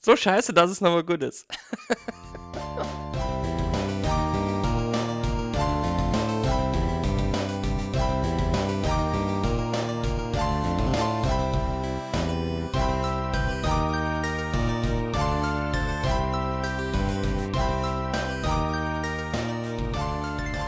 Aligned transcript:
So 0.00 0.14
scheiße, 0.14 0.52
dass 0.54 0.70
es 0.70 0.80
nochmal 0.80 1.02
gut 1.02 1.24
ist. 1.24 1.46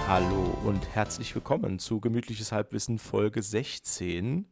Hallo 0.08 0.58
und 0.64 0.88
herzlich 0.92 1.32
willkommen 1.36 1.78
zu 1.78 2.00
Gemütliches 2.00 2.50
Halbwissen 2.50 2.98
Folge 2.98 3.44
16. 3.44 4.48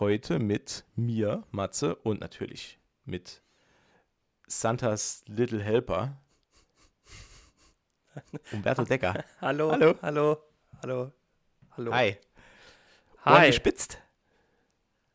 Heute 0.00 0.38
mit 0.38 0.84
mir, 0.96 1.44
Matze, 1.50 1.94
und 1.94 2.20
natürlich 2.20 2.78
mit 3.06 3.42
Santas 4.60 5.24
Little 5.26 5.62
Helper, 5.62 6.16
Umberto 8.52 8.84
Decker. 8.84 9.24
Hallo, 9.40 9.72
Hallo. 9.72 9.94
hallo, 10.02 10.38
hallo, 10.82 11.12
hallo. 11.76 11.92
Hi. 11.94 12.16
Ohren 13.24 13.38
Hi. 13.40 13.46
gespitzt? 13.46 13.98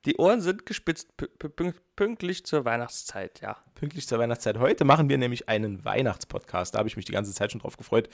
Die 0.05 0.16
Ohren 0.18 0.42
sind 0.42 0.66
gespitzt 0.66 1.09
pü- 1.20 1.30
pü- 1.38 1.50
pünkt- 1.50 1.81
pünktlich 1.95 2.45
zur 2.45 2.64
Weihnachtszeit, 2.66 3.42
ja. 3.42 3.58
Pünktlich 3.76 4.08
zur 4.08 4.20
Weihnachtszeit. 4.20 4.58
Heute 4.58 4.86
machen 4.86 5.09
wir 5.09 5.18
nämlich 5.18 5.50
einen 5.50 5.84
Weihnachtspodcast. 5.84 6.73
Da 6.73 6.80
habe 6.80 6.88
ich 6.88 6.95
mich 6.95 7.06
die 7.06 7.12
ganze 7.12 7.34
Zeit 7.34 7.52
schon 7.52 7.59
drauf 7.62 7.76
gefreut. 7.78 8.08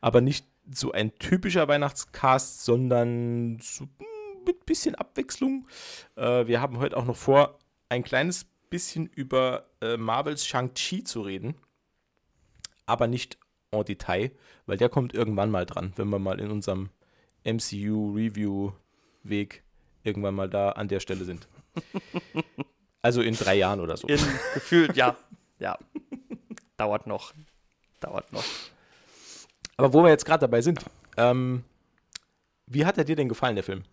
Aber 0.00 0.20
nicht 0.20 0.46
so 0.70 0.90
ein 0.92 1.14
typischer 1.18 1.68
Weihnachtscast, 1.68 2.64
sondern 2.64 3.58
so 3.60 3.84
mm, 3.84 4.44
mit 4.44 4.66
bisschen 4.66 4.96
Abwechslung. 4.96 5.68
Äh, 6.16 6.46
wir 6.48 6.60
haben 6.60 6.78
heute 6.78 6.96
auch 6.96 7.04
noch 7.04 7.16
vor, 7.16 7.58
ein 7.88 8.02
kleines 8.02 8.46
bisschen 8.70 9.06
über 9.06 9.66
äh, 9.80 9.96
Marvels 9.96 10.46
Shang-Chi 10.46 11.04
zu 11.04 11.22
reden. 11.22 11.54
Aber 12.86 13.06
nicht 13.06 13.38
en 13.70 13.84
Detail, 13.84 14.32
weil 14.66 14.76
der 14.76 14.88
kommt 14.88 15.14
irgendwann 15.14 15.50
mal 15.50 15.66
dran, 15.66 15.92
wenn 15.96 16.08
wir 16.08 16.18
mal 16.18 16.40
in 16.40 16.50
unserem 16.50 16.90
MCU-Review-Weg 17.44 19.62
irgendwann 20.02 20.34
mal 20.34 20.48
da 20.48 20.70
an 20.70 20.88
der 20.88 21.00
Stelle 21.00 21.24
sind. 21.24 21.48
Also 23.02 23.20
in 23.22 23.36
drei 23.36 23.54
Jahren 23.54 23.78
oder 23.78 23.96
so. 23.96 24.08
In 24.08 24.18
gefühlt, 24.52 24.96
ja, 24.96 25.16
ja. 25.60 25.78
Dauert 26.76 27.06
noch. 27.06 27.32
Dauert 28.00 28.32
noch. 28.32 28.42
Aber 29.76 29.92
wo 29.92 30.02
wir 30.02 30.10
jetzt 30.10 30.24
gerade 30.24 30.40
dabei 30.40 30.60
sind, 30.60 30.84
ähm, 31.16 31.62
wie 32.66 32.84
hat 32.84 32.98
er 32.98 33.04
dir 33.04 33.14
denn 33.14 33.28
gefallen, 33.28 33.54
der 33.54 33.62
Film? 33.62 33.84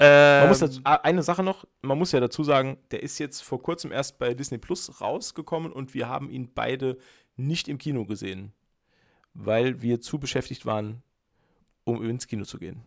Man 0.00 0.42
Ähm, 0.44 0.48
muss 0.48 0.60
dazu, 0.60 0.80
eine 0.84 1.22
Sache 1.24 1.42
noch, 1.42 1.64
man 1.82 1.98
muss 1.98 2.12
ja 2.12 2.20
dazu 2.20 2.44
sagen, 2.44 2.78
der 2.92 3.02
ist 3.02 3.18
jetzt 3.18 3.42
vor 3.42 3.60
kurzem 3.60 3.90
erst 3.90 4.18
bei 4.18 4.32
Disney 4.32 4.58
Plus 4.58 5.00
rausgekommen 5.00 5.72
und 5.72 5.92
wir 5.92 6.08
haben 6.08 6.30
ihn 6.30 6.52
beide 6.54 6.98
nicht 7.36 7.66
im 7.66 7.78
Kino 7.78 8.04
gesehen, 8.04 8.52
weil 9.34 9.82
wir 9.82 10.00
zu 10.00 10.18
beschäftigt 10.20 10.66
waren, 10.66 11.02
um 11.84 12.02
ins 12.08 12.28
Kino 12.28 12.44
zu 12.44 12.58
gehen. 12.58 12.84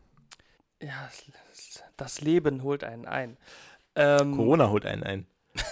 ja, 0.81 1.09
das- 1.97 2.21
Leben 2.21 2.63
holt 2.63 2.83
einen 2.83 3.05
ein. 3.05 3.37
Ähm, 3.95 4.35
Corona 4.35 4.69
holt 4.69 4.85
einen 4.85 5.03
ein. 5.03 5.27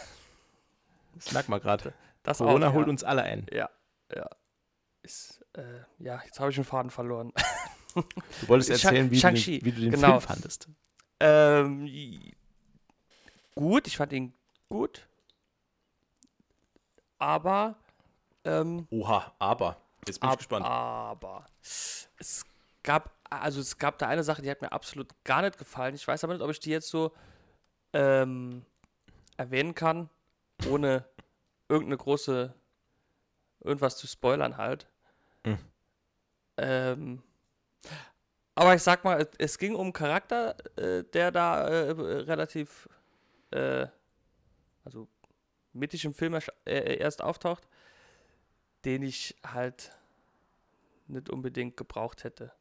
Das 1.15 1.31
merkt 1.33 1.49
man 1.49 1.59
gerade. 1.59 1.93
Corona 2.23 2.69
auch, 2.69 2.73
holt 2.73 2.85
ja. 2.87 2.91
uns 2.91 3.03
alle 3.03 3.23
ein. 3.23 3.45
Ja, 3.51 3.69
ja. 4.15 4.29
Ist, 5.01 5.43
äh, 5.53 5.61
ja, 5.97 6.21
jetzt 6.23 6.39
habe 6.39 6.49
ich 6.49 6.55
den 6.55 6.63
Faden 6.63 6.91
verloren. 6.91 7.33
Du 7.95 8.47
wolltest 8.47 8.69
erzählen, 8.69 9.09
wie, 9.11 9.19
du 9.19 9.27
den, 9.31 9.65
wie 9.65 9.71
du 9.71 9.81
den 9.81 9.91
genau. 9.91 10.19
Film 10.19 10.21
fandest. 10.21 10.69
Ähm, 11.19 11.89
gut, 13.55 13.87
ich 13.87 13.97
fand 13.97 14.13
ihn 14.13 14.33
gut. 14.69 15.07
Aber, 17.17 17.75
ähm, 18.45 18.87
Oha, 18.89 19.33
aber. 19.39 19.77
Jetzt 20.07 20.21
bin 20.21 20.29
ich 20.29 20.33
ab, 20.33 20.37
gespannt. 20.39 20.65
aber 20.65 21.45
es 21.61 22.45
gab, 22.83 23.11
also 23.29 23.59
es 23.59 23.77
gab 23.77 23.97
da 23.99 24.07
eine 24.07 24.23
Sache, 24.23 24.41
die 24.41 24.49
hat 24.49 24.61
mir 24.61 24.71
absolut 24.71 25.13
gar 25.25 25.41
nicht 25.41 25.57
gefallen. 25.57 25.95
Ich 25.95 26.07
weiß 26.07 26.23
aber 26.23 26.33
nicht, 26.33 26.41
ob 26.41 26.49
ich 26.49 26.59
die 26.59 26.71
jetzt 26.71 26.87
so 26.87 27.11
ähm, 27.93 28.65
erwähnen 29.37 29.75
kann, 29.75 30.09
ohne 30.67 31.05
irgendeine 31.67 31.97
große, 31.97 32.53
irgendwas 33.59 33.97
zu 33.97 34.07
spoilern 34.07 34.57
halt. 34.57 34.87
Hm. 35.45 35.59
Ähm, 36.57 37.23
aber 38.59 38.75
ich 38.75 38.83
sag 38.83 39.05
mal, 39.05 39.25
es, 39.37 39.57
ging 39.57 39.73
um 39.73 39.81
einen 39.83 39.93
Charakter, 39.93 40.55
äh, 40.77 41.03
der 41.05 41.31
da 41.31 41.65
äh, 41.65 41.91
relativ, 41.91 42.89
äh, 43.51 43.87
also 44.83 45.07
mittig 45.71 46.03
im 46.03 46.13
Film 46.13 46.37
äh, 46.65 46.97
erst 46.97 47.21
auftaucht, 47.21 47.69
den 48.83 49.01
ich 49.03 49.37
halt 49.45 49.95
nicht 51.07 51.29
unbedingt 51.29 51.77
gebraucht 51.77 52.25
hätte. 52.25 52.51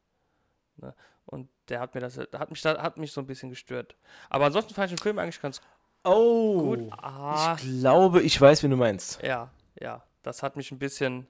Ne? 0.77 0.95
Und 1.25 1.49
der 1.67 1.81
hat 1.81 1.93
mir 1.95 2.01
das, 2.01 2.17
hat 2.17 2.49
mich, 2.49 2.63
hat 2.63 2.97
mich 2.97 3.11
so 3.11 3.19
ein 3.19 3.27
bisschen 3.27 3.49
gestört. 3.49 3.97
Aber 4.29 4.45
ansonsten 4.45 4.73
fand 4.73 4.89
ich 4.91 4.97
den 4.97 5.03
Film 5.03 5.19
eigentlich 5.19 5.41
ganz 5.41 5.61
Oh, 6.05 6.61
gut. 6.61 6.79
Ah, 6.91 7.57
ich 7.59 7.81
glaube, 7.81 8.21
ich 8.21 8.39
weiß, 8.39 8.63
wen 8.63 8.71
du 8.71 8.77
meinst. 8.77 9.21
ja, 9.21 9.51
ja, 9.77 10.01
das 10.23 10.43
hat 10.43 10.55
mich 10.55 10.71
ein 10.71 10.79
bisschen 10.79 11.27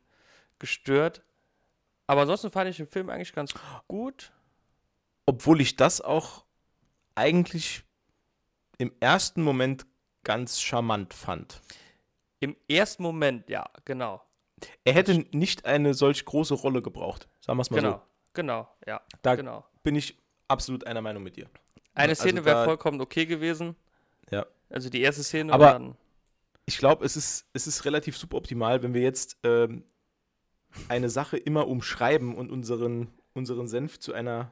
gestört. 0.60 1.24
Aber 2.06 2.22
ansonsten 2.22 2.52
fand 2.52 2.70
ich 2.70 2.78
den 2.78 2.88
Film 2.88 3.10
eigentlich 3.10 3.34
ganz 3.34 3.56
gut. 3.88 4.32
Obwohl 5.30 5.62
ich 5.62 5.76
das 5.76 6.02
auch 6.02 6.44
eigentlich 7.14 7.84
im 8.80 8.92
ersten 9.00 9.44
Moment 9.44 9.86
ganz 10.24 10.60
charmant 10.60 11.14
fand. 11.14 11.62
Im 12.40 12.56
ersten 12.68 13.04
Moment, 13.04 13.48
ja, 13.48 13.70
genau. 13.86 14.24
Er 14.86 14.94
hätte 14.94 15.24
nicht 15.32 15.66
eine 15.66 15.94
solch 15.94 16.26
große 16.26 16.56
Rolle 16.56 16.82
gebraucht. 16.82 17.28
Sagen 17.42 17.60
wir 17.60 17.62
es 17.62 17.70
mal 17.70 17.78
Genau, 17.78 17.92
so. 17.98 18.02
genau, 18.34 18.68
ja, 18.88 19.02
Da 19.22 19.36
genau. 19.36 19.64
bin 19.84 19.94
ich 19.96 20.18
absolut 20.48 20.88
einer 20.88 21.02
Meinung 21.04 21.22
mit 21.22 21.36
dir. 21.36 21.48
Eine 21.94 22.10
also 22.14 22.24
Szene 22.24 22.44
wäre 22.44 22.66
vollkommen 22.66 23.00
okay 23.00 23.28
gewesen. 23.28 23.76
Ja. 24.32 24.48
Also 24.72 24.90
die 24.90 25.02
erste 25.02 25.24
Szene 25.24 25.54
Aber- 25.54 25.74
dann. 25.74 25.96
Ich 26.66 26.80
glaube, 26.80 27.06
es 27.06 27.16
ist, 27.16 27.46
es 27.54 27.68
ist 27.68 27.86
relativ 27.86 28.18
suboptimal, 28.18 28.82
wenn 28.82 28.96
wir 28.96 29.02
jetzt 29.02 29.38
ähm, 29.44 29.84
eine 30.88 31.10
Sache 31.12 31.38
immer 31.38 31.68
umschreiben 31.68 32.34
und 32.36 32.52
unseren, 32.52 33.10
unseren 33.34 33.68
Senf 33.68 34.00
zu 34.00 34.14
einer, 34.14 34.52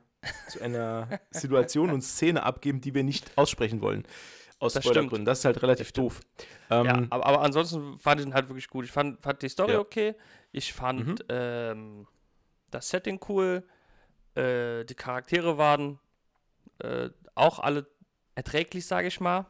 zu 0.49 0.61
einer 0.61 1.07
Situation 1.31 1.91
und 1.91 2.01
Szene 2.01 2.43
abgeben, 2.43 2.81
die 2.81 2.93
wir 2.93 3.03
nicht 3.03 3.37
aussprechen 3.37 3.81
wollen. 3.81 4.03
Aus 4.59 4.73
Das 4.73 4.83
Spoilergründen. 4.83 5.25
Das 5.25 5.39
ist 5.39 5.45
halt 5.45 5.61
relativ 5.61 5.91
doof. 5.91 6.19
Ähm, 6.71 6.85
Ja, 6.85 6.93
aber, 7.11 7.25
aber 7.25 7.41
ansonsten 7.41 7.99
fand 7.99 8.21
ich 8.21 8.27
ihn 8.27 8.33
halt 8.33 8.49
wirklich 8.49 8.67
gut. 8.67 8.85
Ich 8.85 8.91
fand, 8.91 9.21
fand 9.21 9.41
die 9.41 9.49
Story 9.49 9.73
Ja. 9.73 9.79
okay. 9.79 10.15
Ich 10.51 10.73
fand 10.73 11.05
Mhm. 11.05 11.15
ähm, 11.29 12.07
das 12.71 12.89
Setting 12.89 13.19
cool. 13.29 13.63
Äh, 14.35 14.83
die 14.85 14.95
Charaktere 14.95 15.57
waren 15.59 15.99
äh, 16.79 17.09
auch 17.35 17.59
alle 17.59 17.87
erträglich, 18.35 18.85
sage 18.85 19.07
ich 19.07 19.19
mal. 19.19 19.45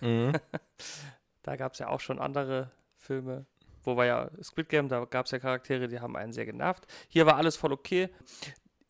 mhm. 0.00 0.32
Da 1.42 1.56
gab 1.56 1.72
es 1.72 1.78
ja 1.80 1.88
auch 1.88 2.00
schon 2.00 2.20
andere 2.20 2.70
Filme, 2.96 3.46
wo 3.82 3.96
war 3.96 4.06
ja 4.06 4.30
Squid 4.42 4.68
Game, 4.68 4.88
da 4.88 5.04
gab 5.06 5.26
es 5.26 5.32
ja 5.32 5.38
Charaktere, 5.40 5.88
die 5.88 5.98
haben 5.98 6.14
einen 6.16 6.32
sehr 6.32 6.46
genervt. 6.46 6.86
Hier 7.08 7.26
war 7.26 7.36
alles 7.36 7.56
voll 7.56 7.72
okay. 7.72 8.10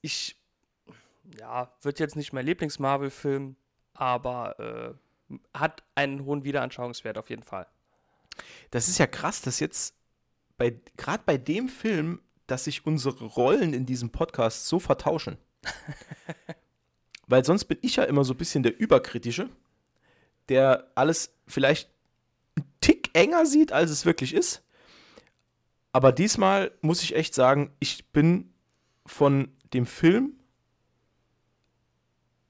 Ich, 0.02 0.36
ja, 1.38 1.72
wird 1.82 1.98
jetzt 1.98 2.16
nicht 2.16 2.32
mein 2.32 2.46
Lieblings-Marvel-Film, 2.46 3.56
aber 3.94 4.58
äh, 5.30 5.36
hat 5.54 5.82
einen 5.94 6.24
hohen 6.24 6.44
Wiederanschauungswert 6.44 7.18
auf 7.18 7.30
jeden 7.30 7.42
Fall. 7.42 7.66
Das 8.70 8.88
ist 8.88 8.98
ja 8.98 9.06
krass, 9.06 9.42
dass 9.42 9.60
jetzt 9.60 9.94
bei 10.56 10.80
gerade 10.96 11.22
bei 11.24 11.38
dem 11.38 11.68
Film, 11.68 12.20
dass 12.46 12.64
sich 12.64 12.86
unsere 12.86 13.24
Rollen 13.24 13.72
in 13.72 13.86
diesem 13.86 14.10
Podcast 14.10 14.66
so 14.66 14.78
vertauschen. 14.78 15.38
Weil 17.26 17.44
sonst 17.44 17.64
bin 17.64 17.78
ich 17.82 17.96
ja 17.96 18.04
immer 18.04 18.24
so 18.24 18.34
ein 18.34 18.38
bisschen 18.38 18.62
der 18.62 18.78
Überkritische, 18.78 19.48
der 20.48 20.90
alles 20.94 21.34
vielleicht 21.46 21.90
einen 22.56 22.66
Tick 22.80 23.10
enger 23.16 23.46
sieht, 23.46 23.72
als 23.72 23.90
es 23.90 24.04
wirklich 24.04 24.34
ist. 24.34 24.62
Aber 25.92 26.12
diesmal 26.12 26.72
muss 26.80 27.02
ich 27.02 27.14
echt 27.14 27.34
sagen, 27.34 27.72
ich 27.78 28.10
bin 28.12 28.52
von 29.06 29.52
dem 29.72 29.86
Film 29.86 30.38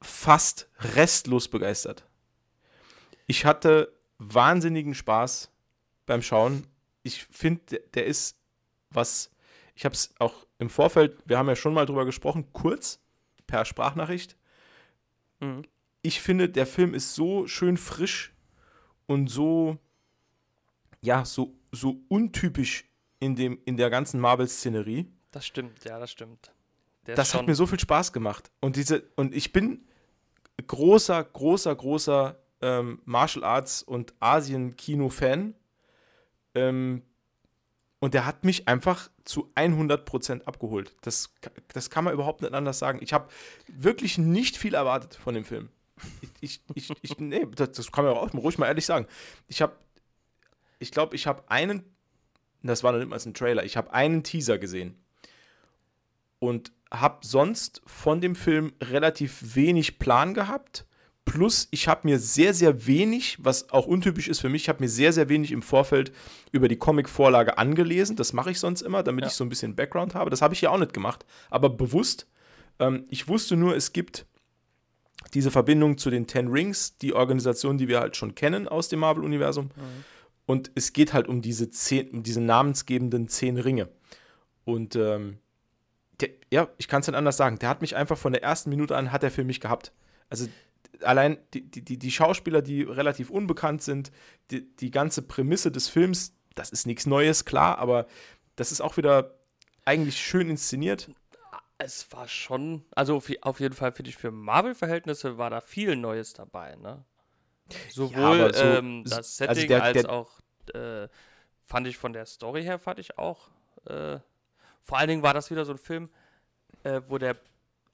fast 0.03 0.69
restlos 0.81 1.49
begeistert. 1.49 2.05
Ich 3.27 3.45
hatte 3.45 3.93
wahnsinnigen 4.19 4.95
Spaß 4.95 5.51
beim 6.07 6.23
Schauen. 6.23 6.67
Ich 7.03 7.25
finde, 7.25 7.81
der, 7.95 8.07
ist 8.07 8.37
was. 8.91 9.31
Ich 9.75 9.85
habe 9.85 9.95
es 9.95 10.15
auch 10.19 10.47
im 10.59 10.71
Vorfeld, 10.71 11.23
wir 11.25 11.39
haben 11.39 11.49
ja 11.49 11.57
schon 11.57 11.75
mal 11.75 11.87
drüber 11.87 12.05
gesprochen, 12.05 12.53
kurz 12.53 13.01
per 13.47 13.65
Sprachnachricht. 13.65 14.37
Mhm. 15.41 15.63
Ich 16.03 16.21
finde, 16.21 16.49
der 16.49 16.67
Film 16.67 16.95
ist 16.95 17.15
so 17.15 17.47
schön 17.47 17.77
frisch 17.77 18.33
und 19.07 19.29
so, 19.29 19.79
ja, 21.01 21.25
so, 21.25 21.55
so 21.71 22.01
untypisch 22.09 22.85
in, 23.19 23.37
dem, 23.37 23.61
in 23.65 23.77
der 23.77 23.89
ganzen 23.89 24.21
Marvel-Szenerie. 24.21 25.07
Das 25.31 25.47
stimmt, 25.47 25.85
ja, 25.85 25.99
das 25.99 26.11
stimmt. 26.11 26.53
Der 27.07 27.15
Das 27.15 27.35
hat 27.35 27.47
mir 27.47 27.55
so 27.55 27.67
viel 27.67 27.81
Spaß 27.81 28.13
gemacht. 28.13 28.51
Und 28.61 28.77
diese, 28.77 29.05
und 29.17 29.35
ich 29.35 29.53
bin 29.53 29.87
großer, 30.67 31.23
großer, 31.25 31.75
großer 31.75 32.37
ähm, 32.61 33.01
Martial 33.05 33.45
Arts 33.45 33.83
und 33.83 34.15
Asien-Kino-Fan. 34.21 35.55
Ähm, 36.55 37.03
und 38.01 38.15
der 38.15 38.27
hat 38.27 38.45
mich 38.45 38.67
einfach 38.67 39.11
zu 39.25 39.53
100% 39.55 40.43
abgeholt. 40.45 40.97
Das, 41.03 41.33
das 41.73 41.89
kann 41.89 42.05
man 42.05 42.15
überhaupt 42.15 42.43
nicht 42.43 42.53
anders 42.53 42.79
sagen. 42.79 42.99
Ich 43.01 43.13
habe 43.13 43.29
wirklich 43.69 44.19
nicht 44.19 44.57
viel 44.57 44.75
erwartet 44.75 45.15
von 45.15 45.35
dem 45.35 45.45
Film. 45.45 45.69
Ich, 46.41 46.61
ich, 46.75 46.91
ich, 46.91 46.97
ich 47.03 47.19
nee, 47.19 47.47
das, 47.55 47.71
das 47.71 47.93
kann 47.93 48.05
man 48.05 48.15
auch 48.15 48.35
ruhig 48.35 48.59
mal 48.59 48.67
ehrlich 48.67 48.87
sagen. 48.87 49.07
Ich 49.47 49.63
habe, 49.63 49.77
ich 50.81 50.91
glaube, 50.91 51.15
ich 51.15 51.29
habe 51.29 51.45
einen, 51.49 51.85
das 52.65 52.83
war 52.83 52.91
noch 52.91 52.99
nicht 52.99 53.09
mal 53.09 53.21
ein 53.25 53.35
Trailer, 53.35 53.63
ich 53.63 53.77
habe 53.77 53.93
einen 53.93 54.25
Teaser 54.25 54.59
gesehen. 54.59 54.97
Und 56.41 56.73
habe 56.93 57.19
sonst 57.23 57.83
von 57.87 58.21
dem 58.21 58.37
Film 58.37 58.73
relativ 58.81 59.57
wenig 59.57 59.99
Plan 59.99 60.35
gehabt 60.35 60.87
Plus, 61.25 61.69
ich 61.71 61.87
habe 61.87 62.09
mir 62.09 62.19
sehr, 62.19 62.53
sehr 62.53 62.87
wenig, 62.87 63.39
was 63.41 63.71
auch 63.71 63.87
untypisch 63.87 64.27
ist 64.27 64.41
für 64.41 64.49
mich, 64.49 64.63
ich 64.63 64.69
habe 64.69 64.83
mir 64.83 64.89
sehr, 64.89 65.13
sehr 65.13 65.29
wenig 65.29 65.53
im 65.53 65.63
Vorfeld 65.63 66.13
über 66.51 66.67
die 66.67 66.77
Comic-Vorlage 66.77 67.59
angelesen. 67.59 68.17
Das 68.17 68.33
mache 68.33 68.51
ich 68.51 68.59
sonst 68.59 68.83
immer, 68.83 69.05
damit 69.05 69.23
ja. 69.23 69.29
ich 69.29 69.35
so 69.35 69.45
ein 69.45 69.49
bisschen 69.49 69.77
Background 69.77 70.17
habe. 70.17 70.31
Das 70.31 70.43
habe 70.43 70.55
ich 70.55 70.61
ja 70.61 70.71
auch 70.71 70.79
nicht 70.79 70.93
gemacht, 70.93 71.25
aber 71.49 71.71
bewusst. 71.71 72.27
Ähm, 72.81 73.07
ich 73.09 73.29
wusste 73.29 73.57
nur, 73.57 73.77
es 73.77 73.93
gibt 73.93 74.27
diese 75.33 75.53
Verbindung 75.53 75.97
zu 75.97 76.11
den 76.11 76.27
Ten 76.27 76.49
Rings, 76.49 76.99
die 76.99 77.13
Organisation, 77.13 77.79
die 77.79 77.87
wir 77.87 78.01
halt 78.01 78.17
schon 78.17 78.35
kennen 78.35 78.67
aus 78.67 78.89
dem 78.89 79.01
Marvel-Universum. 79.01 79.67
Mhm. 79.67 80.05
Und 80.47 80.73
es 80.75 80.93
geht 80.93 81.13
halt 81.13 81.29
um 81.29 81.41
diese, 81.41 81.71
zehn, 81.71 82.11
um 82.11 82.25
diese 82.25 82.41
namensgebenden 82.41 83.29
zehn 83.29 83.59
Ringe. 83.59 83.89
Und 84.65 84.97
ähm, 84.97 85.39
der, 86.23 86.31
ja, 86.51 86.69
ich 86.79 86.89
kann 86.89 87.01
es 87.01 87.07
nicht 87.07 87.17
anders 87.17 87.37
sagen. 87.37 87.59
Der 87.59 87.69
hat 87.69 87.83
mich 87.83 87.97
einfach 87.97 88.17
von 88.17 88.33
der 88.33 88.43
ersten 88.43 88.71
Minute 88.71 88.97
an, 88.97 89.13
hat 89.13 89.23
er 89.23 89.31
für 89.31 89.45
mich 89.45 89.61
gehabt. 89.61 89.93
Also 90.31 90.49
allein 91.03 91.39
die, 91.55 91.63
die, 91.63 91.99
die 91.99 92.11
Schauspieler, 92.11 92.63
die 92.63 92.83
relativ 92.83 93.31
unbekannt 93.31 93.83
sind, 93.83 94.13
die, 94.51 94.75
die 94.77 94.91
ganze 94.91 95.23
Prämisse 95.23 95.71
des 95.71 95.89
Films, 95.89 96.35
das 96.55 96.71
ist 96.71 96.87
nichts 96.87 97.07
Neues, 97.07 97.45
klar, 97.45 97.79
aber 97.79 98.07
das 98.57 98.73
ist 98.73 98.81
auch 98.81 98.97
wieder 98.97 99.35
eigentlich 99.85 100.19
schön 100.19 100.49
inszeniert. 100.49 101.11
Es 101.79 102.11
war 102.13 102.29
schon, 102.29 102.85
also 102.95 103.17
auf 103.17 103.61
jeden 103.61 103.75
Fall 103.75 103.93
finde 103.93 104.11
ich 104.11 104.17
für 104.17 104.31
Marvel-Verhältnisse 104.31 105.37
war 105.39 105.51
da 105.51 105.61
viel 105.61 105.97
Neues 105.97 106.33
dabei, 106.33 106.77
ne? 106.77 107.05
Sowohl 107.91 108.39
ja, 108.39 108.53
so, 108.53 108.65
ähm, 108.65 109.03
das 109.05 109.13
also 109.13 109.29
Setting 109.29 109.49
also 109.49 109.67
der, 109.67 109.83
als 109.83 110.03
der, 110.03 110.11
auch 110.11 110.41
äh, 110.75 111.09
fand 111.65 111.87
ich 111.87 111.97
von 111.97 112.13
der 112.13 112.27
Story 112.27 112.63
her 112.63 112.79
fand 112.79 112.99
ich 112.99 113.19
auch. 113.19 113.49
Äh, 113.87 114.19
vor 114.85 114.99
allen 114.99 115.09
Dingen 115.09 115.23
war 115.23 115.35
das 115.35 115.51
wieder 115.51 115.65
so 115.65 115.73
ein 115.73 115.79
Film, 115.79 116.11
äh, 116.85 117.01
wo 117.09 117.19
der 117.19 117.37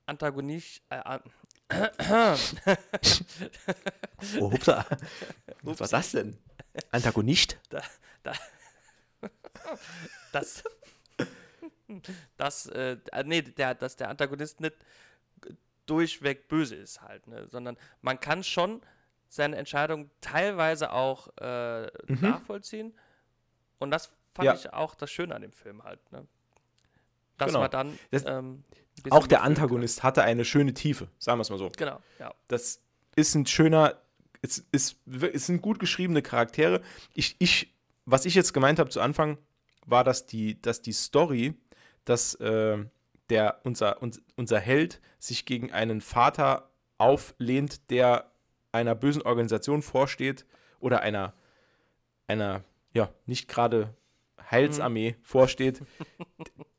Antagonist, 0.06 0.82
äh, 0.88 1.18
oh, 4.40 4.50
hupsa. 4.52 4.86
Was 5.62 5.80
war 5.80 5.88
das 5.88 6.12
denn? 6.12 6.38
Antagonist? 6.90 7.58
Da, 7.68 7.82
da, 8.22 8.32
das, 10.32 10.64
das, 12.36 12.66
äh, 12.66 12.96
nee, 13.24 13.42
der, 13.42 13.74
dass 13.74 13.96
der 13.96 14.08
Antagonist 14.08 14.60
nicht 14.60 14.76
durchweg 15.84 16.48
böse 16.48 16.76
ist 16.76 17.02
halt, 17.02 17.26
ne? 17.26 17.46
sondern 17.48 17.76
man 18.00 18.20
kann 18.20 18.44
schon 18.44 18.80
seine 19.28 19.56
Entscheidung 19.56 20.10
teilweise 20.20 20.92
auch 20.92 21.28
äh, 21.38 21.82
mhm. 21.82 22.20
nachvollziehen 22.20 22.94
und 23.78 23.90
das 23.90 24.12
fand 24.34 24.46
ja. 24.46 24.54
ich 24.54 24.72
auch 24.72 24.94
das 24.94 25.10
Schöne 25.10 25.34
an 25.34 25.42
dem 25.42 25.52
Film 25.52 25.82
halt, 25.84 26.00
ne? 26.12 26.26
Dass 27.38 27.48
genau. 27.48 27.60
man 27.60 27.70
dann 27.70 27.98
das, 28.10 28.24
ähm, 28.26 28.64
auch 29.10 29.26
der 29.26 29.42
Antagonist 29.42 30.02
hatte 30.02 30.22
eine 30.22 30.44
schöne 30.44 30.74
Tiefe, 30.74 31.08
sagen 31.18 31.38
wir 31.38 31.42
es 31.42 31.50
mal 31.50 31.58
so. 31.58 31.70
Genau, 31.76 32.00
ja. 32.18 32.34
Das 32.48 32.82
ist 33.16 33.34
ein 33.34 33.46
schöner, 33.46 33.94
es, 34.42 34.66
ist, 34.72 34.98
es 35.32 35.46
sind 35.46 35.62
gut 35.62 35.78
geschriebene 35.78 36.22
Charaktere. 36.22 36.82
Ich, 37.14 37.36
ich, 37.38 37.74
was 38.04 38.24
ich 38.24 38.34
jetzt 38.34 38.52
gemeint 38.52 38.78
habe 38.78 38.90
zu 38.90 39.00
Anfang, 39.00 39.38
war, 39.86 40.04
dass 40.04 40.26
die, 40.26 40.60
dass 40.60 40.82
die 40.82 40.92
Story, 40.92 41.54
dass 42.04 42.34
äh, 42.36 42.78
der, 43.30 43.60
unser, 43.64 44.02
uns, 44.02 44.20
unser 44.36 44.60
Held 44.60 45.00
sich 45.18 45.46
gegen 45.46 45.72
einen 45.72 46.00
Vater 46.00 46.70
auflehnt, 46.98 47.90
der 47.90 48.30
einer 48.72 48.94
bösen 48.94 49.22
Organisation 49.22 49.82
vorsteht 49.82 50.44
oder 50.80 51.00
einer, 51.00 51.32
einer 52.26 52.64
ja, 52.92 53.10
nicht 53.26 53.48
gerade 53.48 53.94
Heilsarmee 54.50 55.12
mhm. 55.12 55.22
vorsteht. 55.22 55.82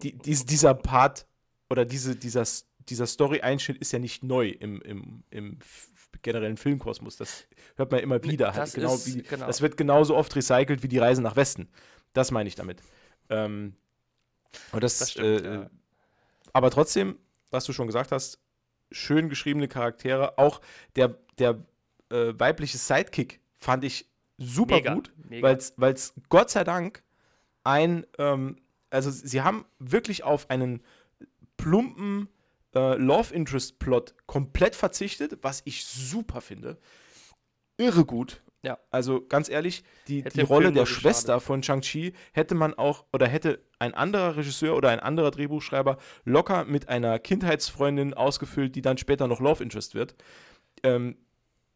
Die, 0.01 0.17
die, 0.17 0.33
dieser 0.45 0.73
Part 0.73 1.25
oder 1.69 1.85
diese, 1.85 2.15
dieser, 2.15 2.45
dieser 2.79 3.05
Story-Einschnitt 3.05 3.77
ist 3.77 3.91
ja 3.91 3.99
nicht 3.99 4.23
neu 4.23 4.49
im, 4.49 4.81
im, 4.81 5.23
im 5.29 5.59
generellen 6.21 6.57
Filmkosmos. 6.57 7.17
Das 7.17 7.47
hört 7.75 7.91
man 7.91 7.99
immer 8.01 8.23
wieder. 8.23 8.47
Das, 8.47 8.57
halt. 8.57 8.73
genau 8.73 8.95
ist, 8.95 9.07
wie, 9.07 9.23
genau. 9.23 9.45
das 9.45 9.61
wird 9.61 9.77
genauso 9.77 10.15
oft 10.15 10.35
recycelt 10.35 10.83
wie 10.83 10.87
die 10.87 10.97
Reise 10.97 11.21
nach 11.21 11.35
Westen. 11.35 11.69
Das 12.13 12.31
meine 12.31 12.47
ich 12.47 12.55
damit. 12.55 12.81
Ähm, 13.29 13.75
und 14.71 14.83
das, 14.83 14.97
das 14.97 15.11
stimmt, 15.11 15.41
äh, 15.41 15.53
ja. 15.53 15.69
Aber 16.53 16.71
trotzdem, 16.71 17.17
was 17.51 17.65
du 17.65 17.73
schon 17.73 17.87
gesagt 17.87 18.11
hast, 18.11 18.39
schön 18.91 19.29
geschriebene 19.29 19.67
Charaktere. 19.67 20.37
Auch 20.37 20.61
der, 20.95 21.15
der 21.37 21.63
äh, 22.09 22.33
weibliche 22.37 22.77
Sidekick 22.77 23.39
fand 23.57 23.83
ich 23.83 24.07
super 24.37 24.75
mega, 24.75 24.93
gut, 24.95 25.11
weil 25.29 25.93
es 25.93 26.13
Gott 26.29 26.49
sei 26.49 26.63
Dank 26.63 27.03
ein, 27.69 28.05
ähm, 28.17 28.57
also 28.89 29.11
sie 29.11 29.41
haben 29.41 29.65
wirklich 29.77 30.23
auf 30.23 30.49
einen 30.49 30.81
plumpen 31.57 32.27
äh, 32.73 32.95
Love 32.95 33.33
Interest 33.33 33.77
Plot 33.79 34.15
komplett 34.25 34.75
verzichtet, 34.75 35.39
was 35.41 35.61
ich 35.65 35.85
super 35.85 36.41
finde. 36.41 36.77
Irre 37.77 38.05
gut. 38.05 38.41
Ja. 38.61 38.77
Also 38.89 39.25
ganz 39.25 39.47
ehrlich, 39.47 39.83
die, 40.07 40.23
die 40.23 40.41
Rolle 40.41 40.73
der 40.73 40.85
Schwester 40.85 41.35
geschadet. 41.35 41.43
von 41.43 41.63
Shang-Chi 41.63 42.13
hätte 42.33 42.55
man 42.55 42.73
auch 42.73 43.05
oder 43.13 43.27
hätte 43.27 43.63
ein 43.77 43.93
anderer 43.93 44.35
Regisseur 44.35 44.75
oder 44.75 44.89
ein 44.89 44.99
anderer 44.99 45.31
Drehbuchschreiber 45.31 45.97
locker 46.25 46.65
mit 46.65 46.89
einer 46.89 47.19
Kindheitsfreundin 47.19 48.13
ausgefüllt, 48.13 48.75
die 48.75 48.81
dann 48.81 48.97
später 48.97 49.27
noch 49.27 49.39
Love 49.39 49.63
Interest 49.63 49.95
wird. 49.95 50.15
Ähm, 50.83 51.17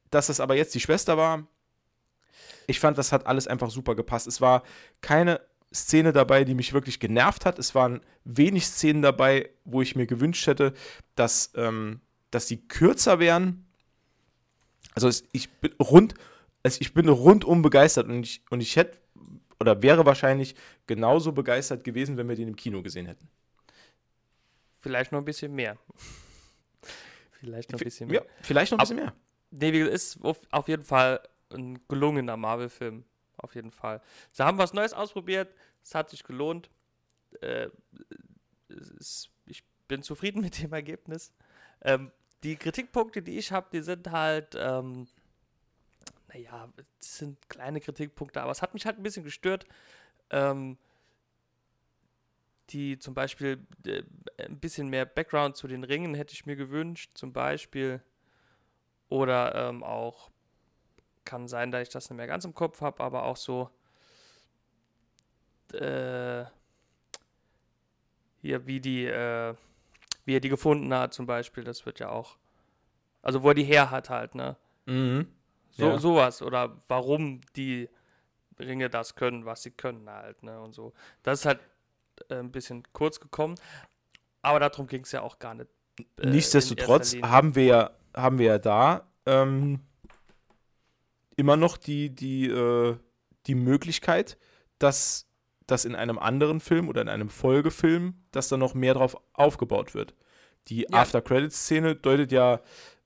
dass 0.10 0.28
das 0.28 0.40
aber 0.40 0.56
jetzt 0.56 0.76
die 0.76 0.82
Schwester 0.82 1.18
war, 1.18 1.48
ich 2.68 2.80
fand, 2.80 2.98
das 2.98 3.12
hat 3.12 3.28
alles 3.28 3.48
einfach 3.48 3.70
super 3.70 3.96
gepasst. 3.96 4.28
Es 4.28 4.42
war 4.42 4.64
keine 5.02 5.42
Szene 5.74 6.14
dabei, 6.14 6.44
die 6.44 6.54
mich 6.54 6.74
wirklich 6.74 7.00
genervt 7.00 7.46
hat. 7.46 7.60
Es 7.60 7.74
waren 7.76 8.02
wenig 8.24 8.66
Szenen 8.66 9.02
dabei, 9.02 9.50
wo 9.66 9.82
ich 9.82 9.96
mir 9.96 10.06
gewünscht 10.06 10.46
hätte, 10.48 10.74
dass, 11.16 11.52
ähm, 11.56 12.02
dass 12.32 12.48
sie 12.48 12.58
kürzer 12.58 13.20
wären. 13.20 13.66
Also 14.94 15.08
es, 15.08 15.24
ich 15.32 15.50
bin 15.50 15.74
rund, 15.82 16.14
also 16.62 16.78
ich 16.80 16.94
bin 16.94 17.10
rundum 17.10 17.62
begeistert 17.62 18.08
und 18.08 18.24
ich, 18.24 18.44
und 18.50 18.62
ich 18.62 18.76
hätte 18.76 18.98
oder 19.60 19.82
wäre 19.82 20.06
wahrscheinlich 20.06 20.56
genauso 20.88 21.32
begeistert 21.32 21.84
gewesen, 21.84 22.18
wenn 22.18 22.28
wir 22.28 22.36
den 22.36 22.50
im 22.50 22.56
Kino 22.56 22.82
gesehen 22.82 23.06
hätten. 23.06 23.30
Vielleicht 24.82 25.12
noch 25.14 25.20
ein 25.20 25.26
bisschen 25.26 25.56
mehr. 25.56 25.78
vielleicht 27.32 27.72
noch 27.72 27.80
ein 27.80 27.84
bisschen 27.84 28.10
mehr. 28.10 28.22
Ja, 28.22 28.28
vielleicht 28.42 28.72
noch 28.74 28.80
ein 28.80 28.82
bisschen 28.82 28.98
mehr. 28.98 29.14
Nee, 29.52 29.82
ist 29.82 30.20
auf 30.24 30.68
jeden 30.68 30.84
Fall 30.84 31.22
ein 31.50 31.80
gelungener 31.88 32.36
Marvel-Film 32.36 33.06
auf 33.38 33.56
jeden 33.56 33.72
Fall. 33.72 34.02
Sie 34.32 34.44
haben 34.44 34.58
was 34.58 34.74
Neues 34.74 34.94
ausprobiert, 34.94 35.54
es 35.84 35.96
hat 35.96 36.10
sich 36.10 36.24
gelohnt. 36.24 36.70
Äh, 37.42 37.70
ist, 38.68 39.30
ich 39.46 39.64
bin 39.88 40.04
zufrieden 40.04 40.42
mit 40.44 40.62
dem 40.62 40.74
Ergebnis. 40.74 41.34
Ähm, 41.82 42.12
die 42.44 42.56
Kritikpunkte, 42.56 43.22
die 43.22 43.38
ich 43.38 43.52
habe, 43.52 43.68
die 43.72 43.82
sind 43.82 44.12
halt, 44.12 44.56
ähm, 44.58 45.08
naja, 46.28 46.70
sind 47.00 47.38
kleine 47.50 47.80
Kritikpunkte, 47.80 48.42
aber 48.42 48.52
es 48.52 48.62
hat 48.62 48.74
mich 48.74 48.86
halt 48.86 48.98
ein 48.98 49.04
bisschen 49.04 49.24
gestört. 49.24 49.66
Ähm, 50.30 50.78
die 52.70 52.98
zum 52.98 53.14
Beispiel 53.14 53.66
äh, 53.86 54.04
ein 54.38 54.60
bisschen 54.60 54.90
mehr 54.90 55.06
Background 55.06 55.56
zu 55.56 55.68
den 55.68 55.84
Ringen 55.84 56.16
hätte 56.16 56.34
ich 56.34 56.46
mir 56.46 56.56
gewünscht, 56.56 57.12
zum 57.14 57.34
Beispiel. 57.34 58.02
Oder 59.10 59.70
ähm, 59.70 59.84
auch 59.84 60.32
kann 61.26 61.48
sein, 61.48 61.72
dass 61.72 61.84
ich 61.84 61.90
das 61.90 62.10
nicht 62.10 62.18
mehr 62.18 62.28
ganz 62.28 62.46
im 62.46 62.54
Kopf 62.54 62.82
habe, 62.82 63.04
aber 63.04 63.24
auch 63.24 63.38
so 63.38 63.70
äh, 65.74 66.46
hier 68.42 68.66
wie 68.68 68.80
die 68.80 69.06
äh, 69.06 69.56
wie 70.26 70.36
er 70.36 70.40
die 70.40 70.50
gefunden 70.50 70.94
hat 70.94 71.14
zum 71.14 71.26
Beispiel, 71.26 71.64
das 71.64 71.86
wird 71.86 72.00
ja 72.00 72.10
auch 72.10 72.38
also 73.24 73.42
wo 73.42 73.50
er 73.50 73.56
die 73.56 73.64
her 73.64 73.90
hat 73.90 74.10
halt, 74.10 74.36
ne? 74.36 74.58
Mhm. 74.86 75.28
So, 75.72 75.88
ja. 75.88 75.98
Sowas 75.98 76.42
oder 76.42 76.84
warum 76.88 77.42
die 77.56 77.90
Ringe 78.60 78.90
das 78.90 79.16
können, 79.16 79.46
was 79.46 79.64
sie 79.64 79.72
können 79.72 80.08
halt, 80.10 80.44
ne? 80.44 80.62
Und 80.62 80.76
so. 80.76 80.94
Das 81.24 81.40
ist 81.40 81.46
halt 81.46 81.60
äh, 82.30 82.36
ein 82.36 82.52
bisschen 82.52 82.84
kurz 82.94 83.20
gekommen, 83.20 83.56
aber 84.42 84.60
darum 84.60 84.88
ging 84.88 85.02
es 85.02 85.12
ja 85.14 85.22
auch 85.22 85.40
gar 85.40 85.56
nicht. 85.56 85.70
Äh, 86.20 86.28
Nichtsdestotrotz 86.28 87.16
haben 87.24 87.56
wir 87.56 87.64
ja, 87.64 87.92
haben 88.16 88.38
wir 88.38 88.46
ja 88.46 88.60
da 88.60 89.08
ähm, 89.26 89.80
immer 91.36 91.58
noch 91.58 91.78
die, 91.78 92.10
die, 92.10 92.48
äh, 92.48 92.98
die 93.46 93.56
Möglichkeit, 93.56 94.38
dass, 94.80 95.28
dass 95.68 95.86
in 95.86 95.96
einem 95.96 96.20
anderen 96.20 96.60
Film 96.60 96.90
oder 96.90 97.02
in 97.02 97.10
einem 97.10 97.30
Folgefilm, 97.30 98.16
dass 98.32 98.50
da 98.50 98.58
noch 98.58 98.74
mehr 98.74 98.94
drauf 98.94 99.18
aufgebaut 99.34 99.94
wird. 99.94 100.16
Die 100.68 100.82
ja. 100.82 100.90
After-Credits-Szene 100.92 101.96
deutet 101.96 102.32
ja 102.32 102.62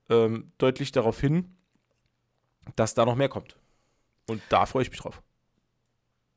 ähm, 0.10 0.51
deutlich 0.57 0.91
darauf 0.91 1.19
hin, 1.19 1.57
dass 2.75 2.93
da 2.93 3.05
noch 3.05 3.15
mehr 3.15 3.29
kommt. 3.29 3.57
Und 4.27 4.41
da 4.50 4.65
freue 4.65 4.84
ich 4.84 4.91
mich 4.91 5.00
drauf. 5.00 5.22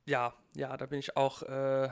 ja, 0.07 0.33
ja, 0.57 0.77
da 0.77 0.87
bin 0.87 0.99
ich 0.99 1.17
auch 1.17 1.43
äh, 1.43 1.85
äh, 1.85 1.91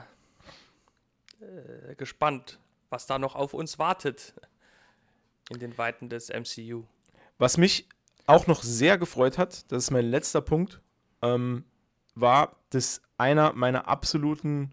gespannt, 1.95 2.59
was 2.89 3.05
da 3.05 3.19
noch 3.19 3.35
auf 3.35 3.53
uns 3.53 3.79
wartet 3.79 4.33
in 5.49 5.59
den 5.59 5.77
Weiten 5.77 6.09
des 6.09 6.29
MCU. 6.29 6.83
Was 7.37 7.57
mich 7.57 7.87
auch 8.29 8.47
noch 8.47 8.61
sehr 8.61 8.97
gefreut 8.97 9.37
hat, 9.37 9.71
das 9.71 9.85
ist 9.85 9.91
mein 9.91 10.05
letzter 10.05 10.41
Punkt, 10.41 10.81
ähm, 11.21 11.65
war, 12.15 12.55
dass 12.69 13.01
einer 13.17 13.53
meiner 13.53 13.87
absoluten 13.87 14.71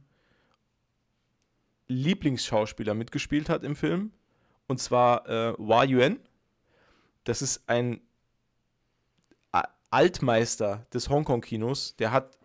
Lieblingsschauspieler 1.89 2.95
mitgespielt 2.95 3.49
hat 3.49 3.65
im 3.65 3.75
Film. 3.75 4.13
Und 4.67 4.79
zwar 4.79 5.29
äh, 5.29 5.55
Yuan. 5.59 6.19
Das 7.25 7.43
ist 7.43 7.69
ein 7.69 8.01
Altmeister 9.91 10.87
des 10.93 11.09
Hongkong-Kinos. 11.09 11.97
Der 11.97 12.13
hat 12.13 12.37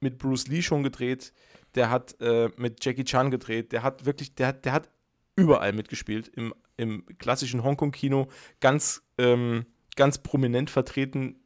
mit 0.00 0.18
Bruce 0.18 0.46
Lee 0.46 0.62
schon 0.62 0.82
gedreht. 0.82 1.32
Der 1.74 1.90
hat 1.90 2.20
äh, 2.20 2.50
mit 2.56 2.84
Jackie 2.84 3.04
Chan 3.04 3.30
gedreht. 3.30 3.72
Der 3.72 3.82
hat 3.82 4.04
wirklich, 4.04 4.34
der 4.34 4.48
hat, 4.48 4.64
der 4.64 4.72
hat 4.72 4.90
überall 5.34 5.72
mitgespielt 5.72 6.28
im, 6.28 6.54
im 6.76 7.04
klassischen 7.18 7.64
Hongkong-Kino. 7.64 8.28
Ganz, 8.60 9.02
ähm, 9.18 9.66
ganz 10.00 10.16
prominent 10.16 10.70
vertreten. 10.70 11.36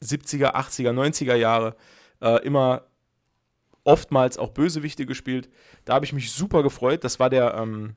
70er, 0.00 0.54
80er, 0.54 0.92
90er 0.92 1.34
Jahre. 1.34 1.74
Äh, 2.20 2.44
immer 2.46 2.86
oftmals 3.82 4.38
auch 4.38 4.50
Bösewichte 4.50 5.04
gespielt. 5.04 5.50
Da 5.84 5.94
habe 5.94 6.04
ich 6.04 6.12
mich 6.12 6.30
super 6.30 6.62
gefreut. 6.62 7.02
Das 7.02 7.18
war 7.18 7.28
der, 7.28 7.54
ähm, 7.54 7.96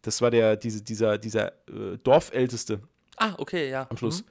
das 0.00 0.22
war 0.22 0.30
der, 0.30 0.56
diese, 0.56 0.82
dieser, 0.82 1.18
dieser 1.18 1.48
äh, 1.68 1.98
Dorfälteste. 2.02 2.80
Ah, 3.18 3.34
okay, 3.36 3.68
ja. 3.68 3.86
Am 3.90 3.98
Schluss. 3.98 4.22
Mhm. 4.22 4.28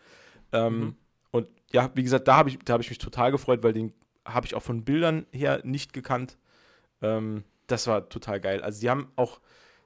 Ähm, 0.51 0.79
mhm. 0.79 0.95
Und 1.29 1.47
ja, 1.71 1.91
wie 1.93 2.01
gesagt, 2.01 2.27
da 2.27 2.37
habe 2.37 2.49
ich, 2.49 2.57
hab 2.67 2.81
ich 2.81 2.89
mich 2.89 2.97
total 2.97 3.29
gefreut, 3.29 3.61
weil 3.61 3.73
den 3.73 3.93
habe 4.25 4.47
ich 4.47 4.55
auch 4.55 4.63
von 4.63 4.83
Bildern 4.83 5.27
her 5.31 5.61
nicht 5.63 5.93
gekannt. 5.93 6.39
Ähm, 7.03 7.43
das 7.67 7.85
war 7.85 8.09
total 8.09 8.39
geil. 8.39 8.63
Also 8.63 8.81
die 8.81 8.89
haben 8.89 9.11
auch, 9.15 9.41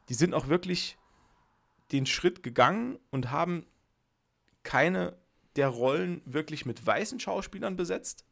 die 0.07 0.13
sind 0.13 0.33
auch 0.33 0.47
wirklich 0.47 0.97
den 1.91 2.05
Schritt 2.05 2.43
gegangen 2.43 2.97
und 3.11 3.29
haben 3.29 3.65
keine 4.63 5.17
der 5.55 5.67
Rollen 5.67 6.21
wirklich 6.25 6.65
mit 6.65 6.85
weißen 6.85 7.19
Schauspielern 7.19 7.75
besetzt. 7.75 8.25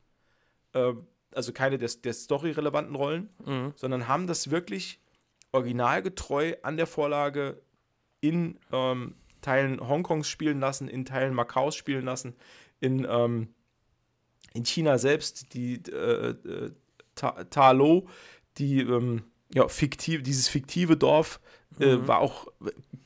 Ähm, 0.74 1.08
also 1.34 1.54
keine 1.54 1.78
der, 1.78 1.90
der 1.90 2.14
story-relevanten 2.14 2.96
Rollen, 2.96 3.30
mhm. 3.46 3.74
sondern 3.76 4.08
haben 4.08 4.28
das 4.28 4.52
wirklich 4.52 5.00
originalgetreu 5.52 6.56
an 6.64 6.78
der 6.78 6.88
Vorlage 6.88 7.62
in 8.22 8.60
ähm, 8.72 9.16
Teilen 9.42 9.86
Hongkongs 9.88 10.28
spielen 10.28 10.60
lassen, 10.60 10.88
in 10.88 11.06
Teilen 11.06 11.34
Makaus 11.34 11.76
spielen 11.76 12.06
lassen, 12.06 12.36
in, 12.80 13.08
ähm, 13.10 13.54
in 14.54 14.66
China 14.66 14.98
selbst, 14.98 15.54
die 15.54 15.82
äh, 15.92 16.30
äh, 16.30 16.72
Ta, 17.16 17.44
Ta 17.46 17.72
Lo, 17.72 18.08
die 18.58 18.82
ähm, 18.82 19.24
ja, 19.54 19.68
fiktiv, 19.68 20.24
dieses 20.24 20.48
fiktive 20.48 20.98
Dorf 20.98 21.40
äh, 21.80 21.96
mhm. 21.96 22.08
war 22.08 22.20
auch 22.20 22.48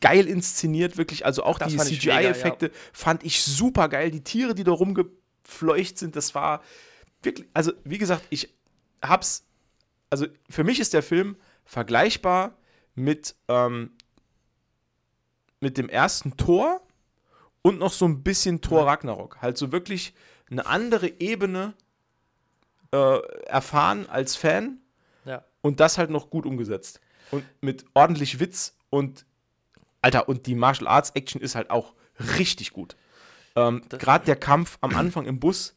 geil 0.02 0.28
inszeniert, 0.28 0.98
wirklich. 0.98 1.26
Also 1.26 1.44
auch 1.44 1.60
das 1.60 1.72
die 1.72 1.78
CGI-Effekte 1.78 2.68
ja. 2.68 2.72
fand 2.94 3.24
ich 3.24 3.44
super 3.44 3.90
geil. 3.90 4.12
Die 4.12 4.24
Tiere, 4.24 4.56
die 4.56 4.64
da 4.64 4.72
rumgefleucht 4.72 5.98
sind, 5.98 6.16
das 6.16 6.36
war 6.36 6.62
wirklich, 7.24 7.48
also 7.54 7.74
wie 7.84 7.98
gesagt, 7.98 8.24
ich 8.30 8.54
hab's, 9.02 9.46
also 10.10 10.28
für 10.50 10.64
mich 10.64 10.80
ist 10.80 10.94
der 10.94 11.04
Film 11.04 11.38
vergleichbar 11.66 12.58
mit, 12.94 13.36
ähm, 13.48 13.92
mit 15.60 15.78
dem 15.78 15.90
ersten 15.90 16.38
Tor 16.38 16.82
und 17.62 17.80
noch 17.80 17.92
so 17.92 18.06
ein 18.06 18.24
bisschen 18.24 18.62
Tor 18.62 18.86
Ragnarok. 18.86 19.42
Halt 19.42 19.58
so 19.58 19.72
wirklich 19.72 20.14
eine 20.50 20.66
andere 20.68 21.20
Ebene 21.20 21.74
äh, 22.92 23.20
erfahren 23.48 24.08
als 24.08 24.36
Fan. 24.36 24.80
Und 25.66 25.80
das 25.80 25.98
halt 25.98 26.12
noch 26.12 26.30
gut 26.30 26.46
umgesetzt. 26.46 27.02
Und 27.32 27.44
mit 27.60 27.86
ordentlich 27.96 28.40
Witz 28.40 28.76
und 28.92 29.26
Alter, 30.00 30.30
und 30.30 30.46
die 30.46 30.54
Martial 30.54 30.88
Arts 30.88 31.10
Action 31.16 31.42
ist 31.42 31.56
halt 31.56 31.72
auch 31.72 31.96
richtig 32.38 32.72
gut. 32.72 32.96
Ähm, 33.56 33.82
Gerade 33.90 34.26
der 34.26 34.36
Kampf 34.36 34.78
am 34.82 34.96
Anfang 34.96 35.26
im 35.26 35.40
Bus, 35.40 35.76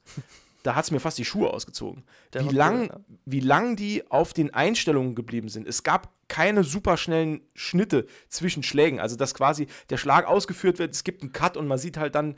da 0.62 0.75
hat 0.75 0.85
es 0.85 0.90
mir 0.90 1.00
fast 1.00 1.16
die 1.16 1.25
Schuhe 1.25 1.49
ausgezogen. 1.49 2.04
wie 2.35 2.54
lang, 2.54 2.83
cool, 2.83 2.88
ja. 2.90 3.00
wie 3.25 3.40
lang 3.40 3.76
die 3.76 4.11
auf 4.11 4.35
den 4.35 4.52
Einstellungen 4.52 5.14
geblieben 5.14 5.49
sind. 5.49 5.66
Es 5.66 5.83
gab 5.85 6.12
keine 6.28 6.64
superschnellen 6.64 7.40
Schnitte 7.54 8.07
zwischen 8.28 8.62
Schlägen. 8.62 9.00
Also, 9.00 9.16
dass 9.16 9.33
quasi 9.33 9.68
der 9.88 9.97
Schlag 9.97 10.26
ausgeführt 10.26 10.78
wird, 10.78 10.92
es 10.92 11.02
gibt 11.02 11.23
einen 11.23 11.33
Cut 11.33 11.57
und 11.57 11.66
man 11.66 11.78
sieht 11.78 11.97
halt 11.97 12.14
dann 12.14 12.37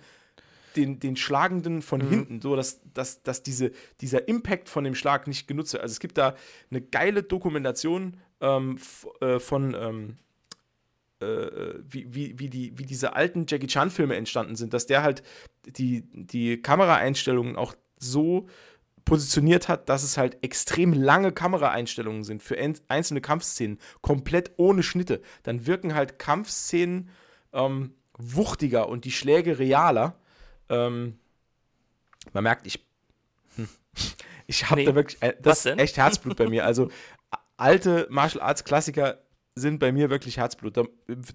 den, 0.77 1.01
den 1.01 1.17
Schlagenden 1.17 1.83
von 1.83 2.05
mhm. 2.05 2.11
hinten, 2.11 2.41
so 2.41 2.57
dass, 2.57 2.81
dass, 2.95 3.23
dass 3.23 3.43
diese, 3.43 3.73
dieser 4.01 4.29
Impact 4.29 4.69
von 4.69 4.85
dem 4.85 4.95
Schlag 4.95 5.27
nicht 5.27 5.47
genutzt 5.47 5.73
wird. 5.73 5.83
Also, 5.83 5.93
es 5.93 6.01
gibt 6.01 6.19
da 6.19 6.35
eine 6.71 6.81
geile 6.81 7.23
Dokumentation 7.23 8.17
ähm, 8.41 8.79
äh, 9.21 9.39
von. 9.39 9.75
Ähm, 9.75 10.17
äh, 11.21 11.75
wie, 11.87 12.15
wie, 12.15 12.39
wie, 12.39 12.49
die, 12.49 12.79
wie 12.79 12.87
diese 12.87 13.13
alten 13.15 13.45
Jackie 13.47 13.67
Chan-Filme 13.67 14.17
entstanden 14.17 14.57
sind, 14.57 14.73
dass 14.73 14.87
der 14.87 15.03
halt 15.03 15.23
die, 15.67 16.05
die 16.15 16.63
Kameraeinstellungen 16.63 17.57
auch 17.57 17.75
so 17.99 18.47
positioniert 19.05 19.69
hat, 19.69 19.89
dass 19.89 20.03
es 20.03 20.17
halt 20.17 20.39
extrem 20.43 20.93
lange 20.93 21.33
Kameraeinstellungen 21.33 22.25
sind 22.25 22.43
für 22.43 22.57
einzelne 22.89 23.21
Kampfszenen, 23.21 23.79
komplett 24.03 24.53
ohne 24.57 24.83
Schnitte. 24.83 25.21
Dann 25.43 25.67
wirken 25.67 25.95
halt 25.95 26.19
Kampfszenen 26.19 27.11
ähm, 27.53 27.95
wuchtiger 28.17 28.89
und 28.89 29.05
die 29.05 29.11
Schläge 29.11 29.59
realer. 29.59 30.17
Ähm, 30.71 31.19
man 32.33 32.45
merkt, 32.45 32.67
ich, 32.67 32.85
hm, 33.57 33.69
ich 34.47 34.71
habe 34.71 34.81
nee. 34.81 34.87
da 34.87 34.95
wirklich, 34.95 35.23
äh, 35.23 35.35
das 35.41 35.67
ist 35.67 35.79
echt 35.79 35.97
Herzblut 35.97 36.37
bei 36.37 36.49
mir. 36.49 36.65
Also 36.65 36.91
alte 37.57 38.07
Martial 38.11 38.43
Arts 38.43 38.65
Klassiker 38.65 39.19
sind 39.55 39.79
bei 39.79 39.93
mir 39.93 40.11
wirklich 40.11 40.39
Herzblut. 40.39 40.77
Da, 40.77 40.85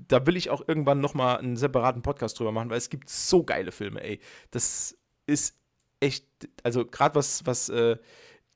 da 0.08 0.26
will 0.26 0.36
ich 0.38 0.50
auch 0.50 0.68
irgendwann 0.68 1.00
nochmal 1.00 1.38
einen 1.38 1.58
separaten 1.58 2.02
Podcast 2.02 2.40
drüber 2.40 2.52
machen, 2.52 2.70
weil 2.70 2.78
es 2.78 2.90
gibt 2.90 3.10
so 3.10 3.44
geile 3.44 3.72
Filme, 3.72 4.02
ey. 4.02 4.20
Das 4.52 4.98
ist 5.28 5.60
echt, 6.00 6.26
also 6.64 6.86
gerade 6.86 7.16
was, 7.16 7.46
was, 7.46 7.70
äh, 7.70 7.98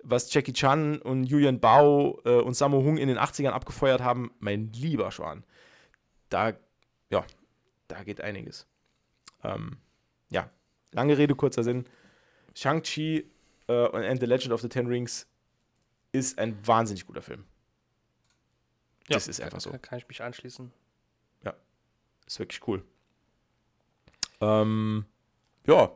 was 0.04 0.34
Jackie 0.34 0.54
Chan 0.54 1.02
und 1.02 1.26
Julian 1.26 1.60
Bao 1.60 2.22
äh, 2.26 2.42
und 2.42 2.56
Sammo 2.56 2.78
Hung 2.84 2.98
in 2.98 3.08
den 3.08 3.18
80ern 3.18 3.50
abgefeuert 3.50 4.02
haben, 4.02 4.32
mein 4.40 4.72
lieber 4.74 5.12
Schwan. 5.12 5.44
Da, 6.30 6.54
ja, 7.10 7.26
da 7.88 8.04
geht 8.04 8.22
einiges. 8.22 8.68
Ähm, 9.44 9.78
ja, 10.30 10.50
lange 10.92 11.18
Rede, 11.18 11.36
kurzer 11.36 11.64
Sinn. 11.64 11.86
Shang-Chi 12.56 13.26
äh, 13.68 13.74
and 13.74 14.20
the 14.20 14.26
Legend 14.26 14.54
of 14.54 14.62
the 14.62 14.70
Ten 14.70 14.88
Rings 14.88 15.28
ist 16.12 16.40
ein 16.40 16.58
wahnsinnig 16.66 17.06
guter 17.06 17.22
Film. 17.22 17.46
Ja, 19.08 19.16
das 19.16 19.28
ist 19.28 19.42
einfach 19.42 19.60
so. 19.60 19.72
Da 19.72 19.78
kann 19.78 19.98
ich 19.98 20.08
mich 20.08 20.22
anschließen. 20.22 20.72
Ja, 21.44 21.54
ist 22.28 22.40
wirklich 22.40 22.68
cool. 22.68 22.84
Ähm, 24.42 25.06
ja, 25.66 25.92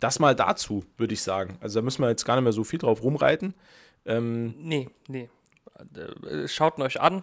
das 0.00 0.18
mal 0.18 0.34
dazu, 0.34 0.84
würde 0.96 1.14
ich 1.14 1.22
sagen. 1.22 1.58
Also 1.60 1.80
da 1.80 1.84
müssen 1.84 2.02
wir 2.02 2.08
jetzt 2.08 2.24
gar 2.24 2.36
nicht 2.36 2.44
mehr 2.44 2.52
so 2.52 2.64
viel 2.64 2.78
drauf 2.78 3.02
rumreiten. 3.02 3.54
Ähm, 4.06 4.54
nee, 4.58 4.88
nee. 5.08 5.28
Äh, 5.94 6.48
schaut 6.48 6.78
euch 6.78 7.00
an, 7.00 7.22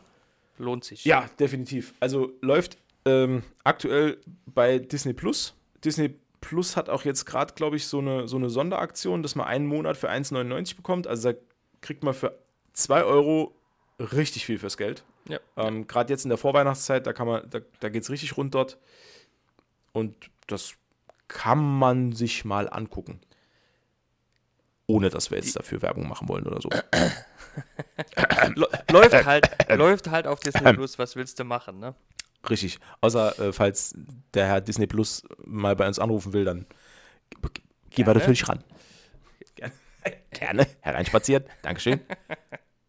lohnt 0.58 0.84
sich. 0.84 1.06
Ja, 1.06 1.30
definitiv. 1.40 1.94
Also 2.00 2.34
läuft 2.42 2.78
ähm, 3.06 3.44
aktuell 3.64 4.20
bei 4.46 4.80
Disney 4.80 5.14
Plus. 5.14 5.54
Disney 5.84 6.16
Plus 6.42 6.76
hat 6.76 6.90
auch 6.90 7.06
jetzt 7.06 7.26
gerade, 7.26 7.54
glaube 7.54 7.78
ich, 7.78 7.88
so 7.88 8.00
eine, 8.00 8.28
so 8.28 8.36
eine 8.36 8.50
Sonderaktion, 8.50 9.24
dass 9.24 9.36
man 9.36 9.48
einen 9.48 9.68
Monat 9.68 9.96
für 9.96 10.10
1,99 10.10 10.76
bekommt. 10.76 11.08
Also 11.08 11.32
da 11.32 11.38
kriegt 11.82 12.04
man 12.04 12.14
für 12.14 12.38
2 12.74 13.04
Euro 13.04 13.56
richtig 14.00 14.46
viel 14.46 14.58
fürs 14.58 14.78
Geld. 14.78 15.04
Ja. 15.30 15.40
Ähm, 15.56 15.88
gerade 15.88 16.12
jetzt 16.12 16.26
in 16.26 16.30
der 16.30 16.38
Vorweihnachtszeit, 16.38 17.06
da, 17.06 17.14
da, 17.14 17.60
da 17.80 17.90
geht 17.90 18.04
es 18.04 18.10
richtig 18.10 18.38
rund 18.38 18.56
dort. 18.56 18.80
Und 19.94 20.16
das 20.48 20.74
kann 21.28 21.60
man 21.60 22.12
sich 22.12 22.44
mal 22.44 22.68
angucken. 22.70 23.22
Ohne 24.88 25.10
dass 25.10 25.32
wir 25.32 25.38
jetzt 25.38 25.56
dafür 25.56 25.82
Werbung 25.82 26.08
machen 26.08 26.28
wollen 26.28 26.46
oder 26.46 26.60
so. 26.60 26.70
läuft, 28.92 29.26
halt, 29.26 29.50
läuft 29.70 30.10
halt 30.10 30.28
auf 30.28 30.40
Disney 30.40 30.74
Plus, 30.74 30.98
was 30.98 31.16
willst 31.16 31.40
du 31.40 31.44
machen, 31.44 31.80
ne? 31.80 31.96
Richtig. 32.50 32.80
Außer, 33.02 33.40
äh, 33.40 33.54
falls 33.54 33.96
der 34.34 34.48
Herr 34.48 34.62
Disney 34.62 34.88
Plus 34.88 35.24
mal 35.46 35.76
bei 35.76 35.88
uns 35.88 36.00
anrufen 36.00 36.34
will, 36.34 36.46
dann 36.46 36.66
gehen 37.90 38.06
wir 38.06 38.14
natürlich 38.14 38.48
ran. 38.48 38.64
Gerne. 39.56 39.74
Gerne. 40.32 40.68
Hereinspaziert. 40.82 41.48
Dankeschön. 41.62 42.00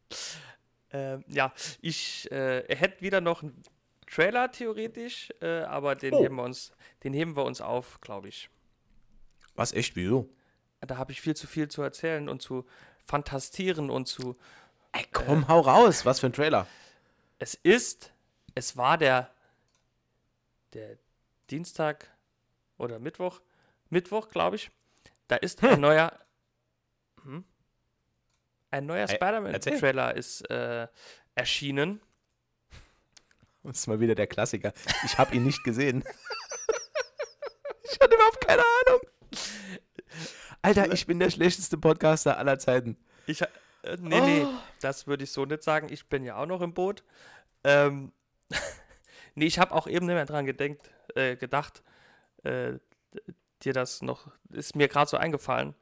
ähm, 0.93 1.25
ja, 1.29 1.53
ich 1.81 2.31
äh, 2.31 2.65
hätte 2.75 3.03
wieder 3.03 3.21
noch 3.21 3.43
einen 3.43 3.63
Trailer 4.11 4.51
theoretisch, 4.51 5.31
äh, 5.41 5.63
aber 5.63 5.95
den, 5.95 6.15
oh. 6.15 6.23
heben 6.23 6.37
wir 6.37 6.45
uns, 6.45 6.73
den 7.05 7.13
heben 7.13 7.37
wir 7.37 7.45
uns 7.45 7.61
auf, 7.61 8.01
glaube 8.01 8.29
ich. 8.29 8.49
Was, 9.55 9.73
echt? 9.73 9.97
Wieso? 9.97 10.29
Da 10.81 10.97
habe 10.97 11.13
ich 11.13 11.21
viel 11.21 11.35
zu 11.35 11.47
viel 11.47 11.69
zu 11.69 11.83
erzählen 11.83 12.29
und 12.29 12.43
zu 12.43 12.67
fantastieren 13.07 13.91
und 13.91 14.07
zu. 14.07 14.37
Ey, 14.93 15.07
komm, 15.13 15.45
äh, 15.45 15.49
hau 15.49 15.61
raus. 15.61 16.05
Was 16.05 16.21
für 16.21 16.27
ein 16.27 16.33
Trailer? 16.33 16.67
Es 17.39 17.55
ist, 17.55 18.13
es 18.55 18.77
war 18.77 18.99
der, 18.99 19.31
der 20.75 20.99
Dienstag 21.51 22.09
oder 22.79 22.99
Mittwoch, 22.99 23.41
Mittwoch, 23.91 24.29
glaube 24.29 24.57
ich. 24.57 24.71
Da 25.29 25.37
ist 25.37 25.63
ein 25.63 25.81
neuer. 25.81 26.19
Hm? 27.23 27.45
Ein 28.71 28.87
neuer. 28.87 29.07
Spider-Man-Trailer 29.07 30.15
ist 30.17 30.49
äh, 30.51 30.89
erschienen. 31.35 32.01
Das 33.63 33.79
ist 33.81 33.87
mal 33.87 34.01
wieder 34.01 34.15
der 34.15 34.27
Klassiker. 34.27 34.73
Ich 35.05 35.19
habe 35.19 35.35
ihn 35.37 35.45
nicht 35.45 35.63
gesehen. 35.63 36.03
ich 37.85 38.01
hatte 38.01 38.15
überhaupt 38.15 38.45
keine 38.47 38.63
Ahnung. 38.87 39.01
Alter, 40.63 40.93
ich 40.93 41.07
bin 41.07 41.19
der 41.19 41.31
schlechteste 41.31 41.77
Podcaster 41.79 42.39
aller 42.39 42.59
Zeiten. 42.59 42.97
Ich, 43.27 43.43
äh, 43.43 43.49
nee, 44.01 44.21
nee, 44.21 44.45
Oh. 44.45 44.55
das 44.81 45.07
würde 45.07 45.25
ich 45.25 45.31
so 45.33 45.45
nicht 45.45 45.63
sagen. 45.63 45.89
Ich 45.93 46.07
bin 46.09 46.25
ja 46.25 46.37
auch 46.37 46.47
noch 46.47 46.61
im 46.61 46.73
Boot. 46.75 47.05
Ähm, 47.63 48.13
nee, 49.35 49.47
ich 49.47 49.59
habe 49.59 49.73
auch 49.73 49.87
eben 49.87 50.07
nicht 50.07 50.15
mehr 50.15 50.27
dran 50.27 50.47
gedenkt, 50.47 50.91
äh, 51.15 51.37
gedacht, 51.37 51.83
äh, 52.45 52.79
dir 53.63 53.73
das 53.73 54.03
noch, 54.03 54.31
ist 54.51 54.77
mir 54.77 54.89
gerade 54.89 55.09
so 55.09 55.17
eingefallen. 55.17 55.75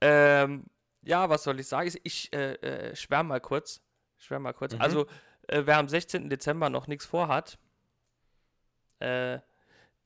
Ähm, 0.00 0.66
ja, 1.02 1.28
was 1.30 1.44
soll 1.44 1.60
ich 1.60 1.68
sagen? 1.68 1.90
Ich, 2.02 2.32
äh, 2.32 2.54
äh, 2.54 2.96
schwärme 2.96 3.30
mal 3.30 3.40
kurz. 3.40 3.80
Schwärme 4.18 4.44
mal 4.44 4.52
kurz. 4.52 4.74
Mhm. 4.74 4.80
Also, 4.80 5.06
äh, 5.48 5.62
wer 5.64 5.78
am 5.78 5.88
16. 5.88 6.28
Dezember 6.28 6.68
noch 6.68 6.86
nichts 6.86 7.06
vorhat, 7.06 7.58
äh, 8.98 9.38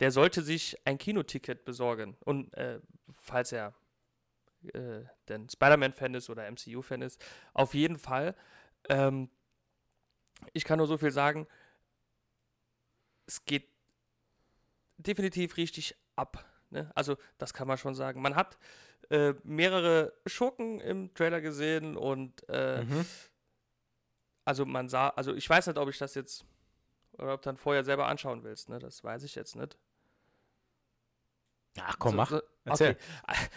der 0.01 0.11
sollte 0.11 0.43
sich 0.43 0.79
ein 0.87 0.99
Kinoticket 0.99 1.65
besorgen. 1.65 2.17
Und 2.21 2.55
falls 3.13 3.53
er 3.53 3.75
denn 4.63 5.49
Spider-Man-Fan 5.49 6.15
ist 6.15 6.31
oder 6.31 6.47
MCU-Fan 6.51 7.03
ist, 7.03 7.23
auf 7.53 7.75
jeden 7.75 7.99
Fall. 7.99 8.35
Ähm, 8.89 9.31
ich 10.53 10.65
kann 10.65 10.79
nur 10.79 10.87
so 10.87 10.97
viel 10.97 11.11
sagen, 11.11 11.47
es 13.31 13.45
geht 13.45 13.69
definitiv 14.97 15.57
richtig 15.57 15.97
ab. 16.17 16.45
Ne? 16.71 16.91
Also, 16.97 17.17
das 17.39 17.55
kann 17.55 17.69
man 17.69 17.79
schon 17.79 17.95
sagen. 17.95 18.21
Man 18.21 18.35
hat 18.35 18.59
äh, 19.09 19.35
mehrere 19.45 20.13
Schurken 20.27 20.81
im 20.81 21.15
Trailer 21.15 21.41
gesehen 21.41 21.97
und 21.97 22.49
äh, 22.49 22.83
Mhm. 22.85 23.07
also 24.45 24.67
man 24.67 24.89
sah, 24.89 25.11
also 25.11 25.33
ich 25.35 25.49
weiß 25.49 25.69
nicht, 25.69 25.79
ob 25.79 25.89
ich 25.89 25.99
das 25.99 26.15
jetzt 26.17 26.45
oder 27.13 27.35
ob 27.35 27.43
du 27.43 27.47
dann 27.51 27.57
vorher 27.57 27.85
selber 27.85 28.07
anschauen 28.09 28.43
willst, 28.43 28.69
ne? 28.69 28.79
Das 28.81 29.05
weiß 29.05 29.23
ich 29.23 29.35
jetzt 29.37 29.55
nicht. 29.55 29.79
Ach 31.79 31.97
komm, 32.01 32.13
So- 32.13 32.17
mach. 32.17 32.31
so-. 32.31 32.43
Okay, 32.67 32.97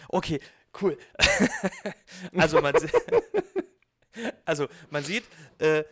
okay 0.08 0.40
cool. 0.80 0.96
also, 2.36 2.60
man 2.60 2.74
also 4.44 4.68
man 4.90 5.02
sieht 5.04 5.24
äh, 5.58 5.84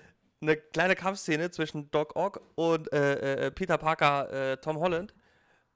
eine 0.42 0.56
kleine 0.56 0.94
Kampfszene 0.96 1.50
zwischen 1.50 1.90
Doc 1.90 2.16
Ock 2.16 2.40
und 2.56 2.92
äh, 2.92 3.46
äh, 3.46 3.50
Peter 3.50 3.78
Parker, 3.78 4.30
äh, 4.52 4.56
Tom 4.58 4.78
Holland. 4.78 5.14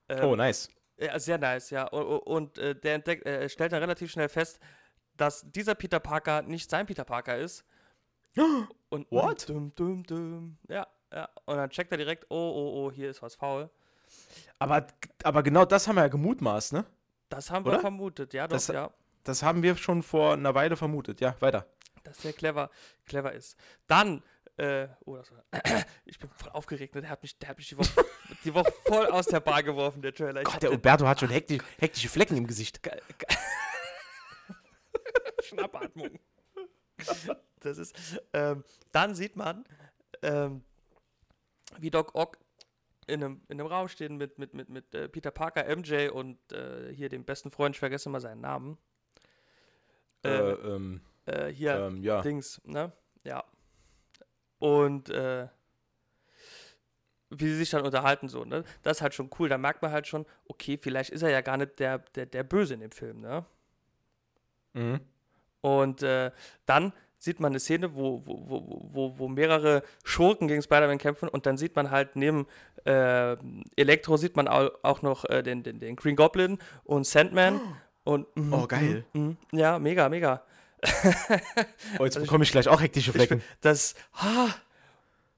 Ähm, 0.08 0.25
Oh, 0.25 0.37
nice. 0.37 0.68
ja, 0.99 1.18
sehr 1.18 1.38
nice, 1.38 1.70
ja. 1.70 1.85
Und, 1.88 2.04
und 2.20 2.58
äh, 2.58 2.75
der 2.75 2.94
entdeckt, 2.96 3.25
äh, 3.26 3.49
stellt 3.49 3.73
dann 3.73 3.80
relativ 3.82 4.11
schnell 4.11 4.28
fest, 4.28 4.61
dass 5.16 5.44
dieser 5.50 5.75
Peter 5.75 6.00
Parker 6.00 6.42
nicht 6.42 6.68
sein 6.70 6.85
Peter 6.87 7.04
Parker 7.04 7.38
ist. 7.38 7.64
Und 8.90 9.11
What? 9.11 9.49
Dum, 9.49 9.75
dum, 9.75 10.02
dum. 10.04 10.58
Ja, 10.68 10.87
ja. 11.12 11.28
Und 11.46 11.56
dann 11.56 11.70
checkt 11.70 11.90
er 11.92 11.99
direkt, 11.99 12.26
oh, 12.28 12.35
oh, 12.37 12.85
oh, 12.87 12.92
hier 12.92 13.11
ist 13.11 13.23
was 13.23 13.35
faul. 13.35 13.70
Aber, 14.58 14.87
aber 15.25 15.42
genau 15.42 15.64
das 15.64 15.88
haben 15.88 15.96
wir 15.96 16.02
ja 16.02 16.08
gemutmaßt, 16.08 16.73
ne? 16.75 16.85
Das 17.28 17.50
haben 17.50 17.64
wir 17.64 17.73
Oder? 17.73 17.80
vermutet, 17.80 18.35
ja, 18.35 18.46
doch, 18.46 18.56
Das- 18.56 18.68
ja. 18.68 18.90
Das 19.25 19.42
haben 19.42 19.62
wir 19.64 19.76
schon 19.76 20.04
vor 20.04 20.35
einer 20.35 20.54
Weile 20.54 20.76
vermutet. 20.76 21.20
Ja, 21.20 21.35
weiter. 21.40 21.66
dass 22.04 22.18
der 22.18 22.32
clever, 22.32 22.70
clever 23.06 23.32
ist. 23.32 23.56
Dann, 23.88 24.23
äh, 24.56 24.88
oh, 25.04 25.16
das 25.16 25.30
war, 25.32 25.44
ich 26.04 26.18
bin 26.18 26.30
voll 26.30 26.50
aufgeregt, 26.50 26.94
ne? 26.94 27.02
der 27.02 27.10
hat 27.10 27.22
mich, 27.22 27.38
der 27.38 27.48
hat 27.50 27.58
mich 27.58 27.68
die 27.68 27.76
Woche, 27.78 28.04
die 28.44 28.54
Woche 28.54 28.72
voll 28.86 29.06
aus 29.06 29.26
der 29.26 29.40
Bar 29.40 29.62
geworfen, 29.62 30.00
der 30.02 30.14
Trailer. 30.14 30.42
Gott, 30.44 30.62
der 30.62 30.72
Umberto 30.72 31.06
hat 31.06 31.20
schon 31.20 31.30
hektisch, 31.30 31.62
hektische 31.78 32.08
Flecken 32.08 32.36
im 32.36 32.46
Gesicht. 32.46 32.82
Ge- 32.82 33.00
ge- 33.18 33.28
Schnappatmung. 35.42 36.18
Das 37.60 37.78
ist, 37.78 37.94
ähm, 38.32 38.64
dann 38.92 39.14
sieht 39.14 39.36
man, 39.36 39.64
ähm, 40.22 40.62
wie 41.78 41.90
Doc 41.90 42.14
Ock 42.14 42.38
in 43.07 43.22
einem, 43.22 43.42
in 43.48 43.61
einem 43.61 43.68
Raum 43.68 43.88
stehen 43.88 44.16
mit, 44.16 44.38
mit, 44.38 44.54
mit, 44.54 44.68
mit 44.68 44.94
äh, 44.94 45.09
Peter 45.09 45.31
Parker, 45.31 45.64
MJ 45.76 46.09
und 46.09 46.38
äh, 46.52 46.92
hier 46.92 47.09
dem 47.09 47.24
besten 47.24 47.50
Freund, 47.50 47.76
ich 47.76 47.81
vergesse 47.81 48.09
immer 48.09 48.20
seinen 48.20 48.40
Namen. 48.40 48.78
Äh, 50.24 50.28
Äh, 50.28 50.52
ähm, 50.52 51.00
äh, 51.26 51.46
hier, 51.48 51.74
ähm, 51.76 52.02
ja. 52.02 52.20
Dings, 52.22 52.61
ne? 52.64 52.92
Ja. 53.24 53.44
Und 54.66 55.11
äh, 55.11 55.46
wie 57.31 57.46
sie 57.46 57.57
sich 57.57 57.70
dann 57.70 57.85
unterhalten, 57.85 58.29
so, 58.29 58.44
ne? 58.44 58.64
Das 58.83 58.98
ist 58.98 59.02
halt 59.02 59.14
schon 59.14 59.31
cool. 59.38 59.48
Da 59.48 59.59
merkt 59.59 59.83
man 59.83 59.90
halt 59.92 60.07
schon, 60.07 60.26
okay, 60.48 60.76
vielleicht 60.76 61.11
ist 61.11 61.22
er 61.22 61.31
ja 61.31 61.40
gar 61.40 61.57
nicht 61.57 61.79
der, 61.79 61.98
der, 62.14 62.26
der 62.26 62.42
Böse 62.44 62.74
in 62.74 62.81
dem 62.81 62.90
Film, 62.90 63.20
ne? 63.20 63.44
Mhm. 64.74 65.00
Und 65.61 66.02
äh, 66.02 66.31
dann 66.66 66.92
sieht 67.18 67.40
man 67.40 67.52
eine 67.52 67.61
Szene, 67.61 67.94
wo, 67.94 68.22
wo, 68.26 68.42
wo, 68.48 68.88
wo, 68.92 69.18
wo 69.18 69.29
mehrere 69.29 69.83
Schurken 70.05 70.48
gegen 70.48 70.62
Spider-Man 70.62 70.98
kämpfen 70.98 71.29
und 71.29 71.46
dann 71.46 71.57
sieht 71.57 71.74
man 71.74 71.90
halt 71.90 72.14
neben 72.14 72.46
äh, 72.85 73.37
Elektro 73.76 74.16
sieht 74.16 74.37
man 74.37 74.48
au- 74.48 74.70
auch 74.83 75.02
noch 75.02 75.24
äh, 75.24 75.42
den, 75.42 75.62
den, 75.62 75.81
den 75.81 75.96
Green 75.96 76.14
Goblin 76.16 76.59
und 76.85 77.07
Sandman. 77.07 77.61
Und, 78.05 78.26
mhm, 78.37 78.52
Oh, 78.52 78.66
geil. 78.68 79.05
mhm, 79.14 79.37
mhm. 79.52 79.59
ja, 79.59 79.79
mega, 79.81 80.09
mega. 80.09 80.42
Oh, 81.99 82.05
jetzt 82.05 82.16
Also 82.16 82.20
bekomme 82.20 82.44
ich 82.44 82.53
gleich 82.53 82.68
auch 82.68 82.81
hektische 82.81 83.12
Flecken. 83.12 83.42
das, 83.61 83.94
ha, 84.14 84.55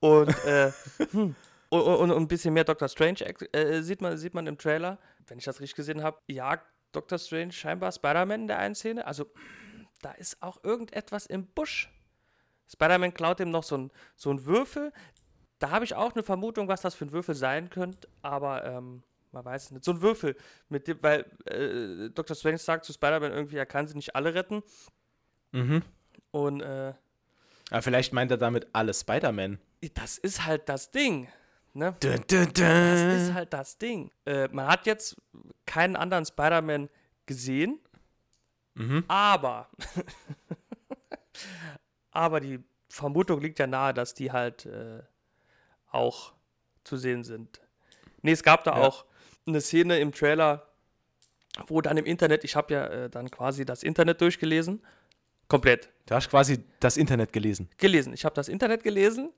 und, 0.01 0.29
äh, 0.45 0.73
hm, 1.11 1.35
und, 1.71 1.81
und, 1.81 2.11
und 2.11 2.17
ein 2.17 2.29
bisschen 2.29 2.55
mehr 2.55 2.65
Doctor 2.65 2.89
Strange 2.89 3.21
äh, 3.53 3.83
sieht, 3.83 4.01
man, 4.01 4.17
sieht 4.17 4.35
man 4.35 4.47
im 4.47 4.59
Trailer. 4.59 4.99
Wenn 5.27 5.39
ich 5.39 5.45
das 5.45 5.61
richtig 5.61 5.77
gesehen 5.77 6.03
habe, 6.03 6.19
jagt 6.27 6.67
Doctor 6.93 7.19
Strange 7.19 7.53
scheinbar 7.53 7.93
Spider-Man 7.93 8.43
in 8.43 8.47
der 8.47 8.59
einen 8.59 8.75
Szene. 8.75 9.07
Also, 9.07 9.27
da 10.01 10.13
ist 10.13 10.43
auch 10.43 10.63
irgendetwas 10.63 11.27
im 11.27 11.47
Busch. 11.47 11.93
Spider-Man 12.73 13.15
klaut 13.15 13.41
ihm 13.41 13.51
noch 13.51 13.65
so 13.65 13.77
ein, 13.77 13.91
so 14.17 14.31
ein 14.31 14.45
Würfel. 14.45 14.93
Da 15.59 15.71
habe 15.71 15.85
ich 15.85 15.95
auch 15.95 16.15
eine 16.15 16.23
Vermutung, 16.23 16.69
was 16.69 16.83
das 16.83 16.95
für 16.95 17.07
ein 17.07 17.13
Würfel 17.13 17.35
sein 17.35 17.69
könnte, 17.69 18.09
aber 18.23 18.65
ähm, 18.65 19.03
man 19.33 19.45
weiß 19.45 19.65
es 19.65 19.71
nicht. 19.73 19.85
So 19.85 19.93
ein 19.93 20.03
Würfel, 20.03 20.37
mit 20.69 20.87
dem, 20.87 21.03
weil 21.03 21.25
äh, 21.47 22.11
Dr. 22.11 22.37
Strange 22.37 22.59
sagt 22.59 22.85
zu 22.85 22.93
Spider-Man 22.93 23.33
irgendwie, 23.33 23.57
er 23.57 23.67
kann 23.67 23.89
sie 23.89 23.97
nicht 23.97 24.15
alle 24.15 24.35
retten. 24.35 24.63
Mhm. 25.53 25.83
Und 26.31 26.61
äh, 26.61 26.93
Aber 27.71 27.83
vielleicht 27.83 28.13
meint 28.13 28.31
er 28.31 28.37
damit 28.37 28.67
alle 28.73 28.93
Spider-Man. 28.95 29.59
das 29.95 30.19
ist 30.19 30.45
halt 30.45 30.69
das 30.69 30.91
Ding. 30.91 31.29
Ne? 31.75 31.95
Dun, 32.01 32.15
dun, 32.29 32.49
Das 32.53 32.53
dun. 32.55 33.11
ist 33.11 33.35
halt 33.35 33.53
das 33.53 33.79
Ding. 33.79 34.11
Äh, 34.27 34.49
man 34.49 34.67
hat 34.67 34.87
jetzt 34.87 35.17
keinen 35.67 35.97
anderen 35.97 36.25
Spider-Man 36.27 36.89
gesehen, 37.27 37.79
Mhm. 38.75 39.05
aber 39.09 39.69
aber 42.11 42.41
die 42.41 42.61
Vermutung 42.89 43.41
liegt 43.41 43.59
ja 43.59 43.67
nahe, 43.67 43.93
dass 43.95 44.15
die 44.15 44.33
halt 44.33 44.67
äh, 44.67 45.03
auch 45.91 46.33
zu 46.85 46.97
sehen 46.97 47.23
sind. 47.25 47.61
Nee, 48.23 48.33
es 48.33 48.43
gab 48.43 48.65
da 48.65 48.73
Ja. 48.73 48.87
auch 48.87 49.05
eine 49.47 49.61
Szene 49.61 49.99
im 49.99 50.13
Trailer, 50.13 50.67
wo 51.67 51.81
dann 51.81 51.97
im 51.97 52.07
Internet, 52.07 52.45
ich 52.45 52.57
habe 52.57 52.73
ja 52.75 52.87
äh, 52.87 53.11
dann 53.11 53.31
quasi 53.31 53.65
das 53.65 53.83
Internet 53.83 54.21
durchgelesen, 54.21 54.83
komplett 55.49 55.91
Du 56.07 56.15
hast 56.15 56.31
quasi 56.31 56.65
das 56.81 56.97
Internet 56.97 57.33
gelesen. 57.35 57.69
gelesen. 57.77 58.15
Ich 58.15 58.25
habe 58.25 58.35
das 58.35 58.49
Internet 58.49 58.83
gelesen 58.83 59.31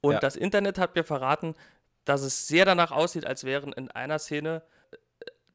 und 0.00 0.14
Ja. 0.14 0.18
das 0.20 0.34
Internet 0.34 0.78
hat 0.78 0.96
mir 0.96 1.04
verraten, 1.04 1.54
dass 2.04 2.22
es 2.22 2.48
sehr 2.48 2.64
danach 2.64 2.90
aussieht, 2.90 3.24
als 3.26 3.44
wären 3.44 3.72
in 3.72 3.88
einer 3.92 4.18
Szene 4.18 4.62
äh, 4.90 4.96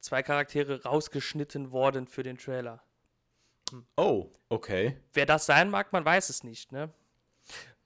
zwei 0.00 0.22
Charaktere 0.22 0.82
rausgeschnitten 0.84 1.70
worden 1.70 2.06
für 2.06 2.22
den 2.22 2.38
Trailer. 2.38 2.82
Oh, 3.96 4.30
okay. 4.48 4.96
Wer 5.12 5.26
das 5.26 5.44
sein 5.44 5.68
mag, 5.68 5.92
man 5.92 6.04
weiß 6.04 6.30
es 6.30 6.42
nicht, 6.42 6.72
ne? 6.72 6.90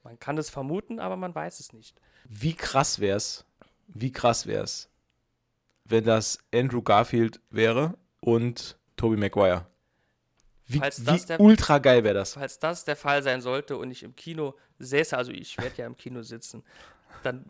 Man 0.04 0.18
kann 0.20 0.38
es 0.38 0.50
vermuten, 0.50 1.00
aber 1.00 1.16
man 1.16 1.34
weiß 1.34 1.58
es 1.58 1.72
nicht. 1.72 2.00
Wie 2.28 2.54
krass 2.54 3.00
wär's, 3.00 3.44
wie 3.88 4.12
krass 4.12 4.46
wär's, 4.46 4.88
wenn 5.84 6.04
das 6.04 6.38
Andrew 6.54 6.82
Garfield 6.82 7.40
wäre 7.50 7.98
und 8.20 8.78
Tobey 8.96 9.16
Maguire. 9.16 9.66
Wie, 10.72 10.78
Falls 10.78 11.02
das 11.04 11.22
wie 11.22 11.26
der- 11.26 11.40
ultra 11.40 11.78
geil 11.78 12.04
wäre 12.04 12.14
das. 12.14 12.34
Falls 12.34 12.58
das 12.58 12.84
der 12.84 12.96
Fall 12.96 13.22
sein 13.22 13.40
sollte 13.40 13.76
und 13.76 13.90
ich 13.90 14.02
im 14.02 14.14
Kino 14.16 14.54
säße, 14.78 15.16
also 15.16 15.32
ich 15.32 15.56
werde 15.58 15.76
ja 15.76 15.86
im 15.86 15.96
Kino 15.96 16.22
sitzen, 16.22 16.62
dann 17.22 17.44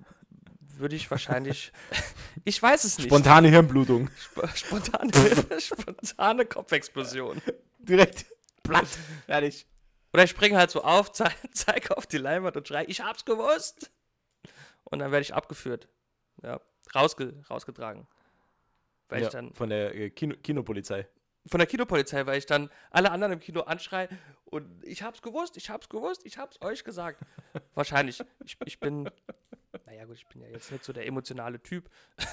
würde 0.76 0.96
ich 0.96 1.10
wahrscheinlich, 1.10 1.72
ich 2.44 2.60
weiß 2.62 2.84
es 2.84 2.98
nicht, 2.98 3.06
Spontane 3.08 3.48
Hirnblutung. 3.48 4.08
Sp 4.16 4.40
spontane, 4.54 5.10
spontane 5.60 6.46
Kopfexplosion. 6.46 7.40
Direkt 7.78 8.26
platt. 8.62 8.86
Ehrlich. 9.26 9.66
Oder 10.12 10.24
ich 10.24 10.30
springe 10.30 10.58
halt 10.58 10.70
so 10.70 10.82
auf, 10.82 11.12
zei 11.12 11.30
zeige 11.52 11.96
auf 11.96 12.06
die 12.06 12.18
Leinwand 12.18 12.56
und 12.56 12.68
schreie, 12.68 12.84
ich 12.86 13.00
hab's 13.00 13.24
gewusst. 13.24 13.90
Und 14.84 14.98
dann 14.98 15.10
werde 15.10 15.22
ich 15.22 15.32
abgeführt. 15.34 15.88
Ja, 16.42 16.60
rausge 16.94 17.34
rausgetragen. 17.48 18.06
Weil 19.08 19.20
Ja, 19.22 19.26
ich 19.28 19.32
dann 19.32 19.52
von 19.54 19.68
der 19.70 19.94
äh, 19.94 20.10
Kino 20.10 20.34
Kinopolizei. 20.42 21.06
Von 21.46 21.58
der 21.58 21.66
Kinopolizei, 21.66 22.24
weil 22.26 22.38
ich 22.38 22.46
dann 22.46 22.70
alle 22.90 23.10
anderen 23.10 23.32
im 23.34 23.40
Kino 23.40 23.62
anschreie 23.62 24.08
und 24.44 24.84
ich 24.84 25.02
hab's 25.02 25.22
gewusst, 25.22 25.56
ich 25.56 25.70
hab's 25.70 25.88
gewusst, 25.88 26.22
ich 26.24 26.38
hab's 26.38 26.60
euch 26.62 26.84
gesagt. 26.84 27.20
Wahrscheinlich. 27.74 28.22
Ich, 28.44 28.56
ich 28.64 28.78
bin, 28.80 29.10
naja 29.86 30.04
gut, 30.04 30.16
ich 30.16 30.26
bin 30.26 30.40
ja 30.42 30.48
jetzt 30.48 30.70
nicht 30.70 30.84
so 30.84 30.92
der 30.92 31.06
emotionale 31.06 31.60
Typ. 31.62 31.88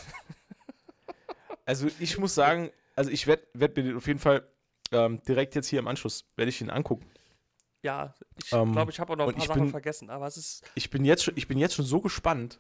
Also 1.66 1.88
ich 2.00 2.18
muss 2.18 2.34
sagen, 2.34 2.72
also 2.96 3.12
ich 3.12 3.28
werde 3.28 3.46
werd 3.54 3.78
mir 3.78 3.84
den 3.84 3.96
auf 3.98 4.08
jeden 4.08 4.18
Fall 4.20 4.48
ähm, 4.92 5.22
direkt 5.22 5.54
jetzt 5.54 5.68
hier 5.68 5.78
im 5.78 5.88
Anschluss, 5.88 6.26
werde 6.36 6.50
ich 6.50 6.60
ihn 6.62 6.72
angucken. 6.72 7.06
Ja, 7.84 8.16
ich 8.44 8.52
Ähm, 8.52 8.72
glaube, 8.72 8.90
ich 8.92 9.00
habe 9.00 9.14
auch 9.14 9.18
noch 9.18 9.28
ein 9.28 9.36
paar 9.36 9.46
Sachen 9.46 9.62
bin- 9.66 9.70
vergessen, 9.72 10.10
aber 10.10 10.26
es 10.26 10.36
ist. 10.36 10.64
Ich 10.74 10.90
bin 10.90 11.06
jetzt 11.06 11.24
schon, 11.24 11.38
ich 11.38 11.48
bin 11.48 11.60
jetzt 11.60 11.76
schon 11.76 11.86
so 11.86 12.02
gespannt. 12.02 12.60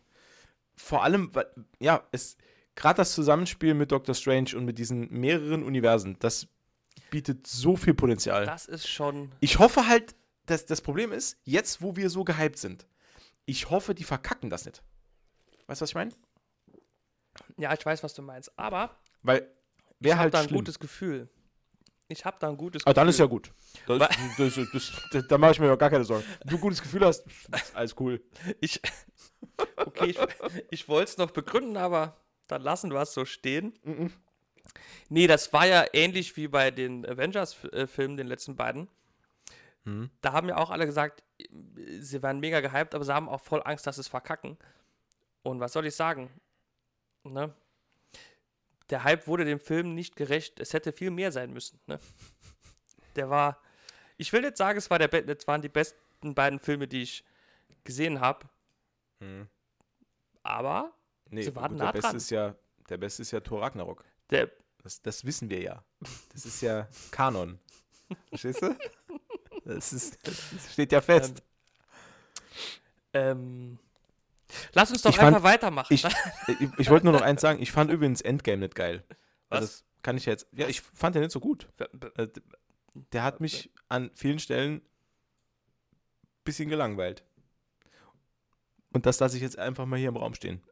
Vor 0.75 1.03
allem, 1.03 1.33
weil, 1.33 1.47
ja, 1.79 2.03
es 2.12 2.38
gerade 2.80 2.98
das 2.98 3.13
Zusammenspiel 3.13 3.74
mit 3.76 3.92
Doctor 3.92 4.15
Strange 4.15 4.56
und 4.56 4.65
mit 4.65 4.78
diesen 4.80 5.10
mehreren 5.12 5.63
Universen, 5.63 6.18
das 6.20 6.48
bietet 7.12 7.46
so 7.46 7.76
viel 7.76 7.94
Potenzial. 7.94 8.46
Das 8.46 8.65
ist 8.65 8.88
schon. 8.88 9.32
Ich 9.42 9.60
hoffe 9.60 9.88
halt, 9.88 10.15
dass 10.48 10.65
das 10.65 10.82
Problem 10.82 11.12
ist, 11.12 11.38
jetzt 11.44 11.82
wo 11.82 11.96
wir 11.96 12.10
so 12.10 12.24
gehypt 12.24 12.58
sind, 12.58 12.88
ich 13.46 13.70
hoffe, 13.70 13.94
die 13.94 14.04
verkacken 14.04 14.50
das 14.50 14.65
nicht. 14.65 14.82
Weißt 15.68 15.82
du, 15.82 15.84
was 15.84 15.89
ich 15.89 15.96
meine? 15.96 16.12
Ja, 17.58 17.74
ich 17.74 17.86
weiß, 17.86 18.02
was 18.04 18.13
du 18.13 18.22
meinst. 18.22 18.52
Aber 18.58 18.96
Weil 19.24 19.48
wäre 20.00 20.15
habe 20.15 20.24
halt 20.24 20.34
da 20.34 20.39
ein 20.39 20.46
schlimm. 20.46 20.58
gutes 20.60 20.80
Gefühl. 20.80 21.30
Ich 22.08 22.26
habe 22.26 22.38
da 22.39 22.50
ein 22.50 22.58
gutes 22.58 22.82
Ah, 22.84 22.89
Gefühl. 22.89 22.94
dann 22.96 23.08
ist 23.10 23.20
ja 23.20 23.26
gut. 23.26 23.52
Das, 23.88 24.00
das, 24.38 24.56
das, 24.72 24.92
das, 25.12 25.28
da 25.28 25.38
mache 25.38 25.52
ich 25.52 25.60
mir 25.60 25.68
ja 25.68 25.76
gar 25.76 25.89
keine 25.92 26.04
Sorgen. 26.06 26.24
Wenn 26.39 26.50
du 26.50 26.56
ein 26.56 26.62
gutes 26.62 26.82
Gefühl 26.82 27.06
hast, 27.06 27.26
ist 27.28 27.76
alles 27.76 27.96
cool. 28.00 28.22
Ich, 28.62 28.82
okay, 29.78 30.08
ich, 30.12 30.18
ich 30.72 30.88
wollte 30.89 31.12
es 31.12 31.18
noch 31.18 31.32
begründen, 31.32 31.78
aber 31.78 32.18
dann 32.49 32.62
lassen 32.62 32.91
wir 32.91 33.01
es 33.01 33.13
so 33.13 33.25
stehen. 33.25 33.77
Mhm. 33.83 34.12
Nee, 35.09 35.27
das 35.27 35.51
war 35.53 35.65
ja 35.65 35.85
ähnlich 35.93 36.35
wie 36.38 36.47
bei 36.47 36.69
den 36.71 37.05
Avengers-Filmen, 37.05 38.17
den 38.17 38.27
letzten 38.27 38.55
beiden. 38.55 38.88
Mhm. 39.85 40.09
Da 40.21 40.33
haben 40.33 40.47
ja 40.49 40.57
auch 40.57 40.69
alle 40.69 40.85
gesagt, 40.85 41.23
sie 41.99 42.21
waren 42.21 42.39
mega 42.39 42.59
gehypt, 42.59 42.93
aber 42.93 43.03
sie 43.03 43.13
haben 43.13 43.29
auch 43.29 43.41
voll 43.41 43.62
Angst, 43.63 43.88
dass 43.88 43.95
sie 43.95 44.01
es 44.01 44.07
verkacken. 44.07 44.57
Und 45.41 45.59
was 45.59 45.73
soll 45.73 45.85
ich 45.88 45.95
sagen? 45.95 46.29
Ne? 47.23 47.53
Der 48.89 49.03
Hype 49.03 49.27
wurde 49.27 49.45
dem 49.45 49.59
Film 49.59 49.95
nicht 49.95 50.15
gerecht. 50.15 50.59
Es 50.59 50.73
hätte 50.73 50.91
viel 50.91 51.12
mehr 51.12 51.31
sein 51.31 51.51
müssen. 51.53 51.79
Ne? 51.88 51.99
Der 53.15 53.29
war. 53.29 53.59
Ich 54.17 54.33
will 54.33 54.41
nicht 54.41 54.57
sagen, 54.57 54.77
es, 54.77 54.89
war 54.89 54.99
der, 54.99 55.07
be- 55.07 55.25
waren 55.45 55.62
die 55.62 55.69
besten 55.69 56.35
beiden 56.35 56.59
Filme, 56.59 56.88
die 56.88 57.03
ich 57.03 57.23
gesehen 57.83 58.19
habe, 58.19 58.47
Mhm. 59.21 59.47
aber 60.43 60.93
Nee, 61.30 61.44
Sie 61.44 61.56
waren 61.56 61.72
gut, 61.72 61.80
nah 61.80 61.92
der, 61.92 62.02
Beste 62.02 62.18
ist 62.18 62.30
ja, 62.32 62.56
der 62.89 62.98
Beste 62.98 63.22
ist 63.22 63.32
ja 63.32 63.39
Thor 63.39 63.62
Ragnarok. 63.62 64.04
der, 64.30 64.50
Das, 64.84 65.02
das 65.02 65.24
wissen 65.26 65.50
wir 65.50 65.62
ja. 65.62 65.84
Das 66.34 66.46
ist 66.46 66.62
ja 66.62 66.88
Kanon. 67.12 67.60
Verstehst 68.30 68.62
du? 68.62 68.76
Das, 69.65 69.94
ist, 69.94 70.18
das 70.28 70.74
steht 70.74 70.92
ja 70.92 71.02
fest. 71.02 71.44
ähm, 73.13 73.78
lass 74.74 74.92
uns 74.92 75.02
doch 75.02 75.12
Ich 75.12 75.18
fand- 75.18 75.28
einfach 75.36 75.44
weitermachen. 75.48 75.94
Ich, 75.94 76.04
ich, 76.48 76.70
ich 76.78 76.89
wollte 76.89 77.06
nur 77.06 77.13
noch 77.13 77.22
eins 77.22 77.42
sagen. 77.42 77.62
Ich 77.62 77.72
fand 77.72 77.92
übrigens 77.92 78.22
Endgame 78.22 78.58
nicht 78.58 78.76
geil. 78.76 79.04
Was? 79.50 79.60
Also 79.62 79.68
das 79.68 79.84
kann 80.02 80.18
ich 80.18 80.26
jetzt. 80.26 80.48
Ja, 80.54 80.68
ich 80.68 80.82
fand 80.82 81.15
den 81.15 81.22
nicht 81.22 81.32
so 81.32 81.39
gut. 81.39 81.68
Äh, 82.18 82.28
Der 83.12 83.24
hat 83.24 83.39
mich 83.42 83.72
an 83.89 84.10
vielen 84.15 84.39
Stellen 84.39 84.78
ein 84.78 84.82
bisschen 86.44 86.70
gelangweilt. 86.70 87.24
Und 88.92 89.06
das 89.06 89.20
lasse 89.20 89.36
ich 89.36 89.44
jetzt 89.44 89.60
einfach 89.60 89.86
mal 89.86 90.00
hier 90.00 90.10
im 90.10 90.18
Raum 90.18 90.34
stehen. 90.34 90.63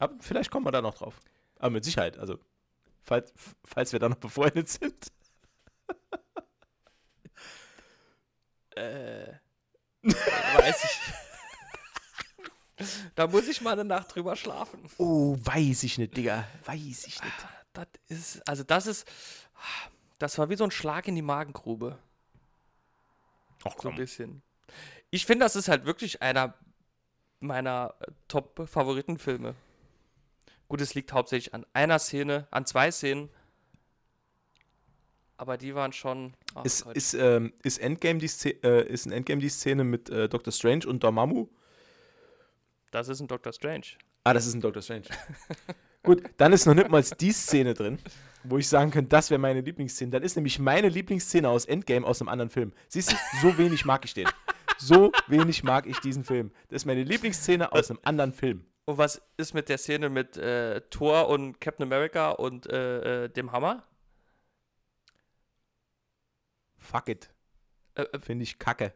Aber 0.00 0.16
vielleicht 0.18 0.50
kommen 0.50 0.66
wir 0.66 0.72
da 0.72 0.82
noch 0.82 0.94
drauf. 0.94 1.20
Aber 1.58 1.70
mit 1.70 1.84
Sicherheit. 1.84 2.18
Also, 2.18 2.38
falls, 3.04 3.32
falls 3.64 3.92
wir 3.92 4.00
da 4.00 4.08
noch 4.08 4.16
befreundet 4.16 4.68
sind. 4.68 5.12
äh, 8.76 9.34
weiß 10.02 10.84
ich. 10.84 11.00
da 13.14 13.26
muss 13.26 13.46
ich 13.46 13.60
mal 13.60 13.72
eine 13.72 13.84
Nacht 13.84 14.14
drüber 14.14 14.36
schlafen. 14.36 14.88
Oh, 14.96 15.36
weiß 15.38 15.82
ich 15.82 15.98
nicht, 15.98 16.16
Digga. 16.16 16.46
Weiß 16.64 17.06
ich 17.06 17.22
nicht. 17.22 17.46
Das 17.74 17.86
ist, 18.08 18.48
also 18.48 18.64
das 18.64 18.86
ist, 18.86 19.06
das 20.18 20.38
war 20.38 20.48
wie 20.48 20.56
so 20.56 20.64
ein 20.64 20.70
Schlag 20.70 21.06
in 21.08 21.14
die 21.14 21.22
Magengrube. 21.22 21.98
Ach 23.64 23.74
So 23.78 23.90
ein 23.90 23.96
bisschen. 23.96 24.40
Ich 25.10 25.26
finde, 25.26 25.44
das 25.44 25.56
ist 25.56 25.68
halt 25.68 25.84
wirklich 25.84 26.22
einer 26.22 26.54
meiner 27.40 27.94
äh, 28.00 28.06
Top-Favoritenfilme. 28.28 29.54
Gut, 30.70 30.80
es 30.80 30.94
liegt 30.94 31.12
hauptsächlich 31.12 31.52
an 31.52 31.66
einer 31.72 31.98
Szene, 31.98 32.46
an 32.52 32.64
zwei 32.64 32.92
Szenen. 32.92 33.28
Aber 35.36 35.58
die 35.58 35.74
waren 35.74 35.92
schon. 35.92 36.32
ach 36.54 36.64
Ist, 36.64 36.84
Gott. 36.84 36.96
ist, 36.96 37.12
ähm, 37.14 37.52
ist, 37.64 37.78
Endgame 37.78 38.20
die 38.20 38.28
Szene, 38.28 38.54
äh, 38.62 38.88
ist 38.88 39.04
in 39.04 39.10
Endgame 39.10 39.40
die 39.40 39.48
Szene 39.48 39.82
mit 39.82 40.08
äh, 40.10 40.28
Doctor 40.28 40.52
Strange 40.52 40.86
und 40.86 41.02
Dormammu? 41.02 41.48
das 42.92 43.08
ist 43.08 43.18
ein 43.18 43.26
Doctor 43.26 43.52
Strange. 43.52 43.86
Ah, 44.22 44.32
das 44.32 44.46
ist 44.46 44.54
ein 44.54 44.60
Doctor 44.60 44.80
Strange. 44.80 45.06
Gut, 46.04 46.22
dann 46.36 46.52
ist 46.52 46.66
noch 46.66 46.74
nicht 46.74 46.88
mal 46.88 47.02
die 47.02 47.32
Szene 47.32 47.74
drin, 47.74 47.98
wo 48.44 48.56
ich 48.56 48.68
sagen 48.68 48.92
könnte, 48.92 49.08
das 49.08 49.28
wäre 49.30 49.40
meine 49.40 49.62
Lieblingsszene. 49.62 50.12
Dann 50.12 50.22
ist 50.22 50.36
nämlich 50.36 50.60
meine 50.60 50.88
Lieblingsszene 50.88 51.48
aus 51.48 51.64
Endgame 51.64 52.06
aus 52.06 52.20
einem 52.20 52.28
anderen 52.28 52.50
Film. 52.50 52.72
Siehst 52.86 53.10
du, 53.10 53.16
so 53.42 53.58
wenig 53.58 53.84
mag 53.84 54.04
ich 54.04 54.14
den. 54.14 54.28
So 54.78 55.10
wenig 55.26 55.64
mag 55.64 55.88
ich 55.88 55.98
diesen 55.98 56.22
Film. 56.22 56.52
Das 56.68 56.82
ist 56.82 56.86
meine 56.86 57.02
Lieblingsszene 57.02 57.72
aus 57.72 57.90
einem 57.90 57.98
anderen 58.04 58.32
Film. 58.32 58.64
Und 58.90 58.98
was 58.98 59.22
ist 59.36 59.54
mit 59.54 59.68
der 59.68 59.78
Szene 59.78 60.08
mit 60.08 60.36
äh, 60.36 60.80
Thor 60.90 61.28
und 61.28 61.60
Captain 61.60 61.84
America 61.86 62.30
und 62.30 62.66
äh, 62.66 63.26
äh, 63.26 63.28
dem 63.28 63.52
Hammer? 63.52 63.84
Fuck 66.76 67.08
it. 67.08 67.30
Äh, 67.94 68.02
äh, 68.02 68.18
Finde 68.18 68.42
ich 68.42 68.58
kacke. 68.58 68.92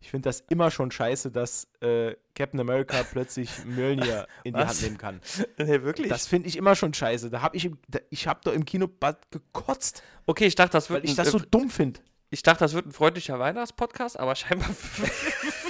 Ich 0.00 0.10
finde 0.10 0.28
das 0.30 0.40
immer 0.48 0.72
schon 0.72 0.90
scheiße, 0.90 1.30
dass 1.30 1.68
äh, 1.80 2.16
Captain 2.34 2.58
America 2.58 3.04
plötzlich 3.12 3.64
Mjölnir 3.66 4.26
in 4.42 4.54
die 4.54 4.58
Was? 4.58 4.68
Hand 4.68 4.82
nehmen 4.82 4.98
kann. 4.98 5.20
nee, 5.58 5.80
wirklich? 5.82 6.08
Das 6.08 6.26
finde 6.26 6.48
ich 6.48 6.56
immer 6.56 6.74
schon 6.74 6.92
scheiße. 6.92 7.30
Da 7.30 7.40
habe 7.40 7.56
ich, 7.56 7.66
im- 7.66 7.78
da, 7.86 8.00
ich 8.10 8.26
habe 8.26 8.40
da 8.42 8.50
im 8.50 8.64
Kino 8.64 8.88
bad 8.88 9.30
gekotzt, 9.30 10.02
okay, 10.26 10.46
ich 10.46 10.56
dachte, 10.56 10.72
das 10.72 10.90
wird 10.90 11.04
weil 11.04 11.04
ich 11.04 11.12
ein, 11.12 11.16
das 11.24 11.30
so 11.30 11.38
äh, 11.38 11.46
dumm 11.52 11.70
finde. 11.70 12.00
ich 12.30 12.42
dachte, 12.42 12.64
das 12.64 12.72
wird 12.74 12.86
ein 12.86 12.90
freundlicher 12.92 13.38
Weihnachtspodcast, 13.38 14.18
aber 14.18 14.34
scheinbar. 14.34 14.70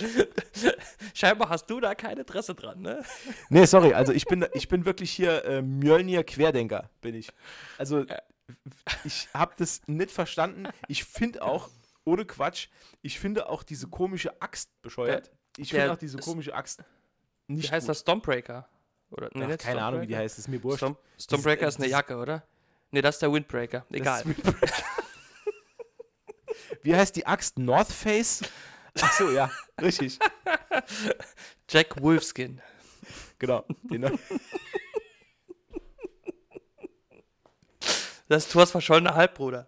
scheinbar 1.14 1.48
hast 1.48 1.66
du 1.70 1.80
da 1.80 1.94
kein 1.94 2.18
Interesse 2.18 2.54
dran, 2.54 2.80
ne? 2.80 3.02
Nee, 3.48 3.64
sorry, 3.66 3.94
also 3.94 4.12
ich 4.12 4.24
bin, 4.26 4.46
ich 4.54 4.68
bin 4.68 4.84
wirklich 4.84 5.10
hier 5.10 5.44
äh, 5.44 5.62
Mjölnir 5.62 6.24
Querdenker, 6.24 6.90
bin 7.00 7.14
ich. 7.14 7.28
Also 7.78 8.04
ich 9.04 9.28
habe 9.34 9.52
das 9.56 9.82
nicht 9.86 10.10
verstanden. 10.10 10.68
Ich 10.88 11.04
finde 11.04 11.42
auch, 11.42 11.68
ohne 12.04 12.24
Quatsch, 12.24 12.68
ich 13.02 13.18
finde 13.20 13.48
auch 13.48 13.62
diese 13.62 13.88
komische 13.88 14.40
Axt 14.42 14.70
bescheuert. 14.82 15.30
Ich 15.56 15.70
finde 15.70 15.92
auch 15.92 15.96
diese 15.98 16.18
ist- 16.18 16.24
komische 16.24 16.54
Axt 16.54 16.82
Wie 17.46 17.54
nicht 17.54 17.70
heißt 17.72 17.86
gut. 17.86 17.90
das? 17.90 18.00
Stormbreaker? 18.00 18.68
Oder, 19.10 19.28
nee, 19.34 19.44
Ach, 19.52 19.58
keine 19.58 19.82
Ahnung, 19.82 20.02
wie 20.02 20.06
die 20.06 20.16
heißt, 20.16 20.38
ist 20.38 20.48
mir 20.48 20.62
wurscht. 20.62 20.78
Storm, 20.78 20.96
Stormbreaker 21.18 21.66
Das- 21.66 21.74
ist 21.74 21.80
eine 21.80 21.88
das- 21.88 21.92
Jacke, 21.98 22.16
oder? 22.16 22.44
Nee, 22.92 23.02
das 23.02 23.16
ist 23.16 23.22
der 23.22 23.32
Windbreaker. 23.32 23.84
Das 23.88 24.00
Egal. 24.00 24.22
ist- 24.22 24.54
Wie 26.82 26.94
heißt 26.94 27.14
die 27.16 27.26
Axt? 27.26 27.58
North 27.58 27.92
Face? 27.92 28.42
Ach 29.00 29.12
so, 29.12 29.30
ja, 29.30 29.50
richtig. 29.80 30.18
Jack 31.68 32.00
Wolfskin. 32.00 32.60
Genau. 33.38 33.64
Den, 33.84 34.18
Das 38.28 38.44
ist 38.46 38.52
Thors 38.52 38.70
verschollener 38.70 39.14
Halbbruder. 39.14 39.66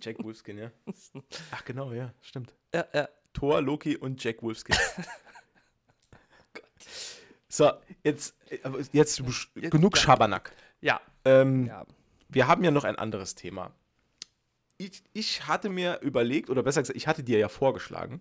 Jack 0.00 0.22
Wolfskin, 0.22 0.58
ja. 0.58 0.70
Ach 1.50 1.64
genau, 1.64 1.92
ja, 1.92 2.12
stimmt. 2.22 2.54
Ja, 2.72 2.86
ja. 2.94 3.08
Thor, 3.32 3.60
Loki 3.60 3.96
und 3.96 4.22
Jack 4.22 4.42
Wolfskin. 4.42 4.76
so, 7.48 7.72
jetzt, 8.04 8.36
äh, 8.50 8.58
jetzt 8.92 9.18
Jetzt- 9.18 9.70
genug 9.72 9.96
ja. 9.96 10.02
Schabernack. 10.02 10.52
Ja, 10.80 11.00
Ähm, 11.24 11.66
ja. 11.66 11.84
Wir 12.28 12.46
haben 12.46 12.62
ja 12.62 12.70
noch 12.70 12.84
ein 12.84 12.96
anderes 12.96 13.34
Thema. 13.34 13.72
Ich, 14.78 15.02
ich 15.12 15.46
hatte 15.46 15.68
mir 15.68 16.00
überlegt, 16.02 16.50
oder 16.50 16.62
besser 16.62 16.80
gesagt, 16.80 16.96
ich 16.96 17.06
hatte 17.08 17.24
dir 17.24 17.38
ja 17.38 17.48
vorgeschlagen, 17.48 18.20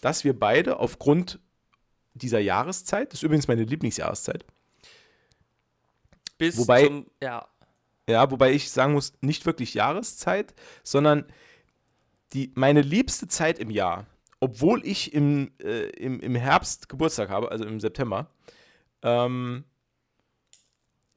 dass 0.00 0.24
wir 0.24 0.38
beide 0.38 0.78
aufgrund 0.78 1.40
dieser 2.14 2.38
Jahreszeit, 2.40 3.12
das 3.12 3.20
ist 3.20 3.22
übrigens 3.24 3.48
meine 3.48 3.64
Lieblingsjahreszeit, 3.64 4.44
Bis 6.38 6.56
Wobei- 6.56 6.86
zum, 6.86 7.06
ja, 7.22 7.46
ja, 8.08 8.30
wobei 8.30 8.52
ich 8.52 8.70
sagen 8.70 8.94
muss, 8.94 9.12
nicht 9.20 9.46
wirklich 9.46 9.74
Jahreszeit, 9.74 10.54
sondern 10.82 11.26
die, 12.32 12.52
meine 12.54 12.82
liebste 12.82 13.28
Zeit 13.28 13.58
im 13.58 13.70
Jahr, 13.70 14.06
obwohl 14.40 14.86
ich 14.86 15.12
im, 15.12 15.50
äh, 15.60 15.90
im, 15.90 16.20
im 16.20 16.34
Herbst 16.34 16.88
Geburtstag 16.88 17.28
habe, 17.28 17.50
also 17.50 17.64
im 17.64 17.78
September, 17.80 18.30
ähm, 19.02 19.64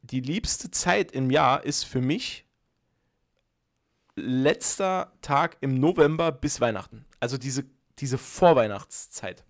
die 0.02 0.20
liebste 0.20 0.72
Zeit 0.72 1.12
im 1.14 1.30
Jahr 1.32 1.64
ist 1.64 1.84
für 1.84 2.02
mich 2.02 2.43
letzter 4.16 5.14
Tag 5.22 5.58
im 5.62 5.80
November 5.80 6.32
bis 6.32 6.62
Weihnachten. 6.62 7.06
Also 7.20 7.38
diese, 7.38 7.66
diese 8.00 8.18
Vorweihnachtszeit. 8.18 9.44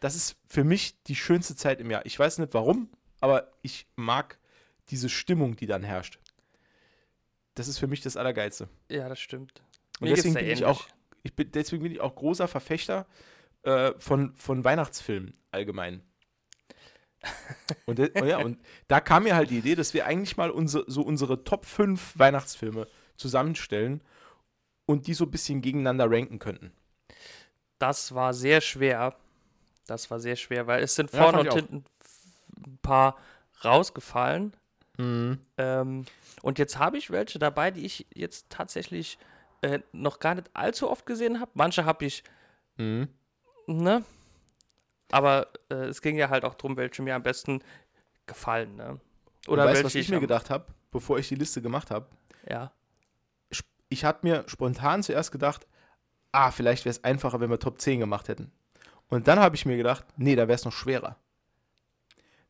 Das 0.00 0.14
ist 0.14 0.36
für 0.46 0.64
mich 0.64 1.02
die 1.04 1.16
schönste 1.16 1.56
Zeit 1.56 1.80
im 1.80 1.90
Jahr. 1.90 2.06
Ich 2.06 2.18
weiß 2.18 2.38
nicht 2.38 2.54
warum, 2.54 2.88
aber 3.20 3.52
ich 3.62 3.86
mag 3.96 4.38
diese 4.90 5.08
Stimmung, 5.08 5.56
die 5.56 5.66
dann 5.66 5.82
herrscht. 5.82 6.18
Das 7.54 7.68
ist 7.68 7.78
für 7.78 7.88
mich 7.88 8.00
das 8.00 8.16
Allergeilste. 8.16 8.68
ja, 8.88 9.08
das 9.08 9.18
stimmt. 9.18 9.62
Und 10.00 10.08
Mir 10.08 10.14
deswegen 10.14 10.34
bin 10.34 10.46
ich 10.46 10.64
auch, 10.64 10.86
ich 11.24 11.34
bin, 11.34 11.50
deswegen 11.50 11.82
bin 11.82 11.92
ich 11.92 12.00
auch 12.00 12.14
großer 12.14 12.46
Verfechter 12.46 13.06
äh, 13.64 13.92
von, 13.98 14.34
von 14.36 14.62
Weihnachtsfilmen 14.62 15.34
allgemein. 15.50 16.02
Und, 17.84 17.98
und 17.98 18.24
ja, 18.24 18.38
und 18.38 18.58
da 18.88 19.00
kam 19.00 19.24
mir 19.24 19.34
halt 19.34 19.50
die 19.50 19.58
Idee, 19.58 19.74
dass 19.74 19.92
wir 19.92 20.06
eigentlich 20.06 20.36
mal 20.36 20.50
unsere, 20.50 20.84
so 20.86 21.02
unsere 21.02 21.42
Top 21.42 21.66
5 21.66 22.16
Weihnachtsfilme 22.16 22.86
zusammenstellen 23.18 24.00
und 24.86 25.06
die 25.06 25.14
so 25.14 25.24
ein 25.24 25.30
bisschen 25.30 25.60
gegeneinander 25.60 26.10
ranken 26.10 26.38
könnten. 26.38 26.72
Das 27.78 28.14
war 28.14 28.34
sehr 28.34 28.60
schwer. 28.60 29.14
Das 29.86 30.10
war 30.10 30.20
sehr 30.20 30.36
schwer, 30.36 30.66
weil 30.66 30.82
es 30.82 30.94
sind 30.94 31.10
Ja, 31.12 31.18
vorne 31.18 31.38
fand 31.38 31.48
und 31.54 31.56
ich 31.56 31.66
hinten 31.70 31.84
ein 32.66 32.78
paar 32.82 33.16
rausgefallen. 33.64 34.54
Mhm. 34.98 35.38
Ähm, 35.56 36.04
und 36.42 36.58
jetzt 36.58 36.78
habe 36.78 36.98
ich 36.98 37.10
welche 37.10 37.38
dabei, 37.38 37.70
die 37.70 37.84
ich 37.84 38.06
jetzt 38.14 38.46
tatsächlich 38.50 39.18
äh, 39.62 39.80
noch 39.92 40.20
gar 40.20 40.34
nicht 40.34 40.50
allzu 40.54 40.90
oft 40.90 41.06
gesehen 41.06 41.40
habe. 41.40 41.50
Manche 41.54 41.84
habe 41.84 42.04
ich, 42.04 42.22
Mhm. 42.76 43.08
ne? 43.66 44.04
Aber 45.10 45.48
äh, 45.70 45.86
es 45.86 46.02
ging 46.02 46.16
ja 46.16 46.28
halt 46.28 46.44
auch 46.44 46.54
darum, 46.54 46.76
welche 46.76 47.02
mir 47.02 47.14
am 47.14 47.22
besten 47.22 47.62
gefallen, 48.26 48.76
ne? 48.76 49.00
Oder 49.46 49.64
weißt, 49.64 49.74
welche 49.74 49.84
was 49.84 49.94
ich 49.94 50.08
mir 50.08 50.16
am- 50.16 50.20
gedacht 50.20 50.50
habe, 50.50 50.66
bevor 50.90 51.18
ich 51.18 51.28
die 51.28 51.34
Liste 51.34 51.62
gemacht 51.62 51.90
habe? 51.90 52.06
Ja. 52.48 52.72
Ich 53.88 54.04
habe 54.04 54.18
mir 54.22 54.44
spontan 54.48 55.02
zuerst 55.02 55.32
gedacht, 55.32 55.66
ah, 56.32 56.50
vielleicht 56.50 56.84
wäre 56.84 56.90
es 56.90 57.04
einfacher, 57.04 57.40
wenn 57.40 57.50
wir 57.50 57.58
Top 57.58 57.80
10 57.80 58.00
gemacht 58.00 58.28
hätten. 58.28 58.50
Und 59.08 59.26
dann 59.28 59.38
habe 59.38 59.56
ich 59.56 59.64
mir 59.64 59.76
gedacht, 59.76 60.04
nee, 60.16 60.36
da 60.36 60.42
wäre 60.48 60.56
es 60.56 60.64
noch 60.64 60.72
schwerer. 60.72 61.16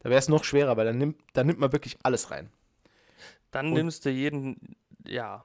Da 0.01 0.11
wäre 0.11 0.19
es 0.19 0.29
noch 0.29 0.45
schwerer, 0.45 0.77
weil 0.77 0.87
dann 0.87 0.99
nimmt, 0.99 1.21
dann 1.33 1.47
nimmt 1.47 1.59
man 1.61 1.73
wirklich 1.73 1.97
alles 2.03 2.31
rein. 2.31 2.51
Dann 3.51 3.69
Und- 3.69 3.75
nimmst 3.75 4.05
du 4.05 4.11
jeden, 4.11 4.77
ja. 5.07 5.45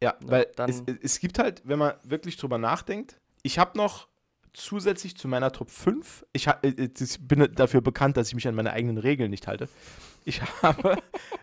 Ja, 0.00 0.16
Ja, 0.20 0.28
weil 0.30 0.46
dann- 0.56 0.70
es, 0.70 0.82
es 1.02 1.20
gibt 1.20 1.38
halt, 1.38 1.62
wenn 1.64 1.78
man 1.78 1.94
wirklich 2.04 2.36
drüber 2.36 2.56
nachdenkt, 2.58 3.20
ich 3.42 3.58
habe 3.58 3.76
noch 3.76 4.08
zusätzlich 4.52 5.16
zu 5.16 5.28
meiner 5.28 5.52
Top 5.52 5.70
5, 5.70 6.24
ich, 6.32 6.46
äh, 6.46 6.54
äh, 6.62 6.90
ich 6.98 7.18
bin 7.28 7.48
dafür 7.54 7.80
bekannt, 7.80 8.16
dass 8.16 8.28
ich 8.28 8.34
mich 8.34 8.48
an 8.48 8.54
meine 8.54 8.72
eigenen 8.72 8.98
Regeln 8.98 9.30
nicht 9.30 9.46
halte. 9.46 9.68
Ich 10.24 10.40
habe 10.62 10.96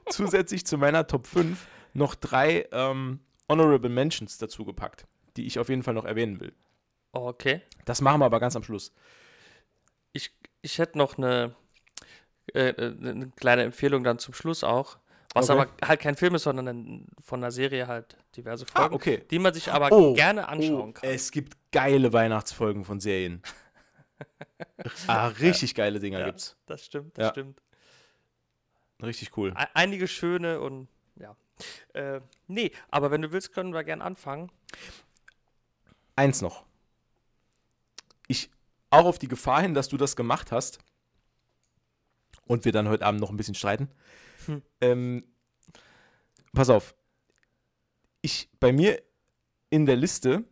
zusätzlich 0.09 0.65
zu 0.65 0.77
meiner 0.77 1.05
Top 1.07 1.27
5 1.27 1.67
noch 1.93 2.15
drei 2.15 2.67
ähm, 2.71 3.19
Honorable 3.49 3.89
Mentions 3.89 4.37
dazu 4.37 4.65
gepackt, 4.65 5.05
die 5.37 5.45
ich 5.45 5.59
auf 5.59 5.69
jeden 5.69 5.83
Fall 5.83 5.93
noch 5.93 6.05
erwähnen 6.05 6.39
will. 6.39 6.53
Okay. 7.11 7.61
Das 7.85 8.01
machen 8.01 8.19
wir 8.21 8.25
aber 8.25 8.39
ganz 8.39 8.55
am 8.55 8.63
Schluss. 8.63 8.91
Ich, 10.13 10.31
ich 10.61 10.79
hätte 10.79 10.97
noch 10.97 11.17
eine, 11.17 11.55
äh, 12.53 12.69
äh, 12.69 12.95
eine 12.99 13.31
kleine 13.35 13.63
Empfehlung 13.63 14.03
dann 14.03 14.19
zum 14.19 14.33
Schluss 14.33 14.63
auch. 14.63 14.97
Was 15.33 15.49
Okay. 15.49 15.59
aber 15.61 15.87
halt 15.87 15.99
kein 15.99 16.15
Film 16.15 16.35
ist, 16.35 16.43
sondern 16.43 16.67
ein, 16.67 17.07
von 17.21 17.41
einer 17.41 17.51
Serie 17.51 17.87
halt 17.87 18.17
diverse 18.37 18.65
Ah, 18.73 18.79
Folgen, 18.81 18.95
okay. 18.95 19.23
die 19.29 19.39
man 19.39 19.53
sich 19.53 19.71
aber 19.71 19.91
Oh, 19.91 20.13
gerne 20.13 20.47
anschauen 20.47 20.89
Oh, 20.89 20.93
kann. 20.93 21.09
es 21.09 21.31
gibt 21.31 21.57
geile 21.71 22.13
Weihnachtsfolgen 22.13 22.85
von 22.85 22.99
Serien. 23.01 23.41
ah, 25.07 25.27
richtig 25.27 25.75
geile 25.75 25.99
Dinger 25.99 26.19
Ja. 26.19 26.25
gibt's. 26.27 26.55
Das 26.65 26.85
stimmt, 26.85 27.17
das 27.17 27.25
Ja. 27.25 27.29
stimmt. 27.31 27.61
Richtig 29.03 29.35
cool. 29.37 29.53
Einige 29.73 30.07
schöne 30.07 30.61
und 30.61 30.87
ja. 31.15 31.35
Äh, 31.93 32.21
nee, 32.47 32.71
aber 32.89 33.11
wenn 33.11 33.21
du 33.21 33.31
willst, 33.31 33.53
können 33.53 33.73
wir 33.73 33.83
gern 33.83 34.01
anfangen. 34.01 34.51
Eins 36.15 36.41
noch. 36.41 36.65
Ich, 38.27 38.49
auch 38.89 39.05
auf 39.05 39.19
die 39.19 39.27
Gefahr 39.27 39.61
hin, 39.61 39.73
dass 39.73 39.89
du 39.89 39.97
das 39.97 40.15
gemacht 40.15 40.51
hast 40.51 40.79
und 42.47 42.65
wir 42.65 42.71
dann 42.71 42.89
heute 42.89 43.05
Abend 43.05 43.21
noch 43.21 43.29
ein 43.29 43.37
bisschen 43.37 43.55
streiten. 43.55 43.89
Hm. 44.45 44.61
Ähm, 44.81 45.23
pass 46.53 46.69
auf. 46.69 46.95
Ich, 48.21 48.49
bei 48.59 48.71
mir 48.71 49.01
in 49.69 49.85
der 49.85 49.95
Liste 49.95 50.43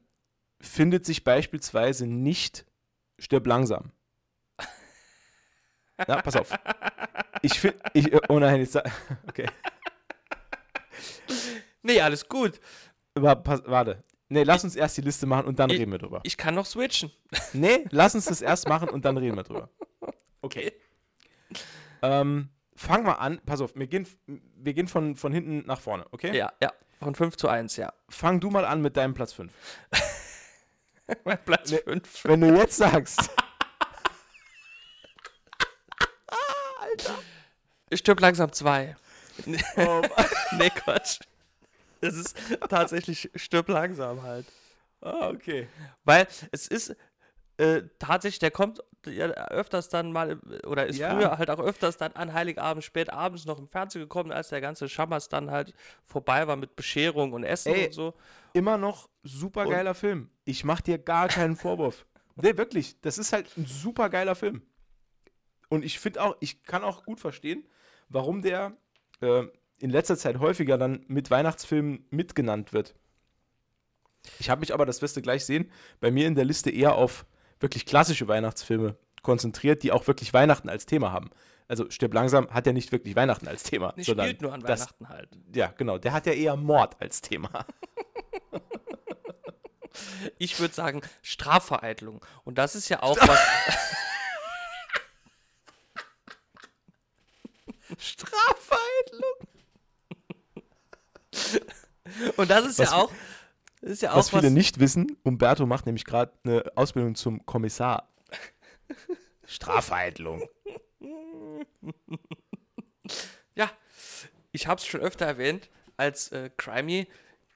findet 0.62 1.06
sich 1.06 1.24
beispielsweise 1.24 2.08
nicht 2.08 2.66
Stirb 3.20 3.48
langsam. 3.48 3.92
Na, 6.08 6.22
pass 6.22 6.36
auf. 6.36 6.52
Ich 7.42 7.60
finde, 7.60 7.78
ich, 7.94 8.12
oh 8.30 8.40
nein, 8.40 8.60
jetzt, 8.60 8.76
okay. 9.28 9.48
Nee, 11.86 12.00
alles 12.02 12.28
gut. 12.30 12.60
Wa- 13.16 13.36
pass, 13.36 13.62
warte. 13.66 14.04
Nee, 14.30 14.44
lass 14.44 14.64
uns 14.64 14.76
erst 14.76 14.96
die 14.98 15.02
Liste 15.02 15.26
machen 15.26 15.46
und 15.46 15.60
dann 15.60 15.70
Ich- 15.70 15.80
reden 15.80 15.92
wir 15.92 16.00
drüber. 16.00 16.22
Ich 16.24 16.38
kann 16.38 16.56
noch 16.56 16.66
switchen. 16.66 17.12
Nee, 17.54 17.86
lass 17.92 18.16
uns 18.16 18.26
das 18.26 18.42
erst 18.42 18.68
machen 18.70 18.90
und 18.90 19.04
dann 19.06 19.18
reden 19.18 19.36
wir 19.36 19.44
drüber. 19.44 19.70
Okay. 20.42 20.72
Ähm, 22.02 22.50
fangen 22.76 23.06
wir 23.06 23.20
an. 23.20 23.40
Pass 23.46 23.62
auf, 23.62 23.76
wir 23.76 23.88
gehen, 23.88 24.08
wir 24.28 24.74
gehen 24.74 24.88
von, 24.88 25.16
von 25.16 25.32
hinten 25.34 25.64
nach 25.68 25.80
vorne, 25.82 26.06
okay? 26.12 26.36
Ja, 26.36 26.52
ja. 26.62 26.72
Von 27.00 27.16
5 27.16 27.36
zu 27.36 27.50
1, 27.50 27.76
ja. 27.78 27.92
Fang 28.10 28.40
du 28.40 28.50
mal 28.50 28.64
an 28.66 28.82
mit 28.82 28.96
deinem 28.96 29.14
Platz 29.14 29.34
5. 29.34 29.52
Mein 31.26 31.44
Platz 31.44 31.70
Nee. 31.72 31.80
5. 31.84 32.24
Wenn 32.26 32.40
du 32.42 32.56
jetzt 32.56 32.78
sagst. 32.78 33.30
Ich 37.90 38.00
stirb 38.00 38.20
langsam 38.22 38.52
2. 38.52 38.96
Oh, 39.78 40.02
nee, 40.58 40.70
Quatsch. 40.70 41.20
Das 42.02 42.16
ist 42.16 42.36
tatsächlich 42.70 43.30
stirb 43.36 43.70
langsam 43.70 44.22
halt. 44.24 44.46
ah, 45.02 45.30
okay. 45.30 45.68
Weil 46.04 46.28
es 46.52 46.68
ist 46.68 46.96
äh, 47.58 47.84
tatsächlich, 48.00 48.40
der 48.40 48.52
kommt 48.52 48.82
ja 49.06 49.28
öfters 49.28 49.90
dann 49.90 50.12
mal, 50.12 50.40
oder 50.66 50.86
ist 50.88 50.98
Ja. 50.98 51.14
früher 51.14 51.38
halt 51.38 51.50
auch 51.50 51.60
öfters 51.60 51.98
dann 51.98 52.12
an 52.14 52.34
Heiligabend 52.34 52.84
spät 52.84 53.12
abends 53.12 53.46
noch 53.46 53.60
im 53.60 53.68
Fernsehen 53.68 54.02
gekommen, 54.02 54.32
als 54.32 54.50
der 54.50 54.60
ganze 54.62 54.90
Schammers 54.90 55.30
dann 55.30 55.52
halt 55.52 55.74
vorbei 56.06 56.48
war 56.48 56.56
mit 56.56 56.76
Bescherung 56.76 57.34
und 57.34 57.44
Essen 57.44 57.74
Ey. 57.74 57.86
und 57.86 57.94
so. 57.94 58.14
Immer 58.54 58.78
noch 58.78 59.08
super 59.24 59.66
geiler 59.68 59.94
Film. 59.94 60.30
Ich 60.46 60.64
mach 60.64 60.82
dir 60.82 60.98
gar 60.98 61.28
keinen 61.28 61.56
Vorwurf. 61.56 62.06
Nee, 62.36 62.58
wirklich. 62.58 63.00
Das 63.02 63.20
ist 63.20 63.32
halt 63.32 63.56
ein 63.58 63.68
super 63.68 64.10
geiler 64.10 64.34
Film. 64.34 64.64
Und 65.70 65.86
ich 65.86 66.00
finde 66.00 66.24
auch, 66.24 66.36
ich 66.40 66.64
kann 66.64 66.84
auch 66.84 67.06
gut 67.06 67.20
verstehen, 67.20 67.64
warum 68.10 68.42
der 68.42 68.76
äh, 69.24 69.48
in 69.80 69.90
letzter 69.90 70.18
Zeit 70.18 70.40
häufiger 70.40 70.78
dann 70.78 71.04
mit 71.08 71.32
Weihnachtsfilmen 71.32 72.06
mitgenannt 72.10 72.74
wird. 72.74 72.94
Ich 74.40 74.50
habe 74.50 74.62
mich 74.62 74.74
aber, 74.74 74.86
das 74.86 75.02
wirst 75.02 75.18
du 75.18 75.22
gleich 75.22 75.46
sehen, 75.46 75.70
bei 76.00 76.12
mir 76.12 76.28
in 76.28 76.36
der 76.36 76.46
Liste 76.46 76.70
eher 76.70 76.96
auf 76.96 77.26
wirklich 77.60 77.86
klassische 77.86 78.28
Weihnachtsfilme 78.28 78.96
konzentriert, 79.22 79.84
die 79.84 79.92
auch 79.92 80.08
wirklich 80.08 80.34
Weihnachten 80.34 80.70
als 80.70 80.86
Thema 80.86 81.12
haben. 81.12 81.30
Also 81.68 81.90
Stirb 81.90 82.14
langsam 82.14 82.50
hat 82.50 82.68
ja 82.68 82.74
nicht 82.74 82.92
wirklich 82.92 83.16
Weihnachten 83.16 83.48
als 83.48 83.64
Thema, 83.64 83.94
Nee, 83.96 84.04
sondern 84.04 84.28
spielt 84.28 84.42
nur 84.42 84.54
an 84.54 84.62
das, 84.62 84.82
Weihnachten 84.82 85.10
halt. 85.10 85.30
ja 85.56 85.68
genau, 85.78 85.98
der 85.98 86.14
hat 86.14 86.26
ja 86.26 86.34
eher 86.34 86.56
Mord 86.56 87.02
als 87.02 87.22
Thema. 87.22 87.66
Ich 90.38 90.60
würde 90.60 90.74
sagen 90.74 91.02
Strafvereitlung. 91.22 92.26
Und 92.44 92.58
das 92.58 92.76
ist 92.76 92.90
ja 92.90 93.04
auch 93.04 93.18
was. 93.28 93.40
Strafvereitlung. 97.98 99.48
Und 102.38 102.50
das 102.50 102.66
ist 102.66 102.80
Was 102.80 102.92
ja 102.92 102.98
auch. 102.98 103.12
Das 103.82 103.92
ist 103.92 104.02
ja 104.02 104.12
auch 104.14 104.18
Was 104.18 104.30
viele 104.30 104.44
was. 104.44 104.52
nicht 104.52 104.80
wissen, 104.80 105.18
Umberto 105.24 105.66
macht 105.66 105.86
nämlich 105.86 106.06
gerade 106.06 106.32
eine 106.44 106.64
Ausbildung 106.76 107.16
zum 107.16 107.46
Kommissar. 107.46 108.08
Strafvereitlung. 109.46 110.48
Ja, 113.56 113.70
ich 114.52 114.68
habe 114.68 114.80
es 114.80 114.86
schon 114.86 115.02
öfter 115.02 115.26
erwähnt. 115.26 115.70
Als 115.98 116.32
äh, 116.32 116.50
Crimey 116.58 117.08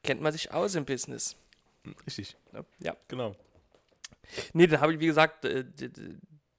kennt 0.03 0.21
man 0.21 0.31
sich 0.31 0.51
aus 0.51 0.75
im 0.75 0.85
Business. 0.85 1.35
Richtig, 2.05 2.35
Ne? 2.51 2.65
Ja. 2.79 2.95
genau. 3.07 3.35
Nee, 4.53 4.67
den 4.67 4.81
habe 4.81 4.93
ich, 4.93 4.99
wie 4.99 5.05
gesagt, 5.07 5.45
äh, 5.45 5.63
d- 5.63 5.87
d- 5.89 6.15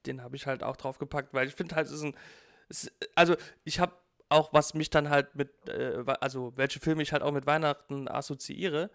den 0.06 0.22
habe 0.22 0.34
ich 0.36 0.46
halt 0.46 0.62
auch 0.62 0.76
draufgepackt, 0.76 1.34
weil 1.34 1.46
ich 1.48 1.54
finde 1.54 1.76
halt, 1.76 1.86
es 1.86 1.92
ist 1.92 2.02
ein. 2.02 2.16
Es, 2.68 2.90
also, 3.14 3.36
ich 3.64 3.80
habe 3.80 3.94
auch, 4.28 4.52
was 4.52 4.74
mich 4.74 4.90
dann 4.90 5.08
halt 5.10 5.34
mit. 5.34 5.68
Äh, 5.68 6.04
also, 6.20 6.52
welche 6.56 6.80
Filme 6.80 7.02
ich 7.02 7.12
halt 7.12 7.22
auch 7.22 7.32
mit 7.32 7.46
Weihnachten 7.46 8.08
assoziiere. 8.08 8.90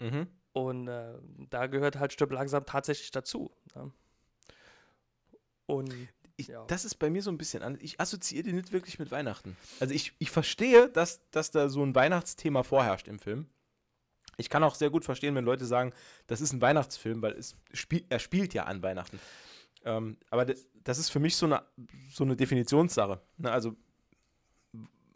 Mhm. 0.00 0.28
Und 0.52 0.88
äh, 0.88 1.14
da 1.50 1.66
gehört 1.66 1.98
halt 1.98 2.12
Stirb 2.12 2.32
langsam 2.32 2.64
tatsächlich 2.64 3.10
dazu. 3.10 3.50
Ne? 3.74 3.92
Und 5.66 5.92
Ich, 6.36 6.48
Ja. 6.48 6.64
Das 6.66 6.84
ist 6.84 6.96
bei 6.96 7.10
mir 7.10 7.22
so 7.22 7.30
ein 7.30 7.38
bisschen 7.38 7.62
anders. 7.62 7.82
Ich 7.82 8.00
assoziiere 8.00 8.44
den 8.44 8.56
nicht 8.56 8.72
wirklich 8.72 8.98
mit 8.98 9.10
Weihnachten. 9.10 9.56
Also 9.80 9.94
ich, 9.94 10.12
ich 10.18 10.30
verstehe, 10.30 10.88
dass, 10.88 11.20
dass 11.30 11.50
da 11.50 11.68
so 11.68 11.82
ein 11.82 11.94
Weihnachtsthema 11.94 12.62
vorherrscht 12.62 13.08
im 13.08 13.18
Film. 13.18 13.46
Ich 14.36 14.50
kann 14.50 14.62
auch 14.62 14.74
sehr 14.74 14.90
gut 14.90 15.04
verstehen, 15.04 15.34
wenn 15.34 15.46
Leute 15.46 15.64
sagen, 15.64 15.92
das 16.26 16.42
ist 16.42 16.52
ein 16.52 16.60
Weihnachtsfilm, 16.60 17.22
weil 17.22 17.32
es 17.32 17.56
spiel, 17.72 18.04
er 18.10 18.18
spielt 18.18 18.52
ja 18.52 18.64
an 18.64 18.82
Weihnachten. 18.82 19.18
Ähm, 19.86 20.18
aber 20.30 20.44
das, 20.44 20.66
das 20.84 20.98
ist 20.98 21.08
für 21.08 21.20
mich 21.20 21.36
so 21.36 21.46
eine, 21.46 21.62
so 22.10 22.24
eine 22.24 22.36
Definitionssache. 22.36 23.20
Ne? 23.38 23.50
Also 23.50 23.74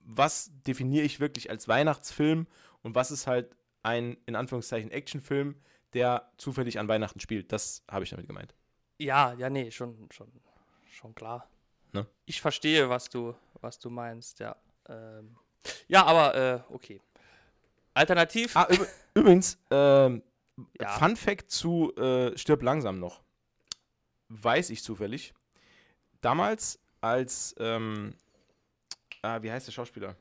was 0.04 0.50
definiere 0.66 1.04
ich 1.04 1.20
wirklich 1.20 1.50
als 1.50 1.68
Weihnachtsfilm 1.68 2.46
und 2.82 2.94
was 2.94 3.10
ist 3.10 3.26
halt 3.26 3.54
ein, 3.82 4.16
in 4.26 4.34
Anführungszeichen, 4.36 4.90
Actionfilm, 4.90 5.56
der 5.92 6.30
zufällig 6.38 6.78
an 6.78 6.88
Weihnachten 6.88 7.20
spielt. 7.20 7.52
Das 7.52 7.84
habe 7.90 8.04
ich 8.04 8.10
damit 8.10 8.26
gemeint. 8.26 8.54
ja, 8.98 9.32
ja, 9.34 9.48
nee, 9.50 9.70
schon, 9.70 10.08
schon, 10.10 10.30
schon 10.90 11.14
klar. 11.14 11.48
Ne? 11.92 12.06
Ich 12.26 12.40
verstehe, 12.40 12.88
was 12.88 13.08
du, 13.08 13.34
was 13.60 13.78
du 13.78 13.90
meinst, 13.90 14.40
ja. 14.40 14.56
Ähm, 14.88 15.36
ja, 15.88 16.04
aber 16.04 16.34
äh, 16.34 16.60
okay. 16.72 17.00
Alternativ. 17.94 18.56
Ah, 18.56 18.68
üb 18.70 18.86
übrigens, 19.14 19.58
ähm, 19.70 20.22
Ja. 20.80 20.88
Fun 20.90 21.16
Fact 21.16 21.50
zu 21.50 21.94
äh, 21.96 22.36
Stirb 22.36 22.62
langsam 22.62 22.98
noch. 22.98 23.22
Weiß 24.30 24.70
ich 24.70 24.82
zufällig. 24.82 25.34
Damals, 26.20 26.78
als, 27.00 27.54
ähm, 27.58 28.14
ah, 29.22 29.42
wie 29.42 29.50
heißt 29.50 29.66
der 29.66 29.72
Schauspieler? 29.72 30.16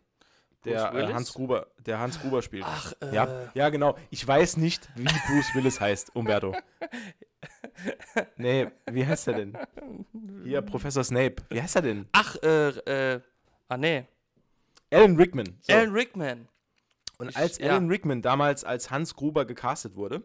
der 0.65 0.93
äh? 0.93 1.13
Hans 1.13 1.33
Gruber, 1.33 1.67
der 1.85 1.99
Hans 1.99 2.19
Gruber 2.19 2.41
spielt. 2.41 2.65
Ach, 2.67 2.91
äh, 3.01 3.15
Ja, 3.15 3.49
ja, 3.53 3.69
genau. 3.69 3.97
Ich 4.09 4.27
weiß 4.27 4.57
nicht, 4.57 4.89
wie 4.95 5.05
Bruce 5.05 5.55
Willis 5.55 5.79
heißt, 5.79 6.15
Umberto. 6.15 6.53
Nee, 8.35 8.67
wie 8.91 9.05
heißt 9.05 9.27
er 9.29 9.33
denn? 9.35 9.57
Hier, 10.43 10.61
Professor 10.61 11.03
Snape. 11.03 11.37
Wie 11.49 11.61
heißt 11.61 11.77
er 11.77 11.81
denn? 11.81 12.09
ach, 12.11 12.35
äh, 12.43 13.13
äh, 13.15 13.21
ah, 13.69 13.77
nee. 13.77 14.05
Alan 14.91 15.15
Rickman. 15.15 15.57
So. 15.61 15.71
Alan 15.71 15.93
Rickman. 15.93 16.49
Und 17.17 17.29
Ich- 17.29 17.37
als 17.37 17.57
ja. 17.57 17.69
Alan 17.69 17.87
Rickman 17.87 18.21
damals 18.21 18.65
als 18.65 18.91
Hans 18.91 19.15
Gruber 19.15 19.45
gecastet 19.45 19.95
wurde, 19.95 20.23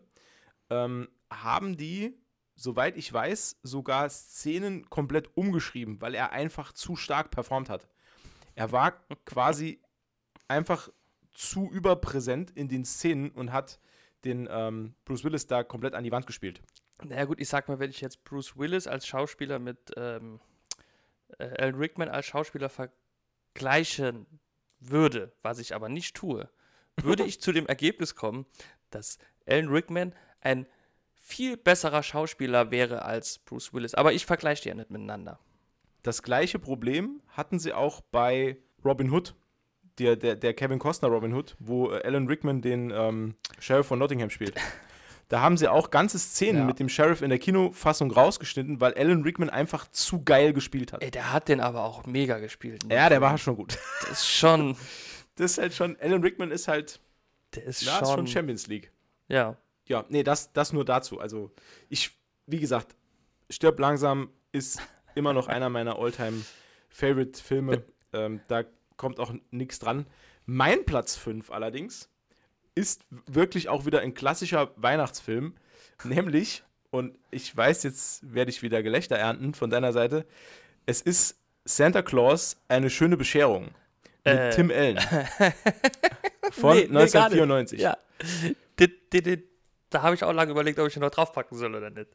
ähm, 0.71 1.09
haben 1.31 1.77
die, 1.77 2.17
soweit 2.55 2.97
ich 2.97 3.13
weiß, 3.13 3.59
sogar 3.63 4.09
Szenen 4.09 4.89
komplett 4.91 5.37
umgeschrieben, 5.37 6.01
weil 6.01 6.15
er 6.15 6.33
einfach 6.33 6.73
zu 6.73 6.97
stark 6.97 7.31
performt 7.31 7.69
hat. 7.69 7.89
Er 8.55 8.73
war 8.73 8.93
quasi 9.25 9.81
einfach 10.49 10.89
zu 11.33 11.71
überpräsent 11.71 12.51
in 12.53 12.69
den 12.69 12.85
Szenen 12.85 13.31
und 13.31 13.53
hat 13.53 13.81
den 14.25 14.49
ähm, 14.51 14.95
Bruce 15.05 15.25
Willis 15.25 15.47
da 15.47 15.65
komplett 15.65 15.95
an 15.95 16.05
die 16.05 16.13
Wand 16.13 16.27
gespielt. 16.27 16.63
Naja 17.03 17.25
gut, 17.25 17.41
ich 17.41 17.49
sag 17.49 17.69
mal, 17.69 17.79
wenn 17.79 17.91
ich 17.91 18.01
jetzt 18.01 18.25
Bruce 18.25 18.57
Willis 18.57 18.87
als 18.87 19.07
Schauspieler 19.07 19.59
mit 19.59 19.93
ähm, 19.97 20.41
äh, 21.39 21.45
Alan 21.59 21.75
Rickman 21.75 22.09
als 22.09 22.27
Schauspieler 22.27 22.71
vergleichen 22.71 24.27
würde, 24.79 25.33
was 25.43 25.59
ich 25.59 25.75
aber 25.75 25.89
nicht 25.89 26.15
tue, 26.15 26.49
würde 26.97 27.25
ich 27.27 27.41
zu 27.41 27.53
dem 27.53 27.67
Ergebnis 27.67 28.15
kommen, 28.15 28.47
dass 28.91 29.19
Alan 29.47 29.69
Rickman 29.69 30.15
ein 30.41 30.67
viel 31.27 31.57
besserer 31.57 32.03
Schauspieler 32.03 32.71
wäre 32.71 33.03
als 33.05 33.39
Bruce 33.39 33.73
Willis. 33.73 33.95
Aber 33.95 34.13
ich 34.13 34.27
vergleiche 34.27 34.63
die 34.65 34.69
ja 34.69 34.75
nicht 34.75 34.91
miteinander. 34.91 35.39
Das 36.03 36.23
gleiche 36.23 36.59
Problem 36.59 37.23
hatten 37.29 37.59
sie 37.59 37.73
auch 37.73 38.03
bei 38.13 38.59
Robin 38.85 39.11
Hood, 39.11 39.35
der, 39.99 40.17
der, 40.17 40.37
der 40.37 40.53
Kevin 40.53 40.79
Costner 40.79 41.09
Robin 41.09 41.33
Hood, 41.33 41.57
wo 41.59 41.91
äh, 41.91 42.03
Alan 42.05 42.27
Rickman 42.27 42.61
den 42.61 42.91
ähm, 42.95 43.37
Sheriff 43.59 43.87
von 43.87 43.99
Nottingham 43.99 44.31
spielt. 44.31 44.55
Da 45.29 45.41
haben 45.41 45.57
sie 45.57 45.69
auch 45.69 45.91
ganze 45.91 46.19
Szenen 46.19 46.59
Ja. 46.61 46.65
mit 46.67 46.79
dem 46.79 46.91
Sheriff 46.91 47.23
in 47.23 47.31
der 47.31 47.39
Kinofassung 47.39 48.11
rausgeschnitten, 48.11 48.83
weil 48.83 48.93
Alan 48.93 49.23
Rickman 49.23 49.49
einfach 49.49 49.89
zu 49.91 50.23
geil 50.23 50.53
gespielt 50.53 50.93
hat. 50.93 51.03
Ey, 51.03 51.11
der 51.11 51.33
hat 51.33 51.49
den 51.49 51.63
aber 51.63 51.83
auch 51.85 52.05
mega 52.05 52.39
gespielt. 52.39 52.83
dem 52.83 52.91
Ja, 52.91 53.09
der 53.09 53.23
war 53.23 53.39
schon 53.39 53.57
gut. 53.57 53.79
Das 54.03 54.11
ist 54.21 54.29
schon. 54.31 54.77
Das 55.37 55.53
ist 55.53 55.59
halt 55.59 55.73
schon, 55.73 55.97
Alan 55.99 56.23
Rickman 56.23 56.51
ist 56.51 56.69
halt, 56.69 57.01
Der 57.55 57.65
ist 57.65 57.81
ja, 57.83 57.95
ist 57.95 58.07
schon. 58.07 58.19
schon 58.19 58.27
Champions 58.27 58.67
League. 58.67 58.93
ja. 59.29 59.57
Ja, 59.87 60.05
nee, 60.09 60.23
das, 60.23 60.53
das 60.53 60.73
nur 60.73 60.85
dazu. 60.85 61.21
Also, 61.21 61.51
ich, 61.89 62.11
wie 62.47 62.61
gesagt, 62.61 62.95
Stirb 63.51 63.79
langsam 63.79 64.31
ist 64.53 64.81
immer 65.15 65.33
noch 65.33 65.49
einer 65.49 65.69
meiner 65.69 65.99
All-Time-Favorite-Filme. 65.99 67.85
ähm, 68.13 68.41
da 68.49 68.65
kommt 68.97 69.21
auch 69.21 69.35
nichts 69.51 69.79
dran. 69.79 70.07
Mein 70.47 70.85
Platz 70.85 71.17
5 71.17 71.51
allerdings 71.51 72.09
ist 72.75 73.05
wirklich 73.11 73.69
auch 73.69 73.87
wieder 73.87 74.01
ein 74.01 74.15
klassischer 74.15 74.73
Weihnachtsfilm, 74.77 75.55
nämlich, 76.03 76.65
und 76.91 77.17
ich 77.31 77.57
weiß, 77.57 77.83
jetzt 77.85 78.35
werde 78.35 78.51
ich 78.51 78.63
wieder 78.63 78.83
Gelächter 78.83 79.17
ernten 79.17 79.55
von 79.55 79.71
deiner 79.71 79.93
Seite, 79.93 80.27
es 80.87 81.01
ist 81.01 81.39
Santa 81.65 82.03
Claus, 82.03 82.57
eine 82.69 82.91
schöne 82.91 83.17
Bescherung 83.17 83.71
mit 84.25 84.35
Äh. 84.35 84.51
Tim 84.51 84.71
Allen 84.71 84.99
von 86.51 86.77
Nee, 86.77 86.83
nee, 86.83 86.89
gar 86.89 87.31
nicht. 87.31 87.41
1994. 87.41 87.81
Ja. 87.81 87.97
Die, 88.79 88.89
die, 89.13 89.23
die, 89.23 89.49
da 89.95 90.03
habe 90.03 90.15
ich 90.15 90.25
auch 90.25 90.33
lange 90.33 90.51
überlegt, 90.51 90.79
ob 90.79 90.89
ich 90.89 90.97
ihn 90.97 91.01
noch 91.01 91.11
draufpacken 91.11 91.57
soll 91.57 91.75
oder 91.75 91.91
nicht. 91.91 92.09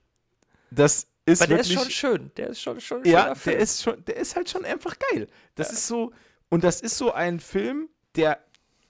Das 0.72 1.08
ist 1.26 1.40
Weil 1.40 1.48
der 1.48 1.58
wirklich 1.58 1.78
ist 1.78 1.84
schon 1.84 1.92
schön. 1.92 2.32
Der 2.36 2.48
ist 2.50 2.62
schon, 2.62 2.82
schon 2.82 3.06
Ja, 3.06 3.34
der 3.34 3.58
ist 3.58 3.82
schon, 3.82 4.04
der 4.06 4.18
ist 4.18 4.36
halt 4.36 4.50
schon 4.50 4.66
einfach 4.66 4.96
geil. 5.12 5.28
Das 5.56 5.72
ist 5.72 5.88
so, 5.88 6.12
und 6.50 6.64
das 6.64 6.82
ist 6.82 6.98
so 6.98 7.14
ein 7.14 7.40
Film, 7.40 7.90
der, 8.16 8.44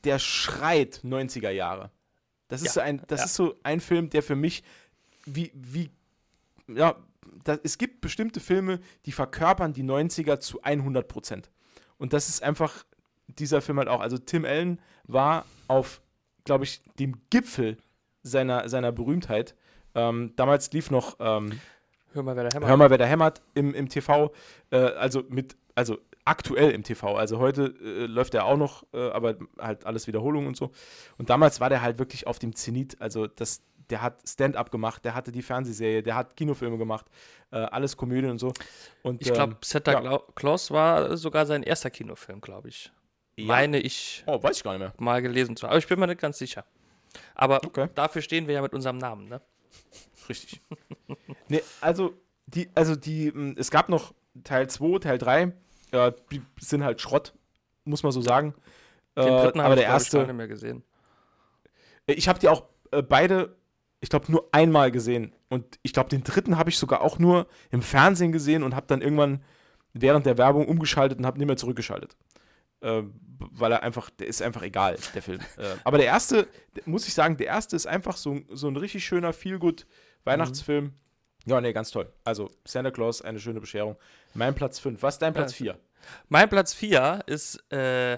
der 0.04 0.20
schreit 0.20 1.02
90er 1.04 1.52
Jahre. 1.52 1.92
Das 2.48 2.62
ist 2.62 2.68
Ja, 2.68 2.74
so 2.74 2.80
ein, 2.82 3.02
das 3.08 3.20
ja. 3.20 3.26
ist 3.26 3.36
so 3.36 3.56
ein 3.64 3.80
Film, 3.80 4.10
der 4.10 4.24
für 4.24 4.36
mich 4.36 4.64
wie, 5.26 5.52
wie, 5.54 5.92
ja, 6.68 6.96
da, 7.44 7.60
es 7.64 7.78
gibt 7.78 8.02
bestimmte 8.02 8.40
Filme, 8.40 8.80
die 9.06 9.12
verkörpern 9.12 9.74
die 9.74 9.84
90er 9.84 10.40
zu 10.40 10.62
100 10.64 11.08
Prozent. 11.08 11.50
Und 11.98 12.14
das 12.14 12.28
ist 12.28 12.42
einfach 12.42 12.86
dieser 13.28 13.62
Film 13.62 13.78
halt 13.78 13.88
auch. 13.88 14.00
Also 14.00 14.18
Tim 14.18 14.46
Allen 14.46 14.82
war 15.04 15.46
auf, 15.68 16.02
glaube 16.44 16.64
ich, 16.64 16.82
dem 16.98 17.22
Gipfel 17.30 17.78
seiner, 18.30 18.70
seiner 18.70 18.92
Berühmtheit. 18.92 19.56
Ähm, 19.96 20.34
damals 20.36 20.72
lief 20.72 20.92
noch 20.92 21.18
ähm, 21.20 21.60
Hör 22.14 22.24
mal, 22.24 22.36
wer 22.36 22.44
der 22.44 22.54
Hammer 22.54 22.68
Hör 22.68 22.78
mal, 22.78 22.90
wer 22.90 22.98
da 22.98 23.06
hämmert 23.06 23.42
im, 23.54 23.74
im 23.76 23.90
TV. 23.90 24.32
Äh, 24.72 24.78
also 24.78 25.24
mit, 25.30 25.56
also 25.76 25.98
aktuell 26.26 26.72
im 26.72 26.84
TV. 26.84 27.16
Also 27.16 27.40
heute 27.40 27.74
äh, 27.84 28.06
läuft 28.06 28.34
er 28.34 28.46
auch 28.46 28.58
noch, 28.58 28.84
äh, 28.94 29.10
aber 29.12 29.36
halt 29.60 29.86
alles 29.86 30.08
Wiederholungen 30.08 30.48
und 30.48 30.58
so. 30.58 30.72
Und 31.18 31.30
damals 31.30 31.60
war 31.60 31.70
der 31.70 31.82
halt 31.82 32.00
wirklich 32.00 32.26
auf 32.28 32.40
dem 32.40 32.56
Zenit. 32.56 33.00
Also 33.02 33.28
das, 33.28 33.62
der 33.90 34.02
hat 34.02 34.22
Stand-up 34.28 34.72
gemacht, 34.72 35.04
der 35.06 35.14
hatte 35.16 35.32
die 35.32 35.42
Fernsehserie, 35.42 36.02
der 36.04 36.16
hat 36.16 36.36
Kinofilme 36.36 36.78
gemacht, 36.78 37.06
äh, 37.52 37.58
alles 37.58 37.96
Komödien 37.98 38.32
und 38.32 38.40
so. 38.40 38.54
Und, 39.04 39.22
Ich 39.22 39.32
glaube, 39.34 39.54
ähm, 39.54 39.58
Santa 39.64 39.92
ja. 39.94 40.00
Clau- 40.02 40.24
Claus 40.36 40.70
war 40.72 41.16
sogar 41.18 41.46
sein 41.48 41.64
erster 41.64 41.90
Kinofilm, 41.90 42.42
glaube 42.42 42.70
ich. 42.70 42.92
ja. 43.38 43.46
Meine 43.46 43.80
ich 43.80 44.24
Oh, 44.28 44.42
weiß 44.42 44.58
ich 44.58 44.64
gar 44.64 44.72
nicht 44.74 44.82
mehr. 44.82 44.94
mal 45.00 45.22
gelesen 45.22 45.56
zu 45.56 45.64
haben. 45.64 45.72
Aber 45.72 45.80
ich 45.80 45.88
bin 45.88 46.00
mir 46.00 46.08
nicht 46.08 46.22
ganz 46.22 46.38
sicher. 46.40 46.66
Aber 47.36 47.64
Okay. 47.66 47.90
dafür 47.96 48.22
stehen 48.22 48.48
wir 48.48 48.56
ja 48.56 48.62
mit 48.62 48.74
unserem 48.74 48.98
Namen, 48.98 49.28
ne? 49.30 49.42
Richtig. 50.28 50.62
nee, 51.48 51.62
also 51.82 52.14
die, 52.48 52.70
also 52.76 52.96
die, 52.96 53.32
mh, 53.32 53.56
es 53.58 53.72
gab 53.72 53.90
noch 53.90 54.14
Teil 54.44 54.70
2, 54.70 55.00
Teil 55.00 55.18
3, 55.18 55.54
äh, 55.92 56.12
die 56.32 56.42
sind 56.60 56.84
halt 56.84 57.02
Schrott, 57.02 57.34
muss 57.86 58.04
man 58.04 58.12
so 58.12 58.22
sagen. 58.22 58.54
Den 59.16 59.26
Äh, 59.26 59.42
dritten 59.42 59.60
aber 59.60 59.72
habe 59.72 59.82
der 59.82 59.98
ich, 59.98 60.14
nicht 60.14 60.34
mehr 60.34 60.48
gesehen. 60.48 60.84
Ich 62.08 62.28
habe 62.28 62.40
die 62.40 62.48
auch 62.50 62.64
äh, 62.92 63.02
beide, 63.02 63.56
ich 64.02 64.10
glaube, 64.10 64.32
nur 64.32 64.48
einmal 64.52 64.92
gesehen. 64.92 65.34
Und 65.50 65.80
ich 65.84 65.94
glaube, 65.94 66.10
den 66.10 66.24
dritten 66.24 66.58
habe 66.58 66.70
ich 66.70 66.78
sogar 66.78 67.02
auch 67.02 67.20
nur 67.20 67.48
im 67.72 67.82
Fernsehen 67.82 68.32
gesehen 68.32 68.64
und 68.64 68.76
habe 68.76 68.88
dann 68.88 69.02
irgendwann 69.02 69.44
während 69.94 70.26
der 70.26 70.38
Werbung 70.38 70.68
umgeschaltet 70.68 71.18
und 71.20 71.26
habe 71.26 71.38
nicht 71.40 71.48
mehr 71.48 71.58
zurückgeschaltet. 71.58 72.16
Äh, 72.82 73.04
weil 73.40 73.72
er 73.72 73.84
einfach, 73.84 74.10
der 74.10 74.28
ist 74.28 74.42
einfach 74.42 74.62
egal, 74.62 74.98
der 75.14 75.22
Film. 75.22 75.40
äh, 75.58 75.76
aber 75.84 75.98
der 75.98 76.08
erste, 76.08 76.48
muss 76.86 77.08
ich 77.08 77.14
sagen, 77.14 77.38
der 77.38 77.48
erste 77.48 77.76
ist 77.76 77.88
einfach 77.88 78.18
so, 78.18 78.40
so 78.50 78.68
ein 78.68 78.76
richtig 78.76 79.06
schöner, 79.06 79.34
Feelgood 79.34 79.86
Weihnachtsfilm. 80.26 80.94
Ja, 81.46 81.62
nee, 81.62 81.74
ganz 81.74 81.92
toll. 81.92 82.12
Also 82.24 82.52
Santa 82.66 82.92
Claus, 82.92 83.22
eine 83.22 83.40
schöne 83.40 83.60
Bescherung. 83.60 83.96
Mein 84.34 84.54
Platz 84.54 84.80
5. 84.80 85.02
Was 85.02 85.16
ist 85.16 85.22
dein 85.22 85.34
Platz 85.34 85.54
4? 85.54 85.80
Mein 86.28 86.50
Platz 86.50 86.74
4 86.74 87.24
ist, 87.26 87.64
äh, 87.72 88.18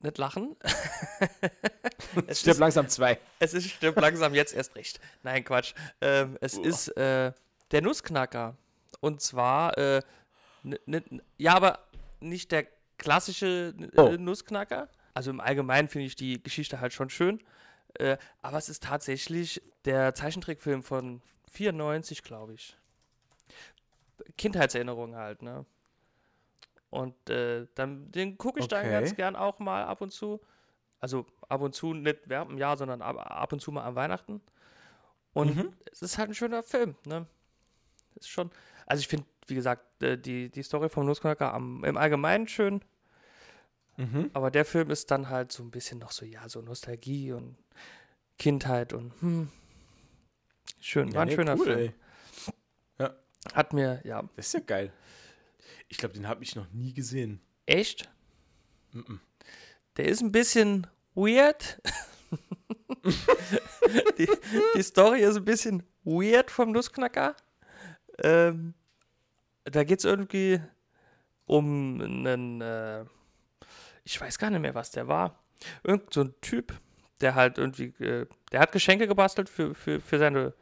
nicht 0.00 0.18
lachen. 0.18 0.56
es, 2.26 2.40
Stirb 2.40 2.54
ist, 2.54 2.60
langsam 2.60 2.88
2. 2.88 3.18
es 3.38 3.54
ist 3.54 3.70
stirb 3.70 3.98
langsam 4.00 4.34
jetzt 4.34 4.54
erst 4.54 4.76
recht. 4.76 5.00
Nein, 5.22 5.44
Quatsch. 5.44 5.74
Ähm, 6.00 6.36
es 6.40 6.58
Uah. 6.58 6.66
ist 6.66 6.88
äh, 6.96 7.32
der 7.70 7.82
Nussknacker. 7.82 8.56
Und 9.00 9.20
zwar, 9.20 9.76
äh, 9.78 10.02
ja, 11.38 11.54
aber 11.54 11.80
nicht 12.20 12.52
der 12.52 12.66
klassische 13.02 13.74
äh, 13.78 14.00
Oh. 14.00 14.16
Nussknacker. 14.16 14.88
Also 15.14 15.30
im 15.30 15.40
Allgemeinen 15.40 15.88
finde 15.88 16.06
ich 16.06 16.16
die 16.16 16.42
Geschichte 16.42 16.80
halt 16.80 16.92
schon 16.92 17.10
schön. 17.10 17.42
Äh, 17.94 18.16
aber 18.40 18.56
es 18.58 18.68
ist 18.68 18.82
tatsächlich 18.82 19.60
der 19.84 20.14
Zeichentrickfilm 20.14 20.82
von 20.82 21.20
94, 21.50 22.22
glaube 22.22 22.54
ich. 22.54 22.76
Kindheitserinnerungen 24.38 25.16
halt, 25.16 25.42
ne? 25.42 25.66
Und 26.90 27.30
äh, 27.30 27.66
dann, 27.74 28.10
den 28.12 28.36
gucke 28.38 28.60
ich 28.60 28.68
dann 28.68 28.84
Okay. 28.84 28.92
ganz 28.92 29.14
gern 29.14 29.34
auch 29.36 29.58
mal 29.58 29.84
ab 29.84 30.00
und 30.00 30.10
zu. 30.12 30.40
Also 31.00 31.26
ab 31.48 31.60
und 31.62 31.74
zu 31.74 31.94
nicht 31.94 32.20
während 32.26 32.50
dem 32.50 32.58
Jahr, 32.58 32.76
sondern 32.76 33.02
ab, 33.02 33.16
ab 33.18 33.52
und 33.52 33.60
zu 33.60 33.72
mal 33.72 33.82
an 33.84 33.94
Weihnachten. 33.94 34.40
Und 35.32 35.56
Mhm. 35.56 35.72
es 35.90 36.02
ist 36.02 36.18
halt 36.18 36.30
ein 36.30 36.34
schöner 36.34 36.62
Film, 36.62 36.94
ne? 37.06 37.26
Ist 38.16 38.28
schon. 38.28 38.50
Also 38.86 39.00
ich 39.00 39.08
finde, 39.08 39.26
wie 39.46 39.54
gesagt, 39.54 40.02
äh, 40.02 40.18
die, 40.18 40.50
die 40.50 40.62
Story 40.62 40.88
vom 40.90 41.06
Nussknacker 41.06 41.52
am, 41.54 41.82
im 41.84 41.96
Allgemeinen 41.96 42.46
schön, 42.46 42.84
Mhm. 43.96 44.30
aber 44.32 44.50
der 44.50 44.64
Film 44.64 44.90
ist 44.90 45.10
dann 45.10 45.28
halt 45.28 45.52
so 45.52 45.62
ein 45.62 45.70
bisschen 45.70 45.98
noch 45.98 46.12
so, 46.12 46.24
ja, 46.24 46.48
so 46.48 46.62
Nostalgie 46.62 47.32
und 47.32 47.56
Kindheit 48.38 48.92
und 48.92 49.12
hm. 49.20 49.48
Schön, 50.80 51.14
war 51.14 51.22
ein 51.22 51.28
nee, 51.28 51.34
schöner 51.34 51.56
cool, 51.58 51.64
Film. 51.64 51.78
ey. 51.78 51.92
Hat 53.54 53.72
mir, 53.72 54.00
ja, 54.04 54.22
Das 54.36 54.46
ist 54.46 54.52
ja 54.54 54.60
geil. 54.60 54.92
Ich 55.88 55.98
glaube, 55.98 56.14
den 56.14 56.28
habe 56.28 56.44
ich 56.44 56.54
noch 56.54 56.70
nie 56.70 56.94
gesehen. 56.94 57.40
echt? 57.66 58.08
Mhm. 58.92 59.20
Der 59.96 60.06
ist 60.06 60.22
ein 60.22 60.30
bisschen 60.32 60.86
weird. 61.14 61.82
die, 64.18 64.28
die 64.76 64.82
Story 64.82 65.22
ist 65.22 65.36
ein 65.36 65.44
bisschen 65.44 65.82
weird 66.04 66.50
vom 66.50 66.70
Nussknacker. 66.72 67.36
Ähm, 68.22 68.74
da 69.64 69.82
geht 69.84 69.98
es 69.98 70.04
irgendwie 70.04 70.60
um 71.46 72.00
einen, 72.00 72.60
äh, 72.60 73.04
ich 74.04 74.20
weiß 74.20 74.38
gar 74.38 74.50
nicht 74.50 74.60
mehr, 74.60 74.74
was 74.74 74.90
der 74.90 75.08
war. 75.08 75.38
Irgend 75.84 76.12
so 76.12 76.22
ein 76.22 76.34
Typ, 76.40 76.72
der 77.20 77.34
halt 77.34 77.58
irgendwie, 77.58 77.94
äh, 78.04 78.26
der 78.50 78.60
hat 78.60 78.72
Geschenke 78.72 79.06
gebastelt 79.06 79.48
für, 79.48 79.74
für, 79.74 80.00
für 80.00 80.18
seine 80.18 80.54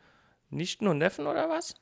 Nichten 0.51 0.87
und 0.87 0.99
Neffen 0.99 1.27
oder 1.27 1.49
was. 1.49 1.75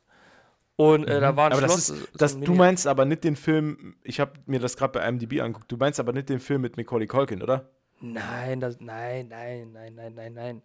Und 0.76 1.08
äh, 1.08 1.20
da 1.20 1.34
war 1.34 1.46
ein 1.46 1.52
aber 1.52 1.62
Schloss. 1.62 1.88
das 1.88 1.90
ist, 1.90 2.00
so 2.12 2.18
das, 2.18 2.34
ein 2.36 2.42
du 2.42 2.54
meinst 2.54 2.86
aber 2.86 3.04
nicht 3.04 3.24
den 3.24 3.34
Film, 3.34 3.96
ich 4.04 4.20
habe 4.20 4.32
mir 4.46 4.60
das 4.60 4.76
gerade 4.76 4.92
bei 4.98 5.08
IMDb 5.08 5.40
angeguckt, 5.40 5.70
du 5.72 5.76
meinst 5.76 5.98
aber 5.98 6.12
nicht 6.12 6.28
den 6.28 6.38
Film 6.38 6.60
mit 6.60 6.76
Macaulay 6.76 7.08
Culkin, 7.08 7.42
oder? 7.42 7.68
Nein, 8.00 8.60
das, 8.60 8.78
nein, 8.78 9.26
nein, 9.28 9.72
nein, 9.72 9.94
nein, 9.94 10.14
nein, 10.14 10.32
nein. 10.34 10.62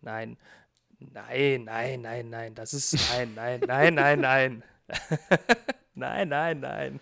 Nein. 0.00 0.36
Nein, 0.98 1.64
nein, 1.64 2.00
nein, 2.00 2.30
nein. 2.30 2.54
Das 2.54 2.72
ist. 2.72 2.94
Nein, 3.12 3.32
nein, 3.34 3.60
nein, 3.66 3.94
nein, 3.94 4.20
nein. 4.20 4.62
nein, 5.94 6.28
nein, 6.28 6.60
nein. 6.60 7.00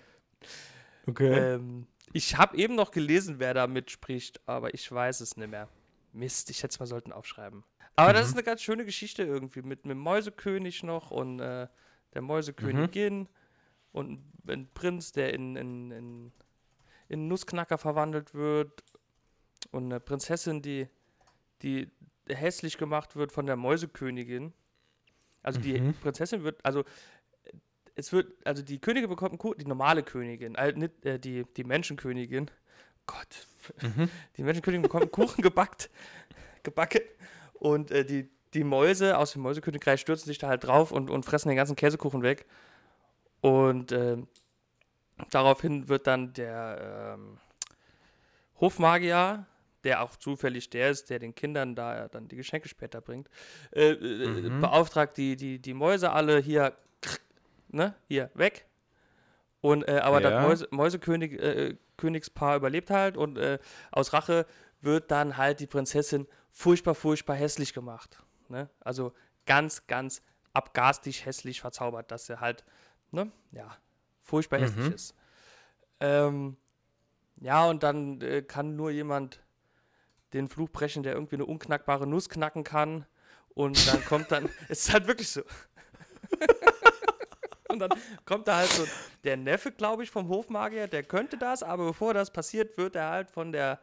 Okay. 1.07 1.55
Ähm, 1.55 1.87
ich 2.13 2.37
habe 2.37 2.57
eben 2.57 2.75
noch 2.75 2.91
gelesen, 2.91 3.39
wer 3.39 3.55
da 3.55 3.67
mitspricht, 3.67 4.41
aber 4.47 4.75
ich 4.75 4.91
weiß 4.91 5.21
es 5.21 5.37
nicht 5.37 5.51
mehr. 5.51 5.69
Mist, 6.13 6.51
ich 6.51 6.59
hätte 6.63 6.73
es 6.73 6.81
mal 6.81 6.87
sollten 6.87 7.13
aufschreiben. 7.13 7.65
Aber 7.97 8.13
das 8.13 8.27
ist 8.29 8.35
eine 8.35 8.43
ganz 8.43 8.63
schöne 8.63 8.85
Geschichte 8.85 9.23
irgendwie 9.23 9.63
mit 9.63 9.85
einem 9.85 9.99
Mäusekönig 9.99 10.83
noch 10.83 11.11
und 11.11 11.39
äh, 11.41 11.69
der 12.15 12.23
Mäusekönigin 12.23 13.29
und 13.93 14.21
ein 14.49 14.69
Prinz, 14.73 15.13
der 15.13 15.35
in, 15.35 15.55
in, 15.57 15.91
in, 15.91 16.33
in 17.09 17.29
Nussknacker 17.29 17.79
verwandelt 17.79 18.35
wird 18.35 18.83
und 19.71 19.85
eine 19.85 20.01
Prinzessin, 20.01 20.63
die, 20.63 20.89
die 21.63 21.91
hässlich 22.29 22.79
gemacht 22.79 23.17
wird 23.17 23.33
von 23.33 23.47
der 23.47 23.57
Mäusekönigin. 23.57 24.53
Also 25.43 25.61
die 25.61 25.81
Mhm. 25.81 25.95
Prinzessin 25.95 26.43
wird, 26.43 26.65
also 26.65 26.85
es 28.01 28.13
wird, 28.13 28.33
also 28.47 28.63
die 28.63 28.79
Königin 28.79 29.09
bekommt 29.09 29.33
einen 29.33 29.39
Kuchen, 29.39 29.59
die 29.59 29.67
normale 29.67 30.03
Königin, 30.03 30.55
äh, 30.55 30.73
nicht, 30.73 31.05
äh, 31.05 31.19
die, 31.19 31.45
die 31.57 31.65
Menschenkönigin. 31.65 32.51
Gott, 33.07 33.47
die 34.37 34.43
Menschenkönigin 34.43 34.83
bekommt 34.83 35.03
einen 35.03 35.13
Kuchen 35.13 35.43
gebackt, 35.43 35.91
gebacken 36.63 37.03
und 37.55 37.91
äh, 37.91 38.05
die, 38.05 38.29
die 38.55 38.65
Mäuse 38.65 39.19
aus 39.19 39.33
dem 39.33 39.43
Mäusekönigreich 39.43 40.01
stürzen 40.01 40.27
sich 40.27 40.39
da 40.39 40.49
halt 40.49 40.65
drauf 40.65 40.93
und, 40.93 41.11
und 41.11 41.25
fressen 41.25 41.49
den 41.49 41.57
ganzen 41.57 41.77
Käsekuchen 41.77 42.23
weg. 42.23 42.47
Und 43.43 43.93
ähm, 43.93 44.27
daraufhin 45.31 45.89
wird 45.89 46.07
dann 46.07 46.33
der 46.33 47.17
ähm, 47.19 47.39
Hofmagier, 48.61 49.47
der 49.85 50.03
auch 50.03 50.17
zufällig 50.17 50.69
der 50.71 50.91
ist, 50.91 51.11
der 51.11 51.19
den 51.19 51.35
Kindern 51.35 51.75
da 51.75 52.09
dann 52.09 52.29
die 52.29 52.37
Geschenke 52.37 52.69
später 52.69 53.01
bringt, 53.01 53.29
äh, 53.73 53.91
äh, 53.93 54.51
Mhm. 54.51 54.61
beauftragt 54.61 55.17
die, 55.17 55.37
die, 55.37 55.59
die 55.59 55.75
Mäuse 55.75 56.13
alle 56.13 56.39
hier, 56.39 56.77
ne, 57.73 57.95
hier 58.07 58.31
weg. 58.35 58.67
Und, 59.61 59.87
äh, 59.89 59.99
aber 59.99 60.21
Ja. 60.21 60.31
das 60.31 60.43
Mäuse, 60.43 60.69
Mäusekönig, 60.71 61.33
äh, 61.33 61.77
Königspaar 61.97 62.57
überlebt 62.57 62.91
halt 62.91 63.17
und 63.17 63.37
äh, 63.37 63.59
aus 63.93 64.13
Rache 64.13 64.47
wird 64.81 65.11
dann 65.11 65.37
halt 65.37 65.61
die 65.61 65.67
Prinzessin 65.67 66.27
furchtbar, 66.51 66.95
furchtbar 66.95 67.37
hässlich 67.37 67.75
gemacht. 67.75 68.23
Ne? 68.49 68.71
Also 68.81 69.13
ganz, 69.45 69.87
ganz 69.87 70.23
abgarstig 70.55 71.27
hässlich 71.27 71.61
verzaubert, 71.61 72.11
dass 72.11 72.29
er 72.29 72.41
halt, 72.41 72.65
ne, 73.11 73.31
ja, 73.53 73.77
furchtbar 74.23 74.61
hässlich 74.61 74.87
Mhm. 74.89 74.95
ist. 74.95 75.15
Ähm, 76.01 76.57
ja, 77.41 77.67
und 77.67 77.83
dann 77.83 78.21
äh, 78.23 78.43
kann 78.43 78.77
nur 78.77 78.91
jemand 78.91 79.41
den 80.33 80.49
Fluch 80.49 80.71
brechen, 80.71 81.03
der 81.03 81.15
irgendwie 81.15 81.37
eine 81.37 81.45
unknackbare 81.47 82.07
Nuss 82.07 82.29
knacken 82.29 82.65
kann. 82.65 83.07
Und 83.55 83.87
dann 83.87 84.05
kommt 84.05 84.33
dann, 84.33 84.49
es 84.69 84.87
ist 84.87 84.93
halt 84.93 85.07
wirklich 85.07 85.29
so. 85.29 85.43
und 87.71 87.79
dann 87.79 87.91
kommt 88.25 88.49
da 88.49 88.57
halt 88.57 88.71
so 88.71 88.87
der 89.25 89.37
Neffe, 89.37 89.73
glaube 89.73 90.03
ich, 90.03 90.11
vom 90.11 90.29
Hofmagier, 90.29 90.89
der 90.89 91.03
könnte 91.03 91.39
das, 91.39 91.63
aber 91.63 91.87
bevor 91.87 92.15
das 92.15 92.31
passiert, 92.31 92.77
wird 92.77 92.97
er 92.97 93.11
halt 93.11 93.31
von 93.31 93.53
der 93.53 93.81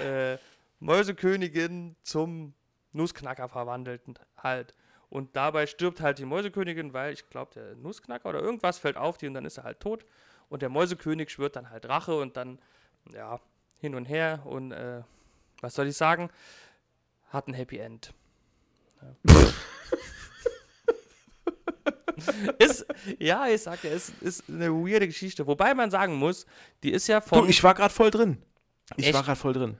äh, 0.00 0.36
Mäusekönigin 0.80 1.96
zum 2.02 2.54
Nussknacker 2.92 3.48
verwandelt 3.48 4.02
halt. 4.36 4.74
Und 5.08 5.36
dabei 5.36 5.66
stirbt 5.66 6.00
halt 6.00 6.18
die 6.18 6.24
Mäusekönigin, 6.24 6.92
weil 6.94 7.12
ich 7.12 7.28
glaube, 7.28 7.52
der 7.54 7.74
Nussknacker 7.76 8.28
oder 8.28 8.40
irgendwas 8.40 8.78
fällt 8.78 8.96
auf 8.96 9.18
die 9.18 9.26
und 9.26 9.34
dann 9.34 9.44
ist 9.44 9.58
er 9.58 9.64
halt 9.64 9.80
tot. 9.80 10.06
Und 10.48 10.62
der 10.62 10.68
Mäusekönig 10.68 11.30
schwört 11.30 11.56
dann 11.56 11.70
halt 11.70 11.88
Rache 11.88 12.16
und 12.16 12.36
dann, 12.36 12.58
ja, 13.12 13.40
hin 13.78 13.94
und 13.94 14.06
her 14.06 14.42
und 14.44 14.72
äh, 14.72 15.02
was 15.60 15.74
soll 15.74 15.88
ich 15.88 15.96
sagen? 15.96 16.30
Hat 17.28 17.48
ein 17.48 17.54
Happy 17.54 17.78
End. 17.78 18.14
Ja. 19.02 19.34
ist, 22.58 22.86
ja, 23.18 23.46
ich 23.48 23.62
sag 23.62 23.82
ja, 23.84 23.90
es 23.90 24.10
ist 24.20 24.44
eine 24.48 24.70
weirde 24.70 25.06
Geschichte. 25.06 25.46
Wobei 25.46 25.74
man 25.74 25.90
sagen 25.90 26.14
muss, 26.14 26.46
die 26.82 26.92
ist 26.92 27.06
ja 27.06 27.20
von. 27.20 27.44
du, 27.44 27.48
ich 27.48 27.62
war 27.62 27.74
gerade 27.74 27.92
voll 27.92 28.10
drin. 28.10 28.38
Ich 28.96 29.06
Echt? 29.06 29.14
war 29.14 29.22
gerade 29.22 29.38
voll 29.38 29.52
drin. 29.52 29.78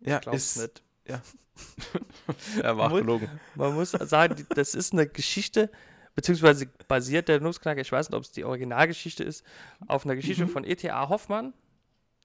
Ja, 0.00 0.18
glaub's 0.18 0.56
ist, 0.56 0.62
nicht. 0.62 0.82
er 2.62 2.76
war 2.76 2.90
Muss- 2.90 3.00
gelogen. 3.00 3.28
Man 3.54 3.74
muss 3.74 3.90
sagen, 3.90 4.46
das 4.50 4.74
ist 4.74 4.92
eine 4.92 5.06
Geschichte, 5.06 5.70
beziehungsweise 6.14 6.66
basiert 6.88 7.28
der 7.28 7.40
Nussknacker, 7.40 7.80
ich 7.80 7.92
weiß 7.92 8.08
nicht, 8.08 8.16
ob 8.16 8.24
es 8.24 8.32
die 8.32 8.44
Originalgeschichte 8.44 9.24
ist, 9.24 9.44
auf 9.86 10.04
einer 10.04 10.16
Geschichte 10.16 10.46
von 10.46 10.64
E.T.A. 10.64 11.08
Hoffmann. 11.08 11.52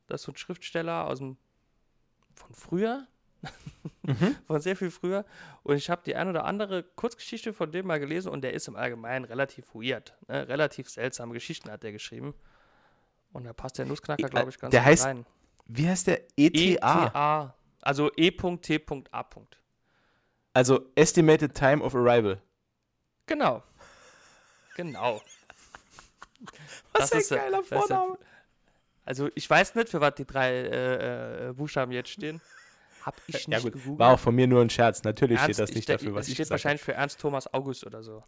Das 0.08 0.22
ist 0.22 0.26
so 0.26 0.32
ein 0.32 0.38
Schriftsteller 0.38 1.06
aus 1.06 1.20
dem 1.20 1.38
von 2.34 2.54
früher, 2.54 3.06
von 4.48 4.60
sehr 4.62 4.76
viel 4.76 4.92
früher. 4.92 5.26
Und 5.64 5.76
ich 5.76 5.90
habe 5.90 6.02
die 6.06 6.16
ein 6.16 6.28
oder 6.28 6.46
andere 6.46 6.84
Kurzgeschichte 6.84 7.54
von 7.54 7.72
dem 7.72 7.88
mal 7.88 8.00
gelesen 8.00 8.30
und 8.30 8.42
der 8.42 8.54
ist 8.54 8.68
im 8.68 8.76
Allgemeinen 8.76 9.26
relativ 9.26 9.74
weird. 9.74 10.16
Ne? 10.28 10.48
Relativ 10.48 10.90
seltsame 10.90 11.34
Geschichten 11.34 11.70
hat 11.72 11.84
der 11.84 11.92
geschrieben. 11.92 12.34
Und 13.34 13.44
da 13.46 13.54
passt 13.54 13.78
der 13.78 13.86
Nussknacker, 13.86 14.26
E- 14.26 14.30
glaube 14.30 14.50
ich, 14.50 14.60
ganz 14.60 14.72
der 14.72 14.82
gut 14.82 14.88
heißt 14.88 15.06
rein. 15.06 15.26
Wie 15.68 15.88
heißt 15.88 16.08
der? 16.08 16.22
ETA. 16.36 17.06
ETA. 17.08 17.56
Also 17.82 18.12
E.T.A. 18.18 19.46
Also 20.54 20.82
Estimated 20.96 21.54
Time 21.56 21.84
of 21.84 21.94
Arrival. 21.96 22.42
Genau. 23.28 23.64
Genau. 24.76 25.22
Was 26.94 27.10
Das 27.10 27.14
ein 27.14 27.20
ist, 27.20 27.32
äh, 27.32 27.36
geiler 27.36 27.60
äh, 27.60 27.64
Vorname. 27.64 28.18
Also 29.06 29.30
ich 29.36 29.50
weiß 29.50 29.76
nicht, 29.76 29.90
für 29.90 30.02
was 30.02 30.14
die 30.16 30.26
drei 30.26 30.52
äh, 30.52 31.50
äh, 31.50 31.54
Buchstaben 31.54 31.92
jetzt 31.92 32.10
stehen. 32.10 32.42
Hab 33.10 33.22
ich 33.26 33.48
nicht 33.48 33.48
Ja 33.48 33.60
gut, 33.60 33.74
gegoogelt. 33.74 34.00
war 34.00 34.14
auch 34.14 34.20
von 34.20 34.36
mir 34.36 34.46
nur 34.46 34.62
ein 34.62 34.70
Scherz. 34.70 35.04
Natürlich 35.04 35.40
Ernst, 35.40 35.56
steht 35.56 35.64
das 35.64 35.70
ich 35.72 35.76
nicht 35.78 35.90
dafür, 35.90 36.14
was 36.14 36.28
ich 36.28 36.36
steht 36.36 36.50
wahrscheinlich 36.52 36.82
für 36.84 36.94
Ernst 36.94 37.20
Thomas 37.20 37.52
August 37.52 37.84
oder 37.86 38.04
so. 38.04 38.24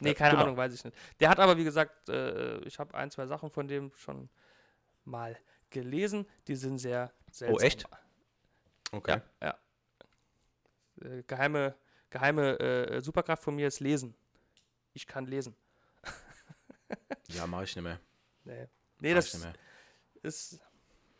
Nee, 0.00 0.08
Ja, 0.08 0.14
keine 0.14 0.30
genau. 0.32 0.42
Ahnung, 0.42 0.56
weiß 0.56 0.74
ich 0.74 0.84
nicht. 0.84 0.96
Der 1.20 1.28
hat 1.28 1.38
aber, 1.38 1.56
wie 1.56 1.62
gesagt, 1.62 2.08
äh, 2.08 2.58
ich 2.64 2.80
habe 2.80 2.94
ein, 2.94 3.12
zwei 3.12 3.26
Sachen 3.28 3.48
von 3.50 3.68
dem 3.68 3.92
schon 3.96 4.28
mal 5.04 5.38
gelesen. 5.70 6.26
Die 6.48 6.56
sind 6.56 6.78
sehr 6.78 7.12
seltsam. 7.30 7.56
Oh, 7.56 7.60
echt? 7.60 7.84
Okay. 8.90 9.20
Ja, 9.40 9.56
ja. 11.00 11.08
Äh, 11.08 11.22
geheime 11.28 11.76
geheime 12.10 12.58
äh, 12.58 13.00
Superkraft 13.00 13.44
von 13.44 13.54
mir 13.54 13.68
ist 13.68 13.78
Lesen. 13.78 14.14
Ich 14.94 15.06
kann 15.06 15.26
lesen. 15.26 15.54
Ja, 17.28 17.46
mache 17.46 17.64
ich 17.64 17.74
nicht 17.76 17.84
mehr. 17.84 17.98
Nee, 18.44 18.66
nee 19.00 19.14
Mach 19.14 19.22
das 19.22 19.38
ist. 20.22 20.60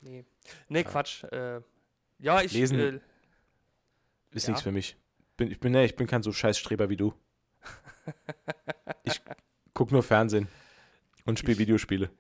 Nee. 0.01 0.25
Nee, 0.69 0.85
Quatsch. 0.85 1.23
Äh, 1.25 1.63
ja, 2.23 2.41
ich. 2.41 2.53
Lesen- 2.53 2.79
Äh, 2.81 3.01
Ist 4.31 4.47
Ja. 4.47 4.51
nichts 4.53 4.63
für 4.63 4.73
mich. 4.73 4.97
Bin, 5.37 5.51
ich, 5.51 5.61
bin, 5.61 5.73
nee, 5.73 5.85
ich 5.85 5.97
bin 5.97 6.07
kein 6.07 6.23
so 6.23 6.33
scheiß 6.33 6.59
Streber 6.59 6.89
wie 6.89 6.97
du. 6.97 7.13
Ich 9.05 9.21
guck 9.75 9.93
nur 9.93 10.03
Fernsehen 10.03 10.49
und 11.27 11.39
spiele 11.39 11.59
Videospiele. 11.59 12.11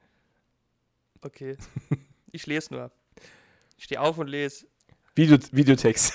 okay. 1.22 1.56
ich 2.32 2.46
lese 2.46 2.74
nur. 2.74 2.90
Ich 3.76 3.84
stehe 3.84 4.00
auf 4.00 4.18
und 4.18 4.28
lese. 4.28 4.66
Video, 5.14 5.38
Videotext. 5.52 6.14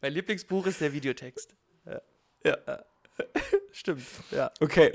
Mein 0.00 0.12
Lieblingsbuch 0.12 0.66
ist 0.66 0.80
der 0.80 0.92
Videotext. 0.92 1.54
Ja. 1.86 2.00
Ja. 2.44 2.84
Stimmt. 3.72 4.02
Ja. 4.30 4.50
Okay. 4.60 4.94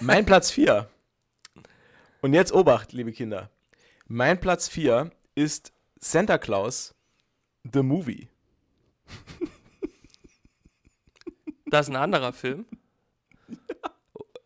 mein 0.00 0.26
Platz 0.26 0.50
4. 0.50 0.88
Und 2.22 2.34
jetzt 2.34 2.52
Obacht, 2.52 2.92
liebe 2.92 3.12
Kinder. 3.12 3.50
Mein 4.06 4.38
Platz 4.38 4.68
4 4.68 5.10
ist 5.34 5.72
Santa 5.98 6.36
Claus, 6.36 6.94
The 7.72 7.82
Movie. 7.82 8.28
Das 11.66 11.86
ist 11.86 11.94
ein 11.94 12.02
anderer 12.02 12.32
Film. 12.32 12.66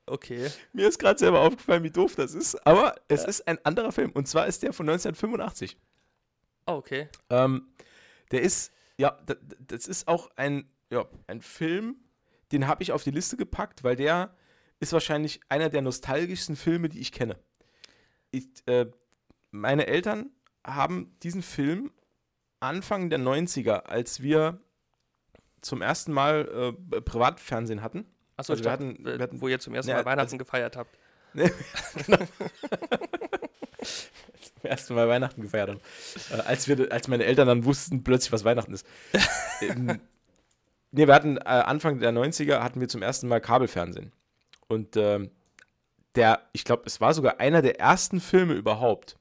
Okay. 0.05 0.51
Mir 0.75 0.87
ist 0.89 0.99
gerade 0.99 1.19
selber 1.19 1.41
aufgefallen, 1.41 1.83
wie 1.83 1.91
doof 1.91 2.17
das 2.17 2.35
ist. 2.35 2.55
Aber 2.67 2.97
es 3.09 3.25
ist 3.25 3.49
ein 3.49 3.59
anderer 3.65 3.93
Film. 3.93 4.11
Und 4.13 4.29
zwar 4.29 4.47
ist 4.47 4.63
der 4.63 4.75
von 4.75 4.87
1985. 4.87 5.79
Oh, 6.67 6.73
okay. 6.73 7.09
Ähm, 7.31 7.69
der 8.31 8.43
ist, 8.43 8.75
ja, 8.99 9.19
das 9.67 9.89
ist 9.89 10.07
auch 10.07 10.31
ein, 10.37 10.69
ja, 10.91 11.07
ein 11.27 11.41
Film, 11.41 11.97
den 12.53 12.67
habe 12.67 12.83
ich 12.83 12.93
auf 12.93 13.05
die 13.05 13.11
Liste 13.11 13.39
gepackt, 13.39 13.83
weil 13.85 13.97
der 13.97 14.37
ist 14.81 14.93
wahrscheinlich 14.93 15.41
einer 15.49 15.71
der 15.71 15.81
nostalgischsten 15.81 16.57
Filme, 16.57 16.91
die 16.91 17.01
ich 17.01 17.11
kenne. 17.11 17.39
Ich, 18.35 18.49
äh, 18.67 18.87
meine 19.51 19.87
Eltern 19.87 20.31
haben 20.67 21.17
diesen 21.23 21.43
Film 21.43 21.91
Anfang 22.61 23.11
der 23.11 23.19
90er, 23.21 23.85
als 23.85 24.23
wir 24.23 24.59
zum 25.61 25.83
ersten 25.83 26.13
Mal 26.13 26.75
äh, 26.93 27.01
Privatfernsehen 27.01 27.83
hatten. 27.83 28.07
Achso, 28.37 28.53
Also 28.55 28.65
wir 28.65 28.71
hatten- 28.73 29.05
wir 29.05 29.15
äh, 29.15 29.19
hatten- 29.23 29.41
wo 29.41 29.49
ihr 29.49 29.61
zum 29.61 29.75
ersten 29.75 29.91
Ja, 29.91 29.97
Mal 29.99 30.05
Weihnachten 30.07 30.39
gefeiert 30.39 30.77
habt. 30.77 30.97
Zum 34.61 34.71
ersten 34.71 34.95
Mal 34.95 35.09
Weihnachten 35.09 35.43
gefeiert 35.43 35.69
haben. 35.71 35.81
Äh, 36.31 36.41
als, 36.43 36.69
wir, 36.69 36.91
als 36.91 37.09
meine 37.09 37.25
Eltern 37.25 37.47
dann 37.47 37.65
wussten 37.65 38.03
plötzlich, 38.03 38.33
was 38.33 38.45
Weihnachten 38.45 38.73
ist. 38.73 38.87
ähm, 39.61 40.01
nee, 40.91 41.07
wir 41.07 41.15
hatten 41.15 41.37
äh, 41.37 41.41
Anfang 41.43 41.99
der 42.01 42.13
90er 42.13 42.61
hatten 42.61 42.81
wir 42.81 42.89
zum 42.89 43.03
ersten 43.03 43.29
Mal 43.29 43.41
Kabelfernsehen. 43.41 44.13
Und 44.69 44.97
ähm, 44.97 45.31
der, 46.15 46.49
ich 46.53 46.65
glaube, 46.65 46.85
es 46.87 47.01
war 47.01 47.15
sogar 47.15 47.41
einer 47.41 47.63
der 47.63 47.81
ersten 47.81 48.21
Filme 48.21 48.55
überhaupt, 48.55 49.17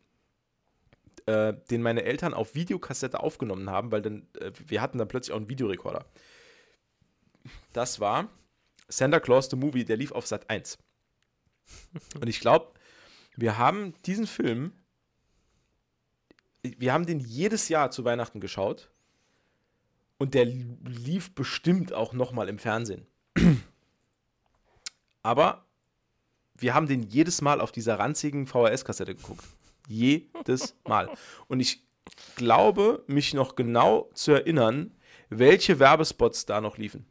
äh, 1.26 1.54
den 1.70 1.82
meine 1.82 2.04
Eltern 2.04 2.34
auf 2.34 2.56
Videokassette 2.56 3.20
aufgenommen 3.20 3.70
haben, 3.70 3.91
weil 3.91 4.02
dann, 4.02 4.28
äh, 4.39 4.52
wir 4.68 4.82
hatten 4.82 4.98
dann 4.98 5.08
plötzlich 5.08 5.34
auch 5.34 5.38
einen 5.38 5.50
Videorekorder. 5.50 6.06
Das 7.74 8.00
war 8.00 8.30
Santa 8.88 9.20
Claus 9.20 9.50
the 9.50 9.56
Movie, 9.56 9.86
der 9.86 9.98
lief 9.98 10.12
auf 10.12 10.28
Sat 10.28 10.50
1. 10.50 10.78
Und 12.20 12.28
ich 12.28 12.39
glaube, 12.39 12.74
wir 13.36 13.58
haben 13.58 13.94
diesen 14.04 14.28
Film, 14.28 14.74
wir 16.62 16.94
haben 16.94 17.06
den 17.06 17.20
jedes 17.20 17.70
Jahr 17.70 17.91
zu 17.91 18.06
Weihnachten 18.06 18.39
geschaut 18.39 18.91
und 20.18 20.34
der 20.34 20.46
lief 20.46 21.34
bestimmt 21.34 21.94
auch 21.94 22.14
nochmal 22.14 22.48
im 22.50 22.60
Fernsehen. 22.60 23.08
Aber 25.24 25.66
wir 26.64 26.74
haben 26.74 26.88
den 26.88 27.03
jedes 27.03 27.41
Mal 27.41 27.61
auf 27.61 27.72
dieser 27.72 27.99
ranzigen 27.99 28.47
VHS-Kassette 28.47 29.14
geguckt. 29.14 29.43
Jedes 29.88 30.76
Mal. 30.88 31.09
Und 31.47 31.59
ich 31.59 31.84
glaube, 32.36 33.03
mich 33.05 33.34
noch 33.34 33.55
genau 33.55 34.09
zu 34.14 34.32
erinnern, 34.32 34.91
welche 35.30 35.80
Werbespots 35.80 36.45
da 36.45 36.61
noch 36.61 36.78
liefen. 36.78 37.05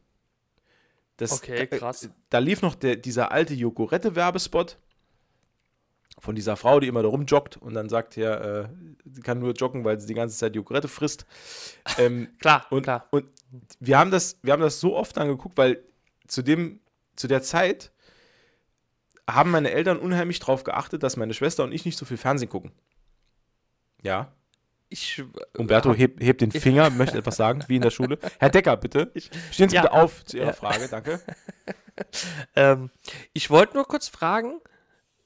Das, 1.17 1.31
Okay, 1.31 1.67
krass. 1.67 2.05
Äh, 2.05 2.09
da 2.29 2.39
lief 2.39 2.61
noch 2.61 2.75
der, 2.75 2.95
dieser 2.95 3.31
alte 3.31 3.53
Jogurette-Werbespot 3.53 4.79
von 6.19 6.35
dieser 6.35 6.55
Frau, 6.55 6.79
die 6.79 6.87
immer 6.87 7.03
da 7.03 7.09
rumjoggt 7.09 7.57
und 7.57 7.75
dann 7.75 7.89
sagt 7.89 8.15
ja, 8.15 8.61
äh, 8.61 8.69
sie 9.05 9.21
kann 9.21 9.39
nur 9.39 9.53
joggen, 9.53 9.85
weil 9.85 9.99
sie 9.99 10.07
die 10.07 10.13
ganze 10.15 10.35
Zeit 10.35 10.55
Jogurette 10.55 10.87
frisst. 10.87 11.25
Ähm, 11.99 12.29
Klar, 12.39 12.65
und, 12.71 12.83
klar. 12.83 13.07
und 13.11 13.25
wir 13.79 13.99
haben 13.99 14.09
das, 14.09 14.39
wir 14.41 14.53
haben 14.53 14.61
das 14.61 14.79
so 14.79 14.95
oft 14.95 15.17
angeguckt, 15.17 15.57
weil 15.57 15.83
zu 16.27 16.41
dem, 16.41 16.79
zu 17.15 17.27
der 17.27 17.43
Zeit 17.43 17.92
haben 19.29 19.51
meine 19.51 19.71
Eltern 19.71 19.97
unheimlich 19.99 20.39
darauf 20.39 20.63
geachtet, 20.63 21.03
dass 21.03 21.17
meine 21.17 21.33
Schwester 21.33 21.63
und 21.63 21.71
ich 21.71 21.85
nicht 21.85 21.97
so 21.97 22.05
viel 22.05 22.17
Fernsehen 22.17 22.49
gucken. 22.49 22.71
Ja. 24.01 24.33
Ich, 24.89 25.19
äh, 25.19 25.23
Umberto 25.57 25.89
hab- 25.91 25.97
hebt, 25.97 26.21
hebt 26.21 26.41
den 26.41 26.51
Finger, 26.51 26.89
möchte 26.89 27.17
etwas 27.17 27.35
sagen, 27.37 27.63
wie 27.67 27.77
in 27.77 27.81
der 27.81 27.89
Schule. 27.89 28.19
Herr 28.39 28.49
Decker, 28.49 28.77
bitte. 28.77 29.11
Stehen 29.51 29.69
Sie 29.69 29.75
Ja. 29.75 29.83
bitte 29.83 29.93
auf 29.93 30.23
zu 30.25 30.37
Ihrer 30.37 30.47
Ja. 30.47 30.53
Frage, 30.53 30.87
danke. 30.87 31.19
ähm, 32.55 32.89
ich 33.33 33.49
wollte 33.49 33.75
nur 33.75 33.85
kurz 33.87 34.07
fragen, 34.07 34.59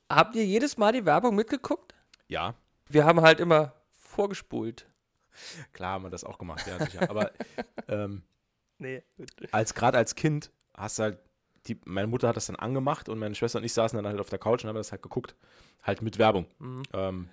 habt 0.10 0.36
ihr 0.36 0.46
jedes 0.46 0.78
Mal 0.78 0.94
die 0.94 1.06
Werbung 1.06 1.36
mitgeguckt? 1.36 1.94
Ja, 2.28 2.56
Wir 2.90 3.04
haben 3.06 3.22
halt 3.22 3.40
immer 3.40 3.74
vorgespult. 3.92 4.88
klar 5.74 5.94
haben 5.94 6.04
wir 6.06 6.10
das 6.10 6.24
auch 6.24 6.38
gemacht, 6.38 6.66
ja, 6.68 6.84
sicher. 6.86 7.10
Aber 7.10 7.32
ähm, 7.88 8.24
Nee. 8.80 9.02
als 9.52 9.74
gerade 9.74 9.98
als 9.98 10.14
Kind 10.16 10.52
hast 10.76 11.00
du 11.00 11.04
halt, 11.04 11.20
die, 11.68 11.80
meine 11.86 12.08
Mutter 12.08 12.28
hat 12.28 12.38
das 12.38 12.48
dann 12.48 12.56
angemacht 12.56 13.10
und 13.10 13.20
meine 13.20 13.36
Schwester 13.36 13.60
und 13.60 13.66
ich 13.66 13.74
saßen 13.74 13.98
dann 13.98 14.08
halt 14.08 14.20
auf 14.20 14.30
der 14.30 14.40
Couch 14.40 14.64
und 14.64 14.70
haben 14.70 14.76
das 14.76 14.92
halt 14.92 15.02
geguckt. 15.02 15.36
Halt 15.84 16.02
mit 16.02 16.18
Werbung. 16.18 16.46
Mhm. 16.60 16.84
Ähm, 16.94 17.30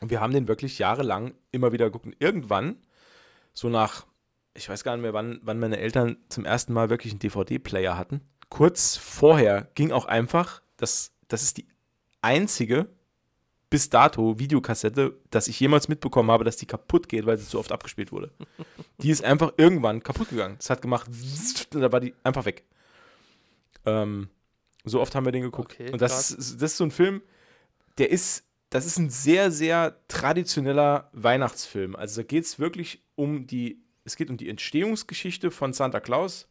und 0.00 0.10
wir 0.10 0.20
haben 0.20 0.32
den 0.32 0.48
wirklich 0.48 0.78
jahrelang 0.78 1.34
immer 1.50 1.72
wieder 1.72 1.86
geguckt. 1.86 2.06
Und 2.06 2.16
irgendwann, 2.18 2.76
so 3.52 3.68
nach, 3.68 4.06
ich 4.54 4.68
weiß 4.68 4.84
gar 4.84 4.96
nicht 4.96 5.02
mehr, 5.02 5.14
wann, 5.14 5.40
wann 5.42 5.58
meine 5.58 5.78
Eltern 5.78 6.16
zum 6.28 6.44
ersten 6.44 6.72
Mal 6.72 6.90
wirklich 6.90 7.12
einen 7.12 7.20
DVD-Player 7.20 7.96
hatten. 7.96 8.20
Kurz 8.48 8.96
vorher 8.96 9.68
ging 9.74 9.92
auch 9.92 10.06
einfach, 10.06 10.62
das, 10.76 11.12
das 11.26 11.42
ist 11.42 11.58
die 11.58 11.66
einzige 12.22 12.88
bis 13.70 13.90
dato 13.90 14.38
Videokassette, 14.38 15.18
dass 15.30 15.48
ich 15.48 15.60
jemals 15.60 15.88
mitbekommen 15.88 16.30
habe, 16.30 16.44
dass 16.44 16.56
die 16.56 16.66
kaputt 16.66 17.08
geht, 17.08 17.26
weil 17.26 17.36
sie 17.36 17.46
zu 17.46 17.58
oft 17.58 17.72
abgespielt 17.72 18.12
wurde. 18.12 18.30
Die 19.02 19.10
ist 19.10 19.22
einfach 19.22 19.52
irgendwann 19.56 20.02
kaputt 20.02 20.30
gegangen. 20.30 20.56
Das 20.58 20.70
hat 20.70 20.82
gemacht, 20.82 21.08
und 21.74 21.80
da 21.80 21.92
war 21.92 22.00
die 22.00 22.14
einfach 22.24 22.46
weg. 22.46 22.64
Ähm, 23.88 24.28
so 24.84 25.00
oft 25.00 25.14
haben 25.14 25.24
wir 25.24 25.32
den 25.32 25.42
geguckt. 25.42 25.74
Okay, 25.74 25.92
und 25.92 26.00
das 26.00 26.30
ist, 26.30 26.62
das 26.62 26.72
ist 26.72 26.76
so 26.76 26.84
ein 26.84 26.90
Film, 26.90 27.22
der 27.98 28.10
ist, 28.10 28.44
das 28.70 28.86
ist 28.86 28.98
ein 28.98 29.10
sehr, 29.10 29.50
sehr 29.50 29.96
traditioneller 30.08 31.10
Weihnachtsfilm. 31.12 31.96
Also 31.96 32.22
da 32.22 32.26
geht 32.26 32.44
es 32.44 32.58
wirklich 32.58 33.02
um 33.14 33.46
die, 33.46 33.82
es 34.04 34.16
geht 34.16 34.30
um 34.30 34.36
die 34.36 34.48
Entstehungsgeschichte 34.48 35.50
von 35.50 35.72
Santa 35.72 36.00
Claus. 36.00 36.48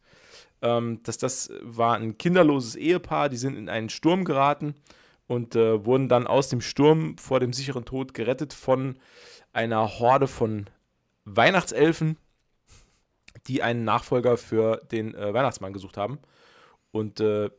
Ähm, 0.60 1.00
dass 1.04 1.18
das 1.18 1.52
war 1.62 1.96
ein 1.96 2.18
kinderloses 2.18 2.74
Ehepaar, 2.74 3.28
die 3.28 3.36
sind 3.36 3.56
in 3.56 3.68
einen 3.68 3.88
Sturm 3.88 4.24
geraten 4.24 4.74
und 5.28 5.54
äh, 5.54 5.84
wurden 5.84 6.08
dann 6.08 6.26
aus 6.26 6.48
dem 6.48 6.60
Sturm 6.60 7.16
vor 7.16 7.38
dem 7.38 7.52
sicheren 7.52 7.84
Tod 7.84 8.12
gerettet 8.12 8.52
von 8.52 8.98
einer 9.52 10.00
Horde 10.00 10.26
von 10.26 10.68
Weihnachtselfen, 11.24 12.16
die 13.46 13.62
einen 13.62 13.84
Nachfolger 13.84 14.36
für 14.36 14.78
den 14.90 15.14
äh, 15.14 15.32
Weihnachtsmann 15.32 15.72
gesucht 15.72 15.96
haben. 15.96 16.18
Und 16.90 17.20
äh, 17.20 17.50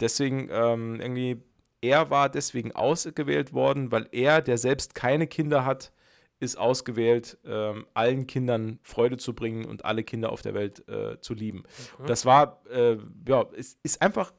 deswegen 0.00 0.48
ähm, 0.50 1.00
irgendwie, 1.00 1.42
er 1.80 2.10
war 2.10 2.28
deswegen 2.28 2.72
ausgewählt 2.72 3.52
worden, 3.52 3.92
weil 3.92 4.08
er, 4.12 4.42
der 4.42 4.58
selbst 4.58 4.94
keine 4.94 5.26
Kinder 5.26 5.64
hat, 5.64 5.92
ist 6.38 6.56
ausgewählt, 6.58 7.38
ähm, 7.44 7.86
allen 7.94 8.26
Kindern 8.26 8.78
Freude 8.82 9.16
zu 9.16 9.34
bringen 9.34 9.64
und 9.64 9.84
alle 9.84 10.04
Kinder 10.04 10.30
auf 10.30 10.42
der 10.42 10.54
Welt 10.54 10.86
äh, 10.88 11.18
zu 11.20 11.34
lieben. 11.34 11.64
Mhm. 11.98 12.06
Das 12.06 12.26
war, 12.26 12.62
äh, 12.70 12.98
ja, 13.26 13.46
es 13.56 13.78
ist 13.82 14.02
einfach, 14.02 14.32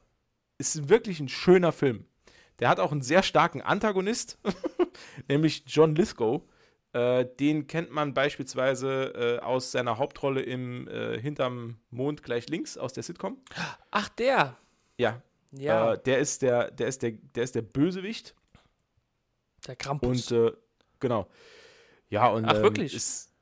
es 0.58 0.76
ist 0.76 0.88
wirklich 0.88 1.18
ein 1.20 1.28
schöner 1.28 1.72
Film. 1.72 2.04
Der 2.60 2.68
hat 2.68 2.80
auch 2.80 2.92
einen 2.92 3.02
sehr 3.02 3.22
starken 3.22 3.62
Antagonist, 3.62 4.38
nämlich 5.28 5.64
John 5.66 5.94
Lithgow. 5.94 6.42
Äh, 6.92 7.26
den 7.38 7.66
kennt 7.66 7.90
man 7.90 8.14
beispielsweise 8.14 9.38
äh, 9.40 9.44
aus 9.44 9.72
seiner 9.72 9.98
Hauptrolle 9.98 10.40
im 10.40 10.88
äh, 10.88 11.20
Hinterm 11.20 11.78
Mond 11.90 12.22
gleich 12.22 12.48
links 12.48 12.78
aus 12.78 12.92
der 12.92 13.02
Sitcom. 13.02 13.38
Ach, 13.90 14.08
der. 14.10 14.56
Ja, 14.96 15.22
Ja, 15.52 15.92
äh, 15.94 16.02
der 16.02 16.18
ist 16.18 16.42
der, 16.42 16.70
der 16.70 16.88
ist 16.88 17.02
der, 17.02 17.12
der 17.12 17.44
ist 17.44 17.54
der 17.54 17.62
Bösewicht. 17.62 18.34
der 19.66 19.76
Krampus. 19.76 20.32
Und 20.32 20.38
äh, 20.38 20.52
genau. 20.98 21.28
Ja, 22.08 22.28
und 22.28 22.46
Ach, 22.46 22.54
ähm, 22.54 22.62
wirklich? 22.62 22.94
Ist, 22.94 23.32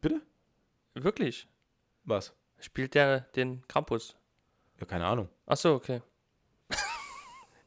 bitte? 0.00 0.22
Wirklich? 0.94 1.46
Was? 2.04 2.34
Spielt 2.58 2.94
der 2.94 3.20
den 3.36 3.66
Krampus? 3.68 4.16
Ja, 4.80 4.86
keine 4.86 5.04
Ahnung. 5.06 5.28
Ach 5.46 5.56
so, 5.56 5.74
okay. 5.74 6.00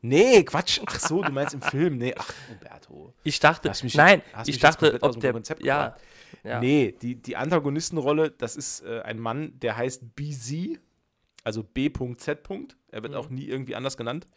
Nee, 0.08 0.44
Quatsch. 0.44 0.80
Ach 0.86 1.00
so, 1.00 1.22
du 1.22 1.32
meinst 1.32 1.54
im 1.54 1.62
Film. 1.62 1.98
Nee, 1.98 2.14
ach, 2.18 2.32
Umberto. 2.52 3.14
Ich 3.24 3.40
dachte, 3.40 3.70
Hast 3.70 3.84
mich 3.84 3.96
nein, 3.96 4.22
ich 4.46 4.60
dachte, 4.60 5.00
ob 5.02 5.20
der, 5.20 5.32
Konzept 5.34 5.64
ja, 5.64 5.96
ja. 6.44 6.60
Nee, 6.60 6.96
die, 7.02 7.16
die 7.16 7.36
Antagonistenrolle, 7.36 8.32
das 8.32 8.56
ist 8.56 8.82
äh, 8.82 9.02
ein 9.02 9.20
Mann, 9.20 9.60
der 9.60 9.78
heißt 9.78 10.16
BZ, 10.16 10.80
also 11.44 11.64
B.Z. 11.64 12.40
Er 12.92 13.04
wird 13.04 13.14
Mhm. 13.14 13.18
auch 13.18 13.30
nie 13.30 13.46
irgendwie 13.46 13.76
anders 13.76 13.98
genannt. 13.98 14.28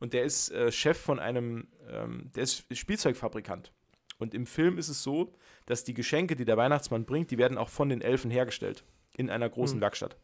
Und 0.00 0.12
der 0.12 0.22
ist 0.24 0.50
äh, 0.52 0.70
Chef 0.70 0.96
von 0.98 1.18
einem, 1.18 1.66
ähm, 1.90 2.30
der 2.36 2.44
ist 2.44 2.64
Spielzeugfabrikant. 2.76 3.72
Und 4.18 4.34
im 4.34 4.46
Film 4.46 4.78
ist 4.78 4.88
es 4.88 5.02
so, 5.02 5.32
dass 5.66 5.84
die 5.84 5.94
Geschenke, 5.94 6.36
die 6.36 6.44
der 6.44 6.56
Weihnachtsmann 6.56 7.04
bringt, 7.04 7.30
die 7.30 7.38
werden 7.38 7.58
auch 7.58 7.68
von 7.68 7.88
den 7.88 8.00
Elfen 8.00 8.30
hergestellt. 8.30 8.84
In 9.16 9.30
einer 9.30 9.48
großen 9.48 9.78
Mhm. 9.78 9.82
Werkstatt. 9.82 10.16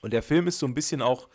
Und 0.00 0.12
der 0.12 0.22
Film 0.22 0.46
ist 0.46 0.58
so 0.58 0.66
ein 0.66 0.74
bisschen 0.74 1.02
auch 1.02 1.28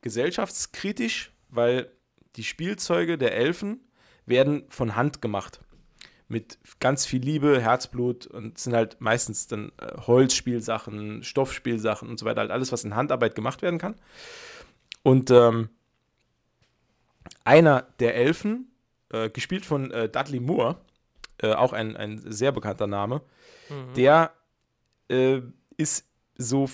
gesellschaftskritisch, 0.00 1.32
weil 1.52 1.90
die 2.36 2.44
Spielzeuge 2.44 3.18
der 3.18 3.34
Elfen 3.36 3.80
werden 4.26 4.64
von 4.68 4.96
Hand 4.96 5.22
gemacht. 5.22 5.60
Mit 6.28 6.58
ganz 6.80 7.04
viel 7.04 7.22
Liebe, 7.22 7.60
Herzblut 7.60 8.26
und 8.26 8.58
sind 8.58 8.74
halt 8.74 9.00
meistens 9.00 9.46
dann 9.46 9.70
äh, 9.78 9.98
Holzspielsachen, 10.06 11.22
Stoffspielsachen 11.22 12.08
und 12.08 12.18
so 12.18 12.24
weiter, 12.24 12.40
halt 12.40 12.50
alles, 12.50 12.72
was 12.72 12.84
in 12.84 12.96
Handarbeit 12.96 13.34
gemacht 13.34 13.60
werden 13.62 13.78
kann. 13.78 13.94
Und 15.02 15.30
ähm, 15.30 15.68
einer 17.44 17.82
der 17.98 18.14
Elfen, 18.14 18.72
äh, 19.10 19.28
gespielt 19.28 19.66
von 19.66 19.90
äh, 19.90 20.08
Dudley 20.08 20.40
Moore, 20.40 20.80
äh, 21.38 21.52
auch 21.52 21.72
ein, 21.72 21.96
ein 21.96 22.18
sehr 22.18 22.52
bekannter 22.52 22.86
Name, 22.86 23.22
Mhm. 23.68 23.94
der 23.94 24.32
äh, 25.08 25.40
ist 25.76 26.06
so, 26.36 26.68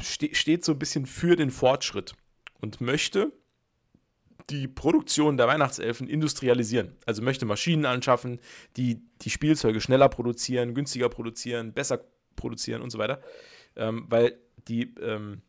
ste 0.00 0.34
steht 0.34 0.64
so 0.64 0.72
ein 0.72 0.78
bisschen 0.78 1.06
für 1.06 1.36
den 1.36 1.50
Fortschritt 1.50 2.14
und 2.60 2.80
möchte 2.80 3.32
die 4.50 4.68
Produktion 4.68 5.36
der 5.36 5.46
Weihnachtselfen 5.46 6.08
industrialisieren. 6.08 6.96
Also 7.06 7.22
möchte 7.22 7.46
Maschinen 7.46 7.86
anschaffen, 7.86 8.40
die 8.76 9.02
die 9.22 9.30
Spielzeuge 9.30 9.80
schneller 9.80 10.08
produzieren, 10.08 10.74
günstiger 10.74 11.08
produzieren, 11.08 11.72
besser 11.72 12.00
produzieren 12.36 12.82
und 12.82 12.90
so 12.90 12.98
weiter. 12.98 13.20
Ähm, 13.76 14.06
weil 14.08 14.38
die, 14.68 14.94
ähm, 15.00 15.42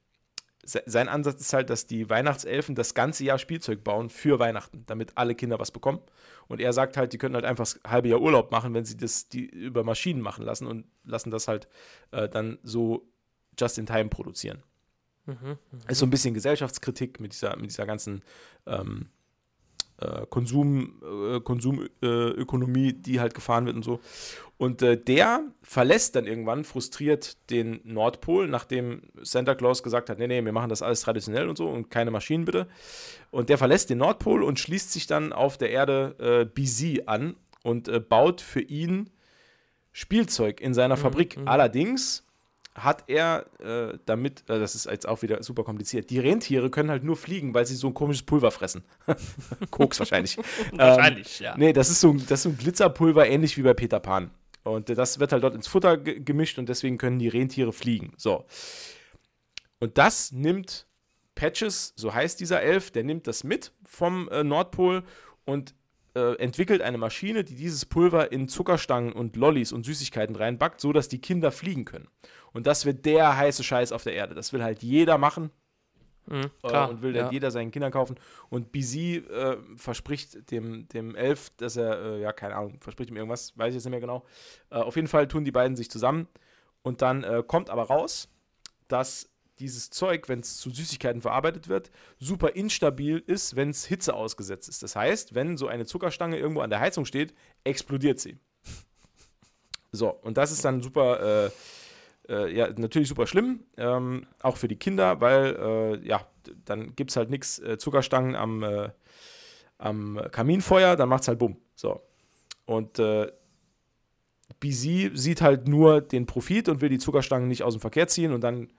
se 0.63 0.81
sein 0.85 1.09
Ansatz 1.09 1.41
ist 1.41 1.53
halt, 1.53 1.69
dass 1.69 1.87
die 1.87 2.09
Weihnachtselfen 2.09 2.73
das 2.73 2.93
ganze 2.93 3.23
Jahr 3.23 3.37
Spielzeug 3.37 3.83
bauen 3.83 4.09
für 4.09 4.39
Weihnachten, 4.39 4.83
damit 4.87 5.17
alle 5.17 5.35
Kinder 5.35 5.59
was 5.59 5.71
bekommen. 5.71 5.99
Und 6.47 6.61
er 6.61 6.73
sagt 6.73 6.97
halt, 6.97 7.13
die 7.13 7.17
können 7.17 7.35
halt 7.35 7.45
einfach 7.45 7.65
das 7.65 7.79
halbe 7.85 8.07
Jahr 8.07 8.21
Urlaub 8.21 8.51
machen, 8.51 8.73
wenn 8.73 8.85
sie 8.85 8.97
das 8.97 9.29
die 9.29 9.45
über 9.45 9.83
Maschinen 9.83 10.21
machen 10.21 10.45
lassen 10.45 10.67
und 10.67 10.85
lassen 11.03 11.31
das 11.31 11.47
halt 11.47 11.67
äh, 12.11 12.29
dann 12.29 12.59
so 12.63 13.07
just 13.59 13.77
in 13.77 13.85
time 13.85 14.09
produzieren. 14.09 14.63
Mhm. 15.25 15.57
Ist 15.87 15.99
so 15.99 16.05
ein 16.05 16.09
bisschen 16.09 16.33
Gesellschaftskritik 16.33 17.19
mit 17.19 17.33
dieser, 17.33 17.55
mit 17.57 17.71
dieser 17.71 17.85
ganzen 17.85 18.21
ähm, 18.65 19.09
äh, 19.97 20.25
Konsum, 20.29 21.01
äh, 21.01 21.39
Konsumökonomie, 21.39 22.93
die 22.93 23.19
halt 23.19 23.33
gefahren 23.33 23.65
wird 23.65 23.75
und 23.75 23.83
so. 23.83 23.99
Und 24.57 24.81
äh, 24.81 24.97
der 24.97 25.43
verlässt 25.61 26.15
dann 26.15 26.27
irgendwann 26.27 26.63
frustriert 26.63 27.37
den 27.49 27.81
Nordpol, 27.83 28.47
nachdem 28.47 29.01
Santa 29.21 29.55
Claus 29.55 29.83
gesagt 29.83 30.09
hat, 30.09 30.17
nee, 30.19 30.27
nee, 30.27 30.43
wir 30.43 30.51
machen 30.53 30.69
das 30.69 30.81
alles 30.81 31.01
traditionell 31.01 31.49
und 31.49 31.57
so 31.57 31.69
und 31.69 31.89
keine 31.89 32.11
Maschinen 32.11 32.45
bitte. 32.45 32.67
Und 33.31 33.49
der 33.49 33.57
verlässt 33.57 33.89
den 33.89 33.97
Nordpol 33.97 34.43
und 34.43 34.59
schließt 34.59 34.91
sich 34.91 35.07
dann 35.07 35.33
auf 35.33 35.57
der 35.57 35.71
Erde 35.71 36.15
äh, 36.19 36.45
BZ 36.45 37.07
an 37.07 37.35
und 37.63 37.87
äh, 37.87 37.99
baut 37.99 38.41
für 38.41 38.61
ihn 38.61 39.09
Spielzeug 39.91 40.61
in 40.61 40.73
seiner 40.73 40.97
mhm, 40.97 41.01
Fabrik. 41.01 41.37
Mhm. 41.37 41.47
Allerdings 41.47 42.24
hat 42.75 43.05
er 43.07 43.45
äh, 43.59 43.97
damit, 44.05 44.41
äh, 44.49 44.59
das 44.59 44.75
ist 44.75 44.85
jetzt 44.85 45.07
auch 45.07 45.21
wieder 45.21 45.41
super 45.41 45.63
kompliziert, 45.63 46.09
die 46.09 46.19
Rentiere 46.19 46.69
können 46.69 46.91
halt 46.91 47.03
nur 47.03 47.15
fliegen, 47.15 47.53
weil 47.53 47.65
sie 47.65 47.75
so 47.75 47.87
ein 47.87 47.93
komisches 47.93 48.23
Pulver 48.23 48.51
fressen. 48.51 48.83
Koks 49.71 49.97
wahrscheinlich. 49.99 50.37
wahrscheinlich, 50.73 51.39
ähm, 51.39 51.45
ja. 51.45 51.57
Nee, 51.57 51.73
das 51.73 51.89
ist, 51.89 52.01
so, 52.01 52.13
das 52.13 52.39
ist 52.39 52.43
so 52.43 52.49
ein 52.49 52.57
Glitzerpulver, 52.57 53.27
ähnlich 53.27 53.57
wie 53.57 53.61
bei 53.61 53.73
Peter 53.73 53.99
Pan. 53.99 54.29
Und 54.63 54.89
das 54.89 55.19
wird 55.19 55.31
halt 55.31 55.43
dort 55.43 55.55
ins 55.55 55.67
Futter 55.67 55.97
gemischt 55.97 56.57
und 56.57 56.67
deswegen 56.67 56.97
können 56.97 57.19
die 57.19 57.27
Rentiere 57.27 57.71
fliegen. 57.71 58.13
So. 58.17 58.45
Und 59.79 59.97
das 59.97 60.31
nimmt 60.31 60.87
Patches, 61.35 61.93
so 61.95 62.13
heißt 62.13 62.39
dieser 62.39 62.61
Elf, 62.61 62.91
der 62.91 63.03
nimmt 63.03 63.27
das 63.27 63.43
mit 63.43 63.71
vom 63.83 64.27
äh, 64.29 64.43
Nordpol 64.43 65.03
und 65.45 65.75
äh, 66.15 66.35
entwickelt 66.35 66.81
eine 66.81 66.97
Maschine, 66.97 67.43
die 67.43 67.55
dieses 67.55 67.85
Pulver 67.85 68.31
in 68.31 68.47
Zuckerstangen 68.47 69.13
und 69.13 69.35
Lollis 69.35 69.71
und 69.71 69.85
Süßigkeiten 69.85 70.35
reinbackt, 70.35 70.79
sodass 70.79 71.09
die 71.09 71.19
Kinder 71.19 71.51
fliegen 71.51 71.85
können. 71.85 72.07
Und 72.53 72.67
das 72.67 72.85
wird 72.85 73.05
der 73.05 73.37
heiße 73.37 73.63
Scheiß 73.63 73.91
auf 73.91 74.03
der 74.03 74.13
Erde. 74.13 74.33
Das 74.33 74.53
will 74.53 74.63
halt 74.63 74.81
jeder 74.81 75.17
machen. 75.17 75.51
Mhm, 76.27 76.49
äh, 76.63 76.87
und 76.87 77.01
will 77.03 77.15
ja. 77.15 77.29
jeder 77.29 77.51
seinen 77.51 77.69
Kindern 77.69 77.91
kaufen. 77.91 78.15
Und 78.49 78.71
BZ 78.71 78.95
äh, 79.29 79.57
verspricht 79.75 80.49
dem, 80.51 80.87
dem 80.87 81.15
Elf, 81.15 81.51
dass 81.57 81.77
er, 81.77 82.01
äh, 82.01 82.21
ja, 82.21 82.33
keine 82.33 82.55
Ahnung, 82.55 82.79
verspricht 82.79 83.11
ihm 83.11 83.17
irgendwas, 83.17 83.55
weiß 83.57 83.69
ich 83.69 83.75
jetzt 83.75 83.85
nicht 83.85 83.91
mehr 83.91 83.99
genau. 83.99 84.25
Äh, 84.71 84.77
auf 84.77 84.95
jeden 84.95 85.07
Fall 85.07 85.27
tun 85.27 85.43
die 85.43 85.51
beiden 85.51 85.75
sich 85.75 85.91
zusammen. 85.91 86.27
Und 86.81 87.01
dann 87.01 87.23
äh, 87.23 87.43
kommt 87.45 87.69
aber 87.69 87.83
raus, 87.83 88.29
dass 88.87 89.29
dieses 89.59 89.89
Zeug, 89.89 90.27
wenn 90.27 90.39
es 90.39 90.57
zu 90.57 90.69
Süßigkeiten 90.69 91.21
verarbeitet 91.21 91.67
wird, 91.67 91.91
super 92.19 92.55
instabil 92.55 93.23
ist, 93.25 93.55
wenn 93.55 93.69
es 93.69 93.85
Hitze 93.85 94.13
ausgesetzt 94.13 94.69
ist. 94.69 94.83
Das 94.83 94.95
heißt, 94.95 95.35
wenn 95.35 95.57
so 95.57 95.67
eine 95.67 95.85
Zuckerstange 95.85 96.37
irgendwo 96.37 96.61
an 96.61 96.69
der 96.69 96.79
Heizung 96.79 97.05
steht, 97.05 97.33
explodiert 97.63 98.19
sie. 98.19 98.37
So, 99.91 100.09
und 100.09 100.37
das 100.37 100.51
ist 100.51 100.65
dann 100.65 100.81
super, 100.81 101.49
äh, 102.27 102.33
äh, 102.33 102.53
ja, 102.53 102.69
natürlich 102.75 103.07
super 103.07 103.27
schlimm, 103.27 103.63
ähm, 103.77 104.27
auch 104.41 104.57
für 104.57 104.67
die 104.67 104.75
Kinder, 104.75 105.21
weil, 105.21 105.55
äh, 105.55 106.07
ja, 106.07 106.27
dann 106.65 106.95
gibt 106.95 107.11
es 107.11 107.17
halt 107.17 107.29
nichts 107.29 107.59
äh, 107.59 107.77
Zuckerstangen 107.77 108.35
am, 108.35 108.63
äh, 108.63 108.89
am 109.77 110.19
Kaminfeuer, 110.31 110.95
dann 110.95 111.09
macht 111.09 111.21
es 111.21 111.27
halt 111.27 111.39
bumm. 111.39 111.57
So. 111.75 112.01
Und 112.65 112.99
äh, 112.99 113.31
BZ 114.59 115.11
sieht 115.17 115.41
halt 115.41 115.67
nur 115.67 116.01
den 116.01 116.25
Profit 116.25 116.69
und 116.69 116.81
will 116.81 116.89
die 116.89 116.99
Zuckerstangen 116.99 117.47
nicht 117.47 117.63
aus 117.63 117.73
dem 117.73 117.81
Verkehr 117.81 118.07
ziehen 118.07 118.31
und 118.31 118.41
dann 118.41 118.69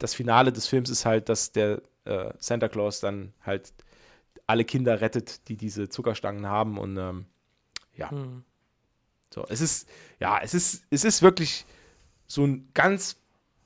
das 0.00 0.14
Finale 0.14 0.52
des 0.52 0.66
Films 0.66 0.90
ist 0.90 1.06
halt, 1.06 1.28
dass 1.28 1.52
der 1.52 1.82
äh, 2.04 2.32
Santa 2.38 2.68
Claus 2.68 2.98
dann 2.98 3.32
halt 3.42 3.72
alle 4.48 4.64
Kinder 4.64 5.00
rettet, 5.00 5.48
die 5.48 5.56
diese 5.56 5.88
Zuckerstangen 5.88 6.46
haben 6.46 6.76
und 6.78 6.96
ähm, 6.96 7.26
ja. 7.96 8.10
Hm. 8.10 8.42
So, 9.32 9.44
es 9.48 9.60
ist, 9.60 9.88
ja, 10.18 10.40
es 10.42 10.54
ist, 10.54 10.84
es 10.90 11.04
ist 11.04 11.22
wirklich 11.22 11.64
so 12.26 12.44
ein 12.44 12.68
ganz 12.74 13.16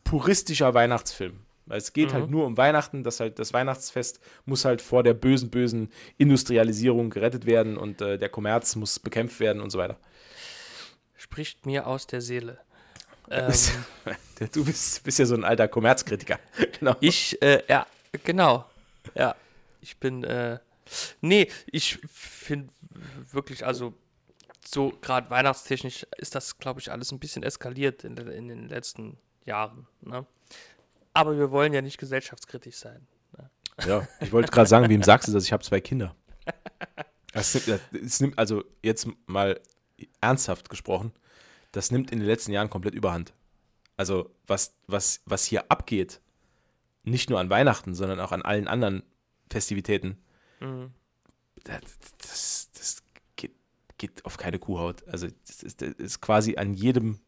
puristischer 0.03 0.74
Weihnachtsfilm. 0.74 1.41
Weil 1.66 1.78
es 1.78 1.95
geht 1.95 2.12
halt 2.12 2.14
mhm. 2.14 2.20
halt 2.20 2.30
nur 2.30 2.47
um 2.47 2.57
Weihnachten, 2.59 3.05
das 3.05 3.20
halt 3.20 3.39
das 3.39 3.55
Weihnachtsfest 3.55 4.20
muss 4.45 4.66
halt 4.66 4.82
vor 4.82 5.03
der 5.03 5.14
bösen, 5.14 5.49
bösen 5.49 5.91
Industrialisierung 6.18 7.09
gerettet 7.09 7.47
werden 7.47 7.78
und 7.78 8.03
äh, 8.03 8.18
der 8.18 8.28
Kommerz 8.28 8.76
muss 8.76 8.99
bekämpft 8.99 9.41
werden 9.41 9.62
und 9.62 9.70
so 9.70 9.78
weiter. 9.78 9.99
Spricht 11.16 11.64
mir 11.64 11.87
aus 11.87 12.07
der 12.07 12.20
Seele. 12.20 12.59
Ähm, 13.31 13.53
du 14.53 14.64
bist, 14.64 15.03
bist 15.05 15.18
ja 15.18 15.27
so 15.27 15.35
ein 15.35 15.45
alter 15.45 15.68
Kommerzkritiker. 15.68 16.39
genau. 16.79 16.97
Ich, 17.01 17.41
äh, 17.43 17.62
ja, 17.68 17.87
genau. 18.25 18.64
Ja, 19.14 19.35
ich 19.81 19.97
bin, 19.99 20.25
äh, 20.25 20.59
nee, 21.20 21.51
ich 21.66 21.99
finde 22.11 22.72
wirklich, 23.33 23.64
also 23.64 23.95
so 24.64 24.93
gerade 25.01 25.31
weihnachtstechnisch 25.31 26.07
ist 26.16 26.35
das, 26.35 26.59
glaube 26.59 26.81
ich, 26.81 26.91
alles 26.91 27.12
ein 27.12 27.18
bisschen 27.18 27.43
eskaliert 27.43 28.05
in, 28.05 28.16
in, 28.16 28.49
den 28.49 28.68
letzten 28.68 29.18
Jahren. 29.45 29.87
Ne? 30.01 30.27
Aber 31.12 31.37
wir 31.39 31.51
wollen 31.51 31.72
ja 31.72 31.83
nicht 31.83 31.99
gesellschaftskritisch 31.99 32.77
sein. 32.77 33.07
Ne? 33.37 33.51
Ja, 33.87 34.09
ich 34.20 34.33
wollte 34.33 34.51
gerade 34.51 34.68
sagen, 34.68 34.89
wem 34.89 35.03
sagst 35.05 35.29
du 35.29 35.33
das? 35.33 35.45
Ich 35.45 35.53
habe 35.53 35.62
zwei 35.62 35.81
Kinder. 35.81 36.14
Das 37.33 37.55
nimmt, 37.55 37.81
das 37.93 38.20
nimmt, 38.20 38.39
also 38.39 38.64
jetzt 38.83 39.09
mal 39.27 39.61
ernsthaft 40.20 40.68
gesprochen, 40.68 41.12
das 41.75 41.91
nimmt 41.91 42.12
in 42.12 42.20
den 42.20 42.29
letzten 42.29 42.53
Jahren 42.53 42.70
komplett 42.70 42.95
überhand. 42.95 43.35
Also 43.97 44.31
was, 44.47 44.77
was, 44.87 45.22
was 45.27 45.45
hier 45.45 45.70
abgeht, 45.70 46.20
nicht 47.03 47.31
nur 47.31 47.41
an 47.41 47.51
Weihnachten, 47.51 47.95
sondern 47.95 48.20
auch 48.20 48.33
an 48.33 48.43
allen 48.43 48.68
anderen 48.68 49.03
Festivitäten, 49.51 50.16
mhm. 50.61 50.93
das, 51.64 51.81
das, 52.18 52.70
das 52.72 53.03
geht, 53.37 53.55
geht, 53.99 54.25
auf 54.25 54.37
keine 54.37 54.59
Kuhhaut. 54.59 55.07
Also 55.09 55.27
das 55.47 55.62
ist, 55.62 55.83
das 55.83 55.91
ist 55.95 56.20
quasi 56.20 56.57
an 56.57 56.75
jedem 56.75 57.18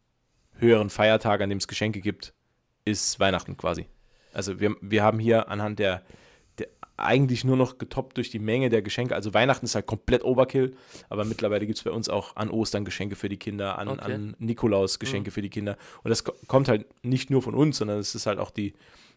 höheren 0.53 0.89
Feiertag, 0.89 1.41
an 1.41 1.49
dem 1.49 1.57
es 1.57 1.67
Geschenke 1.67 1.99
gibt, 1.99 2.33
ist 2.85 3.19
Weihnachten 3.19 3.57
quasi. 3.57 3.87
Also 4.33 4.61
wir, 4.61 4.75
wir 4.81 5.03
haben 5.03 5.19
hier 5.19 5.49
anhand 5.49 5.79
der, 5.79 6.03
eigentlich 6.97 7.43
nur 7.43 7.55
noch 7.55 7.77
getoppt 7.77 8.17
durch 8.17 8.29
die 8.29 8.39
Menge 8.39 8.69
der 8.69 8.81
Geschenke. 8.81 9.15
Also 9.15 9.33
Weihnachten 9.33 9.65
ist 9.65 9.75
halt 9.75 9.85
komplett 9.85 10.23
Overkill, 10.23 10.75
aber 11.09 11.25
mittlerweile 11.25 11.65
gibt 11.65 11.77
es 11.77 11.83
bei 11.83 11.91
uns 11.91 12.09
auch 12.09 12.35
an 12.35 12.49
Ostern 12.49 12.85
Geschenke 12.85 13.15
für 13.15 13.29
die 13.29 13.37
Kinder, 13.37 13.77
an, 13.77 13.87
okay. 13.87 14.13
an 14.13 14.35
Nikolaus 14.39 14.99
Geschenke 14.99 15.29
mhm. 15.29 15.33
für 15.33 15.41
die 15.41 15.49
Kinder. 15.49 15.77
Und 16.03 16.09
das 16.09 16.23
kommt 16.23 16.67
halt 16.67 16.85
nicht 17.03 17.29
nur 17.29 17.41
von 17.41 17.53
uns, 17.53 17.77
sondern 17.77 17.99
es 17.99 18.15
ist 18.15 18.25
halt 18.25 18.39
auch 18.39 18.51
die 18.51 18.73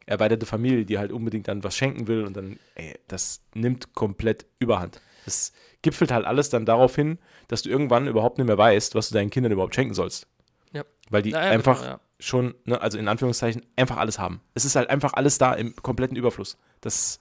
erweiterte 0.07 0.47
Familie, 0.47 0.85
die 0.85 0.99
halt 0.99 1.13
unbedingt 1.13 1.49
dann 1.49 1.65
was 1.65 1.77
schenken 1.77 2.07
will 2.07 2.25
und 2.25 2.37
dann, 2.37 2.59
ey, 2.75 2.99
das 3.09 3.43
nimmt 3.55 3.95
komplett 3.95 4.47
überhand. 4.59 5.01
Das 5.25 5.53
gipfelt 5.83 6.11
halt 6.11 6.27
alles 6.27 6.51
dann 6.51 6.67
darauf 6.67 6.95
hin, 6.95 7.19
dass 7.49 7.63
du 7.63 7.71
irgendwann 7.71 8.09
überhaupt 8.09 8.39
nicht 8.39 8.47
mehr 8.47 8.59
weißt, 8.59 8.95
was 8.95 9.09
du 9.09 9.15
deinen 9.15 9.31
Kindern 9.31 9.53
überhaupt 9.53 9.75
schenken 9.75 9.95
sollst. 9.95 10.27
Ja. 10.73 10.85
Weil 11.11 11.23
die 11.23 11.31
ja, 11.31 11.41
einfach 11.41 11.81
genau, 11.81 11.93
ja. 11.93 12.01
schon, 12.19 12.55
ne, 12.65 12.81
also 12.81 12.99
in 12.99 13.09
Anführungszeichen, 13.09 13.63
einfach 13.77 13.97
alles 13.97 14.19
haben. 14.19 14.41
Es 14.55 14.65
ist 14.65 14.77
halt 14.77 14.91
einfach 14.91 15.15
alles 15.15 15.39
da 15.39 15.53
im 15.53 15.75
kompletten 15.77 16.17
Überfluss. 16.17 16.57
Das 16.81 17.21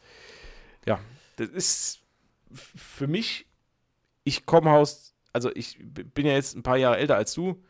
ja, 0.86 1.00
das 1.38 1.50
ist 1.50 2.02
für 2.52 3.08
mich, 3.08 3.48
ich 4.24 4.46
komme 4.46 4.72
aus, 4.72 5.16
also 5.34 5.52
ich 5.56 5.78
bin 5.80 6.26
ja 6.26 6.34
jetzt 6.34 6.56
ein 6.56 6.64
paar 6.64 6.78
Jahre 6.78 6.98
älter 6.98 7.16
als 7.16 7.34
du. 7.34 7.64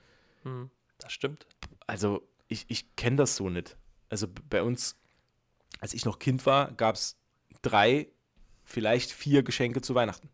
Hm, 0.43 0.69
das 0.97 1.11
stimmt. 1.11 1.45
Also 1.87 2.27
ich, 2.47 2.65
ich 2.69 2.95
kenne 2.95 3.17
das 3.17 3.35
so 3.35 3.49
nicht. 3.49 3.77
Also 4.09 4.27
bei 4.49 4.63
uns, 4.63 4.97
als 5.79 5.93
ich 5.93 6.05
noch 6.05 6.19
Kind 6.19 6.45
war, 6.45 6.71
gab 6.71 6.95
es 6.95 7.17
drei, 7.61 8.07
vielleicht 8.63 9.11
vier 9.11 9.43
Geschenke 9.43 9.81
zu 9.81 9.95
Weihnachten. 9.95 10.29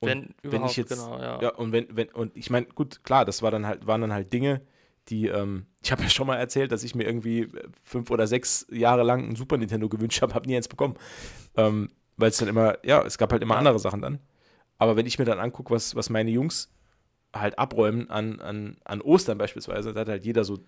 Und 0.00 0.08
wenn, 0.08 0.34
wenn 0.42 0.64
ich 0.64 0.76
jetzt, 0.76 0.90
genau, 0.90 1.18
ja. 1.18 1.42
ja. 1.42 1.54
und 1.54 1.72
wenn, 1.72 1.96
wenn, 1.96 2.08
und 2.10 2.36
ich 2.36 2.50
meine, 2.50 2.66
gut, 2.66 3.02
klar, 3.02 3.24
das 3.24 3.42
war 3.42 3.50
dann 3.50 3.66
halt, 3.66 3.86
waren 3.86 4.00
dann 4.00 4.12
halt 4.12 4.32
Dinge, 4.32 4.62
die, 5.08 5.28
ähm, 5.28 5.66
ich 5.82 5.90
habe 5.92 6.02
ja 6.02 6.08
schon 6.08 6.26
mal 6.26 6.36
erzählt, 6.36 6.72
dass 6.72 6.84
ich 6.84 6.94
mir 6.94 7.04
irgendwie 7.04 7.42
äh, 7.42 7.68
fünf 7.82 8.10
oder 8.10 8.26
sechs 8.26 8.66
Jahre 8.70 9.02
lang 9.02 9.28
ein 9.28 9.36
Super 9.36 9.56
Nintendo 9.56 9.88
gewünscht 9.88 10.22
habe, 10.22 10.34
habe 10.34 10.46
nie 10.46 10.56
eins 10.56 10.68
bekommen. 10.68 10.96
Ähm, 11.56 11.90
Weil 12.16 12.30
es 12.30 12.38
dann 12.38 12.48
immer, 12.48 12.78
ja, 12.84 13.02
es 13.02 13.18
gab 13.18 13.32
halt 13.32 13.42
immer 13.42 13.56
andere 13.56 13.78
Sachen 13.78 14.02
dann. 14.02 14.18
Aber 14.78 14.96
wenn 14.96 15.06
ich 15.06 15.18
mir 15.18 15.24
dann 15.24 15.38
angucke, 15.40 15.72
was, 15.72 15.94
was 15.96 16.10
meine 16.10 16.30
Jungs 16.30 16.72
halt 17.34 17.58
abräumen 17.58 18.10
an, 18.10 18.40
an, 18.40 18.76
an 18.84 19.00
Ostern 19.00 19.38
beispielsweise, 19.38 19.92
da 19.92 20.00
hat 20.00 20.08
halt 20.08 20.24
jeder 20.24 20.44
so 20.44 20.58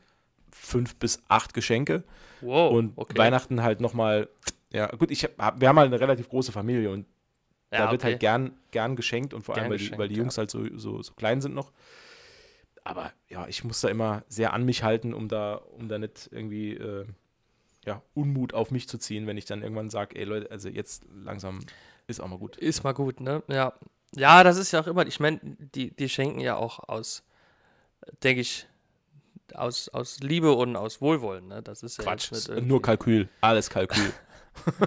fünf 0.51 0.97
bis 0.97 1.23
acht 1.29 1.55
Geschenke. 1.55 2.05
Wow, 2.41 2.73
und 2.73 2.93
okay. 2.97 3.17
Weihnachten 3.17 3.63
halt 3.63 3.81
nochmal, 3.81 4.29
ja, 4.73 4.87
gut, 4.87 5.11
ich 5.11 5.25
hab, 5.25 5.61
wir 5.61 5.69
haben 5.69 5.79
halt 5.79 5.93
eine 5.93 6.01
relativ 6.01 6.29
große 6.29 6.53
Familie 6.53 6.91
und 6.91 7.07
ja, 7.73 7.85
da 7.85 7.91
wird 7.93 8.03
okay. 8.03 8.13
halt 8.13 8.21
gern, 8.21 8.53
gern 8.73 8.97
geschenkt 8.97 9.33
und 9.33 9.43
vor 9.43 9.57
allem, 9.57 9.71
weil 9.71 9.79
die, 9.79 9.97
weil 9.97 10.09
die 10.09 10.17
Jungs 10.17 10.37
ja. 10.37 10.41
halt 10.41 10.51
so, 10.51 10.65
so, 10.77 11.03
so 11.03 11.13
klein 11.15 11.41
sind 11.41 11.55
noch 11.55 11.73
aber 12.85 13.13
ja, 13.29 13.47
ich 13.47 13.65
muss 13.65 13.81
da 13.81 13.89
immer 13.89 14.25
sehr 14.29 14.53
an 14.53 14.65
mich 14.65 14.83
halten, 14.83 15.15
um 15.15 15.29
da, 15.29 15.55
um 15.55 15.89
da 15.89 15.99
nicht 15.99 16.29
irgendwie 16.33 16.75
äh, 16.75 17.07
ja, 17.85 18.03
Unmut 18.15 18.55
auf 18.55 18.71
mich 18.71 18.89
zu 18.89 18.99
ziehen, 18.99 19.27
wenn 19.27 19.37
ich 19.37 19.45
dann 19.45 19.63
irgendwann 19.63 19.91
sage, 19.91 20.17
ey 20.17 20.25
Leute, 20.25 20.51
also 20.51 20.69
jetzt 20.69 21.07
langsam 21.25 21.61
ist 22.07 22.21
auch 22.21 22.29
mal 22.29 22.39
gut. 22.39 22.57
Ist 22.57 22.85
mal 22.85 22.93
gut, 22.93 23.21
ne? 23.21 23.43
Ja. 23.49 23.73
Ja, 24.17 24.43
das 24.43 24.57
ist 24.57 24.73
ja 24.73 24.81
auch 24.81 24.89
immer, 24.89 25.07
ich 25.07 25.21
meine, 25.21 25.39
die, 25.43 25.93
die 25.95 26.09
schenken 26.09 26.41
ja 26.41 26.57
auch 26.57 26.89
aus, 26.89 27.23
denke 28.25 28.41
ich, 28.41 28.67
aus, 29.55 29.89
aus 29.89 30.19
Liebe 30.21 30.53
und 30.53 30.75
aus 30.77 31.01
Wohlwollen, 31.01 31.47
ne? 31.47 31.63
Das 31.63 31.83
ist 31.83 31.99
ja 31.99 32.05
Quatsch, 32.05 32.33
nur 32.61 32.83
Kalkül, 32.83 33.29
alles 33.41 33.71
Kalkül. 33.71 34.13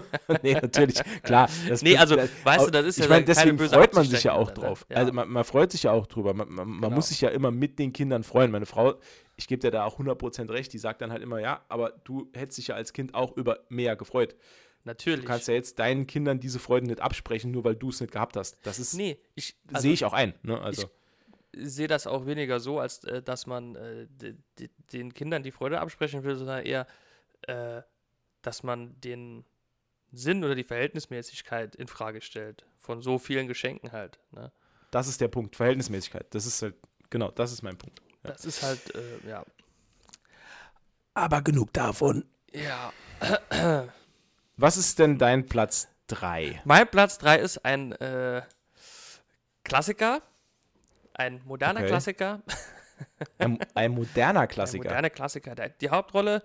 nee, 0.42 0.54
natürlich, 0.54 1.00
klar. 1.22 1.48
Das 1.68 1.82
nee, 1.82 1.96
also, 1.96 2.16
das, 2.16 2.30
weißt 2.44 2.66
du, 2.66 2.70
das 2.70 2.86
ist 2.86 2.98
ich 2.98 3.04
ja 3.04 3.10
meine, 3.10 3.24
deswegen 3.24 3.58
freut 3.58 3.94
man 3.94 4.04
sich 4.04 4.24
ja 4.24 4.32
auch 4.32 4.50
drauf. 4.50 4.86
Ja. 4.90 4.96
Also, 4.96 5.12
man, 5.12 5.28
man, 5.28 5.44
freut 5.44 5.72
sich 5.72 5.84
ja 5.84 5.92
auch 5.92 6.06
drüber. 6.06 6.34
Man, 6.34 6.48
man, 6.52 6.80
genau. 6.80 6.90
muss 6.90 7.08
sich 7.08 7.20
ja 7.20 7.28
immer 7.30 7.50
mit 7.50 7.78
den 7.78 7.92
Kindern 7.92 8.22
freuen. 8.22 8.50
Meine 8.50 8.66
Frau, 8.66 8.94
ich 9.36 9.48
gebe 9.48 9.60
dir 9.60 9.70
da 9.70 9.84
auch 9.84 9.98
100% 9.98 10.50
recht, 10.50 10.72
die 10.72 10.78
sagt 10.78 11.00
dann 11.00 11.12
halt 11.12 11.22
immer, 11.22 11.40
ja, 11.40 11.64
aber 11.68 11.92
du 12.04 12.30
hättest 12.34 12.58
dich 12.58 12.68
ja 12.68 12.74
als 12.74 12.92
Kind 12.92 13.14
auch 13.14 13.36
über 13.36 13.60
mehr 13.68 13.96
gefreut. 13.96 14.36
natürlich. 14.84 15.22
Du 15.22 15.26
kannst 15.26 15.48
ja 15.48 15.54
jetzt 15.54 15.78
deinen 15.78 16.06
Kindern 16.06 16.40
diese 16.40 16.58
Freude 16.58 16.86
nicht 16.86 17.00
absprechen, 17.00 17.50
nur 17.50 17.64
weil 17.64 17.76
du 17.76 17.88
es 17.88 18.00
nicht 18.00 18.12
gehabt 18.12 18.36
hast. 18.36 18.58
Das 18.62 18.78
ist, 18.78 18.94
nee, 18.94 19.18
ich 19.34 19.56
also, 19.68 19.82
sehe 19.82 19.92
ich 19.92 20.04
auch 20.04 20.12
ein. 20.12 20.34
Ne? 20.42 20.60
Also, 20.60 20.88
sehe 21.56 21.88
das 21.88 22.06
auch 22.06 22.26
weniger 22.26 22.60
so, 22.60 22.78
als 22.78 23.04
äh, 23.04 23.22
dass 23.22 23.46
man 23.46 23.76
äh, 23.76 24.06
de- 24.08 24.36
de- 24.58 24.70
den 24.92 25.14
Kindern 25.14 25.42
die 25.42 25.52
Freude 25.52 25.80
absprechen 25.80 26.24
will, 26.24 26.36
sondern 26.36 26.64
eher, 26.64 26.86
äh, 27.42 27.82
dass 28.42 28.62
man 28.62 29.00
den 29.00 29.44
Sinn 30.16 30.44
oder 30.44 30.54
die 30.54 30.64
Verhältnismäßigkeit 30.64 31.74
in 31.76 31.88
Frage 31.88 32.20
stellt. 32.20 32.64
Von 32.78 33.00
so 33.02 33.18
vielen 33.18 33.46
Geschenken 33.48 33.92
halt. 33.92 34.18
Ne? 34.32 34.52
das 34.90 35.08
ist 35.08 35.20
der 35.20 35.28
Punkt. 35.28 35.56
Verhältnismäßigkeit. 35.56 36.26
Das 36.30 36.46
ist 36.46 36.62
halt, 36.62 36.74
genau, 37.10 37.30
das 37.32 37.50
ist 37.52 37.62
mein 37.62 37.76
Punkt. 37.76 38.00
Ja. 38.22 38.30
Das 38.30 38.44
ist 38.44 38.62
halt, 38.62 38.94
äh, 38.94 39.28
ja. 39.28 39.44
Aber 41.14 41.42
genug 41.42 41.72
davon. 41.72 42.24
Ja. 42.52 42.92
Was 44.56 44.76
ist 44.76 44.98
denn 44.98 45.18
dein 45.18 45.46
Platz 45.46 45.88
3? 46.08 46.62
Mein 46.64 46.86
Platz 46.88 47.18
3 47.18 47.38
ist 47.38 47.64
ein 47.64 47.92
äh, 47.92 48.42
Klassiker. 49.64 50.22
Ein 51.14 51.40
moderner 51.44 51.80
Okay. 51.80 51.88
Klassiker. 51.88 52.42
Ein, 53.38 53.58
ein 53.74 53.90
moderner 53.92 54.40
Ein 54.42 54.48
Klassiker. 54.48 54.84
moderner 54.84 55.10
Klassiker. 55.10 55.54
Der, 55.54 55.68
die 55.70 55.90
Hauptrolle, 55.90 56.42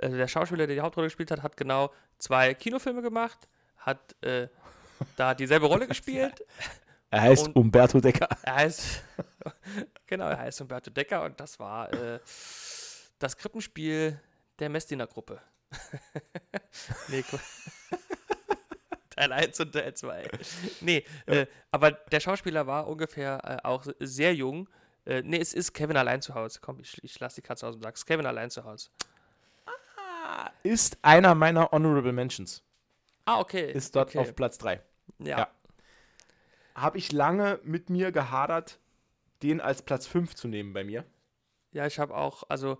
äh, 0.00 0.08
der 0.10 0.28
Schauspieler, 0.28 0.66
der 0.66 0.76
die 0.76 0.80
Hauptrolle 0.82 1.06
gespielt 1.06 1.30
hat, 1.30 1.42
hat 1.42 1.56
genau 1.56 1.92
zwei 2.18 2.54
Kinofilme 2.54 3.02
gemacht, 3.02 3.48
hat 3.78 4.14
äh, 4.22 4.48
da 5.16 5.34
dieselbe 5.34 5.66
Rolle 5.66 5.86
gespielt. 5.88 6.44
er 7.10 7.22
heißt 7.22 7.46
und- 7.48 7.56
Umberto 7.56 8.00
Decker. 8.00 8.28
Er 8.42 8.54
heißt, 8.56 9.02
genau, 10.06 10.28
er 10.28 10.38
heißt 10.38 10.60
Umberto 10.60 10.90
Decker 10.90 11.24
und 11.24 11.38
das 11.40 11.58
war 11.58 11.92
äh, 11.92 12.18
das 13.18 13.36
Krippenspiel 13.36 14.20
der 14.58 14.68
Messdiener-Gruppe. 14.68 15.40
nee, 17.08 17.24
Teil 19.10 19.32
1 19.32 19.60
und 19.60 19.72
Teil 19.72 19.94
2. 19.94 20.28
Nee, 20.80 21.04
äh, 21.26 21.46
aber 21.70 21.92
der 21.92 22.20
Schauspieler 22.20 22.66
war 22.66 22.86
ungefähr 22.88 23.40
äh, 23.62 23.66
auch 23.66 23.84
sehr 23.98 24.34
jung. 24.34 24.68
Äh, 25.04 25.22
nee, 25.22 25.38
es 25.38 25.52
ist 25.54 25.72
Kevin 25.72 25.96
allein 25.96 26.22
zu 26.22 26.34
Hause. 26.34 26.58
Komm, 26.62 26.80
ich, 26.80 27.02
ich 27.04 27.18
lasse 27.20 27.36
die 27.36 27.42
Katze 27.42 27.66
aus 27.66 27.74
dem 27.74 27.82
Sack. 27.82 27.94
Es 27.94 28.00
ist 28.00 28.06
Kevin 28.06 28.26
allein 28.26 28.50
zu 28.50 28.64
Hause. 28.64 28.90
Ist 30.62 30.98
einer 31.02 31.34
meiner 31.34 31.70
Honorable 31.72 32.12
Mentions. 32.12 32.62
Ah, 33.24 33.40
okay. 33.40 33.72
Ist 33.72 33.96
dort 33.96 34.10
okay. 34.10 34.18
auf 34.18 34.34
Platz 34.34 34.58
3. 34.58 34.80
Ja. 35.18 35.38
ja. 35.38 35.48
Habe 36.74 36.98
ich 36.98 37.12
lange 37.12 37.60
mit 37.62 37.90
mir 37.90 38.12
gehadert, 38.12 38.78
den 39.42 39.60
als 39.60 39.82
Platz 39.82 40.06
5 40.06 40.34
zu 40.34 40.48
nehmen 40.48 40.72
bei 40.72 40.84
mir. 40.84 41.04
Ja, 41.72 41.86
ich 41.86 41.98
habe 41.98 42.16
auch, 42.16 42.44
also 42.48 42.78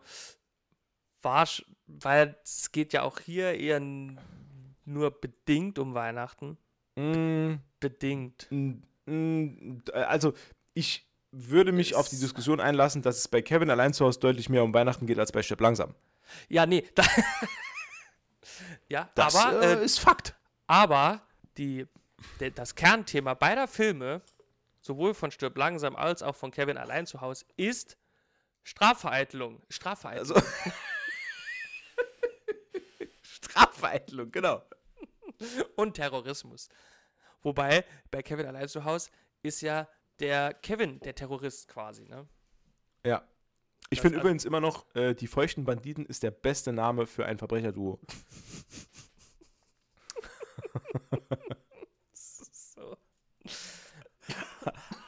war, 1.22 1.46
weil 1.86 2.36
es 2.42 2.72
geht 2.72 2.92
ja 2.92 3.02
auch 3.02 3.20
hier 3.20 3.54
eher 3.54 3.80
nur 3.80 5.10
bedingt 5.20 5.78
um 5.78 5.94
Weihnachten. 5.94 6.56
Mm, 6.96 7.54
Bedingt. 7.78 8.48
mm, 8.50 9.78
also, 9.92 10.34
ich 10.74 11.06
würde 11.32 11.72
mich 11.72 11.94
auf 11.94 12.08
die 12.08 12.18
Diskussion 12.18 12.60
einlassen, 12.60 13.02
dass 13.02 13.18
es 13.18 13.28
bei 13.28 13.42
Kevin 13.42 13.70
allein 13.70 13.92
zu 13.92 14.04
Hause 14.04 14.20
deutlich 14.20 14.48
mehr 14.48 14.64
um 14.64 14.74
Weihnachten 14.74 15.06
geht 15.06 15.18
als 15.18 15.32
bei 15.32 15.42
Stepp 15.42 15.60
langsam. 15.60 15.94
Ja, 16.48 16.66
nee. 16.66 16.84
Da 16.94 17.04
ja, 18.90 19.08
Das 19.14 19.34
aber, 19.34 19.62
äh, 19.62 19.74
äh, 19.74 19.84
ist 19.84 20.00
Fakt. 20.00 20.34
aber 20.66 21.22
die, 21.56 21.86
der, 22.40 22.50
das 22.50 22.74
Kernthema 22.74 23.34
beider 23.34 23.68
Filme, 23.68 24.20
sowohl 24.80 25.14
von 25.14 25.30
Stirb 25.30 25.56
langsam 25.56 25.96
als 25.96 26.22
auch 26.22 26.36
von 26.36 26.50
Kevin 26.50 26.76
allein 26.76 27.06
zu 27.06 27.20
Hause, 27.20 27.46
ist 27.56 27.96
Strafvereitelung. 28.64 29.62
Strafvereitelung. 29.68 30.36
Also. 30.36 30.52
Strafvereitelung, 33.22 34.30
genau. 34.32 34.62
und 35.76 35.94
Terrorismus. 35.94 36.68
Wobei 37.42 37.84
bei 38.10 38.22
Kevin 38.22 38.46
allein 38.46 38.68
zu 38.68 38.84
Hause 38.84 39.10
ist 39.42 39.60
ja 39.62 39.88
der 40.18 40.52
Kevin 40.52 41.00
der 41.00 41.14
Terrorist 41.14 41.68
quasi, 41.68 42.04
ne? 42.04 42.28
Ja. 43.04 43.22
Ich 43.92 44.00
finde 44.00 44.18
übrigens 44.18 44.44
immer 44.44 44.60
noch, 44.60 44.86
äh, 44.94 45.14
die 45.14 45.26
feuchten 45.26 45.64
Banditen 45.64 46.06
ist 46.06 46.22
der 46.22 46.30
beste 46.30 46.72
Name 46.72 47.06
für 47.06 47.26
ein 47.26 47.38
Verbrecherduo. 47.38 47.98
So. 52.12 52.96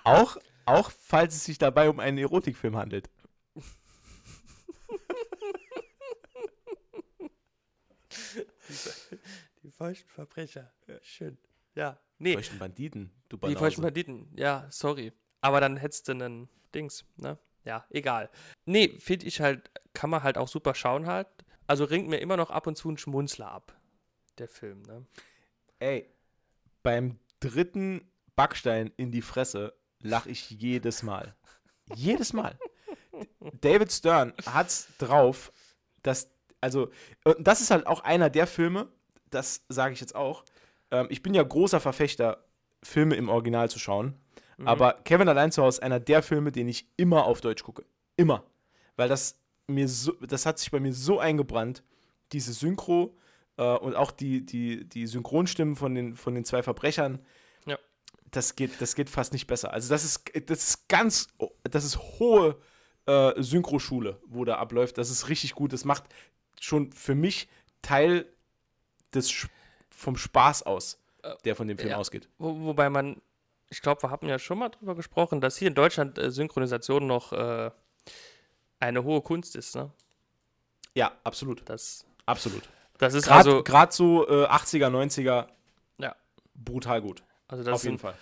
Auch, 0.04 0.36
auch 0.66 0.90
falls 0.90 1.36
es 1.36 1.44
sich 1.44 1.58
dabei 1.58 1.88
um 1.88 2.00
einen 2.00 2.18
Erotikfilm 2.18 2.76
handelt. 2.76 3.08
Die 9.62 9.70
feuchten 9.70 10.10
Verbrecher. 10.10 10.72
Schön. 11.02 11.38
Ja. 11.74 12.00
Nee, 12.18 12.34
Feuchten 12.34 12.58
Banditen, 12.58 13.10
du 13.28 13.36
die 13.36 13.40
Banause. 13.40 13.58
feuchten 13.58 13.82
Banditen. 13.82 14.32
Ja, 14.36 14.66
sorry. 14.70 15.12
Aber 15.40 15.60
dann 15.60 15.76
hättest 15.76 16.08
du 16.08 16.12
einen 16.12 16.48
Dings, 16.74 17.04
ne? 17.16 17.38
Ja, 17.64 17.84
egal. 17.90 18.30
Nee, 18.64 18.98
finde 18.98 19.26
ich 19.26 19.40
halt, 19.40 19.70
kann 19.94 20.10
man 20.10 20.22
halt 20.22 20.38
auch 20.38 20.48
super 20.48 20.74
schauen 20.74 21.06
halt. 21.06 21.28
Also 21.66 21.84
ringt 21.84 22.08
mir 22.08 22.18
immer 22.18 22.36
noch 22.36 22.50
ab 22.50 22.66
und 22.66 22.76
zu 22.76 22.90
ein 22.90 22.98
Schmunzler 22.98 23.50
ab, 23.50 23.74
der 24.38 24.48
Film, 24.48 24.82
ne? 24.82 25.06
Ey, 25.78 26.08
beim 26.82 27.18
dritten 27.40 28.10
Backstein 28.36 28.92
in 28.96 29.10
die 29.10 29.22
Fresse 29.22 29.74
lache 30.00 30.30
ich 30.30 30.50
jedes 30.50 31.02
Mal. 31.02 31.34
jedes 31.94 32.32
Mal. 32.32 32.58
David 33.60 33.92
Stern 33.92 34.32
hat's 34.46 34.88
drauf, 34.98 35.52
dass, 36.02 36.30
also, 36.60 36.90
das 37.38 37.60
ist 37.60 37.70
halt 37.70 37.86
auch 37.86 38.00
einer 38.00 38.30
der 38.30 38.46
Filme, 38.46 38.88
das 39.30 39.64
sage 39.68 39.94
ich 39.94 40.00
jetzt 40.00 40.14
auch. 40.14 40.44
Ähm, 40.90 41.06
ich 41.10 41.22
bin 41.22 41.34
ja 41.34 41.42
großer 41.42 41.80
Verfechter, 41.80 42.44
Filme 42.82 43.14
im 43.14 43.28
Original 43.28 43.70
zu 43.70 43.78
schauen. 43.78 44.18
Mhm. 44.62 44.68
Aber 44.68 44.94
Kevin 45.04 45.28
allein 45.28 45.52
zu 45.52 45.62
Hause 45.62 45.78
ist 45.78 45.82
einer 45.82 46.00
der 46.00 46.22
Filme, 46.22 46.52
den 46.52 46.68
ich 46.68 46.86
immer 46.96 47.24
auf 47.24 47.40
Deutsch 47.40 47.62
gucke. 47.62 47.84
Immer. 48.16 48.44
Weil 48.96 49.08
das 49.08 49.38
mir 49.66 49.88
so, 49.88 50.12
das 50.26 50.46
hat 50.46 50.58
sich 50.58 50.70
bei 50.70 50.80
mir 50.80 50.92
so 50.92 51.18
eingebrannt, 51.18 51.82
diese 52.32 52.52
Synchro 52.52 53.16
äh, 53.56 53.62
und 53.62 53.94
auch 53.94 54.10
die, 54.10 54.44
die, 54.44 54.84
die 54.88 55.06
Synchronstimmen 55.06 55.76
von 55.76 55.94
den, 55.94 56.16
von 56.16 56.34
den 56.34 56.44
zwei 56.44 56.62
Verbrechern. 56.62 57.18
Ja. 57.66 57.78
Das 58.30 58.56
geht, 58.56 58.80
das 58.80 58.94
geht 58.94 59.10
fast 59.10 59.32
nicht 59.32 59.46
besser. 59.46 59.72
Also 59.72 59.88
das 59.88 60.04
ist, 60.04 60.24
das 60.46 60.62
ist 60.68 60.88
ganz, 60.88 61.28
das 61.64 61.84
ist 61.84 61.98
hohe 61.98 62.56
äh, 63.06 63.32
Synchroschule, 63.42 64.18
wo 64.26 64.44
da 64.44 64.56
abläuft. 64.56 64.98
Das 64.98 65.10
ist 65.10 65.28
richtig 65.28 65.54
gut. 65.54 65.72
Das 65.72 65.84
macht 65.84 66.04
schon 66.60 66.92
für 66.92 67.14
mich 67.14 67.48
Teil 67.82 68.26
des 69.12 69.48
vom 69.90 70.16
Spaß 70.16 70.62
aus, 70.64 70.98
Äh, 71.22 71.36
der 71.44 71.54
von 71.54 71.68
dem 71.68 71.78
Film 71.78 71.90
ja. 71.90 71.96
ausgeht. 71.98 72.28
Wo, 72.38 72.58
wobei 72.64 72.90
man, 72.90 73.20
ich 73.72 73.80
glaube, 73.80 74.02
wir 74.02 74.10
hatten 74.10 74.28
ja 74.28 74.38
schon 74.38 74.58
mal 74.58 74.68
drüber 74.68 74.94
gesprochen, 74.94 75.40
dass 75.40 75.56
hier 75.56 75.68
in 75.68 75.74
Deutschland 75.74 76.18
äh, 76.18 76.30
Synchronisation 76.30 77.06
noch 77.06 77.32
äh, 77.32 77.70
eine 78.78 79.02
hohe 79.02 79.22
Kunst 79.22 79.56
ist, 79.56 79.74
ne? 79.74 79.90
Ja, 80.94 81.12
absolut. 81.24 81.62
Das, 81.70 82.04
Absolut. 82.26 82.68
das 82.98 83.14
ist 83.14 83.24
Gerade 83.24 83.50
also, 83.50 83.62
grad 83.62 83.94
so 83.94 84.28
äh, 84.28 84.44
80er, 84.46 84.88
90er, 84.88 85.46
Ja. 85.98 86.14
brutal 86.54 87.00
gut. 87.00 87.22
also 87.48 87.64
das 87.64 87.74
Auf 87.76 87.84
jeden 87.84 87.96
sind, 87.96 88.02
Fall. 88.02 88.14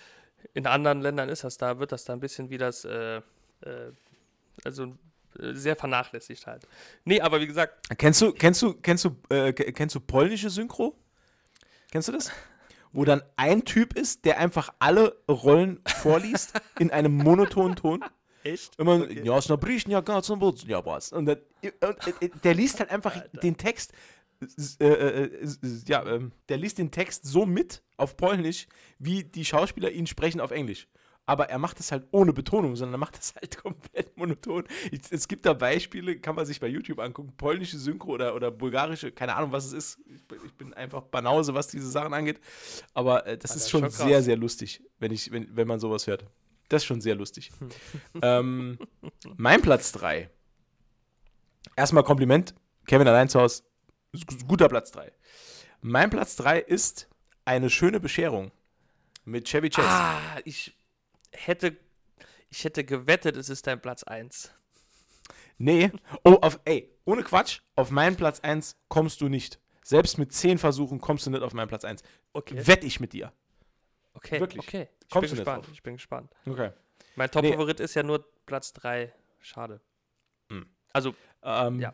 in 0.53 0.65
anderen 0.65 1.01
Ländern 1.01 1.27
ist 1.27 1.43
das 1.43 1.57
da, 1.57 1.79
wird 1.79 1.91
das 1.91 2.05
da 2.05 2.13
ein 2.13 2.21
bisschen 2.21 2.49
wie 2.49 2.57
das, 2.57 2.85
äh, 2.85 3.17
äh, 3.17 3.21
also 4.63 4.85
äh, 5.37 5.53
sehr 5.53 5.75
vernachlässigt 5.75 6.47
halt. 6.47 6.65
Nee, 7.03 7.19
aber 7.19 7.41
wie 7.41 7.47
gesagt, 7.47 7.89
Kennst 7.97 8.21
du, 8.21 8.31
kennst 8.31 8.61
du, 8.61 8.73
kennst 8.75 9.03
du, 9.03 9.17
äh, 9.29 9.51
kennst 9.51 9.95
du 9.95 9.99
polnische 9.99 10.49
Synchro? 10.49 10.95
Kennst 11.91 12.07
du 12.07 12.13
das? 12.13 12.31
Wo 12.93 13.05
dann 13.05 13.21
ein 13.37 13.63
Typ 13.63 13.93
ist, 13.97 14.25
der 14.25 14.37
einfach 14.39 14.73
alle 14.79 15.15
Rollen 15.29 15.79
vorliest 15.85 16.53
in 16.79 16.91
einem 16.91 17.15
monotonen 17.15 17.75
Ton. 17.75 18.03
echt? 18.43 18.77
Immer, 18.79 19.01
Okay. 19.01 19.21
ja, 19.23 19.41
ja, 19.91 20.01
ganz 20.01 20.29
ja, 20.67 20.85
was. 20.85 21.11
Und, 21.11 21.25
dann, 21.25 21.37
und 21.63 22.21
äh, 22.21 22.29
der 22.43 22.53
liest 22.53 22.79
halt 22.79 22.89
einfach 22.89 23.21
den 23.41 23.55
Text, 23.57 23.93
äh, 24.79 24.85
äh, 24.85 25.23
äh, 25.23 25.47
ja, 25.87 26.05
ähm, 26.05 26.31
der 26.49 26.57
liest 26.57 26.79
den 26.79 26.91
Text 26.91 27.25
so 27.25 27.45
mit 27.45 27.83
auf 27.97 28.17
Polnisch, 28.17 28.67
wie 28.99 29.23
die 29.23 29.45
Schauspieler 29.45 29.91
ihn 29.91 30.07
sprechen 30.07 30.41
auf 30.41 30.51
Englisch. 30.51 30.87
Aber 31.27 31.49
er 31.49 31.59
macht 31.59 31.79
das 31.79 31.91
halt 31.91 32.07
ohne 32.11 32.33
Betonung, 32.33 32.75
sondern 32.75 32.95
er 32.95 32.97
macht 32.97 33.17
das 33.17 33.35
halt 33.35 33.57
komplett 33.63 34.17
monoton. 34.17 34.65
Es 35.11 35.27
gibt 35.27 35.45
da 35.45 35.53
Beispiele, 35.53 36.19
kann 36.19 36.35
man 36.35 36.45
sich 36.45 36.59
bei 36.59 36.67
YouTube 36.67 36.99
angucken, 36.99 37.31
polnische 37.37 37.77
Synchro 37.77 38.11
oder, 38.13 38.35
oder 38.35 38.51
bulgarische, 38.51 39.11
keine 39.11 39.35
Ahnung, 39.35 39.51
was 39.51 39.65
es 39.65 39.73
ist. 39.73 39.99
Ich, 40.45 40.53
bin- 40.55 40.73
einfach 40.73 41.03
Banause, 41.03 41.53
was 41.53 41.67
diese 41.67 41.89
Sachen 41.89 42.13
angeht. 42.13 42.39
Aber 42.93 43.25
äh, 43.27 43.37
das 43.37 43.51
Ah, 43.51 43.55
ist 43.55 43.69
schon, 43.69 43.81
krass. 43.81 43.97
sehr, 43.97 44.21
sehr 44.23 44.35
lustig, 44.35 44.81
wenn, 44.99 45.11
ich, 45.11 45.31
wenn, 45.31 45.55
wenn 45.55 45.67
man 45.67 45.79
sowas 45.79 46.07
hört. 46.07 46.25
Das 46.69 46.81
ist 46.81 46.85
schon 46.87 47.01
sehr 47.01 47.15
lustig. 47.15 47.51
ähm, 48.21 48.77
mein 49.37 49.61
Platz 49.61 49.91
3. 49.93 50.29
Erstmal 51.75 52.03
Kompliment. 52.03 52.55
Kevin 52.87 53.07
allein 53.07 53.29
zu 53.29 53.39
Hause. 53.39 53.63
Guter 54.47 54.67
Platz 54.67 54.91
3. 54.91 55.11
Mein 55.81 56.09
Platz 56.09 56.35
3 56.35 56.59
ist 56.59 57.07
eine 57.45 57.69
schöne 57.69 57.99
Bescherung 57.99 58.51
mit 59.23 59.47
Chevy 59.47 59.69
Chase. 59.69 59.87
Ah, 59.87 60.19
ich 60.45 60.75
hätte, 61.33 61.77
ich 62.49 62.63
hätte 62.63 62.83
gewettet, 62.83 63.37
es 63.37 63.49
ist 63.49 63.67
dein 63.67 63.81
Platz 63.81 64.03
1. 64.03 64.51
Nee. 65.57 65.91
Oh, 66.23 66.37
auf, 66.41 66.59
ey, 66.65 66.91
ohne 67.05 67.23
Quatsch, 67.23 67.61
auf 67.75 67.91
meinen 67.91 68.15
Platz 68.15 68.39
1 68.39 68.75
kommst 68.87 69.21
du 69.21 69.29
nicht. 69.29 69.59
Selbst 69.83 70.17
mit 70.17 70.31
zehn 70.33 70.57
Versuchen 70.57 70.99
kommst 70.99 71.25
du 71.25 71.29
nicht 71.31 71.41
auf 71.43 71.53
meinen 71.53 71.67
Platz 71.67 71.85
1. 71.85 72.01
Okay. 72.33 72.65
Wette 72.67 72.85
ich 72.85 72.99
mit 72.99 73.13
dir. 73.13 73.31
Okay, 74.13 74.39
Wirklich. 74.39 74.61
okay. 74.67 74.87
Ich 75.03 75.09
Kommst 75.09 75.13
bin 75.13 75.21
du 75.21 75.21
nicht 75.21 75.37
gespannt. 75.45 75.65
drauf? 75.65 75.73
Ich 75.73 75.83
bin 75.83 75.93
gespannt. 75.95 76.31
Okay. 76.45 76.71
Mein 77.15 77.29
Top-Favorit 77.31 77.79
ist 77.79 77.93
ja 77.95 78.03
nur 78.03 78.25
Platz 78.45 78.73
3. 78.73 79.13
Schade. 79.39 79.81
Hm. 80.49 80.65
Also, 80.93 81.15
Ähm, 81.43 81.79
Ja. 81.79 81.93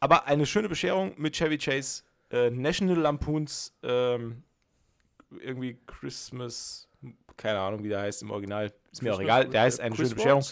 Aber 0.00 0.26
eine 0.26 0.46
schöne 0.46 0.68
Bescherung 0.68 1.14
mit 1.16 1.36
Chevy 1.36 1.58
Chase. 1.58 2.02
Äh, 2.30 2.50
National 2.50 2.96
Lampoons 2.98 3.72
ähm, 3.82 4.42
irgendwie 5.30 5.78
Christmas, 5.86 6.88
keine 7.36 7.60
Ahnung, 7.60 7.82
wie 7.82 7.88
der 7.88 8.00
heißt 8.00 8.22
im 8.22 8.30
Original. 8.30 8.72
Ist 8.90 9.02
mir 9.02 9.14
auch 9.14 9.20
egal. 9.20 9.48
Der 9.48 9.62
heißt 9.62 9.80
eine 9.80 9.94
Chris 9.94 10.08
schöne 10.10 10.16
Bescherung. 10.16 10.44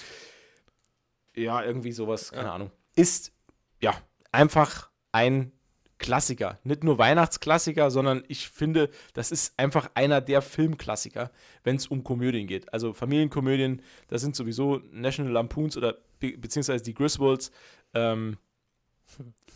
Ja, 1.37 1.63
irgendwie 1.63 1.93
sowas, 1.93 2.33
keine 2.33 2.49
Ja. 2.49 2.55
Ahnung. 2.55 2.71
Ist 2.97 3.33
ja 3.81 3.95
einfach 4.33 4.91
ein 5.13 5.53
Klassiker. 5.99 6.59
Nicht 6.65 6.83
nur 6.83 6.97
Weihnachtsklassiker, 6.99 7.91
sondern 7.91 8.25
ich 8.27 8.49
finde, 8.49 8.91
das 9.13 9.31
ist 9.31 9.59
einfach 9.59 9.91
einer 9.95 10.21
der 10.23 10.41
Filmklassiker, 10.41 11.31
wenn 11.63 11.77
es 11.77 11.87
um 11.87 12.03
Komödien 12.03 12.47
geht. 12.47 12.73
Also 12.73 12.95
Familienkomödien, 12.95 13.83
das 14.09 14.23
sind 14.23 14.35
sowieso 14.35 14.81
National 14.91 15.33
Lampoons 15.33 15.77
oder 15.77 15.99
be 16.19 16.37
beziehungsweise 16.39 16.83
die 16.83 16.95
Griswolds. 16.95 17.53
Ähm, 17.93 18.39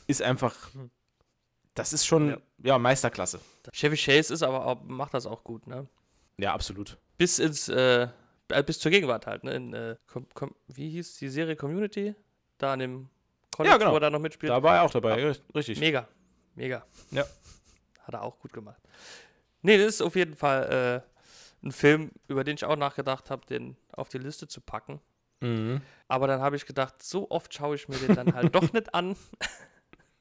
ist 0.07 0.21
einfach, 0.21 0.55
das 1.73 1.93
ist 1.95 2.05
schon 2.05 2.29
ja. 2.29 2.39
Ja. 2.63 2.79
Meisterklasse. 2.79 3.41
Chevy 3.73 3.97
Chase 3.97 4.35
ist 4.35 4.43
aber 4.43 4.67
auch, 4.67 4.83
macht 4.85 5.15
das 5.15 5.25
auch 5.27 5.45
gut, 5.45 5.67
ne? 5.67 5.89
Ja, 6.39 6.53
absolut. 6.55 6.97
Bis 7.17 7.39
ins, 7.39 7.69
äh, 7.69 8.09
äh, 8.49 8.63
bis 8.65 8.79
zur 8.79 8.91
Gegenwart 8.91 9.27
halt, 9.27 9.45
ne? 9.45 9.55
In, 9.55 9.75
äh, 9.75 9.97
com, 10.07 10.27
com, 10.35 10.55
wie 10.69 10.91
hieß 10.91 11.17
die 11.19 11.29
Serie 11.29 11.57
Community? 11.57 12.15
Da 12.59 12.73
an 12.73 12.79
dem 12.81 13.09
College, 13.55 13.73
Ja, 13.73 13.79
genau. 13.79 13.93
wo 13.93 13.97
er 13.97 14.01
da 14.01 14.11
noch 14.11 14.19
mitspielt. 14.21 14.51
Da 14.51 14.63
war 14.63 14.77
er 14.77 14.83
auch 14.83 14.91
dabei, 14.91 15.15
ri- 15.31 15.41
richtig. 15.55 15.79
Mega, 15.81 16.09
mega. 16.55 16.85
Ja. 17.11 17.25
Hat 18.03 18.15
er 18.15 18.23
auch 18.23 18.39
gut 18.41 18.53
gemacht. 18.53 18.81
Nee, 19.63 19.79
das 19.79 19.87
ist 19.95 20.03
auf 20.03 20.17
jeden 20.17 20.35
Fall 20.35 21.03
äh, 21.03 21.67
ein 21.67 21.73
Film, 21.73 22.11
über 22.29 22.45
den 22.45 22.57
ich 22.57 22.65
auch 22.65 22.77
nachgedacht 22.77 23.31
habe, 23.31 23.47
den 23.47 23.77
auf 23.93 24.09
die 24.09 24.19
Liste 24.19 24.47
zu 24.49 24.61
packen. 24.61 25.01
Mhm. 25.41 25.81
Aber 26.09 26.27
dann 26.27 26.41
habe 26.41 26.57
ich 26.57 26.67
gedacht, 26.67 27.03
so 27.03 27.31
oft 27.31 27.55
schaue 27.55 27.77
ich 27.77 27.89
mir 27.89 27.97
den 27.97 28.15
dann 28.15 28.35
halt 28.35 28.55
doch 28.55 28.73
nicht 28.73 28.95
an. 28.95 29.17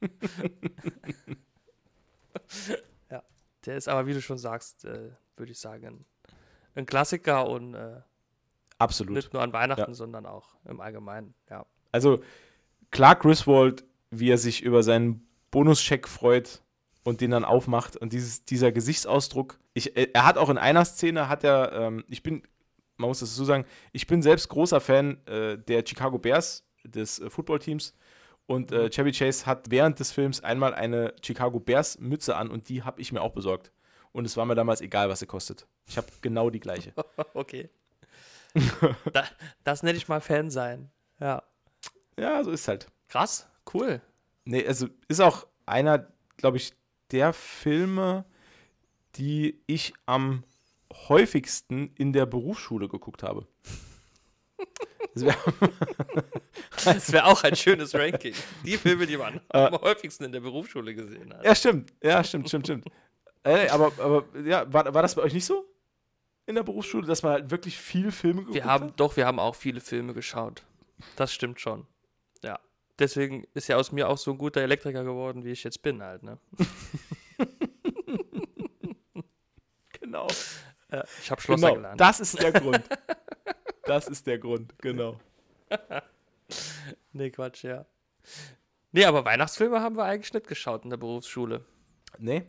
der 3.66 3.76
ist 3.76 3.88
aber, 3.88 4.06
wie 4.06 4.14
du 4.14 4.20
schon 4.22 4.38
sagst, 4.38 4.84
äh, 4.84 5.10
würde 5.36 5.52
ich 5.52 5.58
sagen, 5.58 5.86
ein, 5.86 6.04
ein 6.74 6.86
Klassiker 6.86 7.48
und 7.48 7.74
äh, 7.74 8.00
Absolut. 8.78 9.14
nicht 9.14 9.32
nur 9.32 9.42
an 9.42 9.52
Weihnachten, 9.52 9.90
Ja. 9.90 9.94
sondern 9.94 10.26
auch 10.26 10.56
im 10.64 10.80
Allgemeinen. 10.80 11.34
Ja. 11.50 11.66
Also 11.92 12.22
klar, 12.90 13.16
Griswold, 13.16 13.84
wie 14.10 14.30
er 14.30 14.38
sich 14.38 14.62
über 14.62 14.82
seinen 14.82 15.26
Bonuscheck 15.50 16.08
freut 16.08 16.62
und 17.04 17.20
den 17.20 17.30
dann 17.30 17.44
aufmacht 17.44 17.96
und 17.96 18.12
dieses, 18.12 18.44
dieser 18.44 18.72
Gesichtsausdruck. 18.72 19.58
Ich, 19.74 19.96
äh, 19.96 20.08
er 20.12 20.24
hat 20.26 20.38
auch 20.38 20.50
in 20.50 20.58
einer 20.58 20.84
Szene, 20.84 21.28
hat 21.28 21.44
er, 21.44 21.72
ähm, 21.72 22.04
ich 22.08 22.22
bin, 22.22 22.42
man 22.96 23.08
muss 23.08 23.20
das 23.20 23.34
so 23.34 23.44
sagen, 23.44 23.64
ich 23.92 24.06
bin 24.06 24.22
selbst 24.22 24.48
großer 24.48 24.80
Fan 24.80 25.24
äh, 25.26 25.58
der 25.58 25.84
Chicago 25.86 26.18
Bears, 26.18 26.64
des 26.84 27.18
äh, 27.20 27.30
Footballteams. 27.30 27.94
Und 28.46 28.72
äh, 28.72 28.90
Chevy 28.90 29.12
Chase 29.12 29.46
hat 29.46 29.70
während 29.70 30.00
des 30.00 30.12
Films 30.12 30.42
einmal 30.42 30.74
eine 30.74 31.14
Chicago 31.22 31.60
Bears 31.60 31.98
Mütze 31.98 32.36
an 32.36 32.50
und 32.50 32.68
die 32.68 32.82
habe 32.82 33.00
ich 33.00 33.12
mir 33.12 33.22
auch 33.22 33.32
besorgt. 33.32 33.72
Und 34.12 34.26
es 34.26 34.36
war 34.36 34.44
mir 34.44 34.54
damals 34.54 34.80
egal, 34.80 35.08
was 35.08 35.20
sie 35.20 35.26
kostet. 35.26 35.66
Ich 35.86 35.96
habe 35.96 36.06
genau 36.20 36.50
die 36.50 36.60
gleiche. 36.60 36.92
okay. 37.34 37.70
da, 39.12 39.24
das 39.64 39.82
nenne 39.82 39.96
ich 39.96 40.08
mal 40.08 40.20
Fan 40.20 40.50
sein. 40.50 40.90
Ja. 41.18 41.42
Ja, 42.18 42.44
so 42.44 42.50
ist 42.50 42.68
halt. 42.68 42.86
Krass, 43.08 43.48
cool. 43.72 44.00
Nee, 44.44 44.66
also 44.66 44.88
ist 45.08 45.20
auch 45.20 45.46
einer, 45.66 46.06
glaube 46.36 46.58
ich, 46.58 46.74
der 47.10 47.32
Filme, 47.32 48.24
die 49.16 49.60
ich 49.66 49.94
am 50.06 50.44
häufigsten 51.08 51.92
in 51.96 52.12
der 52.12 52.26
Berufsschule 52.26 52.88
geguckt 52.88 53.22
habe. 53.22 53.48
Das 56.74 56.86
wär, 56.86 56.94
Das 56.94 57.12
wäre 57.12 57.24
auch 57.26 57.42
ein 57.44 57.56
schönes 57.56 57.94
Ranking. 57.94 58.34
Die 58.64 58.76
Filme, 58.76 59.06
die 59.06 59.16
man 59.16 59.40
Äh. 59.52 59.58
am 59.66 59.80
häufigsten 59.80 60.24
in 60.24 60.32
der 60.32 60.40
Berufsschule 60.40 60.94
gesehen 60.94 61.32
hat. 61.34 61.44
ja, 61.44 61.54
stimmt. 61.54 61.92
Ja, 62.02 62.22
stimmt, 62.24 62.48
stimmt, 62.48 62.66
stimmt. 62.66 62.86
Äh, 63.42 63.68
aber, 63.68 63.86
aber 63.98 64.24
ja, 64.44 64.70
war, 64.72 64.92
war 64.94 65.02
das 65.02 65.14
bei 65.14 65.22
euch 65.22 65.32
nicht 65.34 65.44
so? 65.44 65.64
In 66.46 66.54
der 66.54 66.62
Berufsschule, 66.62 67.06
dass 67.06 67.22
man 67.22 67.32
halt 67.32 67.50
wirklich 67.50 67.78
viel 67.78 68.10
Filme 68.12 68.40
geguckt 68.40 68.54
Wir 68.54 68.64
haben, 68.64 68.88
hat? 68.88 69.00
doch, 69.00 69.16
wir 69.16 69.26
haben 69.26 69.38
auch 69.38 69.54
viele 69.54 69.80
Filme 69.80 70.12
geschaut. 70.14 70.62
Das 71.16 71.32
stimmt 71.32 71.60
schon. 71.60 71.86
Ja. 72.42 72.58
Deswegen 72.98 73.44
ist 73.54 73.68
ja 73.68 73.76
aus 73.76 73.92
mir 73.92 74.08
auch 74.08 74.18
so 74.18 74.30
ein 74.30 74.38
guter 74.38 74.60
Elektriker 74.60 75.04
geworden, 75.04 75.44
wie 75.44 75.50
ich 75.50 75.64
jetzt 75.64 75.82
bin 75.82 76.02
halt, 76.02 76.22
ne? 76.22 76.38
Genau. 80.00 80.26
Ja, 80.92 81.04
ich 81.22 81.30
habe 81.30 81.40
Schlosser 81.40 81.68
genau. 81.68 81.76
gelernt. 81.76 82.00
Das 82.00 82.20
ist 82.20 82.40
der 82.40 82.52
Grund. 82.52 82.82
Das 83.86 84.08
ist 84.08 84.26
der 84.26 84.38
Grund, 84.38 84.72
genau. 84.78 85.20
Nee, 87.14 87.30
Quatsch, 87.30 87.64
ja. 87.64 87.86
Nee, 88.92 89.04
aber 89.06 89.24
Weihnachtsfilme 89.24 89.80
haben 89.80 89.96
wir 89.96 90.04
eigentlich 90.04 90.32
nicht 90.32 90.46
geschaut 90.46 90.84
in 90.84 90.90
der 90.90 90.96
Berufsschule. 90.98 91.64
Nee. 92.18 92.36
Äh, 92.36 92.42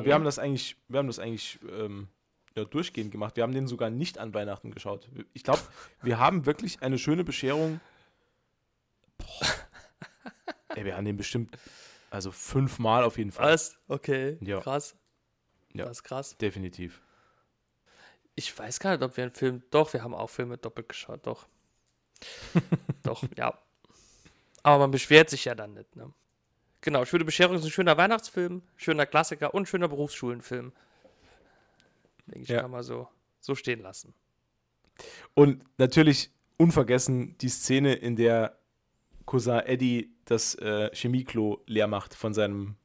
Nee. 0.00 0.04
Wir 0.06 0.14
haben 0.14 0.24
das 0.24 0.38
eigentlich, 0.38 0.76
wir 0.88 0.98
haben 0.98 1.08
das 1.08 1.18
eigentlich 1.18 1.58
ähm, 1.68 2.08
ja, 2.56 2.64
durchgehend 2.64 3.10
gemacht. 3.10 3.34
Wir 3.36 3.42
haben 3.42 3.52
den 3.52 3.66
sogar 3.66 3.90
nicht 3.90 4.16
an 4.18 4.32
Weihnachten 4.32 4.70
geschaut. 4.70 5.08
Ich 5.32 5.42
glaube, 5.42 5.60
wir 6.02 6.18
haben 6.20 6.46
wirklich 6.46 6.82
eine 6.82 6.98
schöne 6.98 7.24
Bescherung. 7.24 7.80
Boah. 9.18 9.46
Ey, 10.76 10.84
wir 10.84 10.96
haben 10.96 11.04
den 11.04 11.16
bestimmt, 11.16 11.58
also 12.10 12.30
fünfmal 12.30 13.04
auf 13.04 13.18
jeden 13.18 13.32
Fall. 13.32 13.52
Was? 13.52 13.76
Okay, 13.88 14.38
Ja. 14.40 14.60
krass. 14.60 14.96
Ja. 15.74 15.84
Das 15.86 15.98
ist 15.98 16.02
krass. 16.04 16.36
Definitiv. 16.38 17.02
Ich 18.34 18.56
weiß 18.56 18.78
gar 18.80 18.92
nicht, 18.92 19.02
ob 19.02 19.16
wir 19.16 19.24
einen 19.24 19.34
Film. 19.34 19.62
Doch, 19.70 19.92
wir 19.92 20.02
haben 20.02 20.14
auch 20.14 20.30
Filme 20.30 20.56
doppelt 20.58 20.88
geschaut, 20.88 21.26
doch. 21.26 21.46
doch, 23.02 23.22
ja. 23.36 23.58
Aber 24.62 24.78
man 24.78 24.90
beschwert 24.90 25.30
sich 25.30 25.44
ja 25.44 25.54
dann 25.54 25.74
nicht, 25.74 25.96
ne? 25.96 26.12
Genau, 26.80 27.04
Schöne 27.04 27.24
Bescherung 27.24 27.56
ist 27.56 27.64
ein 27.64 27.70
schöner 27.70 27.96
Weihnachtsfilm, 27.96 28.62
schöner 28.76 29.06
Klassiker 29.06 29.54
und 29.54 29.68
schöner 29.68 29.88
Berufsschulenfilm. 29.88 30.72
Denke 32.26 32.42
ich, 32.42 32.48
Ja. 32.48 32.62
kann 32.62 32.70
man 32.72 32.82
so, 32.82 33.08
so 33.40 33.54
stehen 33.54 33.80
lassen. 33.80 34.14
Und 35.34 35.64
natürlich 35.78 36.30
unvergessen 36.56 37.36
die 37.38 37.48
Szene, 37.48 37.94
in 37.94 38.16
der 38.16 38.58
Cousin 39.26 39.60
Eddie 39.60 40.12
das 40.24 40.54
äh, 40.56 40.90
Chemieklo 40.94 41.62
leer 41.66 41.86
macht 41.86 42.14
von 42.14 42.34
seinem, 42.34 42.76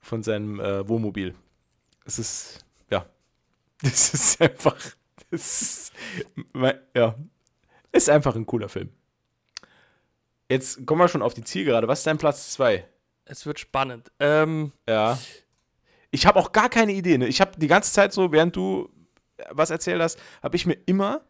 von 0.00 0.22
seinem 0.22 0.58
äh, 0.60 0.88
Wohnmobil. 0.88 1.34
Es 2.06 2.18
ist, 2.18 2.64
ja, 2.90 3.06
das 3.82 4.14
ist 4.14 4.40
einfach, 4.40 4.76
das 5.30 5.62
ist, 5.62 5.92
ja, 6.94 7.14
ist 7.92 8.08
einfach 8.08 8.34
ein 8.36 8.46
cooler 8.46 8.68
Film. 8.70 8.90
Jetzt 10.48 10.86
kommen 10.86 11.00
wir 11.00 11.08
schon 11.08 11.22
auf 11.22 11.34
die 11.34 11.44
Zielgerade. 11.44 11.88
Was 11.88 12.00
ist 12.00 12.06
dein 12.06 12.18
Platz 12.18 12.52
2? 12.52 12.86
Es 13.24 13.46
wird 13.46 13.58
spannend. 13.58 14.10
Ähm, 14.20 14.72
Ja. 14.88 15.18
Ich 16.12 16.24
habe 16.24 16.38
auch 16.38 16.52
gar 16.52 16.70
keine 16.70 16.92
Idee. 16.92 17.18
Ne? 17.18 17.26
Ich 17.26 17.40
habe 17.40 17.52
die 17.58 17.66
ganze 17.66 17.92
Zeit 17.92 18.12
so, 18.12 18.32
während 18.32 18.54
du 18.56 18.88
was 19.50 19.70
erzählt 19.70 20.00
hast, 20.00 20.18
habe 20.42 20.56
ich 20.56 20.64
mir 20.64 20.78
immer 20.86 21.20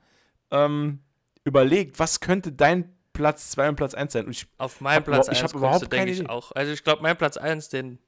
ähm, 0.53 1.01
überlegt, 1.45 1.99
was 1.99 2.21
könnte 2.21 2.53
dein 2.53 2.95
Platz 3.13 3.51
2 3.53 3.71
und 3.71 3.77
Platz 3.77 3.95
1 3.95 4.13
sein. 4.13 4.27
Und 4.27 4.33
ich, 4.33 4.47
auf 4.59 4.81
meinem 4.81 5.03
Platz 5.03 5.27
überhaupt- 5.27 5.33
ich 5.33 5.43
1 5.43 5.51
hab 5.53 5.59
überhaupt 5.59 5.91
keine 5.91 6.11
ich, 6.11 6.21
Idee. 6.21 6.29
auch. 6.29 6.53
Also 6.53 6.73
ich 6.73 6.85
glaube, 6.85 7.03
mein 7.03 7.17
Platz 7.17 7.37
1, 7.37 7.71
den, 7.71 7.99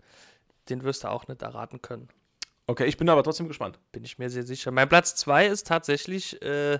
den 0.68 0.84
wirst 0.84 1.02
du 1.04 1.08
auch 1.08 1.26
nicht 1.26 1.40
erraten 1.42 1.80
können. 1.82 2.08
okay, 2.68 2.84
ich 2.84 2.96
bin 2.98 3.08
aber 3.08 3.24
trotzdem 3.24 3.48
gespannt. 3.48 3.80
Bin 3.90 4.04
ich 4.04 4.18
mir 4.18 4.28
sehr 4.30 4.44
sicher. 4.44 4.70
Mein 4.70 4.88
Platz 4.88 5.16
2 5.16 5.46
ist 5.46 5.66
tatsächlich 5.66 6.40
äh, 6.42 6.78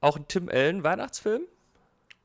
auch 0.00 0.16
ein 0.16 0.26
Tim 0.26 0.48
Allen 0.48 0.82
Weihnachtsfilm. 0.82 1.42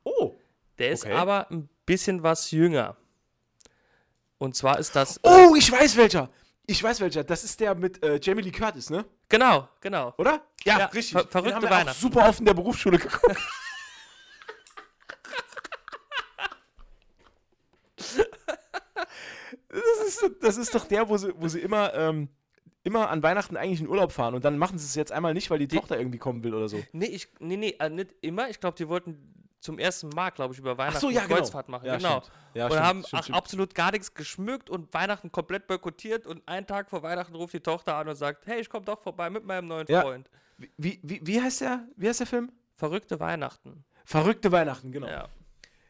Oh. 0.04 0.34
Der 0.78 0.90
ist 0.90 1.04
Okay. 1.04 1.14
aber 1.14 1.50
ein 1.50 1.68
bisschen 1.86 2.22
was 2.22 2.50
jünger. 2.50 2.96
Und 4.38 4.54
zwar 4.54 4.78
ist 4.78 4.94
das. 4.96 5.18
Oh, 5.22 5.54
ich 5.56 5.70
weiß 5.72 5.96
welcher. 5.96 6.28
Ich 6.66 6.82
weiß 6.82 7.00
welcher. 7.00 7.24
Das 7.24 7.44
ist 7.44 7.60
der 7.60 7.74
mit 7.74 8.02
äh, 8.02 8.18
Jamie 8.22 8.42
Lee 8.42 8.50
Curtis, 8.50 8.90
ne? 8.90 9.04
Genau, 9.28 9.68
genau. 9.80 10.12
Oder? 10.18 10.42
Ja, 10.64 10.86
richtig. 10.86 11.12
ver- 11.12 11.22
Den 11.24 11.30
verrückte 11.30 11.54
haben 11.70 11.86
wir 11.86 11.90
auch 11.92 11.94
super 11.94 12.28
oft 12.28 12.40
in 12.40 12.46
der 12.46 12.54
Berufsschule 12.54 12.98
geguckt. 12.98 13.36
das, 19.68 20.06
ist, 20.08 20.30
das 20.42 20.56
ist 20.56 20.74
doch 20.74 20.84
der, 20.86 21.08
wo 21.08 21.16
sie, 21.16 21.32
wo 21.36 21.48
sie 21.48 21.60
immer, 21.60 21.94
ähm, 21.94 22.28
immer 22.84 23.10
an 23.10 23.22
Weihnachten 23.22 23.56
eigentlich 23.56 23.80
in 23.80 23.88
Urlaub 23.88 24.12
fahren 24.12 24.34
und 24.34 24.44
dann 24.44 24.58
machen 24.58 24.78
sie 24.78 24.84
es 24.86 24.94
jetzt 24.94 25.12
einmal 25.12 25.34
nicht, 25.34 25.50
weil 25.50 25.58
die, 25.58 25.68
Die- 25.68 25.76
Tochter 25.76 25.98
irgendwie 25.98 26.18
kommen 26.18 26.42
will 26.44 26.54
oder 26.54 26.68
so. 26.68 26.82
Nee, 26.92 27.06
ich, 27.06 27.28
nee, 27.40 27.56
nee, 27.56 27.76
äh, 27.78 27.88
nicht 27.90 28.14
immer. 28.20 28.48
Ich 28.50 28.60
glaube, 28.60 28.76
die 28.76 28.88
wollten 28.88 29.45
zum 29.60 29.78
ersten 29.78 30.08
Mal, 30.10 30.30
glaube 30.30 30.54
ich, 30.54 30.60
über 30.60 30.78
Weihnachten 30.78 31.00
so, 31.00 31.10
ja, 31.10 31.22
genau. 31.22 31.36
Kreuzfahrt 31.36 31.68
machen. 31.68 31.86
Ja, 31.86 31.96
genau. 31.96 32.22
Ja, 32.54 32.66
und 32.66 32.72
stimmt, 32.72 32.84
haben 32.84 33.04
stimmt, 33.04 33.24
stimmt. 33.24 33.38
absolut 33.38 33.74
gar 33.74 33.90
nichts 33.90 34.14
geschmückt 34.14 34.70
und 34.70 34.92
Weihnachten 34.94 35.32
komplett 35.32 35.66
boykottiert. 35.66 36.26
Und 36.26 36.46
einen 36.48 36.66
Tag 36.66 36.88
vor 36.90 37.02
Weihnachten 37.02 37.34
ruft 37.34 37.54
die 37.54 37.60
Tochter 37.60 37.96
an 37.96 38.08
und 38.08 38.16
sagt: 38.16 38.46
Hey, 38.46 38.60
ich 38.60 38.68
komme 38.68 38.84
doch 38.84 39.00
vorbei 39.00 39.30
mit 39.30 39.44
meinem 39.44 39.68
neuen. 39.68 39.86
Freund. 39.86 40.30
Wie, 40.76 41.00
wie, 41.02 41.20
wie, 41.22 41.40
heißt 41.40 41.60
der, 41.60 41.86
wie 41.96 42.08
heißt 42.08 42.20
der 42.20 42.26
Film? 42.26 42.52
Verrückte 42.76 43.20
Weihnachten. 43.20 43.84
Verrückte 44.04 44.52
Weihnachten, 44.52 44.92
genau. 44.92 45.08
Ja. 45.08 45.28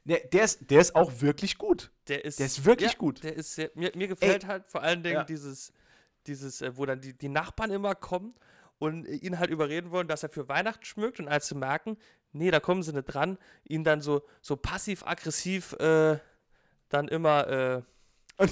Der, 0.05 0.21
der, 0.21 0.45
ist, 0.45 0.71
der 0.71 0.81
ist 0.81 0.95
auch 0.95 1.21
wirklich 1.21 1.59
gut. 1.59 1.91
Der 2.07 2.25
ist, 2.25 2.39
Der 2.39 2.47
ist 2.47 2.65
wirklich 2.65 2.97
gut. 2.97 3.25
Der 3.25 3.35
ist 3.35 3.57
sehr, 3.57 3.71
mir, 3.75 3.91
mir 3.97 4.07
gefällt 4.07 4.47
halt 4.47 4.65
vor 4.69 4.83
allen 4.83 5.03
Dingen 5.03 5.27
dieses, 5.27 5.73
dieses, 6.27 6.63
äh, 6.63 6.77
wo 6.77 6.87
dann 6.87 7.01
die, 7.01 7.13
die 7.13 7.29
Nachbarn 7.29 7.73
immer 7.73 7.97
kommen 7.97 8.35
und 8.79 9.05
ihn 9.07 9.39
halt 9.39 9.51
überreden 9.51 9.91
wollen, 9.91 10.07
dass 10.07 10.23
er 10.23 10.29
für 10.29 10.49
Weihnachten 10.49 10.85
schmückt 10.85 11.19
und 11.19 11.27
als 11.27 11.49
sie 11.49 11.57
merken, 11.57 11.97
nee, 12.37 12.51
da 12.51 12.61
kommen 12.61 12.83
sie 12.83 12.93
nicht 12.93 13.05
dran, 13.07 13.39
ihn 13.65 13.85
dann 13.85 14.01
so, 14.01 14.23
so 14.41 14.57
passiv-aggressiv 14.57 15.73
äh, 15.75 16.19
dann 16.89 17.09
immer 17.09 17.49
äh, 17.49 17.83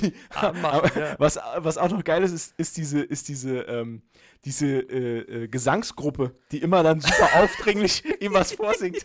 die, 0.01 0.14
Anmachen, 0.30 0.64
aber 0.64 0.99
ja. 0.99 1.14
was, 1.18 1.39
was 1.57 1.76
auch 1.76 1.91
noch 1.91 2.03
geil 2.05 2.22
ist, 2.22 2.32
ist, 2.32 2.55
ist 2.59 2.76
diese, 2.78 3.01
ist 3.03 3.28
diese, 3.28 3.59
ähm, 3.61 4.03
diese 4.45 4.66
äh, 4.66 5.43
äh, 5.45 5.49
Gesangsgruppe, 5.49 6.35
die 6.53 6.62
immer 6.62 6.82
dann 6.82 7.01
super 7.01 7.28
aufdringlich 7.43 8.03
ihm 8.22 8.32
was 8.32 8.53
vorsingt. 8.53 8.97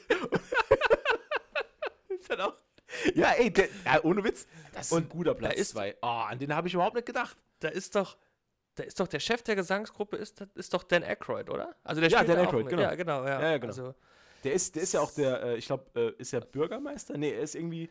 ist 2.09 2.29
dann 2.29 2.41
auch, 2.41 2.53
ja, 3.13 3.31
ey, 3.31 3.51
der, 3.51 3.67
ja, 3.85 4.01
ohne 4.03 4.23
Witz, 4.23 4.47
das 4.73 4.87
ist 4.87 4.93
ein 4.93 5.03
Und 5.03 5.09
guter 5.09 5.33
da 5.33 5.39
Platz 5.39 5.55
ist- 5.59 5.69
2. 5.71 5.97
Oh, 6.01 6.07
an 6.07 6.39
den 6.39 6.55
habe 6.55 6.67
ich 6.67 6.73
überhaupt 6.73 6.95
nicht 6.95 7.05
gedacht. 7.05 7.37
da 7.59 7.67
ist 7.69 7.95
doch, 7.95 8.17
da 8.75 8.83
ist 8.83 8.99
doch 8.99 9.07
der 9.07 9.19
Chef 9.19 9.43
der 9.43 9.55
Gesangsgruppe, 9.55 10.15
ist, 10.15 10.41
ist 10.55 10.73
doch 10.73 10.83
Dan 10.83 11.03
Aykroyd, 11.03 11.49
oder? 11.49 11.75
Also 11.83 11.99
der 12.01 12.09
Ja, 12.09 12.23
Dan 12.23 12.37
Aykroyd, 12.39 12.69
genau. 12.69 12.81
Ja, 12.81 12.95
genau, 12.95 13.25
ja. 13.25 13.41
Ja, 13.41 13.51
ja, 13.51 13.57
genau. 13.57 13.67
Also, 13.71 13.95
Der 14.43 14.53
ist, 14.53 14.75
der 14.75 14.83
ist 14.83 14.93
ja 14.93 15.01
auch 15.01 15.11
der, 15.11 15.43
äh, 15.43 15.57
ich 15.57 15.65
glaube, 15.65 15.85
äh, 15.95 16.21
ist 16.21 16.33
er 16.33 16.41
Bürgermeister? 16.41 17.17
Nee, 17.17 17.31
er 17.31 17.41
ist 17.41 17.55
irgendwie. 17.55 17.89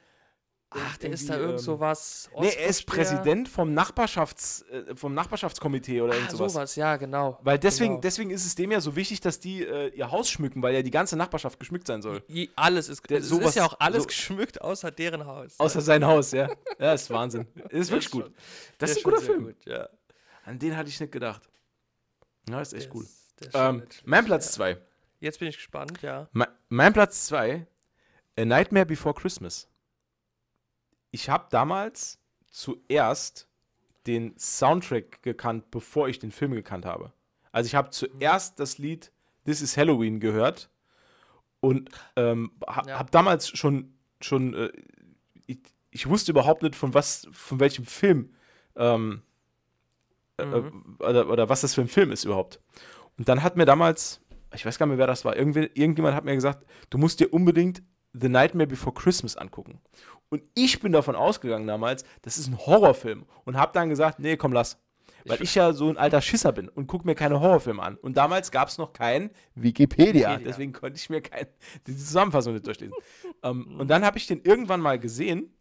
ach, 0.70 0.96
der 0.98 1.10
ist 1.12 1.28
da 1.28 1.36
irgend 1.36 1.52
ähm, 1.52 1.58
so 1.58 1.80
was. 1.80 2.28
Nee, 2.38 2.52
er 2.58 2.66
ist. 2.68 2.86
Präsident 2.86 3.48
vom, 3.48 3.72
Nachbarschafts, 3.74 4.62
äh, 4.70 4.94
vom 4.96 5.14
Nachbarschaftskomitee 5.14 6.00
oder 6.02 6.14
irgend 6.14 6.28
Ah, 6.30 6.36
sowas. 6.36 6.52
sowas, 6.54 6.76
ja, 6.76 6.96
genau. 6.96 7.38
Weil 7.42 7.58
deswegen, 7.58 7.92
genau. 7.94 8.00
deswegen 8.00 8.30
ist 8.30 8.44
es 8.46 8.54
dem 8.54 8.70
ja 8.70 8.80
so 8.80 8.94
wichtig, 8.96 9.20
dass 9.20 9.40
die 9.40 9.62
äh, 9.64 9.88
ihr 9.94 10.10
Haus 10.10 10.30
schmücken, 10.30 10.62
weil 10.62 10.74
ja 10.74 10.82
die 10.82 10.90
ganze 10.90 11.16
Nachbarschaft 11.16 11.58
geschmückt 11.58 11.86
sein 11.86 12.00
soll. 12.02 12.22
Je- 12.28 12.48
alles 12.56 12.88
ist, 12.88 13.08
Der- 13.08 13.18
es 13.18 13.28
sowas- 13.28 13.50
ist 13.50 13.54
ja 13.56 13.66
auch 13.66 13.76
alles 13.78 14.02
so- 14.02 14.06
geschmückt, 14.08 14.60
außer 14.60 14.90
deren 14.90 15.24
Haus. 15.26 15.54
Außer 15.58 15.80
sein 15.80 16.04
Haus, 16.06 16.32
ja. 16.32 16.48
Ja, 16.78 16.92
ist 16.94 17.08
Wahnsinn. 17.10 17.46
Ist 17.70 17.90
wirklich 17.90 18.10
gut. 18.10 18.30
Das 18.78 18.90
ist 18.90 18.98
ein 18.98 19.02
guter 19.04 19.20
Film. 19.20 19.44
Gut, 19.46 19.64
ja. 19.66 19.88
An 20.44 20.58
den 20.58 20.76
hatte 20.76 20.88
ich 20.88 20.98
nicht 21.00 21.12
gedacht. 21.12 21.42
Ja, 22.48 22.60
ist 22.60 22.72
echt 22.72 22.86
Der 22.86 22.94
cool. 22.96 23.04
ist- 23.04 23.52
Ähm, 23.54 23.82
mein 24.04 24.24
Platz 24.24 24.56
ja. 24.56 24.76
2. 25.20 25.24
Jetzt 25.26 25.38
bin 25.38 25.48
ich 25.48 25.56
gespannt, 25.56 26.02
ja. 26.02 26.28
Mein 26.68 26.92
Platz 26.92 27.26
2, 27.26 27.66
A 28.38 28.44
Nightmare 28.44 28.86
Before 28.86 29.14
Christmas. 29.14 29.68
Ich 31.10 31.28
habe 31.30 31.46
damals 31.50 32.18
zuerst 32.50 33.48
den 34.06 34.36
Soundtrack 34.38 35.22
gekannt, 35.22 35.70
bevor 35.70 36.08
ich 36.08 36.18
den 36.18 36.30
Film 36.30 36.52
gekannt 36.52 36.84
habe. 36.86 37.12
Also 37.52 37.66
ich 37.66 37.74
habe 37.74 37.90
zuerst 37.90 38.60
das 38.60 38.78
Lied 38.78 39.12
This 39.44 39.60
is 39.62 39.76
Halloween 39.76 40.20
gehört 40.20 40.70
und 41.60 41.88
ähm, 42.16 42.52
ha, 42.66 42.82
Ja. 42.86 42.98
habe 42.98 43.10
damals 43.10 43.48
schon, 43.48 43.94
schon 44.20 44.54
äh, 44.54 44.70
ich, 45.46 45.58
ich 45.90 46.06
wusste 46.08 46.30
überhaupt 46.32 46.62
nicht, 46.62 46.76
von 46.76 46.92
was, 46.94 47.26
von 47.32 47.58
welchem 47.58 47.86
Film 47.86 48.34
ähm, 48.76 49.22
äh, 50.36 50.44
Mhm. 50.44 50.96
oder, 51.00 51.28
oder 51.28 51.48
was 51.48 51.62
das 51.62 51.74
für 51.74 51.80
ein 51.80 51.88
Film 51.88 52.12
ist 52.12 52.24
überhaupt. 52.24 52.60
Und 53.16 53.28
dann 53.28 53.42
hat 53.42 53.56
mir 53.56 53.64
damals, 53.64 54.20
ich 54.54 54.64
weiß 54.64 54.78
gar 54.78 54.86
nicht 54.86 54.92
mehr, 54.92 54.98
wer 54.98 55.06
das 55.06 55.24
war, 55.24 55.36
irgendwie, 55.36 55.70
irgendjemand 55.74 56.14
hat 56.14 56.24
mir 56.24 56.34
gesagt, 56.34 56.66
du 56.90 56.98
musst 56.98 57.20
dir 57.20 57.32
unbedingt 57.32 57.82
The 58.12 58.28
Nightmare 58.28 58.66
Before 58.66 58.94
Christmas 58.94 59.36
angucken. 59.36 59.80
Und 60.30 60.42
ich 60.54 60.80
bin 60.80 60.92
davon 60.92 61.14
ausgegangen 61.16 61.66
damals, 61.66 62.04
das 62.22 62.38
ist 62.38 62.48
ein 62.48 62.58
Horrorfilm 62.58 63.26
und 63.44 63.56
habe 63.56 63.72
dann 63.72 63.88
gesagt, 63.88 64.18
nee, 64.18 64.36
komm, 64.36 64.52
lass. 64.52 64.78
Weil 65.24 65.42
ich 65.42 65.54
ja 65.54 65.72
so 65.72 65.88
ein 65.90 65.98
alter 65.98 66.22
Schisser 66.22 66.52
bin 66.52 66.68
und 66.68 66.86
gucke 66.86 67.06
mir 67.06 67.14
keine 67.14 67.40
Horrorfilme 67.40 67.82
an. 67.82 67.96
Und 67.96 68.16
damals 68.16 68.50
gab 68.50 68.68
es 68.68 68.78
noch 68.78 68.92
kein 68.92 69.30
Wikipedia, 69.54 70.30
Wikipedia. 70.30 70.38
deswegen 70.38 70.72
konnte 70.72 70.96
ich 70.96 71.10
mir 71.10 71.20
kein, 71.20 71.46
die 71.86 71.96
Zusammenfassung 71.96 72.54
nicht 72.54 72.66
durchlesen. 72.66 72.94
ähm, 73.42 73.78
und 73.78 73.88
dann 73.88 74.04
habe 74.04 74.16
ich 74.16 74.26
den 74.26 74.40
irgendwann 74.42 74.80
mal 74.80 74.98
gesehen 74.98 75.52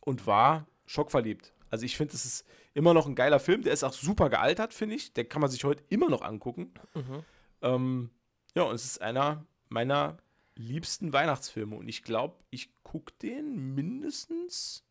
und 0.00 0.26
war 0.26 0.66
schockverliebt. 0.86 1.52
Also 1.70 1.84
ich 1.84 1.96
finde, 1.96 2.14
es 2.14 2.24
ist 2.24 2.46
immer 2.74 2.94
noch 2.94 3.06
ein 3.06 3.14
geiler 3.14 3.40
Film. 3.40 3.62
Der 3.62 3.72
ist 3.72 3.84
auch 3.84 3.92
super 3.92 4.28
gealtert, 4.28 4.74
finde 4.74 4.96
ich. 4.96 5.12
Der 5.12 5.24
kann 5.24 5.40
man 5.40 5.50
sich 5.50 5.64
heute 5.64 5.82
immer 5.88 6.08
noch 6.08 6.22
angucken. 6.22 6.72
Mhm. 6.94 7.24
Ähm, 7.62 8.10
ja, 8.54 8.62
und 8.62 8.74
es 8.74 8.84
ist 8.84 9.02
einer 9.02 9.44
meiner 9.68 10.16
liebsten 10.56 11.12
Weihnachtsfilme. 11.12 11.76
Und 11.76 11.88
ich 11.88 12.02
glaube, 12.02 12.36
ich 12.50 12.70
gucke 12.82 13.12
den 13.22 13.74
mindestens. 13.74 14.84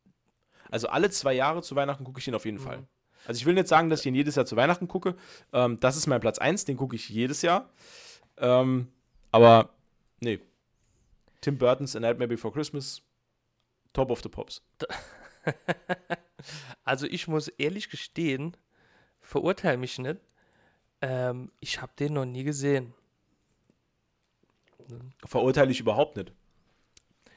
Also 0.71 0.87
alle 0.87 1.09
zwei 1.09 1.33
Jahre 1.33 1.61
zu 1.61 1.75
Weihnachten 1.75 2.03
gucke 2.03 2.19
ich 2.19 2.25
den 2.25 2.35
auf 2.35 2.45
jeden 2.45 2.57
Mhm. 2.57 2.63
Fall. 2.63 2.87
Also 3.27 3.39
ich 3.39 3.45
will 3.45 3.53
nicht 3.53 3.67
sagen, 3.67 3.89
dass 3.89 3.99
ich 4.01 4.05
ihn 4.05 4.15
jedes 4.15 4.35
Jahr 4.35 4.45
zu 4.45 4.55
Weihnachten 4.55 4.87
gucke. 4.87 5.15
Ähm, 5.51 5.79
das 5.79 5.97
ist 5.97 6.07
mein 6.07 6.21
Platz 6.21 6.39
1, 6.39 6.65
den 6.65 6.77
gucke 6.77 6.95
ich 6.95 7.09
jedes 7.09 7.41
Jahr. 7.41 7.69
Ähm, 8.37 8.87
aber 9.31 9.69
nee. 10.21 10.39
Tim 11.41 11.57
Burton's 11.57 11.95
A 11.95 11.99
Nightmare 11.99 12.27
Before 12.27 12.53
Christmas, 12.53 13.01
Top 13.93 14.09
of 14.11 14.21
the 14.21 14.29
Pops. 14.29 14.61
Also 16.83 17.05
ich 17.05 17.27
muss 17.27 17.49
ehrlich 17.49 17.89
gestehen, 17.89 18.55
verurteile 19.19 19.77
mich 19.77 19.99
nicht. 19.99 20.19
Ähm, 21.01 21.51
ich 21.59 21.81
habe 21.81 21.91
den 21.97 22.13
noch 22.13 22.25
nie 22.25 22.43
gesehen. 22.43 22.93
Verurteile 25.25 25.71
ich 25.71 25.79
überhaupt 25.79 26.17
nicht. 26.17 26.31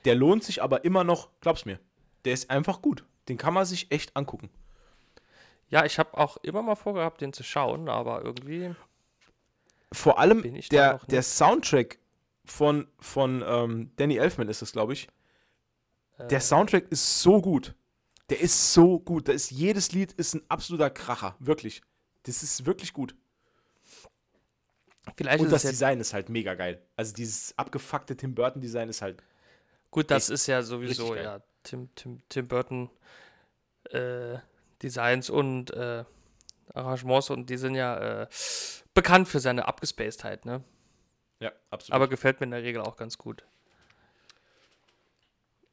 Der 0.05 0.15
lohnt 0.15 0.43
sich 0.43 0.63
aber 0.63 0.85
immer 0.85 1.05
noch, 1.05 1.29
glaub's 1.41 1.65
mir. 1.65 1.79
Der 2.25 2.33
ist 2.33 2.51
einfach 2.51 2.83
gut. 2.83 3.05
Den 3.29 3.37
kann 3.37 3.55
man 3.55 3.65
sich 3.67 3.91
echt 3.91 4.17
angucken. 4.17 4.51
Ja, 5.69 5.85
ich 5.85 5.99
habe 5.99 6.17
auch 6.19 6.37
immer 6.39 6.63
mal 6.63 6.75
vorgehabt, 6.75 7.21
den 7.21 7.33
zu 7.33 7.43
schauen, 7.43 7.89
aber 7.89 8.25
irgendwie. 8.25 8.75
Vor 9.93 10.19
allem 10.19 10.43
Bin 10.43 10.57
ich 10.57 10.69
da 10.69 10.95
der, 10.95 11.07
der. 11.07 11.23
Soundtrack 11.23 11.99
von, 12.45 12.89
von 12.99 13.43
ähm, 13.47 13.91
Danny 13.97 14.17
Elfman 14.17 14.49
ist 14.49 14.63
es, 14.63 14.73
glaube 14.73 14.93
ich. 14.95 15.09
Der 16.19 16.39
Äh, 16.39 16.41
Soundtrack 16.41 16.91
ist 16.91 17.23
so 17.23 17.41
gut. 17.41 17.75
Der 18.29 18.41
ist 18.41 18.73
so 18.73 18.99
gut. 18.99 19.29
Da 19.29 19.33
ist 19.33 19.51
jedes 19.51 19.93
Lied 19.93 20.13
ist 20.13 20.35
ein 20.35 20.43
absoluter 20.49 20.91
Kracher. 20.91 21.37
Wirklich. 21.39 21.83
Das 22.25 22.43
ist 22.43 22.67
wirklich 22.67 22.93
gut. 22.93 23.15
Vielleicht 25.17 25.41
Und 25.41 25.53
das 25.53 25.63
Design 25.63 26.01
ist 26.01 26.13
halt 26.13 26.29
mega 26.29 26.55
geil. 26.55 26.81
Also 26.97 27.15
dieses 27.15 27.57
abgefuckte 27.59 28.17
Tim 28.17 28.35
Burton 28.35 28.61
Design 28.61 28.89
ist 28.89 29.03
halt. 29.03 29.23
gut, 29.91 30.11
das 30.11 30.29
ist 30.29 30.47
ja 30.47 30.63
sowieso 30.63 31.15
ja 31.15 31.41
Tim, 31.63 31.89
Tim, 31.95 32.23
Tim 32.29 32.49
Burton 32.49 32.91
äh, 33.91 34.39
Designs 34.83 35.31
und 35.31 35.71
äh, 35.73 36.05
Arrangements 36.75 37.31
und 37.31 37.51
die 37.51 37.57
sind 37.57 37.75
ja 37.75 38.23
äh, 38.23 38.27
bekannt 38.95 39.29
für 39.29 39.41
seine 39.41 39.67
Abgespacedheit, 39.67 40.45
ne? 40.45 40.65
Ja, 41.41 41.53
absolut. 41.71 41.95
Aber 41.95 42.09
gefällt 42.09 42.41
mir 42.41 42.45
in 42.45 42.51
der 42.53 42.63
Regel 42.63 42.83
auch 42.83 42.97
ganz 42.97 43.19
gut. 43.19 43.45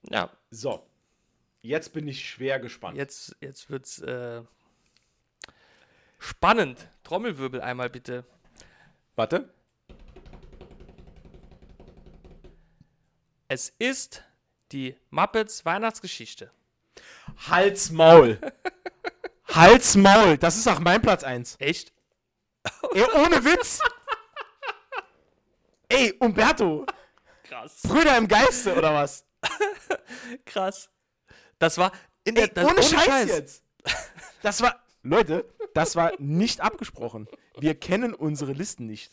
Ja, 0.09 0.29
so. 0.49 0.85
Jetzt 1.61 1.93
bin 1.93 2.07
ich 2.07 2.27
schwer 2.27 2.59
gespannt. 2.59 2.97
jetzt, 2.97 3.35
jetzt 3.41 3.69
wird's 3.69 3.99
äh, 3.99 4.41
spannend. 6.17 6.87
Trommelwirbel 7.03 7.61
einmal 7.61 7.89
bitte. 7.89 8.23
Warte. 9.19 9.53
Es 13.49 13.73
ist 13.77 14.23
die 14.71 14.95
Muppets 15.09 15.65
Weihnachtsgeschichte. 15.65 16.53
Hals 17.49 17.91
Maul. 17.91 18.39
Hals 19.53 19.97
Maul. 19.97 20.37
Das 20.37 20.55
ist 20.55 20.69
auch 20.69 20.79
mein 20.79 21.01
Platz 21.01 21.25
1. 21.25 21.57
Echt? 21.59 21.91
Ey, 22.93 23.03
ohne 23.15 23.43
Witz. 23.43 23.81
Ey, 25.89 26.13
Umberto. 26.19 26.85
Krass. 27.43 27.81
Brüder 27.81 28.17
im 28.17 28.25
Geiste 28.29 28.73
oder 28.73 28.93
was? 28.93 29.25
Krass. 30.45 30.89
Das 31.57 31.77
war 31.77 31.91
in 32.23 32.35
der 32.35 32.45
Ey, 32.45 32.53
das, 32.53 32.65
ohne, 32.65 32.83
Scheiß, 32.83 33.27
jetzt. 33.27 33.63
Das 34.43 34.61
war, 34.61 34.81
Leute, 35.03 35.43
das 35.73 35.97
war 35.97 36.13
nicht 36.19 36.61
abgesprochen. 36.61 37.27
Wir 37.59 37.75
kennen 37.75 38.13
unsere 38.13 38.53
Listen 38.53 38.85
nicht. 38.85 39.11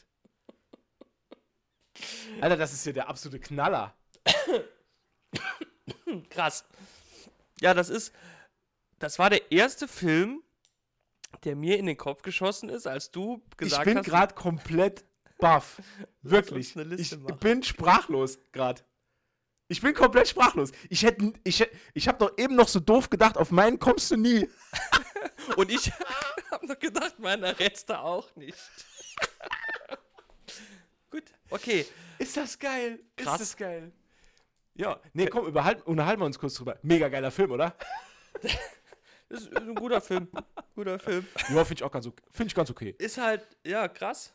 Alter, 2.40 2.56
das 2.56 2.72
ist 2.72 2.84
hier 2.84 2.92
der 2.92 3.08
absolute 3.08 3.40
Knaller. 3.40 3.94
Krass. 6.30 6.64
Ja, 7.60 7.74
das 7.74 7.88
ist. 7.88 8.12
Das 8.98 9.18
war 9.18 9.30
der 9.30 9.52
erste 9.52 9.88
Film, 9.88 10.42
der 11.44 11.56
mir 11.56 11.78
in 11.78 11.86
den 11.86 11.96
Kopf 11.96 12.22
geschossen 12.22 12.68
ist, 12.68 12.86
als 12.86 13.10
du 13.10 13.42
gesagt 13.56 13.86
ich 13.86 13.92
bin 13.92 13.98
hast. 13.98 14.06
gerade 14.06 14.34
komplett 14.34 15.04
baff. 15.38 15.80
Wirklich. 16.22 16.76
eine 16.76 16.84
Liste 16.84 17.16
Ich 17.16 17.22
machen. 17.22 17.38
bin 17.38 17.62
sprachlos 17.62 18.38
gerade. 18.52 18.82
Ich 19.68 19.80
bin 19.80 19.94
komplett 19.94 20.28
sprachlos. 20.28 20.70
Ich 20.90 21.02
hätte, 21.02 21.32
ich, 21.42 21.66
ich 21.92 22.08
habe 22.08 22.18
doch 22.18 22.38
eben 22.38 22.54
noch 22.54 22.68
so 22.68 22.78
doof 22.78 23.10
gedacht, 23.10 23.36
auf 23.36 23.50
meinen 23.50 23.78
kommst 23.78 24.10
du 24.10 24.16
nie. 24.16 24.48
Und 25.56 25.70
ich 25.70 25.92
habe 26.68 26.72
noch 26.74 26.78
gedacht, 26.78 27.18
meiner 27.18 27.58
rätst 27.58 27.88
du 27.88 27.98
auch 27.98 28.34
nicht. 28.36 28.58
Gut, 31.10 31.24
okay. 31.50 31.86
Ist 32.18 32.36
das 32.36 32.58
geil? 32.58 33.00
Krass. 33.16 33.40
Ist 33.40 33.52
das 33.52 33.56
geil? 33.56 33.92
Ja, 34.74 35.00
nee, 35.14 35.26
komm, 35.26 35.46
überhalten, 35.46 35.82
unterhalten 35.82 36.20
wir 36.20 36.26
uns 36.26 36.38
kurz 36.38 36.54
drüber. 36.54 36.78
Mega 36.82 37.08
geiler 37.08 37.30
Film, 37.30 37.50
oder? 37.52 37.74
Das 39.28 39.40
ist 39.42 39.56
ein 39.56 39.74
guter 39.74 40.00
Film. 40.00 40.28
Guter 40.76 41.00
Film. 41.00 41.26
Ja, 41.48 41.64
finde 41.64 41.80
ich 41.80 41.82
auch 41.82 41.90
ganz 41.90 42.06
okay. 42.06 42.22
Finde 42.30 42.46
ich 42.46 42.54
ganz 42.54 42.70
okay. 42.70 42.94
Ist 42.96 43.18
halt, 43.18 43.44
ja, 43.64 43.88
krass. 43.88 44.32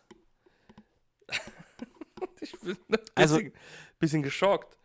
ich 2.41 2.51
bin 2.59 2.71
ein 2.71 2.77
bisschen, 2.89 3.15
Also- 3.15 3.39
bisschen 3.99 4.21
geschockt. 4.21 4.77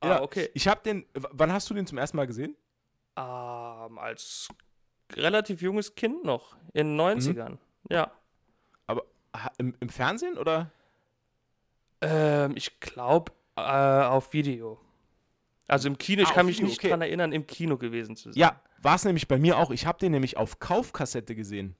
Ah, 0.00 0.20
okay. 0.20 0.50
Ich 0.54 0.66
habe 0.66 0.82
den. 0.82 1.06
Wann 1.14 1.52
hast 1.52 1.70
du 1.70 1.74
den 1.74 1.86
zum 1.86 1.96
ersten 1.96 2.16
Mal 2.16 2.26
gesehen? 2.26 2.56
Ähm, 3.16 3.98
als 3.98 4.48
relativ 5.12 5.62
junges 5.62 5.94
Kind 5.94 6.24
noch, 6.24 6.56
in 6.72 6.86
den 6.88 6.94
Mhm. 6.96 7.00
90ern. 7.00 7.58
Ja. 7.90 8.10
Aber 8.86 9.04
im, 9.58 9.74
im 9.80 9.88
Fernsehen 9.88 10.38
oder? 10.38 10.70
Ähm, 12.00 12.52
ich 12.56 12.80
glaube, 12.80 13.32
äh, 13.56 13.60
auf 13.60 14.32
Video. 14.32 14.80
Also 15.66 15.88
im 15.88 15.96
Kino, 15.96 16.22
ich 16.22 16.28
Ah, 16.28 16.32
kann 16.32 16.40
auf 16.42 16.46
mich 16.48 16.56
Video, 16.58 16.68
nicht 16.68 16.78
okay. 16.80 16.90
dran 16.90 17.00
erinnern, 17.02 17.32
im 17.32 17.46
Kino 17.46 17.76
gewesen 17.78 18.16
zu 18.16 18.30
sein. 18.32 18.38
Ja, 18.38 18.60
war 18.82 18.96
es 18.96 19.04
nämlich 19.04 19.28
bei 19.28 19.38
mir 19.38 19.56
auch. 19.58 19.70
Ich 19.70 19.86
habe 19.86 19.98
den 19.98 20.12
nämlich 20.12 20.36
auf 20.36 20.58
Kaufkassette 20.58 21.34
gesehen. 21.34 21.74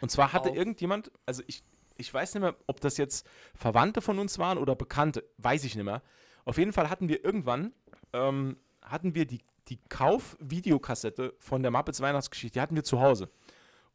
Und 0.00 0.10
zwar 0.10 0.32
hatte 0.32 0.50
Auf- 0.50 0.56
irgendjemand, 0.56 1.10
also 1.26 1.42
ich, 1.46 1.62
ich 1.96 2.12
weiß 2.12 2.34
nicht 2.34 2.42
mehr, 2.42 2.54
ob 2.66 2.80
das 2.80 2.96
jetzt 2.96 3.26
Verwandte 3.54 4.00
von 4.00 4.18
uns 4.18 4.38
waren 4.38 4.58
oder 4.58 4.74
Bekannte, 4.74 5.24
weiß 5.38 5.64
ich 5.64 5.74
nicht 5.76 5.84
mehr. 5.84 6.02
Auf 6.46 6.58
jeden 6.58 6.72
Fall 6.72 6.88
hatten 6.90 7.08
wir 7.08 7.24
irgendwann, 7.24 7.72
ähm, 8.12 8.56
hatten 8.82 9.14
wir 9.14 9.26
die, 9.26 9.40
die 9.68 9.78
Kauf-Videokassette 9.88 11.34
von 11.38 11.62
der 11.62 11.70
Muppets 11.70 12.00
Weihnachtsgeschichte, 12.00 12.54
die 12.54 12.60
hatten 12.60 12.76
wir 12.76 12.84
zu 12.84 13.00
Hause. 13.00 13.30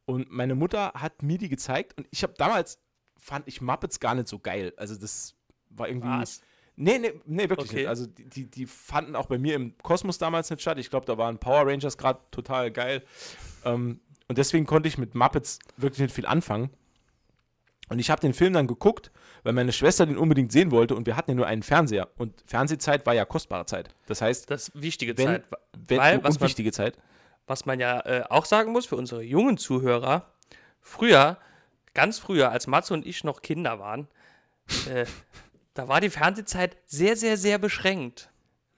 Und 0.06 0.32
meine 0.32 0.56
Mutter 0.56 0.92
hat 0.96 1.22
mir 1.22 1.38
die 1.38 1.50
gezeigt 1.50 1.98
und 1.98 2.08
ich 2.12 2.24
habe 2.24 2.34
damals, 2.38 2.80
fand 3.18 3.48
ich 3.48 3.62
Muppets 3.62 4.00
gar 4.00 4.16
nicht 4.16 4.28
so 4.28 4.40
geil. 4.40 4.74
Also 4.78 4.96
das 4.96 5.36
war 5.70 5.88
irgendwie... 5.88 6.08
Was? 6.08 6.42
Nee, 6.76 6.98
nee, 6.98 7.14
nee, 7.26 7.50
wirklich 7.50 7.70
Okay. 7.70 7.80
nicht. 7.80 7.88
Also 7.88 8.08
die, 8.08 8.24
die, 8.30 8.46
die 8.50 8.66
fanden 8.66 9.16
auch 9.16 9.26
bei 9.26 9.38
mir 9.38 9.54
im 9.56 9.78
Kosmos 9.80 10.18
damals 10.18 10.50
nicht 10.50 10.62
statt. 10.62 10.80
Ich 10.80 10.90
glaube, 10.90 11.06
da 11.06 11.18
waren 11.18 11.38
Power 11.38 11.68
Rangers 11.68 11.98
gerade 11.98 12.22
total 12.32 12.72
geil. 12.72 13.04
Ähm, 13.66 14.00
und 14.30 14.38
deswegen 14.38 14.66
konnte 14.66 14.88
ich 14.88 14.98
mit 14.98 15.14
Muppets 15.14 15.60
wirklich 15.76 16.00
nicht 16.00 16.16
viel 16.16 16.26
anfangen. 16.26 16.70
Und 17.90 18.00
ich 18.00 18.10
habe 18.10 18.22
den 18.22 18.34
Film 18.34 18.54
dann 18.54 18.66
geguckt, 18.68 19.12
weil 19.44 19.54
meine 19.54 19.72
Schwester 19.72 20.06
den 20.06 20.18
unbedingt 20.18 20.52
sehen 20.52 20.72
wollte 20.72 20.96
und 20.96 21.06
wir 21.08 21.16
hatten 21.16 21.32
ja 21.32 21.36
nur 21.36 21.48
einen 21.48 21.64
Fernseher. 21.64 22.08
Und 22.18 22.34
Fernsehzeit 22.46 23.06
war 23.06 23.14
ja 23.14 23.26
kostbare 23.26 23.66
Zeit. 23.66 23.90
Das 24.08 24.22
heißt, 24.22 24.50
Das 24.50 24.70
ist 24.70 24.82
wichtige 24.82 25.18
Wenn- 25.18 25.26
Zeit. 25.26 25.44
wenn, 25.88 25.98
Weil, 26.00 26.24
was 26.24 26.40
man- 26.40 26.48
wichtige 26.50 26.72
Zeit. 26.72 26.98
Was 27.48 27.66
man 27.66 27.80
ja 27.80 28.00
äh, 28.02 28.24
auch 28.30 28.46
sagen 28.46 28.72
muss 28.72 28.86
für 28.86 28.96
unsere 28.96 29.24
jungen 29.24 29.58
Zuhörer, 29.58 30.28
früher, 30.82 31.38
ganz 31.94 32.20
früher, 32.20 32.52
als 32.52 32.68
Matze 32.68 32.94
und 32.94 33.06
ich 33.06 33.24
noch 33.24 33.42
Kinder 33.42 33.80
waren, 33.80 34.08
äh, 34.90 35.06
da 35.74 35.88
war 35.88 36.00
die 36.02 36.10
Fernsehzeit 36.10 36.78
sehr, 36.86 37.16
sehr, 37.16 37.38
sehr 37.38 37.58
beschränkt. 37.58 38.30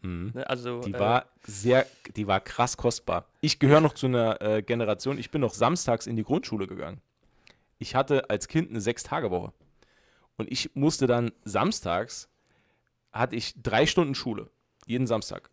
Ne, 0.03 0.43
Also, 0.47 0.77
Mhm. 0.77 0.81
Die 0.83 0.93
äh, 0.93 0.99
war 0.99 1.25
sehr, 1.45 1.85
die 2.15 2.25
war 2.25 2.39
krass 2.39 2.75
kostbar. 2.75 3.25
Ich 3.41 3.59
gehöre 3.59 3.81
noch 3.81 3.93
zu 3.93 4.07
einer 4.07 4.41
äh, 4.41 4.63
Generation, 4.63 5.17
ich 5.19 5.29
bin 5.29 5.41
noch 5.41 5.53
samstags 5.53 6.07
in 6.07 6.15
die 6.15 6.23
Grundschule 6.23 6.65
gegangen. 6.65 7.01
Ich 7.77 7.93
hatte 7.93 8.29
als 8.29 8.47
Kind 8.47 8.69
eine 8.71 8.81
Sechs-Tage-Woche. 8.81 9.51
Und 10.41 10.51
ich 10.51 10.71
musste 10.73 11.05
dann 11.07 11.31
samstags, 11.45 12.27
hatte 13.13 13.35
ich 13.35 13.53
drei 13.61 13.85
Stunden 13.85 14.15
Schule. 14.15 14.49
Jeden 14.87 15.05
Samstag. 15.05 15.51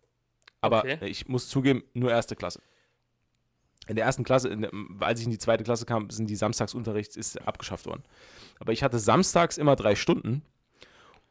Aber 0.62 0.78
Okay. 0.78 0.98
ich 1.06 1.28
muss 1.28 1.48
zugeben, 1.48 1.84
nur 1.92 2.10
erste 2.10 2.34
Klasse. 2.36 2.60
In 3.86 3.96
der 3.96 4.06
ersten 4.06 4.24
Klasse, 4.24 4.56
der, 4.56 4.70
als 5.00 5.20
ich 5.20 5.26
in 5.26 5.30
die 5.30 5.38
zweite 5.38 5.64
Klasse 5.64 5.84
kam, 5.84 6.08
sind 6.08 6.28
die 6.30 6.36
Samstagsunterrichts 6.36 7.16
ist 7.16 7.46
abgeschafft 7.46 7.84
worden. 7.86 8.02
Aber 8.60 8.72
ich 8.72 8.82
hatte 8.82 8.98
samstags 8.98 9.58
immer 9.58 9.76
drei 9.76 9.94
Stunden 9.94 10.42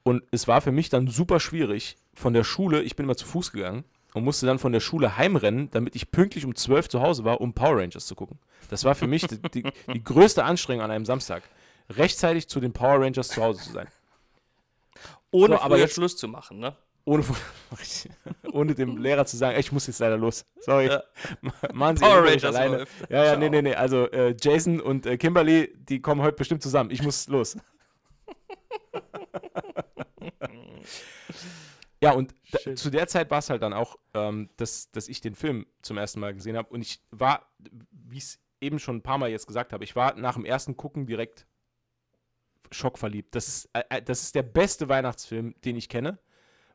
und 0.04 0.22
es 0.32 0.48
war 0.48 0.62
für 0.62 0.72
mich 0.72 0.90
dann 0.90 1.08
super 1.08 1.40
schwierig 1.40 1.98
von 2.14 2.34
der 2.34 2.44
Schule, 2.44 2.84
ich 2.84 2.96
bin 2.96 3.06
immer 3.06 3.18
zu 3.18 3.26
Fuß 3.26 3.52
gegangen 3.52 3.84
und 4.14 4.24
musste 4.24 4.46
dann 4.46 4.60
von 4.60 4.72
der 4.72 4.80
Schule 4.80 5.18
heimrennen, 5.18 5.70
damit 5.72 5.96
ich 5.96 6.12
pünktlich 6.12 6.46
um 6.46 6.54
12 6.56 6.90
zu 6.90 7.02
Hause 7.02 7.24
war, 7.24 7.42
um 7.42 7.54
Power 7.54 7.78
Rangers 7.78 8.06
zu 8.06 8.14
gucken. 8.16 8.38
Das 8.70 8.84
war 8.86 8.94
für 8.94 9.08
mich 9.08 9.26
die, 9.28 9.40
die, 9.50 9.64
die 9.94 10.04
größte 10.04 10.44
Anstrengung 10.44 10.84
an 10.84 10.92
einem 10.92 11.06
Samstag, 11.06 11.44
rechtzeitig 11.90 12.48
zu 12.50 12.60
den 12.60 12.74
Power 12.74 13.02
Rangers 13.02 13.30
zu 13.30 13.42
Hause 13.42 13.64
zu 13.64 13.72
sein. 13.74 13.88
ohne 15.32 15.56
so, 15.56 15.62
aber 15.62 15.78
jetzt- 15.78 15.96
Schluss 15.96 16.18
zu 16.18 16.28
machen, 16.28 16.60
ne? 16.60 16.76
Ohne, 17.06 17.24
ohne 18.52 18.76
dem 18.76 18.98
Lehrer 18.98 19.26
zu 19.26 19.38
sagen, 19.38 19.54
ey, 19.56 19.62
ich 19.62 19.72
muss 19.72 19.88
jetzt 19.88 20.00
leider 20.00 20.18
los. 20.18 20.46
Sorry. 20.60 20.88
Ja. 20.88 21.02
Machen 21.74 21.96
Sie 21.96 22.04
Power 22.04 22.18
Unterricht 22.18 22.44
Rangers 22.44 22.56
alleine. 22.58 22.78
läuft. 22.80 22.92
Ja, 23.10 23.18
ja, 23.24 23.26
Ciao. 23.30 23.40
nee, 23.40 23.50
nee, 23.50 23.62
nee. 23.62 23.76
Also 23.76 24.12
äh, 24.12 24.36
Jason 24.42 24.82
und 24.82 25.06
äh, 25.06 25.18
Kimberly, 25.18 25.74
die 25.78 26.02
kommen 26.02 26.22
heute 26.22 26.36
bestimmt 26.36 26.62
zusammen. 26.62 26.92
Ich 26.92 27.02
muss 27.02 27.28
los. 27.30 27.56
ja, 32.02 32.12
und 32.12 32.36
da, 32.52 32.76
zu 32.76 32.90
der 32.90 33.08
Zeit 33.08 33.32
war 33.32 33.40
es 33.40 33.50
halt 33.50 33.62
dann 33.62 33.72
auch, 33.74 33.96
ähm, 34.14 34.50
dass, 34.58 34.92
dass 34.92 35.08
ich 35.08 35.22
den 35.22 35.36
Film 35.36 35.66
zum 35.82 35.98
ersten 35.98 36.20
Mal 36.20 36.34
gesehen 36.34 36.58
habe. 36.58 36.70
Und 36.70 36.82
ich 36.82 37.02
war, 37.12 37.48
wie 37.92 38.18
ich 38.18 38.24
es 38.24 38.40
eben 38.60 38.80
schon 38.80 38.98
ein 38.98 39.02
paar 39.02 39.18
Mal 39.18 39.30
jetzt 39.30 39.48
gesagt 39.48 39.72
habe, 39.74 39.84
ich 39.86 39.96
war 39.96 40.16
nach 40.16 40.34
dem 40.36 40.44
ersten 40.46 40.76
Gucken 40.76 41.08
direkt 41.08 41.48
schockverliebt. 42.72 43.36
Das 43.36 43.48
ist, 43.48 43.70
äh, 43.74 43.84
äh, 43.90 44.02
das 44.02 44.24
ist 44.24 44.36
der 44.36 44.44
beste 44.44 44.90
Weihnachtsfilm, 44.90 45.56
den 45.66 45.76
ich 45.76 45.90
kenne. 45.90 46.20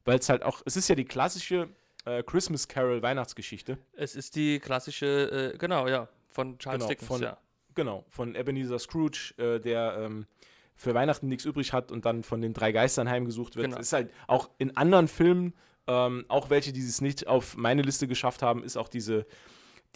Weil 0.05 0.19
es 0.19 0.29
halt 0.29 0.43
auch, 0.43 0.63
es 0.65 0.77
ist 0.77 0.89
ja 0.89 0.95
die 0.97 1.05
klassische 1.05 1.69
äh, 2.05 2.23
Christmas 2.25 2.67
Carol 2.67 3.03
Weihnachtsgeschichte. 3.03 3.79
Es 3.93 4.17
ist 4.17 4.35
die 4.35 4.59
klassische, 4.59 5.53
äh, 5.55 5.59
genau, 5.59 5.87
ja, 5.87 6.09
von 6.29 6.59
Charles 6.59 6.81
Genau, 6.81 6.89
Dickens, 6.89 7.09
von- 7.09 7.23
ja. 7.23 7.39
Genau, 7.75 8.05
von 8.11 8.35
Ebenezer 8.35 8.79
Scrooge, 8.79 9.33
äh, 9.39 9.59
der 9.61 9.97
ähm, 9.99 10.27
für 10.75 10.93
Weihnachten 10.95 11.29
nichts 11.29 11.45
übrig 11.45 11.73
hat 11.73 11.91
und 11.93 12.05
dann 12.05 12.23
von 12.23 12.41
den 12.43 12.53
drei 12.53 12.73
Geistern 12.73 13.09
heimgesucht 13.09 13.57
wird. 13.57 13.67
Genau. 13.69 13.79
Ist 13.79 13.93
halt 13.93 14.11
auch 14.27 14.51
in 14.59 14.77
anderen 14.77 15.07
Filmen, 15.09 15.55
ähm, 15.87 16.25
auch 16.29 16.51
welche, 16.51 16.73
die 16.73 16.81
es 16.81 17.01
nicht 17.01 17.29
auf 17.29 17.57
meine 17.57 17.83
Liste 17.83 18.09
geschafft 18.09 18.43
haben, 18.43 18.63
ist 18.65 18.77
auch 18.77 18.89
diese, 18.89 19.25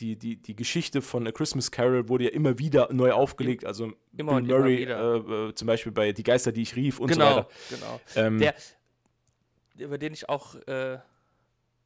die, 0.00 0.16
die, 0.16 0.36
die 0.36 0.54
Geschichte 0.54 1.00
von 1.02 1.26
A 1.26 1.32
Christmas 1.32 1.70
Carol 1.70 2.08
wurde 2.08 2.24
ja 2.24 2.30
immer 2.30 2.58
wieder 2.58 2.92
neu 2.92 3.12
aufgelegt. 3.12 3.64
Also 3.64 3.92
Immer 4.16 4.40
Bill 4.42 4.58
Murray, 4.58 4.78
wieder. 4.80 5.14
äh, 5.14 5.48
äh, 5.48 5.54
zum 5.54 5.66
Beispiel 5.66 5.92
bei 5.92 6.12
Die 6.12 6.22
Geister, 6.22 6.52
die 6.52 6.62
ich 6.62 6.76
rief 6.76 7.00
und 7.00 7.08
so 7.08 7.14
Genau, 7.14 7.36
weiter. 7.36 7.48
genau. 7.70 8.00
Ähm, 8.14 8.38
Der, 8.38 8.54
über 9.78 9.96
den 9.98 10.12
ich 10.12 10.28
auch 10.28 10.54
äh, 10.66 10.98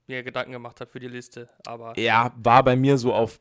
mir 0.06 0.22
Gedanken 0.24 0.52
gemacht 0.52 0.80
habe 0.80 0.90
für 0.90 0.98
die 1.00 1.08
Liste, 1.08 1.48
aber 1.64 1.98
ja, 1.98 2.32
war 2.36 2.64
bei 2.64 2.74
mir 2.76 2.98
so 2.98 3.12
auf 3.14 3.40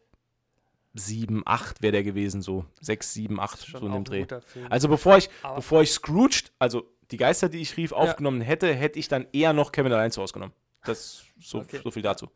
7, 0.96 1.44
8 1.46 1.82
wäre 1.82 1.92
der 1.92 2.04
gewesen, 2.04 2.42
so 2.42 2.66
6, 2.82 3.14
7, 3.14 3.40
8, 3.40 3.66
schon 3.68 3.80
so 3.82 3.86
in 3.88 3.94
dem 3.94 4.04
Dreh. 4.04 4.26
Also 4.70 4.88
bevor 4.88 5.18
ich, 5.18 5.30
Aber- 5.44 5.56
bevor 5.58 5.82
ich 5.82 5.92
Scrooged, 5.92 6.52
also 6.60 6.88
die 7.12 7.18
Geister, 7.18 7.50
die 7.50 7.60
ich 7.60 7.76
rief, 7.78 7.92
aufgenommen 7.92 8.42
hätte, 8.42 8.74
hätte 8.74 9.00
ich 9.00 9.08
dann 9.08 9.28
eher 9.32 9.54
noch 9.54 9.72
Kevin 9.72 9.92
allein 9.94 10.12
zu 10.12 10.22
Hause 10.22 10.34
genommen. 10.34 10.54
Das 10.84 11.24
so, 11.40 11.60
Okay. 11.60 11.80
so 11.84 11.92
viel 11.92 12.02
dazu. 12.04 12.28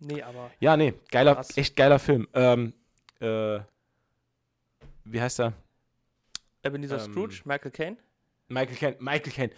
Nee, 0.00 0.22
aber 0.22 0.50
Ja, 0.60 0.76
nee, 0.76 0.94
geiler, 1.10 1.34
Krass. 1.36 1.56
echt 1.56 1.76
geiler 1.76 1.98
Film. 1.98 2.26
Ähm, 2.34 2.72
äh, 3.20 3.60
wie 5.04 5.20
heißt 5.20 5.40
er? 5.40 5.52
Ebenezer 6.62 7.02
Ähm, 7.04 7.12
Scrooge, 7.12 7.40
Michael 7.44 7.70
Caine. 7.70 7.96
Michael 8.48 8.76
Caine. 8.76 8.96
Michael 9.00 9.32
Caine. 9.32 9.52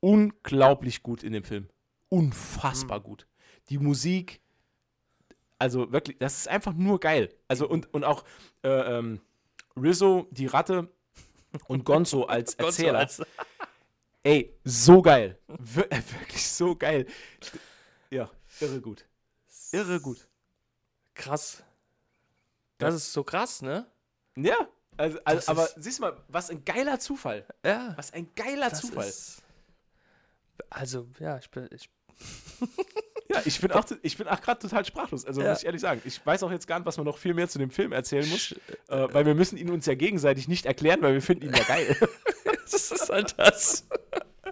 Unglaublich 0.00 1.02
gut 1.02 1.22
in 1.22 1.32
dem 1.32 1.44
Film. 1.44 1.68
Unfassbar 2.08 3.00
gut. 3.00 3.26
Die 3.68 3.78
Musik, 3.78 4.40
also 5.58 5.90
wirklich, 5.92 6.18
das 6.18 6.36
ist 6.38 6.48
einfach 6.48 6.72
nur 6.74 7.00
geil. 7.00 7.34
Also 7.48 7.68
und, 7.68 7.92
und 7.92 8.04
auch 8.04 8.24
äh, 8.62 8.68
ähm, 8.68 9.20
Rizzo, 9.76 10.28
die 10.30 10.46
Ratte 10.46 10.88
und 11.66 11.84
Gonzo 11.84 12.24
als 12.28 12.54
Erzähler. 12.54 13.00
Gonzo 13.00 13.22
als- 13.24 13.30
Ey, 14.22 14.54
so 14.64 15.02
geil. 15.02 15.38
Wir 15.48 15.84
wirklich 15.90 16.46
so 16.46 16.74
geil. 16.76 17.06
Ja, 18.10 18.30
irre 18.60 18.80
gut. 18.80 19.04
Irre 19.72 20.00
gut. 20.00 20.28
Krass. 21.14 21.62
Das 22.78 22.94
ist 22.94 23.12
so 23.12 23.24
krass, 23.24 23.62
ne? 23.62 23.86
Ja, 24.36 24.56
also, 24.98 25.18
also 25.24 25.50
aber 25.52 25.68
siehst 25.76 25.98
du 25.98 26.02
mal, 26.02 26.16
was 26.28 26.50
ein 26.50 26.64
geiler 26.64 26.98
Zufall. 26.98 27.46
Ja. 27.64 27.94
Was 27.96 28.12
ein 28.12 28.28
geiler 28.34 28.68
das 28.70 28.80
Zufall. 28.82 29.08
ist- 29.08 29.42
Also, 30.70 31.08
ja, 31.18 31.38
ich 31.38 31.50
bin. 31.50 31.68
Ich, 31.72 31.88
Ja, 33.28 33.42
ich 33.44 33.60
bin 33.60 33.72
auch, 33.72 33.84
ich 34.02 34.16
bin 34.16 34.28
auch 34.28 34.40
gerade 34.40 34.60
total 34.60 34.84
sprachlos. 34.84 35.24
Also 35.24 35.42
Ja. 35.42 35.50
muss 35.50 35.58
ich 35.58 35.66
ehrlich 35.66 35.80
sagen, 35.80 36.00
ich 36.04 36.24
weiß 36.24 36.44
auch 36.44 36.50
jetzt 36.52 36.68
gar 36.68 36.78
nicht, 36.78 36.86
was 36.86 36.96
man 36.96 37.04
noch 37.06 37.18
viel 37.18 37.34
mehr 37.34 37.48
zu 37.48 37.58
dem 37.58 37.70
Film 37.70 37.90
erzählen 37.92 38.26
muss, 38.30 38.52
äh, 38.88 39.08
weil 39.12 39.26
wir 39.26 39.34
müssen 39.34 39.56
ihn 39.58 39.68
uns 39.70 39.84
ja 39.86 39.94
gegenseitig 39.96 40.46
nicht 40.48 40.64
erklären, 40.64 41.02
weil 41.02 41.14
wir 41.14 41.20
finden 41.22 41.46
ihn 41.46 41.52
ja 41.54 41.64
geil. 41.64 41.96
das 42.70 42.92
ist 42.92 43.08
halt 43.10 43.34
das. 43.36 43.84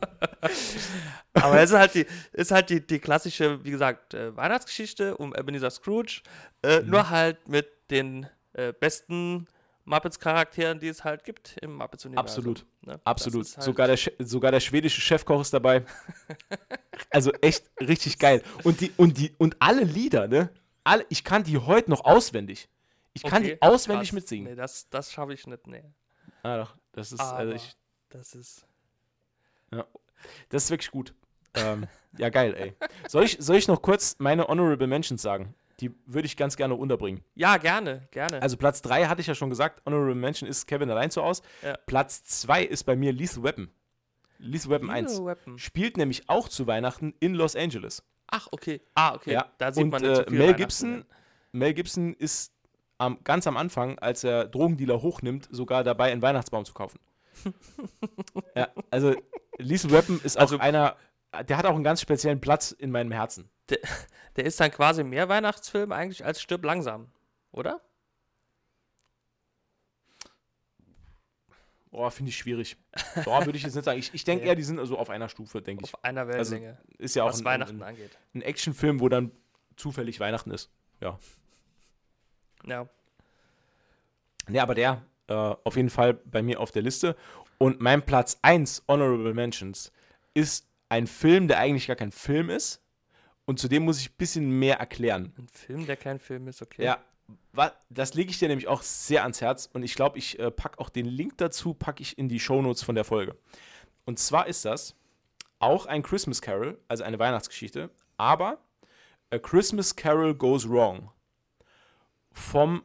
Aber 1.35 1.61
es 1.61 1.71
ist 1.71 1.77
halt 1.77 1.95
die, 1.95 2.07
ist 2.33 2.51
halt 2.51 2.71
die, 2.71 2.87
die 2.87 2.99
klassische, 2.99 3.62
wie 3.65 3.71
gesagt, 3.71 4.15
äh, 4.15 4.35
Weihnachtsgeschichte 4.37 5.16
um 5.16 5.35
Ebenezer 5.35 5.71
Scrooge, 5.71 6.23
äh, 6.62 6.81
Mhm. 6.81 6.91
nur 6.91 7.11
halt 7.11 7.49
mit 7.49 7.69
den 7.91 8.27
äh, 8.53 8.73
besten 8.73 9.47
Muppets-Charakteren, 9.85 10.79
die 10.81 10.89
es 10.89 11.05
halt 11.05 11.25
gibt 11.25 11.57
im 11.61 11.75
Muppets-Universum. 11.77 12.25
Absolut. 12.27 12.66
Ne? 12.83 13.01
Absolut. 13.05 13.45
halt- 13.57 13.62
sogar, 13.65 13.87
der, 13.89 13.99
sogar 14.21 14.51
der 14.53 14.61
schwedische 14.61 15.01
Chefkoch 15.01 15.41
ist 15.43 15.53
dabei. 15.53 15.85
also 17.11 17.33
echt 17.43 17.71
richtig 17.81 18.19
geil. 18.19 18.43
Und, 18.62 18.81
die, 18.81 18.93
und, 18.97 19.19
die, 19.19 19.35
und 19.39 19.57
alle 19.59 19.83
Lieder, 19.85 20.27
ne? 20.29 20.51
Alle, 20.85 21.05
ich 21.09 21.25
kann 21.25 21.43
die 21.45 21.59
heute 21.59 21.91
noch 21.91 22.05
auswendig. 22.05 22.69
Ich 23.12 23.23
kann 23.23 23.43
Okay, 23.43 23.55
die 23.55 23.62
auswendig 23.62 24.09
krass. 24.11 24.15
mitsingen. 24.15 24.51
Nee, 24.51 24.57
das, 24.57 24.89
das 24.91 25.12
schaffe 25.12 25.35
ich 25.35 25.47
nicht, 25.47 25.66
nee. 25.66 25.85
Ah, 26.43 26.59
doch. 26.59 26.77
Das 26.93 27.12
ist, 27.12 27.21
Aber 27.21 27.39
also 27.39 27.53
ich, 27.55 27.77
das 28.11 28.35
ist. 28.35 28.66
Das 30.49 30.65
ist 30.65 30.71
wirklich 30.71 30.91
gut. 30.91 31.15
Ähm, 31.55 31.87
ja, 32.19 32.29
geil, 32.29 32.55
ey. 32.57 32.75
Soll 33.09 33.25
ich, 33.25 33.37
soll 33.41 33.57
ich 33.57 33.69
noch 33.69 33.83
kurz 33.83 34.17
meine 34.19 34.47
Honorable 34.49 34.87
Mentions 34.87 35.23
sagen? 35.23 35.55
Die 35.81 35.93
würde 36.07 36.27
ich 36.27 36.37
ganz 36.37 36.57
gerne 36.57 36.75
unterbringen. 36.75 37.25
Ja, 37.35 37.57
gerne, 37.57 38.07
gerne. 38.13 38.41
Also 38.41 38.57
Platz 38.57 38.81
3 38.83 39.07
hatte 39.07 39.21
ich 39.21 39.27
ja 39.27 39.35
schon 39.35 39.51
gesagt, 39.51 39.83
Honorable 39.85 40.15
Mention 40.15 40.49
ist 40.49 40.67
Kevin 40.67 40.91
allein 40.91 41.11
zu 41.11 41.23
aus. 41.23 41.43
Ja. 41.63 41.77
Platz 41.87 42.23
2 42.25 42.65
ist 42.65 42.85
bei 42.85 42.95
mir 42.95 43.13
Lethal 43.13 43.43
Weapon. 43.43 43.71
Lethal 44.39 44.71
Weapon 44.71 44.91
1 44.91 45.11
Lethal 45.13 45.27
Weapon. 45.27 45.59
spielt 45.59 45.97
nämlich 45.97 46.29
auch 46.29 46.49
zu 46.49 46.67
Weihnachten 46.67 47.15
in 47.19 47.35
Los 47.35 47.57
Angeles. 47.57 48.05
Ach, 48.29 48.49
okay. 48.53 48.81
Ah, 48.95 49.15
okay. 49.15 49.33
Ja, 49.33 49.47
Da 49.59 49.73
sieht 49.73 49.85
und 49.85 49.91
man 49.91 50.03
nicht 50.03 50.11
äh, 50.11 50.25
so 50.29 50.31
Mel 50.31 50.55
Gibson. 50.55 51.05
Mel 51.53 51.75
Gibson 51.75 52.15
ist 52.15 52.53
am, 52.99 53.19
ganz 53.25 53.47
am 53.47 53.57
Anfang, 53.57 53.99
als 53.99 54.25
er 54.25 54.47
Drogendealer 54.47 55.03
hochnimmt, 55.03 55.49
sogar 55.51 55.85
dabei, 55.85 56.13
einen 56.13 56.23
Weihnachtsbaum 56.23 56.65
zu 56.65 56.73
kaufen. 56.73 56.99
ja, 58.55 58.69
also 58.91 59.15
Lethal 59.59 59.91
Weapon 59.93 60.21
ist 60.23 60.37
auch 60.37 60.43
Also- 60.43 60.59
einer, 60.59 60.97
der 61.49 61.57
hat 61.57 61.67
auch 61.67 61.75
einen 61.75 61.85
ganz 61.85 62.01
speziellen 62.01 62.41
Platz 62.41 62.71
in 62.73 62.91
meinem 62.91 63.11
Herzen. 63.13 63.49
Der 64.37 64.45
ist 64.45 64.59
dann 64.59 64.73
quasi 64.73 65.05
mehr 65.05 65.29
Weihnachtsfilm 65.29 65.93
eigentlich 65.93 66.25
als 66.25 66.43
Stirb 66.43 66.65
langsam, 66.65 67.09
oder? 67.53 67.81
Boah, 71.91 72.11
finde 72.11 72.31
ich 72.31 72.37
schwierig. 72.37 72.77
Boah, 73.25 73.47
würde 73.47 73.57
ich 73.57 73.63
jetzt 73.63 73.77
nicht 73.77 73.85
sagen. 73.85 73.99
Ich, 74.01 74.13
ich 74.13 74.25
denke 74.25 74.43
Nee. 74.45 74.49
eher, 74.51 74.57
die 74.57 74.65
sind 74.65 74.85
so 74.87 74.99
auf 74.99 75.11
einer 75.11 75.29
Stufe, 75.29 75.63
denke 75.63 75.85
ich. 75.85 75.95
Auf 75.95 76.03
einer 76.05 76.27
Wellenlänge, 76.27 76.77
Ist 76.99 77.15
ja 77.15 77.23
auch 77.23 77.29
was 77.29 77.39
ein, 77.41 77.45
Weihnachten 77.45 77.77
ein, 77.83 77.89
angeht. 77.91 78.11
ein 78.35 78.43
Actionfilm, 78.43 78.99
wo 79.01 79.09
dann 79.09 79.31
zufällig 79.77 80.19
Weihnachten 80.19 80.51
ist. 80.51 80.71
Ja. 81.01 81.19
Ne, 82.65 82.89
aber 84.61 84.75
der 84.75 85.03
äh, 85.29 85.33
auf 85.33 85.77
jeden 85.77 85.91
Fall 85.91 86.15
bei 86.15 86.43
mir 86.43 86.59
auf 86.61 86.73
der 86.73 86.83
Liste. 86.83 87.17
Und 87.59 87.81
mein 87.81 88.05
Platz 88.05 88.39
1, 88.43 88.85
Honorable 88.89 89.35
Mentions, 89.35 89.93
ist 90.35 90.67
ein 90.89 91.07
Film, 91.07 91.49
der 91.49 91.59
eigentlich 91.59 91.87
gar 91.87 91.97
kein 91.97 92.13
Film 92.13 92.51
ist. 92.51 92.81
Und 93.47 93.59
zu 93.59 93.69
dem 93.69 93.85
muss 93.85 94.01
ich 94.01 94.11
ein 94.11 94.17
bisschen 94.17 94.51
mehr 94.51 94.79
erklären. 94.79 95.33
Ein 95.37 95.49
Film, 95.49 95.87
der 95.87 95.97
kein 95.97 96.19
Film 96.19 96.49
ist, 96.49 96.63
okay. 96.63 96.85
Ja, 96.85 97.05
das 97.91 98.15
lege 98.15 98.31
ich 98.31 98.39
dir 98.39 98.49
nämlich 98.49 98.69
auch 98.69 98.83
sehr 98.83 99.23
ans 99.23 99.41
Herz. 99.41 99.69
Und 99.73 99.83
ich 99.83 99.95
glaube, 99.95 100.19
ich 100.19 100.39
äh, 100.39 100.51
packe 100.51 100.79
auch 100.79 100.89
den 100.89 101.07
Link 101.07 101.39
dazu, 101.39 101.75
packe 101.75 102.03
ich 102.03 102.19
in 102.19 102.29
die 102.29 102.41
Shownotes 102.41 102.83
von 102.83 102.95
der 102.95 103.05
Folge. 103.05 103.37
Und 104.05 104.19
zwar 104.19 104.47
ist 104.47 104.65
das 104.65 104.95
auch 105.59 105.87
ein 105.87 106.03
Christmas 106.03 106.43
Carol, 106.43 106.79
also 106.89 107.05
eine 107.05 107.19
Weihnachtsgeschichte, 107.19 107.91
aber 108.17 108.59
A 109.31 109.39
Christmas 109.39 109.97
Carol 109.97 110.35
Goes 110.35 110.69
Wrong 110.69 111.11
vom 112.33 112.83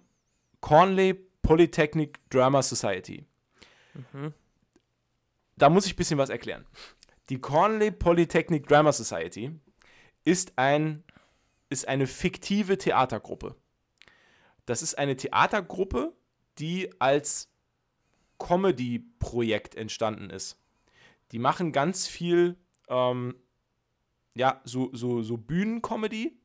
Cornley 0.62 1.14
Polytechnic 1.42 2.20
Drama 2.30 2.62
Society. 2.62 3.26
Da 5.60 5.70
muss 5.70 5.86
ich 5.86 5.94
ein 5.94 5.98
bisschen 5.98 6.18
was 6.18 6.30
erklären. 6.30 6.66
Die 7.30 7.40
Cornley 7.40 7.92
Polytechnic 7.92 8.68
Drama 8.68 8.92
Society 8.92 9.52
ist, 10.24 10.54
ein, 10.56 11.04
ist 11.70 11.88
eine 11.88 12.08
fiktive 12.08 12.78
Theatergruppe. 12.78 13.56
Das 14.66 14.82
ist 14.82 14.98
eine 14.98 15.16
Theatergruppe, 15.16 16.14
die 16.58 16.90
als 17.00 17.50
Comedy-Projekt 18.40 19.76
entstanden 19.76 20.30
ist. 20.30 20.58
Die 21.32 21.40
machen 21.40 21.72
ganz 21.72 22.08
viel, 22.08 22.56
ähm, 22.88 23.36
ja, 24.34 24.62
so, 24.64 24.90
so, 24.94 25.22
so 25.22 25.38
Bühnencomedy 25.38 26.40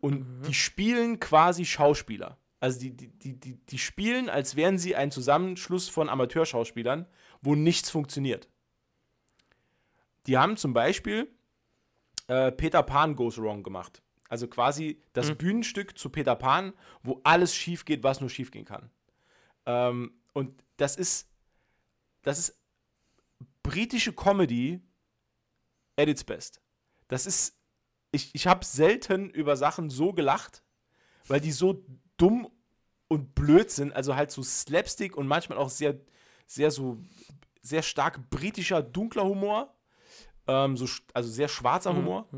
und 0.00 0.42
die 0.48 0.54
spielen 0.54 1.20
quasi 1.20 1.64
Schauspieler. 1.64 2.38
Also 2.60 2.80
die, 2.80 2.90
die, 2.90 3.38
die, 3.38 3.56
die 3.56 3.78
spielen, 3.78 4.28
als 4.30 4.56
wären 4.56 4.78
sie 4.78 4.96
ein 4.96 5.10
Zusammenschluss 5.10 5.88
von 5.88 6.08
Amateurschauspielern, 6.08 7.06
wo 7.46 7.54
nichts 7.54 7.90
funktioniert. 7.90 8.48
Die 10.26 10.36
haben 10.36 10.56
zum 10.56 10.72
Beispiel 10.72 11.30
äh, 12.26 12.50
Peter 12.50 12.82
Pan 12.82 13.14
Goes 13.14 13.38
Wrong 13.38 13.62
gemacht. 13.62 14.02
Also 14.28 14.48
quasi 14.48 15.00
das 15.12 15.32
Bühnenstück 15.36 15.96
zu 15.96 16.10
Peter 16.10 16.34
Pan, 16.34 16.72
wo 17.04 17.20
alles 17.22 17.54
schief 17.54 17.84
geht, 17.84 18.02
was 18.02 18.20
nur 18.20 18.28
schief 18.28 18.50
gehen 18.50 18.64
kann. 18.64 18.90
Ähm, 19.64 20.12
und 20.32 20.60
das 20.76 20.96
ist, 20.96 21.28
das 22.22 22.40
ist 22.40 22.60
britische 23.62 24.12
Comedy 24.12 24.80
at 25.94 26.08
its 26.08 26.24
best. 26.24 26.60
Das 27.06 27.26
ist, 27.26 27.56
ich, 28.10 28.34
ich 28.34 28.48
habe 28.48 28.64
selten 28.64 29.30
über 29.30 29.56
Sachen 29.56 29.88
so 29.88 30.12
gelacht, 30.12 30.64
weil 31.28 31.40
die 31.40 31.52
so 31.52 31.84
dumm 32.16 32.50
und 33.06 33.36
blöd 33.36 33.70
sind, 33.70 33.92
also 33.92 34.16
halt 34.16 34.32
so 34.32 34.42
Slapstick 34.42 35.16
und 35.16 35.28
manchmal 35.28 35.58
auch 35.58 35.70
sehr, 35.70 36.00
sehr 36.46 36.70
so, 36.70 36.98
sehr 37.62 37.82
stark 37.82 38.30
britischer, 38.30 38.82
dunkler 38.82 39.24
Humor, 39.24 39.74
ähm, 40.46 40.76
so, 40.76 40.86
also 41.12 41.28
sehr 41.28 41.48
schwarzer 41.48 41.94
Humor. 41.94 42.28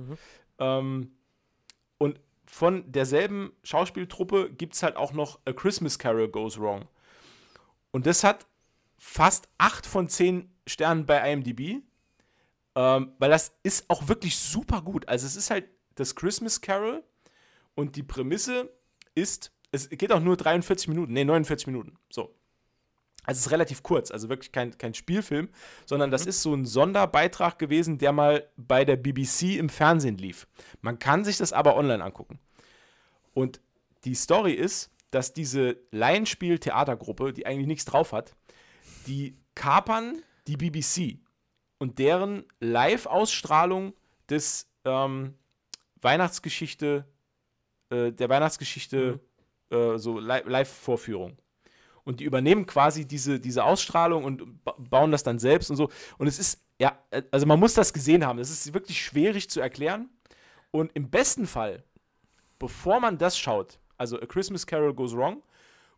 Ähm, 0.58 1.12
und 1.98 2.20
von 2.46 2.90
derselben 2.90 3.52
Schauspieltruppe 3.62 4.50
gibt 4.52 4.74
es 4.74 4.82
halt 4.82 4.96
auch 4.96 5.12
noch 5.12 5.38
A 5.44 5.52
Christmas 5.52 5.98
Carol 5.98 6.28
Goes 6.28 6.58
Wrong. 6.58 6.88
Und 7.90 8.06
das 8.06 8.24
hat 8.24 8.46
fast 8.96 9.48
8 9.58 9.86
von 9.86 10.08
10 10.08 10.50
Sternen 10.66 11.06
bei 11.06 11.32
IMDb. 11.32 11.82
Ähm, 12.74 13.12
weil 13.18 13.30
das 13.30 13.52
ist 13.64 13.90
auch 13.90 14.06
wirklich 14.08 14.36
super 14.38 14.82
gut. 14.82 15.08
Also 15.08 15.26
es 15.26 15.36
ist 15.36 15.50
halt 15.50 15.68
das 15.96 16.14
Christmas 16.14 16.60
Carol 16.60 17.02
und 17.74 17.96
die 17.96 18.04
Prämisse 18.04 18.72
ist, 19.16 19.52
es 19.72 19.88
geht 19.88 20.12
auch 20.12 20.20
nur 20.20 20.36
43 20.36 20.86
Minuten, 20.88 21.12
nee, 21.12 21.24
49 21.24 21.66
Minuten. 21.66 21.98
So. 22.08 22.37
Also 23.28 23.40
es 23.40 23.46
ist 23.46 23.52
relativ 23.52 23.82
kurz, 23.82 24.10
also 24.10 24.30
wirklich 24.30 24.52
kein, 24.52 24.78
kein 24.78 24.94
Spielfilm, 24.94 25.50
sondern 25.84 26.10
das 26.10 26.24
ist 26.24 26.40
so 26.40 26.54
ein 26.54 26.64
Sonderbeitrag 26.64 27.58
gewesen, 27.58 27.98
der 27.98 28.10
mal 28.12 28.48
bei 28.56 28.86
der 28.86 28.96
BBC 28.96 29.58
im 29.58 29.68
Fernsehen 29.68 30.16
lief. 30.16 30.48
Man 30.80 30.98
kann 30.98 31.26
sich 31.26 31.36
das 31.36 31.52
aber 31.52 31.76
online 31.76 32.02
angucken. 32.02 32.38
Und 33.34 33.60
die 34.04 34.14
Story 34.14 34.54
ist, 34.54 34.90
dass 35.10 35.34
diese 35.34 35.76
Laienspiel-Theatergruppe, 35.90 37.34
die 37.34 37.44
eigentlich 37.44 37.66
nichts 37.66 37.84
drauf 37.84 38.14
hat, 38.14 38.34
die 39.06 39.36
kapern 39.54 40.22
die 40.46 40.56
BBC 40.56 41.18
und 41.76 41.98
deren 41.98 42.44
Live-Ausstrahlung 42.60 43.92
des 44.30 44.70
ähm, 44.86 45.34
Weihnachtsgeschichte, 46.00 47.04
äh, 47.90 48.10
der 48.10 48.30
Weihnachtsgeschichte, 48.30 49.20
äh, 49.68 49.98
so 49.98 50.18
Li 50.18 50.40
Live-Vorführung. 50.46 51.36
Und 52.08 52.20
die 52.20 52.24
übernehmen 52.24 52.64
quasi 52.64 53.04
diese, 53.04 53.38
diese 53.38 53.64
Ausstrahlung 53.64 54.24
und 54.24 54.64
ba 54.64 54.74
bauen 54.78 55.10
das 55.10 55.24
dann 55.24 55.38
selbst 55.38 55.68
und 55.68 55.76
so. 55.76 55.90
Und 56.16 56.26
es 56.26 56.38
ist, 56.38 56.64
ja, 56.80 56.98
äh, 57.10 57.22
also 57.30 57.44
man 57.44 57.60
muss 57.60 57.74
das 57.74 57.92
gesehen 57.92 58.24
haben. 58.24 58.38
Es 58.38 58.48
ist 58.48 58.72
wirklich 58.72 58.98
schwierig 59.04 59.50
zu 59.50 59.60
erklären. 59.60 60.08
Und 60.70 60.90
im 60.94 61.10
besten 61.10 61.46
Fall, 61.46 61.84
bevor 62.58 62.98
man 62.98 63.18
das 63.18 63.38
schaut, 63.38 63.78
also 63.98 64.18
A 64.18 64.24
Christmas 64.24 64.66
Carol 64.66 64.94
Goes 64.94 65.14
Wrong, 65.14 65.42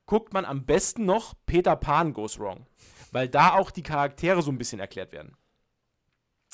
guckt 0.04 0.32
man 0.32 0.44
am 0.44 0.66
besten 0.66 1.04
noch 1.04 1.34
Peter 1.46 1.76
Pan 1.76 2.12
Goes 2.12 2.40
Wrong. 2.40 2.66
Weil 3.12 3.28
da 3.28 3.54
auch 3.54 3.70
die 3.70 3.84
Charaktere 3.84 4.42
so 4.42 4.50
ein 4.50 4.58
bisschen 4.58 4.80
erklärt 4.80 5.12
werden. 5.12 5.36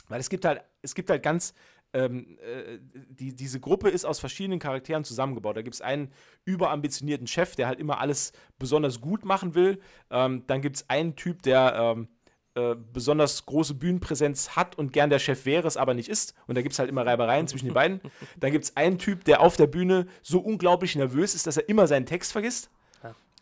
Weil 0.08 0.20
es 0.20 0.28
gibt 0.28 0.44
halt, 0.44 0.60
es 0.82 0.94
gibt 0.94 1.08
halt 1.08 1.22
ganz, 1.22 1.54
ähm, 1.96 2.38
äh, 2.40 2.78
die, 2.92 3.34
diese 3.34 3.58
Gruppe 3.58 3.88
ist 3.88 4.04
aus 4.04 4.18
verschiedenen 4.18 4.58
Charakteren 4.58 5.04
zusammengebaut. 5.04 5.56
Da 5.56 5.62
gibt 5.62 5.74
es 5.74 5.80
einen 5.80 6.12
überambitionierten 6.44 7.26
Chef, 7.26 7.56
der 7.56 7.66
halt 7.66 7.80
immer 7.80 8.00
alles 8.00 8.32
besonders 8.58 9.00
gut 9.00 9.24
machen 9.24 9.54
will. 9.54 9.80
Ähm, 10.10 10.44
dann 10.46 10.60
gibt 10.60 10.76
es 10.76 10.90
einen 10.90 11.16
Typ, 11.16 11.42
der 11.42 11.74
ähm, 11.96 12.08
äh, 12.54 12.74
besonders 12.92 13.46
große 13.46 13.74
Bühnenpräsenz 13.74 14.50
hat 14.56 14.76
und 14.76 14.92
gern 14.92 15.08
der 15.08 15.18
Chef 15.18 15.46
wäre, 15.46 15.66
es 15.66 15.78
aber 15.78 15.94
nicht 15.94 16.10
ist. 16.10 16.34
Und 16.46 16.56
da 16.56 16.62
gibt 16.62 16.74
es 16.74 16.78
halt 16.78 16.90
immer 16.90 17.06
Reibereien 17.06 17.48
zwischen 17.48 17.66
den 17.66 17.74
beiden. 17.74 18.00
Dann 18.38 18.52
gibt 18.52 18.66
es 18.66 18.76
einen 18.76 18.98
Typ, 18.98 19.24
der 19.24 19.40
auf 19.40 19.56
der 19.56 19.66
Bühne 19.66 20.06
so 20.22 20.40
unglaublich 20.40 20.96
nervös 20.96 21.34
ist, 21.34 21.46
dass 21.46 21.56
er 21.56 21.68
immer 21.68 21.86
seinen 21.86 22.06
Text 22.06 22.32
vergisst. 22.32 22.70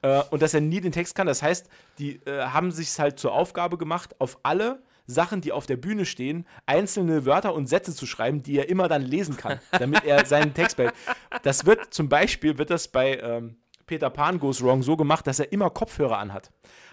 Äh, 0.02 0.22
und 0.30 0.42
dass 0.42 0.52
er 0.52 0.60
nie 0.60 0.80
den 0.80 0.92
Text 0.92 1.14
kann. 1.14 1.26
Das 1.26 1.42
heißt, 1.42 1.68
die 1.98 2.16
äh, 2.26 2.42
haben 2.42 2.70
sich 2.70 2.98
halt 2.98 3.18
zur 3.18 3.32
Aufgabe 3.32 3.78
gemacht, 3.78 4.14
auf 4.20 4.38
alle 4.42 4.82
Sachen, 5.06 5.40
die 5.40 5.52
auf 5.52 5.66
der 5.66 5.76
Bühne 5.76 6.06
stehen, 6.06 6.46
einzelne 6.66 7.26
Wörter 7.26 7.54
und 7.54 7.68
Sätze 7.68 7.94
zu 7.94 8.06
schreiben, 8.06 8.42
die 8.42 8.58
er 8.58 8.68
immer 8.68 8.88
dann 8.88 9.02
lesen 9.02 9.36
kann, 9.36 9.60
damit 9.72 10.04
er 10.04 10.24
seinen 10.26 10.54
Text 10.54 10.76
behält. 10.76 10.94
Das 11.42 11.66
wird 11.66 11.92
zum 11.92 12.08
Beispiel, 12.08 12.58
wird 12.58 12.70
das 12.70 12.88
bei 12.88 13.18
ähm, 13.18 13.56
Peter 13.86 14.10
Pan 14.10 14.38
Goes 14.38 14.62
Wrong 14.62 14.82
so 14.82 14.96
gemacht, 14.96 15.26
dass 15.26 15.38
er 15.38 15.52
immer 15.52 15.70
Kopfhörer 15.70 16.18
anhat. 16.18 16.50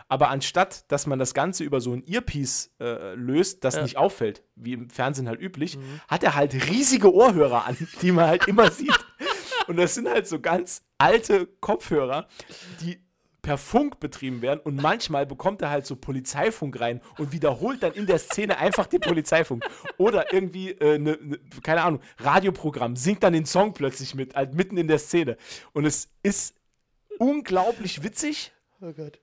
Aber 0.09 0.29
anstatt, 0.29 0.91
dass 0.91 1.07
man 1.07 1.19
das 1.19 1.33
Ganze 1.33 1.63
über 1.63 1.79
so 1.79 1.93
ein 1.93 2.03
Earpiece 2.05 2.71
äh, 2.81 3.13
löst, 3.15 3.63
das 3.63 3.81
nicht 3.81 3.95
auffällt, 3.95 4.43
wie 4.55 4.73
im 4.73 4.89
Fernsehen 4.89 5.29
halt 5.29 5.39
üblich, 5.39 5.77
hat 6.09 6.21
er 6.21 6.35
halt 6.35 6.53
riesige 6.69 7.13
Ohrhörer 7.13 7.65
an, 7.65 7.77
die 8.01 8.11
man 8.11 8.27
halt 8.27 8.45
immer 8.45 8.69
sieht. 8.71 8.93
Und 9.67 9.77
das 9.77 9.93
sind 9.93 10.09
halt 10.09 10.27
so 10.27 10.41
ganz 10.41 10.83
alte 10.97 11.47
Kopfhörer, 11.61 12.27
die 12.81 13.01
per 13.41 13.57
Funk 13.57 13.99
betrieben 13.99 14.41
werden 14.41 14.59
und 14.63 14.81
manchmal 14.81 15.25
bekommt 15.25 15.61
er 15.61 15.69
halt 15.71 15.85
so 15.85 15.95
Polizeifunk 15.95 16.79
rein 16.79 17.01
und 17.17 17.31
wiederholt 17.31 17.81
dann 17.81 17.93
in 17.93 18.05
der 18.05 18.19
Szene 18.19 18.57
einfach 18.57 18.85
den 18.85 19.01
Polizeifunk. 19.01 19.63
Oder 19.97 20.31
irgendwie, 20.31 20.71
äh, 20.71 20.99
ne, 20.99 21.17
ne, 21.21 21.39
keine 21.63 21.81
Ahnung, 21.81 22.01
Radioprogramm, 22.19 22.95
singt 22.95 23.23
dann 23.23 23.33
den 23.33 23.45
Song 23.45 23.73
plötzlich 23.73 24.13
mit, 24.13 24.35
halt 24.35 24.53
mitten 24.53 24.77
in 24.77 24.87
der 24.87 24.99
Szene. 24.99 25.37
Und 25.73 25.85
es 25.85 26.09
ist 26.21 26.55
unglaublich 27.17 28.03
witzig. 28.03 28.51
Oh 28.79 28.91
Gott. 28.93 29.19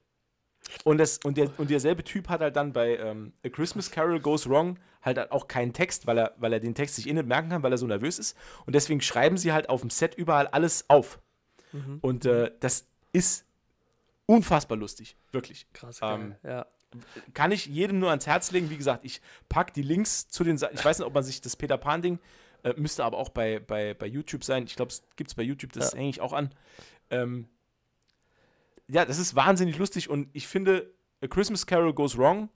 Und, 0.85 0.99
das, 0.99 1.19
und, 1.19 1.37
der, 1.37 1.51
und 1.59 1.71
derselbe 1.71 2.03
Typ 2.05 2.29
hat 2.29 2.41
halt 2.41 2.57
dann 2.57 2.73
bei 2.73 2.97
ähm, 2.97 3.33
A 3.45 3.49
Christmas 3.49 3.91
Carol 3.91 4.21
Goes 4.21 4.49
Wrong 4.49 4.79
halt 5.01 5.31
auch 5.31 5.47
keinen 5.49 5.73
Text, 5.73 6.07
weil 6.07 6.19
er, 6.19 6.35
weil 6.39 6.53
er 6.53 6.61
den 6.61 6.75
Text 6.75 6.97
sich 6.97 7.07
nicht 7.07 7.27
merken 7.27 7.51
kann, 7.51 7.63
weil 7.63 7.73
er 7.73 7.79
so 7.79 7.87
nervös 7.87 8.19
ist. 8.19 8.37
Und 8.67 8.75
deswegen 8.75 9.01
schreiben 9.01 9.39
sie 9.39 9.53
halt 9.53 9.69
auf 9.69 9.81
dem 9.81 9.91
Set 9.91 10.15
überall 10.17 10.49
alles 10.49 10.91
auf. 10.91 11.21
Und 12.01 12.27
äh, 12.27 12.51
das 12.61 12.89
ist 13.13 13.45
unfassbar 14.29 14.77
lustig, 14.79 15.17
wirklich. 15.33 15.67
Krass. 15.73 16.01
Ähm, 16.03 16.37
ja. 16.45 16.67
kann 17.35 17.51
ich 17.51 17.67
jedem 17.67 17.99
nur 17.99 18.11
ans 18.11 18.27
Herz 18.27 18.51
legen. 18.53 18.71
Wie 18.71 18.77
gesagt, 18.77 19.05
ich 19.05 19.21
packe 19.49 19.73
die 19.73 19.83
Links 19.83 20.29
zu 20.29 20.45
den 20.45 20.59
Seiten. 20.59 20.77
Ich 20.77 20.85
weiß 20.85 20.99
nicht, 20.99 21.07
ob 21.07 21.15
man 21.15 21.23
sich 21.25 21.41
das 21.41 21.57
Peter 21.57 21.77
Pan-Ding, 21.79 22.19
äh, 22.63 22.75
müsste 22.77 23.05
aber 23.05 23.17
auch 23.19 23.31
bei, 23.31 23.59
bei, 23.59 23.95
bei 23.95 24.07
YouTube 24.07 24.45
sein. 24.45 24.65
Ich 24.65 24.77
glaube, 24.77 24.91
es 24.93 25.03
gibt 25.17 25.31
es 25.31 25.35
bei 25.35 25.43
YouTube, 25.43 25.73
das 25.73 25.93
Ja. 25.93 25.99
hänge 25.99 26.11
ich 26.11 26.21
auch 26.21 26.33
an. 26.33 26.51
Ähm, 27.11 27.49
ja, 28.87 29.05
das 29.05 29.19
ist 29.19 29.35
wahnsinnig 29.35 29.77
lustig 29.79 30.09
und 30.11 30.29
ich 30.33 30.47
finde, 30.47 30.93
A 31.23 31.27
Christmas 31.27 31.67
Carol 31.67 31.93
Goes 31.95 32.17
Wrong, 32.17 32.49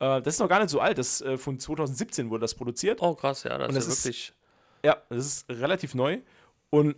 äh, 0.00 0.20
das 0.22 0.34
ist 0.34 0.40
noch 0.40 0.48
gar 0.48 0.58
nicht 0.60 0.70
so 0.70 0.80
alt. 0.80 0.98
Das 0.98 1.20
äh, 1.20 1.38
von 1.38 1.58
2017 1.58 2.30
wurde 2.30 2.42
das 2.42 2.54
produziert. 2.54 3.00
Oh, 3.02 3.14
krass, 3.14 3.44
ja, 3.44 3.58
das 3.58 3.68
Und 3.68 3.76
ist 3.76 3.86
das 3.88 3.94
ist- 3.98 4.04
wirklich. 4.04 4.32
Ja, 4.84 5.00
das 5.08 5.26
ist 5.26 5.48
relativ 5.48 5.94
neu. 5.94 6.20
Und 6.70 6.96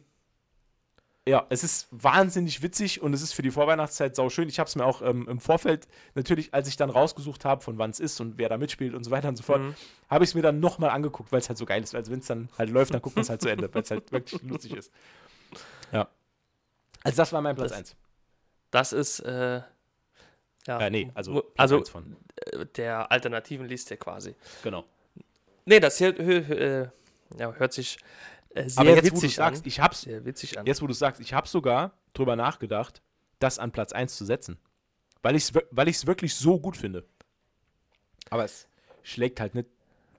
ja, 1.26 1.46
es 1.48 1.64
ist 1.64 1.88
wahnsinnig 1.90 2.62
witzig 2.62 3.00
und 3.00 3.14
es 3.14 3.22
ist 3.22 3.32
für 3.32 3.40
die 3.40 3.50
Vorweihnachtszeit 3.50 4.14
sauschön. 4.14 4.48
Ich 4.48 4.58
habe 4.58 4.68
es 4.68 4.76
mir 4.76 4.84
auch 4.84 5.00
ähm, 5.00 5.26
im 5.28 5.40
Vorfeld, 5.40 5.88
natürlich, 6.14 6.52
als 6.52 6.68
ich 6.68 6.76
dann 6.76 6.90
rausgesucht 6.90 7.44
habe, 7.46 7.62
von 7.62 7.78
wann 7.78 7.90
es 7.90 7.98
ist 8.00 8.20
und 8.20 8.36
wer 8.36 8.50
da 8.50 8.58
mitspielt 8.58 8.94
und 8.94 9.04
so 9.04 9.10
weiter 9.10 9.28
und 9.28 9.36
so 9.36 9.42
fort, 9.42 9.60
Mhm. 9.62 9.74
habe 10.10 10.24
ich 10.24 10.30
es 10.30 10.34
mir 10.34 10.42
dann 10.42 10.60
nochmal 10.60 10.90
angeguckt, 10.90 11.32
weil 11.32 11.38
es 11.40 11.48
halt 11.48 11.56
so 11.56 11.64
geil 11.64 11.82
ist. 11.82 11.94
Also 11.94 12.12
wenn 12.12 12.18
es 12.18 12.26
dann 12.26 12.50
halt 12.58 12.68
läuft, 12.70 12.92
dann 12.92 13.00
guckt 13.00 13.16
man 13.16 13.22
es 13.22 13.30
halt 13.30 13.40
zu 13.40 13.48
Ende, 13.48 13.72
weil 13.72 13.82
es 13.82 13.90
halt 13.90 14.12
wirklich 14.12 14.42
lustig 14.42 14.74
ist. 14.74 14.92
Ja. 15.92 16.08
Also 17.02 17.16
das 17.16 17.32
war 17.32 17.40
mein 17.40 17.56
Platz 17.56 17.70
Das- 17.70 17.78
1. 17.78 17.96
Das 18.70 18.92
ist, 18.92 19.20
äh, 19.20 19.62
ja, 20.66 20.80
Äh, 20.80 20.90
nee, 20.90 21.10
also 21.14 21.44
also 21.56 21.84
von. 21.84 22.16
äh, 22.52 22.66
der 22.76 23.10
alternativen 23.12 23.66
Liste 23.66 23.96
quasi. 23.96 24.34
Genau. 24.62 24.84
Nee, 25.64 25.80
das 25.80 25.96
hier, 25.98 26.18
äh, 26.18 26.88
ja, 27.38 27.52
hört 27.52 27.72
sich 27.72 27.98
sehr 28.54 28.80
Aber 28.80 28.90
jetzt, 28.90 29.04
wo 29.04 29.08
du 29.08 29.16
witzig 29.16 29.34
sagst, 29.34 29.64
an. 29.64 29.68
ich 29.68 29.80
hab's, 29.80 30.02
Sehr 30.02 30.24
witzig 30.24 30.58
an. 30.58 30.66
jetzt 30.66 30.82
wo 30.82 30.86
du 30.86 30.94
sagst, 30.94 31.20
ich 31.20 31.32
habe 31.34 31.48
sogar 31.48 31.92
drüber 32.12 32.36
nachgedacht, 32.36 33.02
das 33.38 33.58
an 33.58 33.72
Platz 33.72 33.92
1 33.92 34.16
zu 34.16 34.24
setzen. 34.24 34.58
Weil 35.22 35.36
ich 35.36 35.44
es 35.44 35.52
weil 35.70 35.88
ich's 35.88 36.06
wirklich 36.06 36.34
so 36.34 36.60
gut 36.60 36.76
finde. 36.76 37.04
Aber 38.30 38.44
es 38.44 38.68
schlägt 39.02 39.40
halt 39.40 39.54
nicht 39.54 39.68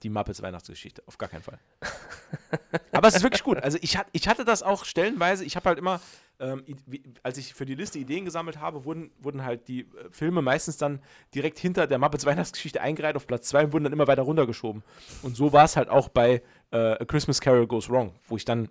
die 0.03 0.09
Muppets 0.09 0.41
Weihnachtsgeschichte, 0.41 1.01
auf 1.07 1.17
gar 1.17 1.29
keinen 1.29 1.41
Fall. 1.41 1.59
Aber 2.91 3.07
es 3.07 3.15
ist 3.15 3.23
wirklich 3.23 3.43
gut. 3.43 3.57
Also 3.57 3.77
ich, 3.81 3.97
hat, 3.97 4.07
ich 4.11 4.27
hatte 4.27 4.45
das 4.45 4.61
auch 4.61 4.85
stellenweise, 4.85 5.43
ich 5.43 5.55
habe 5.55 5.69
halt 5.69 5.79
immer, 5.79 5.99
ähm, 6.39 6.63
wie, 6.85 7.03
als 7.23 7.37
ich 7.37 7.53
für 7.53 7.65
die 7.65 7.75
Liste 7.75 7.97
Ideen 7.97 8.25
gesammelt 8.25 8.59
habe, 8.59 8.85
wurden, 8.85 9.11
wurden 9.19 9.43
halt 9.43 9.67
die 9.67 9.81
äh, 9.81 9.85
Filme 10.11 10.41
meistens 10.41 10.77
dann 10.77 11.01
direkt 11.33 11.57
hinter 11.57 11.87
der 11.87 11.97
Muppets 11.97 12.25
Weihnachtsgeschichte 12.25 12.81
eingereiht 12.81 13.15
auf 13.15 13.25
Platz 13.25 13.47
2 13.49 13.65
und 13.65 13.73
wurden 13.73 13.85
dann 13.85 13.93
immer 13.93 14.07
weiter 14.07 14.21
runtergeschoben. 14.21 14.83
Und 15.23 15.35
so 15.35 15.53
war 15.53 15.65
es 15.65 15.75
halt 15.75 15.89
auch 15.89 16.09
bei 16.09 16.43
äh, 16.71 16.77
A 16.93 17.05
Christmas 17.05 17.41
Carol 17.41 17.67
Goes 17.67 17.89
Wrong, 17.89 18.13
wo 18.27 18.37
ich 18.37 18.45
dann 18.45 18.69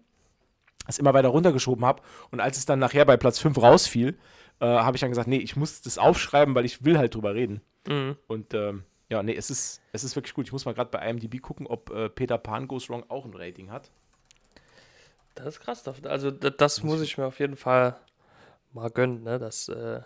es 0.86 0.98
immer 0.98 1.14
weiter 1.14 1.28
runtergeschoben 1.28 1.84
habe. 1.84 2.02
Und 2.30 2.40
als 2.40 2.58
es 2.58 2.66
dann 2.66 2.78
nachher 2.78 3.04
bei 3.06 3.16
Platz 3.16 3.38
5 3.38 3.56
rausfiel, 3.58 4.18
äh, 4.60 4.66
habe 4.66 4.96
ich 4.96 5.00
dann 5.00 5.10
gesagt, 5.10 5.28
nee, 5.28 5.38
ich 5.38 5.56
muss 5.56 5.80
das 5.82 5.98
aufschreiben, 5.98 6.54
weil 6.54 6.64
ich 6.64 6.84
will 6.84 6.98
halt 6.98 7.14
drüber 7.14 7.34
reden. 7.34 7.60
Mhm. 7.88 8.16
Und 8.26 8.52
ähm, 8.54 8.84
ja, 9.08 9.22
nee, 9.22 9.34
es 9.34 9.50
ist, 9.50 9.80
es 9.92 10.04
ist 10.04 10.14
wirklich 10.16 10.34
gut. 10.34 10.46
Ich 10.46 10.52
muss 10.52 10.64
mal 10.64 10.74
gerade 10.74 10.90
bei 10.90 11.08
IMDb 11.08 11.40
gucken, 11.40 11.66
ob 11.66 11.90
äh, 11.90 12.08
Peter 12.08 12.38
Pan 12.38 12.68
Goes 12.68 12.88
Wrong 12.90 13.04
auch 13.08 13.24
ein 13.24 13.34
Rating 13.34 13.70
hat. 13.70 13.90
Das 15.34 15.46
ist 15.46 15.60
krass. 15.60 15.82
das- 15.82 16.04
Also 16.04 16.30
d- 16.30 16.52
das 16.56 16.82
muss 16.82 17.00
ich 17.00 17.18
mir 17.18 17.26
auf 17.26 17.38
jeden 17.40 17.56
Fall 17.56 17.96
mal 18.72 18.90
gönnen. 18.90 19.22
Ne? 19.22 19.38
Das 19.38 19.68
äh, 19.68 20.00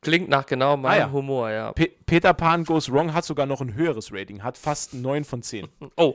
klingt 0.00 0.28
nach 0.28 0.46
genau 0.46 0.76
meinem 0.76 0.92
Ah, 0.92 0.96
ja. 1.06 1.12
Humor, 1.12 1.50
ja. 1.50 1.72
Pe 1.72 1.90
Peter 2.06 2.34
Pan 2.34 2.64
Goes 2.64 2.90
Wrong 2.90 3.12
hat 3.14 3.24
sogar 3.24 3.46
noch 3.46 3.60
ein 3.60 3.74
höheres 3.74 4.12
Rating, 4.12 4.42
hat 4.42 4.56
fast 4.58 4.94
9 4.94 5.24
von 5.24 5.42
10. 5.42 5.68
Oh, 5.96 6.14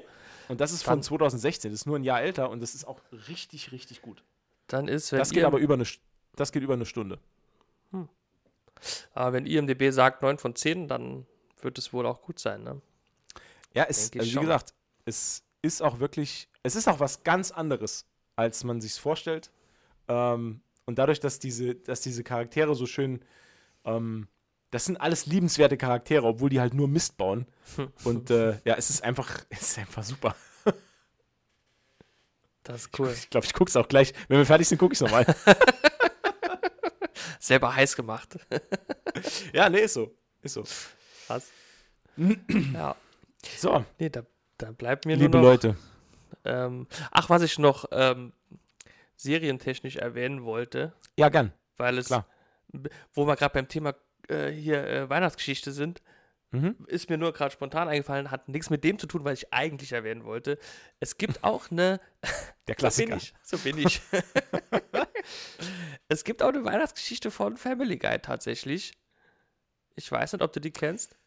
Und 0.50 0.62
das 0.62 0.72
ist 0.72 0.84
von 0.84 0.96
Dann- 0.96 1.04
2016, 1.04 1.72
das 1.72 1.82
ist 1.82 1.86
nur 1.86 1.98
ein 1.98 2.04
Jahr 2.04 2.22
älter 2.22 2.50
und 2.50 2.62
das 2.62 2.76
ist 2.76 2.86
auch 2.86 3.00
richtig, 3.28 3.72
richtig 3.72 4.02
gut. 4.02 4.24
dann 4.68 4.88
ist, 4.88 5.12
wenn, 5.12 5.20
Das 5.20 5.32
geht 5.32 5.44
aber 5.44 5.60
über 5.60 5.76
eine, 5.76 5.86
das 6.36 6.52
geht 6.52 6.64
über 6.64 6.74
eine 6.74 6.86
Stunde. 6.86 7.20
aber 9.14 9.34
wenn 9.34 9.46
IMDB 9.46 9.92
sagt 9.92 10.22
9 10.22 10.38
von 10.38 10.56
10, 10.56 10.88
dann 10.88 11.26
wird 11.62 11.78
es 11.78 11.94
wohl 11.94 12.06
auch 12.06 12.22
gut 12.22 12.40
sein. 12.40 12.64
Ne? 12.64 12.82
Ja, 13.74 13.86
es, 13.90 14.12
also 14.14 14.24
wie 14.26 14.30
schon. 14.32 14.42
gesagt, 14.44 14.74
es 15.06 15.44
ist 15.62 15.82
auch 15.82 16.00
wirklich, 16.00 16.50
es 16.64 16.76
ist 16.76 16.88
auch 16.88 17.00
was 17.00 17.24
ganz 17.24 17.52
anderes, 17.52 18.06
als 18.36 18.64
man 18.64 18.82
sich 18.82 18.94
vorstellt. 18.96 19.52
Ähm, 20.08 20.62
und 20.86 21.00
dadurch, 21.00 21.20
dass 21.20 21.40
diese, 21.40 21.76
dass 21.76 22.02
diese 22.02 22.24
Charaktere 22.24 22.76
so 22.76 22.86
schön, 22.86 23.24
ähm, 23.86 24.28
das 24.72 24.86
sind 24.86 24.98
alles 24.98 25.26
liebenswerte 25.26 25.78
Charaktere, 25.78 26.26
obwohl 26.26 26.50
die 26.50 26.60
halt 26.60 26.74
nur 26.74 26.88
Mist 26.88 27.18
bauen. 27.18 27.46
Und 28.04 28.30
äh, 28.30 28.60
ja, 28.66 28.76
es 28.76 28.90
ist 28.90 29.04
einfach, 29.04 29.46
es 29.50 29.62
ist 29.62 29.78
einfach 29.80 30.04
super. 30.04 30.36
Das 32.64 32.82
ist 32.82 33.00
cool. 33.00 33.12
Ich 33.12 33.30
glaube, 33.30 33.46
ich 33.46 33.54
gucke 33.54 33.70
es 33.70 33.76
auch 33.76 33.88
gleich. 33.88 34.14
Wenn 34.28 34.40
wir 34.40 34.46
fertig 34.46 34.68
sind, 34.68 34.80
gucke 34.80 34.94
ich 34.94 34.98
es 34.98 35.02
nochmal. 35.02 35.24
Selber 37.40 37.76
heiß 37.76 37.96
gemacht. 37.96 38.40
ja, 39.54 39.70
nee, 39.70 39.82
ist 39.82 39.94
so. 39.94 40.12
Ist 40.42 40.54
so. 40.54 40.64
Was? 41.28 41.50
ja. 42.74 42.96
So, 43.58 43.86
Nee, 44.00 44.10
da, 44.10 44.24
da 44.58 44.72
bleibt 44.72 45.06
mir 45.06 45.16
liebe 45.16 45.38
nur 45.38 45.42
noch. 45.42 45.50
Leute. 45.52 45.78
Ähm, 46.44 46.88
ach, 47.12 47.30
was 47.30 47.44
ich 47.44 47.60
noch 47.60 47.86
ähm, 47.92 48.34
serientechnisch 49.16 49.98
erwähnen 49.98 50.44
wollte, 50.44 50.94
Ja, 51.18 51.30
gern. 51.30 51.54
weil 51.78 52.00
es, 52.00 52.08
Klar. 52.08 52.26
wo 53.14 53.28
wir 53.28 53.36
gerade 53.36 53.54
beim 53.54 53.68
Thema 53.68 53.94
äh, 54.30 54.50
hier 54.52 54.86
äh, 54.88 55.10
Weihnachtsgeschichte 55.10 55.72
sind, 55.72 56.02
Mhm. 56.52 56.76
ist 56.88 57.10
mir 57.10 57.18
nur 57.18 57.34
gerade 57.34 57.52
spontan 57.52 57.90
eingefallen, 57.90 58.32
hat 58.32 58.48
nichts 58.48 58.70
mit 58.70 58.84
dem 58.86 58.98
zu 58.98 59.08
tun, 59.08 59.26
was 59.26 59.40
ich 59.40 59.52
eigentlich 59.54 59.92
erwähnen 59.92 60.24
wollte. 60.24 60.58
Es 61.02 61.18
gibt 61.18 61.44
auch 61.44 61.70
eine. 61.70 62.00
Der 62.22 62.30
So 62.30 62.66
bin 62.68 62.76
Klassiker. 62.78 63.16
ich. 63.18 63.34
So 63.44 63.58
bin 63.58 63.78
ich. 63.80 64.00
es 66.08 66.24
gibt 66.24 66.42
auch 66.42 66.50
eine 66.50 66.64
Weihnachtsgeschichte 66.64 67.32
von 67.32 67.58
Family 67.58 67.98
Guy 67.98 68.20
tatsächlich. 68.20 68.94
Ich 69.96 70.10
weiß 70.12 70.34
nicht, 70.34 70.42
ob 70.42 70.54
du 70.54 70.60
die 70.62 70.72
kennst. 70.72 71.18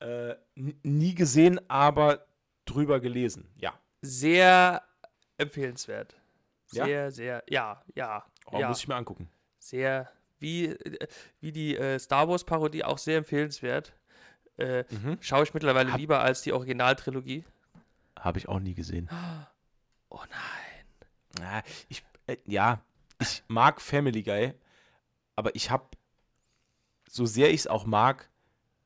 Äh, 0.00 0.34
nie 0.54 1.14
gesehen, 1.14 1.58
aber 1.70 2.26
drüber 2.66 3.00
gelesen. 3.00 3.50
Ja. 3.56 3.78
Sehr 4.02 4.82
empfehlenswert. 5.38 6.14
Ja? 6.72 6.84
Sehr, 6.84 7.10
sehr, 7.10 7.44
ja, 7.48 7.82
ja. 7.94 8.24
Oh, 8.46 8.58
ja. 8.58 8.68
Muss 8.68 8.80
ich 8.80 8.88
mir 8.88 8.96
angucken. 8.96 9.30
sehr, 9.58 10.10
wie, 10.44 10.66
äh, 10.66 11.08
wie 11.40 11.50
die 11.52 11.76
äh, 11.76 11.98
Star 11.98 12.28
Wars 12.28 12.44
Parodie 12.44 12.84
auch 12.84 12.98
sehr 12.98 13.16
empfehlenswert. 13.18 13.92
Äh, 14.58 14.84
Mhm. 14.90 15.16
Schaue 15.20 15.42
ich 15.44 15.54
mittlerweile 15.54 15.90
Hab- 15.90 15.98
lieber 15.98 16.20
als 16.20 16.42
die 16.42 16.52
Originaltrilogie. 16.52 17.42
Habe 18.18 18.38
ich 18.38 18.46
auch 18.48 18.60
nie 18.60 18.74
gesehen. 18.74 19.08
Oh 20.10 20.20
nein. 20.30 21.40
Ja, 21.40 21.62
ich, 21.88 22.04
äh, 22.28 22.36
ja, 22.46 22.80
ich 23.20 23.42
mag 23.48 23.80
Family 23.80 24.22
Guy, 24.22 24.52
aber 25.34 25.54
ich 25.56 25.70
habe, 25.70 25.84
so 27.08 27.26
sehr 27.26 27.48
ich 27.50 27.60
es 27.60 27.66
auch 27.66 27.86
mag, 27.86 28.30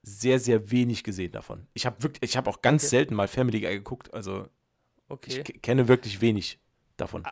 sehr, 0.03 0.39
sehr 0.41 0.71
wenig 0.71 1.05
gesehen 1.05 1.33
davon. 1.33 1.67
Ich 1.75 1.85
habe 1.85 2.03
wirklich, 2.03 2.23
ich 2.31 2.37
habe 2.39 2.49
auch 2.49 2.63
ganz 2.63 2.85
Okay. 2.85 2.89
selten 2.91 3.15
mal 3.15 3.29
Family 3.29 3.61
Guy 3.61 3.75
geguckt, 3.75 4.15
also 4.15 4.49
Okay. 5.09 5.39
ich 5.41 5.45
ke- 5.45 5.59
kenne 5.59 5.89
wirklich 5.89 6.21
wenig 6.23 6.59
davon. 6.97 7.25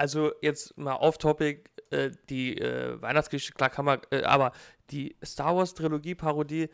Also 0.00 0.32
jetzt 0.40 0.78
mal 0.78 0.94
off-topic, 0.96 1.64
äh, 1.90 2.10
die 2.30 2.56
äh, 2.56 2.98
Weihnachtsgeschichte, 3.02 3.52
klar 3.52 3.68
kann 3.68 3.84
man, 3.84 4.00
äh, 4.10 4.22
aber 4.22 4.52
die 4.90 5.14
Star 5.22 5.54
Wars 5.54 5.74
Trilogie-Parodie, 5.74 6.70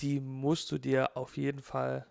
die 0.00 0.18
musst 0.18 0.72
du 0.72 0.78
dir 0.78 1.16
auf 1.16 1.36
jeden 1.36 1.60
Fall, 1.62 2.04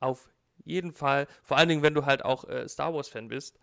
auf 0.00 0.28
jeden 0.66 0.92
Fall, 0.92 1.26
vor 1.42 1.56
allen 1.56 1.70
Dingen, 1.70 1.82
wenn 1.82 1.94
du 1.94 2.04
halt 2.04 2.26
auch 2.26 2.44
äh, 2.44 2.68
Star 2.68 2.92
Wars-Fan 2.92 3.28
bist, 3.28 3.58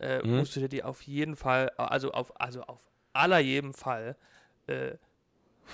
äh, 0.00 0.26
Mhm. 0.26 0.38
musst 0.38 0.56
du 0.56 0.60
dir 0.60 0.68
die 0.68 0.82
auf 0.82 1.02
jeden 1.02 1.36
Fall, 1.36 1.70
also 1.76 2.10
auf, 2.10 2.32
also 2.40 2.62
auf 2.62 2.80
aller 3.12 3.38
jedem 3.38 3.72
Fall, 3.74 4.16
äh, 4.66 4.96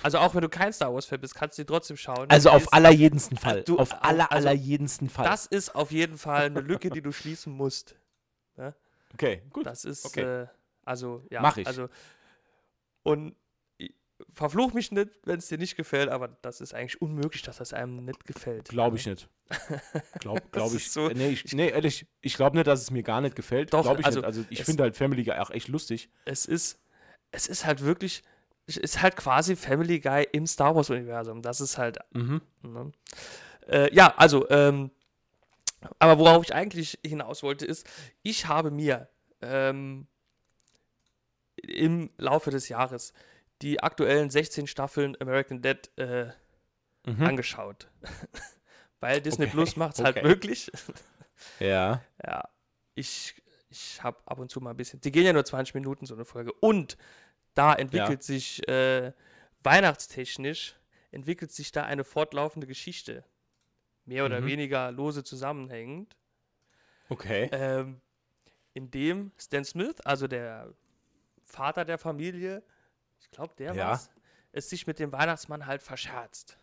also 0.03 0.19
auch 0.19 0.35
wenn 0.35 0.41
du 0.41 0.49
kein 0.49 0.73
Star 0.73 0.93
Wars-Fan 0.93 1.21
bist, 1.21 1.33
kannst 1.33 1.57
du 1.57 1.63
die 1.63 1.65
trotzdem 1.65 1.97
schauen. 1.97 2.29
Also 2.29 2.51
auf 2.51 2.63
ist- 2.65 2.73
allerjedensten 2.73 3.35
Fall. 3.37 3.63
du- 3.63 3.79
auf 3.79 4.03
aller, 4.03 4.31
also 4.31 4.47
allerjedensten 4.49 5.09
Fall. 5.09 5.25
Das 5.25 5.47
ist 5.47 5.73
auf 5.73 5.91
jeden 5.91 6.19
Fall 6.19 6.45
eine 6.45 6.61
Lücke, 6.61 6.91
die 6.91 7.01
du 7.01 7.11
schließen 7.11 7.51
musst. 7.51 7.95
Okay, 9.15 9.41
gut. 9.51 9.65
Das 9.65 9.83
ist, 9.85 10.05
Okay. 10.05 10.43
äh, 10.43 10.47
also, 10.85 11.23
ja. 11.31 11.41
Mach 11.41 11.57
ich. 11.57 11.65
Also, 11.67 11.89
und 13.03 13.35
verfluch 14.33 14.73
mich 14.73 14.91
nicht, 14.91 15.09
wenn 15.25 15.39
es 15.39 15.47
dir 15.47 15.57
nicht 15.57 15.75
gefällt, 15.75 16.09
aber 16.09 16.29
das 16.41 16.61
ist 16.61 16.73
eigentlich 16.73 17.01
unmöglich, 17.01 17.41
dass 17.41 17.57
das 17.57 17.73
einem 17.73 18.05
nicht 18.05 18.25
gefällt. 18.25 18.69
Glaube 18.69 18.95
ich 18.97 19.05
nicht. 19.05 19.27
Glaub, 20.19 20.51
glaub 20.51 20.73
ich. 20.73 20.89
so- 20.89 21.09
nee, 21.09 21.29
ich, 21.29 21.53
nee, 21.53 21.69
ehrlich, 21.69 22.07
ich 22.21 22.35
glaube 22.35 22.55
nicht, 22.55 22.65
dass 22.67 22.81
es 22.81 22.91
mir 22.91 23.03
gar 23.03 23.21
nicht 23.21 23.35
gefällt. 23.35 23.73
Doch, 23.73 23.83
Glaube 23.83 23.99
ich 23.99 24.05
also 24.05 24.19
nicht. 24.19 24.25
Also 24.25 24.45
ich 24.49 24.63
finde 24.63 24.83
halt 24.83 24.95
Family 24.95 25.23
Guy 25.23 25.35
auch 25.37 25.51
echt 25.51 25.67
lustig. 25.67 26.09
Es 26.23 26.45
ist, 26.45 26.79
es 27.31 27.47
ist 27.47 27.65
halt 27.65 27.83
wirklich, 27.83 28.23
es 28.65 28.77
ist 28.77 29.01
halt 29.01 29.15
quasi 29.17 29.55
Family 29.55 29.99
Guy 29.99 30.25
im 30.31 30.47
Star 30.47 30.75
Wars-Universum. 30.75 31.41
Das 31.41 31.61
ist 31.61 31.77
halt 31.77 31.99
Mhm. 32.13 32.41
Ne? 32.63 32.91
Äh, 33.67 33.93
ja, 33.93 34.13
also, 34.17 34.49
ähm, 34.49 34.89
aber 35.99 36.19
worauf 36.19 36.43
ich 36.43 36.53
eigentlich 36.53 36.99
hinaus 37.05 37.43
wollte, 37.43 37.65
ist, 37.65 37.87
ich 38.23 38.47
habe 38.47 38.71
mir 38.71 39.09
ähm, 39.41 40.07
im 41.55 42.11
Laufe 42.17 42.51
des 42.51 42.69
Jahres 42.69 43.13
die 43.61 43.81
aktuellen 43.81 44.29
16 44.29 44.67
Staffeln 44.67 45.15
American 45.19 45.61
Dead 45.61 45.89
äh, 45.97 46.31
Mhm. 47.05 47.23
angeschaut. 47.23 47.87
Weil 48.99 49.21
Disney 49.21 49.45
Okay, 49.45 49.53
Plus 49.53 49.75
macht 49.75 49.95
es 49.99 50.03
halt 50.03 50.17
okay. 50.17 50.27
möglich. 50.27 50.71
Ja. 51.59 52.01
Ja, 52.25 52.47
ich, 52.93 53.35
ich 53.69 54.01
habe 54.01 54.17
ab 54.25 54.39
und 54.39 54.49
zu 54.49 54.61
mal 54.61 54.69
ein 54.69 54.77
bisschen. 54.77 55.01
Die 55.01 55.11
gehen 55.11 55.25
ja 55.25 55.33
nur 55.33 55.43
20 55.43 55.75
Minuten, 55.75 56.05
so 56.05 56.15
eine 56.15 56.23
Folge. 56.23 56.53
Und 56.53 56.97
da 57.55 57.73
entwickelt 57.73 58.23
sich 58.23 58.65
äh, 58.69 59.11
weihnachtstechnisch 59.61 60.75
entwickelt 61.11 61.51
sich 61.51 61.73
da 61.73 61.83
eine 61.83 62.05
fortlaufende 62.05 62.67
Geschichte. 62.67 63.25
Mehr 64.05 64.25
oder 64.25 64.41
Mhm. 64.41 64.45
weniger 64.45 64.91
lose 64.91 65.23
zusammenhängend. 65.23 66.15
Okay. 67.09 67.49
Ähm, 67.51 68.01
in 68.73 68.91
dem 68.91 69.31
Stan 69.37 69.63
Smith, 69.65 69.99
also 70.01 70.27
der 70.27 70.73
Vater 71.43 71.85
der 71.85 71.97
Familie, 71.97 72.63
ich 73.19 73.29
glaube, 73.31 73.53
der 73.57 73.73
Ja. 73.73 73.87
war's, 73.89 74.09
es 74.51 74.69
sich 74.69 74.85
mit 74.87 74.99
dem 74.99 75.11
Weihnachtsmann 75.11 75.65
halt 75.65 75.81
verscherzt. 75.81 76.57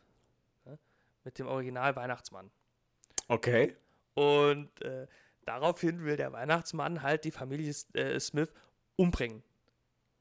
Ne? 0.65 0.79
Mit 1.25 1.39
dem 1.39 1.47
Original-Weihnachtsmann. 1.47 2.51
Okay. 3.29 3.77
Und 4.15 4.81
äh, 4.83 5.07
daraufhin 5.45 6.05
will 6.05 6.17
der 6.17 6.33
Weihnachtsmann 6.33 7.03
halt 7.03 7.25
die 7.25 7.31
Familie 7.31 7.75
äh, 7.95 8.19
Smith 8.21 8.53
umbringen. 8.97 9.43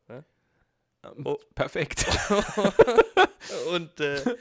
Ähm, 0.10 0.24
Oh. 1.26 1.38
Perfekt. 1.56 2.06
Und 3.72 4.00
äh, 4.00 4.36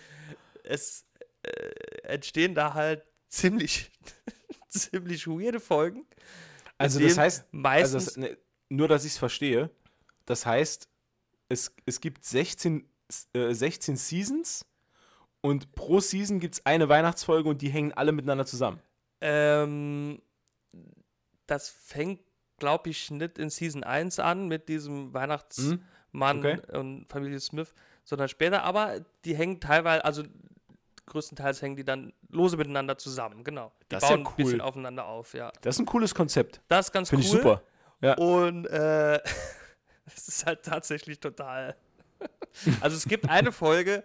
es 0.63 1.07
äh, 1.43 2.00
entstehen 2.11 2.55
da 2.55 2.75
halt 2.75 3.03
ziemlich, 3.29 3.91
ziemlich 4.69 5.27
weirde 5.27 5.61
Folgen. 5.61 6.07
Also 6.79 7.01
das 7.01 7.19
heißt, 7.19 7.41
also 7.41 7.49
meistens 7.53 8.05
das, 8.07 8.17
ne, 8.17 8.37
nur 8.69 8.89
dass 8.89 9.05
ich 9.05 9.13
es 9.13 9.19
verstehe, 9.19 9.71
das 10.27 10.47
heißt, 10.47 10.89
es, 11.49 11.75
es 11.87 12.01
gibt 12.01 12.25
16, 12.25 12.89
äh, 13.35 13.53
16 13.53 13.97
Seasons 13.97 14.65
und 15.41 15.73
pro 15.73 16.01
Season 16.01 16.39
gibt 16.41 16.55
es 16.55 16.67
eine 16.67 16.89
Weihnachtsfolge 16.89 17.49
und 17.49 17.63
die 17.63 17.69
hängen 17.71 17.93
alle 17.93 18.13
miteinander 18.13 18.47
zusammen. 18.47 18.81
Ähm, 19.21 20.23
das 21.47 21.69
fängt, 21.69 22.21
glaube 22.59 22.91
ich, 22.91 23.11
nicht 23.11 23.39
in 23.39 23.51
Season 23.51 23.83
1 23.85 24.19
an 24.21 24.49
mit 24.49 24.69
diesem 24.69 25.13
Weihnachtsmann 25.13 25.81
Hm? 26.13 26.61
Okay. 26.61 26.79
und 26.79 27.07
Familie 27.09 27.41
Smith, 27.41 27.75
sondern 28.05 28.29
später, 28.29 28.63
aber 28.63 29.01
die 29.25 29.35
hängen 29.37 29.61
teilweise, 29.61 30.05
also 30.05 30.23
größtenteils 31.11 31.61
hängen 31.61 31.77
die 31.77 31.85
dann 31.85 32.13
lose 32.31 32.57
miteinander 32.57 32.97
zusammen, 32.97 33.45
genau. 33.45 33.73
Die 33.83 33.87
Das 33.91 34.03
ist 34.03 34.09
ja 34.11 34.17
bauen 34.17 34.27
ein 34.27 34.37
bisschen 34.37 34.61
cool. 34.61 34.67
aufeinander 34.67 35.05
auf, 35.07 35.35
ja. 35.35 35.53
Das 35.61 35.77
ist 35.77 35.81
ein 35.81 35.87
cooles 35.87 36.15
Konzept. 36.15 36.63
Das 36.69 36.87
ist 36.87 36.93
ganz 36.93 37.11
Finde 37.11 37.27
cool. 37.27 37.35
ich 37.35 37.43
super. 37.43 37.63
Ja. 38.01 38.15
Und 38.15 38.67
äh, 38.67 39.17
es 40.07 40.29
ist 40.29 40.47
halt 40.47 40.63
tatsächlich 40.65 41.21
total. 41.21 41.77
also 42.81 42.97
es 42.97 43.07
gibt 43.07 43.29
eine 43.29 43.53
Folge, 43.53 44.03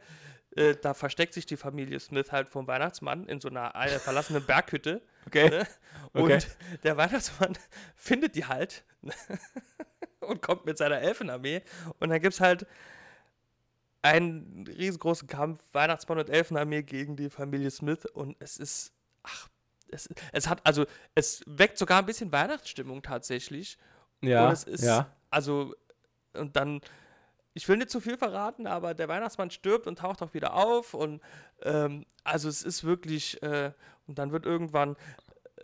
äh, 0.56 0.76
da 0.82 0.94
versteckt 0.94 1.34
sich 1.34 1.46
die 1.46 1.58
Familie 1.58 2.00
Smith 2.00 2.32
halt 2.32 2.50
vom 2.50 2.68
Weihnachtsmann 2.68 3.28
in 3.28 3.40
so 3.40 3.50
einer 3.50 3.74
verlassenen 4.00 4.46
Berghütte. 4.46 5.02
Okay. 5.28 5.50
Ne? 5.50 5.68
Und 6.14 6.24
Okay. 6.24 6.40
der 6.84 6.98
Weihnachtsmann 6.98 7.58
findet 7.96 8.36
die 8.36 8.46
halt 8.46 8.84
und 10.22 10.42
kommt 10.42 10.66
mit 10.66 10.78
seiner 10.78 11.00
Elfenarmee. 11.02 11.62
Und 12.00 12.10
dann 12.10 12.22
gibt 12.22 12.34
es 12.36 12.40
halt 12.42 12.66
einen 14.06 14.68
riesengroßen 14.68 15.28
Kampf, 15.28 15.64
Weihnachtsmann 15.74 16.20
und 16.20 16.30
Elfenarmee 16.30 16.84
gegen 16.84 17.16
die 17.16 17.30
Familie 17.30 17.72
Smith. 17.72 18.06
Und 18.06 18.36
es 18.40 18.58
ist, 18.58 18.94
ach, 19.24 19.50
es, 19.90 20.08
es 20.32 20.48
hat, 20.48 20.66
also, 20.66 20.86
es 21.16 21.44
weckt 21.48 21.78
sogar 21.78 22.00
ein 22.00 22.06
bisschen 22.06 22.32
Weihnachtsstimmung 22.32 23.02
tatsächlich. 23.02 23.78
Ja. 24.22 24.46
Und 24.46 24.54
es 24.54 24.64
ist, 24.64 24.84
ja. 24.84 25.12
also, 25.32 25.74
und 26.34 26.56
dann, 26.56 26.82
ich 27.54 27.68
will 27.68 27.78
nicht 27.78 27.90
zu 27.90 28.00
viel 28.00 28.18
verraten, 28.18 28.68
aber 28.68 28.94
der 28.94 29.08
Weihnachtsmann 29.08 29.50
stirbt 29.50 29.88
und 29.88 29.98
taucht 30.00 30.22
auch 30.22 30.34
wieder 30.34 30.54
auf. 30.54 30.94
Und 30.94 31.22
ähm, 31.64 32.06
also 32.24 32.48
es 32.48 32.62
ist 32.62 32.84
wirklich, 32.84 33.42
äh, 33.42 33.72
und 34.08 34.20
dann 34.20 34.32
wird 34.32 34.46
irgendwann, 34.46 34.96
äh, 35.56 35.64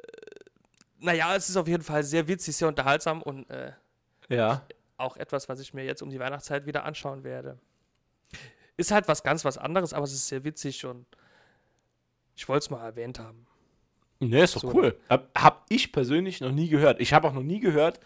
naja, 0.99 1.35
es 1.35 1.49
ist 1.49 1.57
auf 1.57 1.68
jeden 1.68 1.84
Fall 1.84 2.03
sehr 2.03 2.27
witzig, 2.27 2.55
sehr 2.55 2.68
unterhaltsam 2.68 3.22
und 3.22 3.49
äh, 3.49 3.73
Ja. 4.30 4.65
auch 4.97 5.18
etwas, 5.18 5.47
was 5.49 5.59
ich 5.59 5.73
mir 5.73 5.84
jetzt 5.84 6.01
um 6.01 6.09
die 6.09 6.19
Weihnachtszeit 6.19 6.65
wieder 6.65 6.85
anschauen 6.85 7.23
werde. 7.23 7.59
Ist 8.82 8.90
halt 8.90 9.08
was 9.08 9.22
ganz 9.22 9.45
was 9.45 9.60
anderes, 9.60 9.94
aber 9.94 10.06
es 10.06 10.12
ist 10.12 10.28
sehr 10.28 10.44
witzig 10.44 10.86
und 10.86 11.06
ich 12.36 12.49
wollte 12.49 12.64
es 12.64 12.70
mal 12.72 12.84
erwähnt 12.84 13.20
haben. 13.20 13.45
Ne, 14.20 14.41
ist 14.41 14.56
doch 14.56 14.62
So. 14.62 14.74
cool. 14.74 14.99
Hab, 15.08 15.30
hab 15.40 15.66
ich 15.70 15.91
persönlich 15.91 16.41
noch 16.41 16.52
nie 16.52 16.68
gehört. 16.68 16.99
Ich 16.99 17.14
habe 17.14 17.28
auch 17.28 17.34
noch 17.34 17.44
nie 17.44 17.60
gehört, 17.60 17.99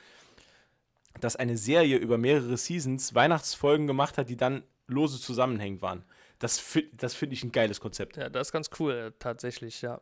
dass 1.21 1.37
eine 1.37 1.55
Serie 1.55 1.95
über 1.95 2.17
mehrere 2.17 2.57
Seasons 2.57 3.15
Weihnachtsfolgen 3.15 3.87
gemacht 3.87 4.17
hat, 4.17 4.27
die 4.27 4.35
dann 4.35 4.63
lose 4.87 5.21
zusammenhängend 5.21 5.81
waren. 5.81 6.03
Das, 6.39 6.61
das 6.91 7.13
finde 7.13 7.35
ich 7.35 7.43
ein 7.45 7.53
geiles 7.53 7.79
Konzept. 7.79 8.17
Ja, 8.17 8.27
das 8.29 8.49
ist 8.49 8.51
ganz 8.51 8.69
cool, 8.77 9.13
tatsächlich, 9.17 9.81
ja. 9.81 10.01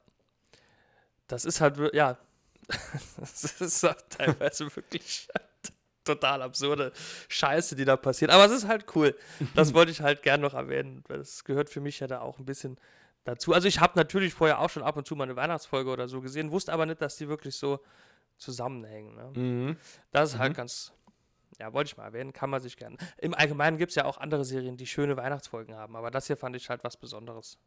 Das 1.27 1.45
ist 1.45 1.61
halt, 1.61 1.77
ja, 1.93 2.17
das 3.17 3.61
ist 3.61 3.83
halt 3.83 4.03
teilweise 4.09 4.75
wirklich 4.75 5.27
total 6.03 6.41
absurde 6.41 6.91
Scheiße, 7.29 7.75
die 7.75 7.85
da 7.85 7.97
passiert. 7.97 8.31
Aber 8.31 8.45
es 8.45 8.51
ist 8.51 8.67
halt 8.67 8.85
cool. 8.95 9.15
Das 9.55 9.73
wollte 9.73 9.91
ich 9.91 10.01
halt 10.01 10.21
gern 10.23 10.41
noch 10.41 10.53
erwähnen. 10.53 11.03
Das 11.07 11.43
gehört 11.43 11.69
für 11.69 11.81
mich 11.81 11.99
ja 11.99 12.07
da 12.07 12.21
auch 12.21 12.39
ein 12.39 12.45
bisschen 12.45 12.77
dazu. 13.23 13.53
Also 13.53 13.67
ich 13.67 13.79
habe 13.79 13.93
natürlich 13.95 14.33
vorher 14.33 14.59
auch 14.59 14.69
schon 14.69 14.83
ab 14.83 14.97
und 14.97 15.07
zu 15.07 15.15
mal 15.15 15.23
eine 15.23 15.35
Weihnachtsfolge 15.35 15.89
oder 15.89 16.07
so 16.07 16.21
gesehen, 16.21 16.51
wusste 16.51 16.73
aber 16.73 16.85
nicht, 16.85 17.01
dass 17.01 17.15
die 17.17 17.27
wirklich 17.29 17.55
so 17.55 17.79
zusammenhängen. 18.37 19.15
Ne? 19.15 19.31
Mhm. 19.39 19.77
Das 20.11 20.33
ist 20.33 20.37
halt 20.39 20.55
ganz, 20.55 20.91
ja, 21.59 21.71
wollte 21.73 21.89
ich 21.89 21.97
mal 21.97 22.05
erwähnen, 22.05 22.33
kann 22.33 22.49
man 22.49 22.59
sich 22.61 22.75
gerne. 22.77 22.97
Im 23.17 23.33
Allgemeinen 23.33 23.77
gibt 23.77 23.91
es 23.91 23.95
ja 23.95 24.05
auch 24.05 24.17
andere 24.17 24.43
Serien, 24.43 24.75
die 24.75 24.87
schöne 24.87 25.15
Weihnachtsfolgen 25.17 25.75
haben, 25.75 25.95
aber 25.95 26.11
das 26.11 26.27
hier 26.27 26.35
fand 26.37 26.55
ich 26.55 26.69
halt 26.69 26.83
was 26.83 26.97
Besonderes. 26.97 27.57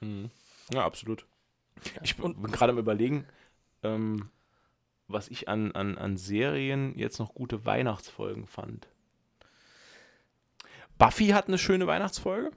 Mhm. 0.00 0.30
Ja, 0.72 0.84
absolut. 0.84 1.26
Ich 2.02 2.16
bin, 2.16 2.24
und- 2.24 2.42
bin 2.42 2.50
gerade 2.50 2.72
am 2.72 2.78
Überlegen, 2.78 3.26
ähm, 3.84 4.30
was 5.08 5.28
ich 5.28 5.48
an, 5.48 5.72
an, 5.72 5.96
an 5.98 6.16
Serien 6.16 6.96
jetzt 6.96 7.18
noch 7.18 7.34
gute 7.34 7.64
Weihnachtsfolgen 7.64 8.46
fand. 8.46 8.88
Buffy 10.98 11.28
hat 11.28 11.48
eine 11.48 11.58
schöne 11.58 11.86
Weihnachtsfolge. 11.86 12.50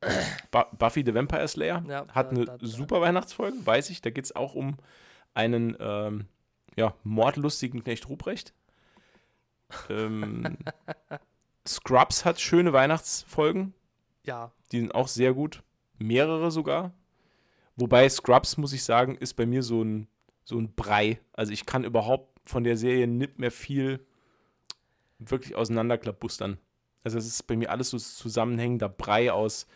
Bu 0.50 0.62
Buffy 0.78 1.02
the 1.04 1.14
Vampire 1.14 1.48
Slayer 1.48 1.82
Ja, 1.88 2.06
hat 2.08 2.26
da- 2.26 2.30
eine 2.30 2.44
da- 2.44 2.58
da- 2.58 2.66
super 2.66 3.00
Weihnachtsfolge, 3.00 3.64
weiß 3.64 3.90
ich. 3.90 4.02
Da 4.02 4.10
geht 4.10 4.24
es 4.26 4.36
auch 4.36 4.54
um 4.54 4.76
einen 5.32 5.76
ähm, 5.80 6.26
ja, 6.76 6.94
mordlustigen 7.04 7.82
Knecht 7.82 8.08
Ruprecht. 8.08 8.52
Ähm, 9.88 10.58
Scrubs 11.66 12.24
hat 12.24 12.40
schöne 12.40 12.72
Weihnachtsfolgen. 12.72 13.72
Ja, 14.24 14.52
Die 14.72 14.80
sind 14.80 14.94
auch 14.94 15.08
sehr 15.08 15.32
gut. 15.32 15.62
Mehrere 15.98 16.50
sogar. 16.50 16.92
Wobei 17.76 18.08
Scrubs, 18.08 18.56
muss 18.56 18.72
ich 18.72 18.84
sagen, 18.84 19.16
ist 19.16 19.34
bei 19.34 19.46
mir 19.46 19.62
so 19.62 19.82
ein, 19.82 20.06
so 20.44 20.58
ein 20.58 20.74
Brei. 20.74 21.20
Also 21.32 21.52
ich 21.52 21.66
kann 21.66 21.84
überhaupt 21.84 22.38
von 22.48 22.64
der 22.64 22.76
Serie 22.76 23.06
nicht 23.06 23.38
mehr 23.38 23.50
viel 23.50 24.04
wirklich 25.18 25.54
auseinanderklappbustern. 25.54 26.58
Also 27.02 27.18
es 27.18 27.26
ist 27.26 27.46
bei 27.46 27.56
mir 27.56 27.70
alles 27.70 27.90
so 27.90 27.98
zusammenhängender 27.98 28.88
Brei 28.88 29.32
aus 29.32 29.66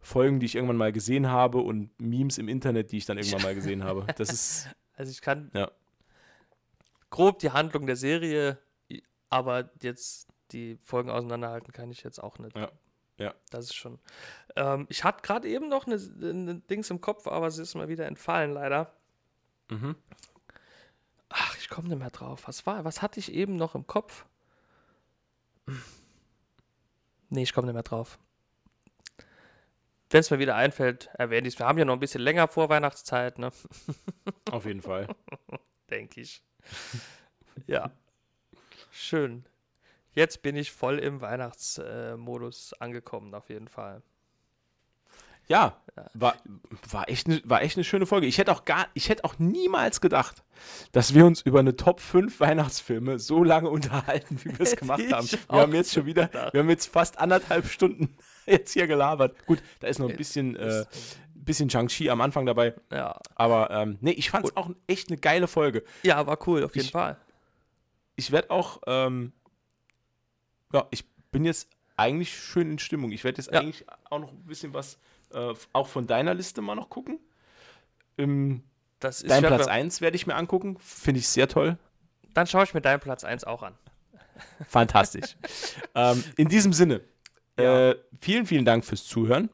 Folgen, 0.00 0.40
die 0.40 0.46
ich 0.46 0.54
irgendwann 0.54 0.76
mal 0.76 0.92
gesehen 0.92 1.28
habe 1.28 1.58
und 1.58 1.90
Memes 2.00 2.38
im 2.38 2.48
Internet, 2.48 2.92
die 2.92 2.98
ich 2.98 3.06
dann 3.06 3.18
irgendwann 3.18 3.42
mal 3.42 3.54
gesehen 3.54 3.82
habe. 3.82 4.06
Das 4.16 4.30
ist, 4.30 4.68
also 4.94 5.10
ich 5.10 5.20
kann 5.20 5.50
Ja. 5.54 5.70
grob 7.10 7.38
die 7.40 7.50
Handlung 7.50 7.86
der 7.86 7.96
Serie, 7.96 8.58
aber 9.30 9.70
jetzt 9.82 10.28
die 10.52 10.78
Folgen 10.84 11.10
auseinanderhalten 11.10 11.72
kann 11.72 11.90
ich 11.90 12.02
jetzt 12.02 12.22
auch 12.22 12.38
nicht. 12.38 12.56
Ja, 12.56 12.70
ja. 13.18 13.34
Das 13.50 13.64
ist 13.64 13.74
schon. 13.74 13.98
Ähm, 14.54 14.86
ich 14.90 15.02
hatte 15.02 15.22
gerade 15.22 15.48
eben 15.48 15.68
noch 15.68 15.86
eine, 15.86 15.96
eine 15.96 16.60
Dings 16.60 16.90
im 16.90 17.00
Kopf, 17.00 17.26
aber 17.26 17.50
sie 17.50 17.62
ist 17.62 17.74
mal 17.74 17.88
wieder 17.88 18.06
entfallen, 18.06 18.52
leider. 18.52 18.92
Mhm. 19.68 19.96
Ach, 21.28 21.56
ich 21.58 21.68
komme 21.68 21.88
nicht 21.88 21.98
mehr 21.98 22.10
drauf. 22.10 22.46
Was 22.46 22.66
war? 22.66 22.84
Was 22.84 23.02
hatte 23.02 23.20
ich 23.20 23.32
eben 23.32 23.56
noch 23.56 23.74
im 23.74 23.86
Kopf? 23.86 24.24
Nee, 27.28 27.42
ich 27.42 27.52
komme 27.52 27.66
nicht 27.66 27.74
mehr 27.74 27.82
drauf. 27.82 28.18
Wenn 30.10 30.20
es 30.20 30.30
mir 30.30 30.38
wieder 30.38 30.54
einfällt, 30.54 31.10
erwähne 31.14 31.48
ich 31.48 31.54
es. 31.54 31.60
Wir 31.60 31.66
haben 31.66 31.78
ja 31.78 31.84
noch 31.84 31.94
ein 31.94 32.00
bisschen 32.00 32.20
länger 32.20 32.46
vor 32.46 32.68
Weihnachtszeit, 32.68 33.38
ne? 33.38 33.50
auf 34.52 34.64
jeden 34.64 34.82
Fall. 34.82 35.08
Denke 35.90 36.20
ich. 36.20 36.42
ja. 37.66 37.90
Schön. 38.92 39.44
Jetzt 40.12 40.42
bin 40.42 40.56
ich 40.56 40.70
voll 40.70 40.98
im 41.00 41.20
Weihnachtsmodus 41.20 42.72
angekommen, 42.74 43.34
auf 43.34 43.50
jeden 43.50 43.68
Fall. 43.68 44.02
Ja, 45.48 45.76
war, 46.12 46.34
war, 46.90 47.08
echt 47.08 47.26
eine, 47.26 47.40
war 47.44 47.62
echt 47.62 47.76
eine 47.76 47.84
schöne 47.84 48.04
Folge. 48.06 48.26
Ich 48.26 48.36
hätte 48.38 48.52
auch 48.52 48.64
gar, 48.64 48.86
ich 48.94 49.08
hätte 49.08 49.24
auch 49.24 49.38
niemals 49.38 50.00
gedacht, 50.00 50.42
dass 50.92 51.14
wir 51.14 51.24
uns 51.24 51.40
über 51.42 51.60
eine 51.60 51.76
Top 51.76 52.00
5 52.00 52.38
Weihnachtsfilme 52.40 53.18
so 53.18 53.42
lange 53.44 53.70
unterhalten, 53.76 54.38
wie 54.44 54.50
wir 54.58 54.60
es 54.60 54.76
gemacht 54.76 55.10
haben. 55.12 55.28
Wir 55.30 55.38
haben 55.60 55.74
jetzt 55.74 55.92
schon 55.92 56.04
wieder, 56.06 56.30
wir 56.52 56.60
haben 56.60 56.68
jetzt 56.70 56.86
fast 56.92 57.18
anderthalb 57.18 57.66
Stunden 57.66 58.16
jetzt 58.46 58.72
hier 58.72 58.86
gelabert. 58.86 59.46
Gut, 59.46 59.62
da 59.80 59.86
ist 59.86 59.98
noch 59.98 60.08
ein 60.10 60.16
bisschen, 60.16 60.56
äh, 60.56 60.84
bisschen 61.34 61.70
Shang-Chi 61.70 62.10
am 62.10 62.20
Anfang 62.20 62.44
dabei. 62.44 62.74
ja. 62.90 63.18
Aber 63.36 63.70
ähm, 63.70 63.98
nee, 64.00 64.10
ich 64.10 64.30
fand 64.30 64.46
es 64.46 64.56
auch 64.56 64.70
echt 64.88 65.08
eine 65.10 65.18
geile 65.18 65.46
Folge. 65.48 65.84
ja, 66.02 66.26
war 66.26 66.38
cool, 66.48 66.64
auf 66.64 66.74
jeden 66.74 66.86
Ich- 66.86 66.92
Fall. 66.92 67.16
Ich 68.16 68.32
werde 68.32 68.50
auch, 68.50 68.80
ähm, 68.86 69.32
ja, 70.72 70.86
ich 70.90 71.04
bin 71.30 71.44
jetzt 71.44 71.68
eigentlich 71.96 72.36
schön 72.36 72.70
in 72.72 72.78
Stimmung. 72.78 73.12
Ich 73.12 73.24
werde 73.24 73.38
jetzt 73.40 73.52
Ja. 73.52 73.60
eigentlich 73.60 73.84
auch 74.10 74.18
noch 74.18 74.32
ein 74.32 74.44
bisschen 74.44 74.74
was, 74.74 74.98
äh, 75.32 75.54
auch 75.72 75.88
von 75.88 76.06
deiner 76.06 76.34
Liste 76.34 76.62
mal 76.62 76.74
noch 76.74 76.90
gucken. 76.90 77.18
Ähm, 78.18 78.62
Das 79.00 79.22
ist 79.22 79.30
Dein 79.30 79.42
Platz 79.44 79.66
1 79.66 80.00
werde 80.00 80.16
ich 80.16 80.26
mir 80.26 80.34
angucken. 80.34 80.78
Finde 80.80 81.20
ich 81.20 81.28
sehr 81.28 81.48
toll. 81.48 81.78
Dann 82.34 82.46
schaue 82.46 82.64
ich 82.64 82.74
mir 82.74 82.80
deinen 82.80 83.00
Platz 83.00 83.24
1 83.24 83.44
auch 83.44 83.62
an. 83.62 83.74
Fantastisch. 84.68 85.36
ähm, 85.94 86.22
in 86.36 86.48
diesem 86.48 86.72
Sinne, 86.72 87.00
Ja. 87.58 87.90
Äh, 87.90 87.96
vielen, 88.20 88.46
vielen 88.46 88.64
Dank 88.64 88.84
fürs 88.84 89.04
Zuhören. 89.04 89.50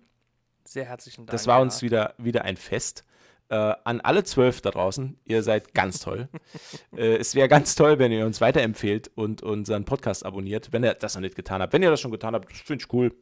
Sehr 0.65 0.85
herzlichen 0.85 1.27
Dank. 1.27 1.31
Das 1.31 1.47
war 1.47 1.61
uns 1.61 1.81
ja. 1.81 1.87
wieder, 1.87 2.15
wieder 2.19 2.45
ein 2.45 2.57
Fest. 2.57 3.05
Äh, 3.49 3.75
an 3.85 4.01
alle 4.01 4.25
zwölf 4.25 4.61
da 4.63 4.71
draußen, 4.71 5.19
ihr 5.25 5.43
seid 5.43 5.75
ganz 5.75 6.01
toll. 6.01 6.29
äh, 6.97 7.17
es 7.17 7.35
wäre 7.35 7.49
ganz 7.49 7.75
toll, 7.75 7.99
wenn 7.99 8.11
ihr 8.11 8.25
uns 8.25 8.41
weiterempfehlt 8.41 9.11
und 9.15 9.43
unseren 9.43 9.85
Podcast 9.85 10.25
abonniert, 10.25 10.73
wenn 10.73 10.85
ihr 10.85 10.95
das 10.95 11.15
noch 11.15 11.21
nicht 11.21 11.35
getan 11.37 11.61
habt. 11.61 11.73
Wenn 11.73 11.83
ihr 11.83 11.91
das 11.91 12.01
schon 12.01 12.11
getan 12.11 12.35
habt, 12.35 12.51
finde 12.51 12.83
ich 12.85 12.93
cool. 12.93 13.15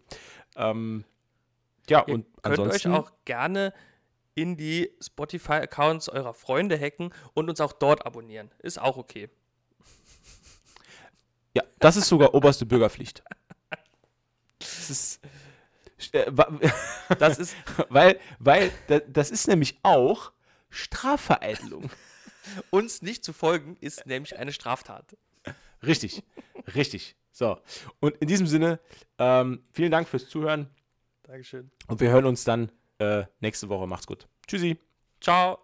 Ähm, 0.56 1.04
ja, 1.88 2.04
Ihr 2.06 2.14
und 2.14 2.24
könnt 2.42 2.58
ansonsten. 2.58 2.92
euch 2.92 2.98
auch 2.98 3.12
gerne 3.24 3.72
in 4.34 4.56
die 4.56 4.90
Spotify-Accounts 5.02 6.08
eurer 6.08 6.34
Freunde 6.34 6.78
hacken 6.78 7.12
und 7.34 7.48
uns 7.50 7.60
auch 7.60 7.72
dort 7.72 8.06
abonnieren. 8.06 8.50
Ist 8.58 8.80
auch 8.80 8.96
okay. 8.96 9.28
Ja, 11.54 11.64
das 11.78 11.96
ist 11.96 12.08
sogar 12.08 12.34
oberste 12.34 12.64
Bürgerpflicht. 12.66 13.22
Das 14.58 14.90
ist. 14.90 15.20
Äh, 16.12 16.30
Das 17.18 17.38
ist 17.38 17.56
weil, 17.88 18.18
weil 18.38 18.70
da- 18.86 19.00
das 19.00 19.30
ist 19.30 19.48
nämlich 19.48 19.78
auch 19.82 20.32
Strafvereitelung. 20.70 21.90
uns 22.70 23.02
nicht 23.02 23.24
zu 23.24 23.32
folgen, 23.32 23.76
ist 23.80 24.06
nämlich 24.06 24.38
eine 24.38 24.52
Straftat. 24.52 25.16
Richtig, 25.82 26.22
richtig. 26.74 27.16
So, 27.32 27.58
und 28.00 28.16
in 28.18 28.28
diesem 28.28 28.46
Sinne, 28.46 28.80
ähm, 29.18 29.64
vielen 29.72 29.90
Dank 29.90 30.08
fürs 30.08 30.28
Zuhören 30.28 30.68
Dankeschön. 31.30 31.70
und 31.86 32.00
wir 32.00 32.10
hören 32.10 32.24
uns 32.24 32.42
dann 32.42 32.72
äh, 32.98 33.22
nächste 33.38 33.68
Woche. 33.68 33.86
Macht's 33.86 34.06
gut. 34.06 34.26
Tschüssi. 34.48 34.76
Ciao. 35.20 35.58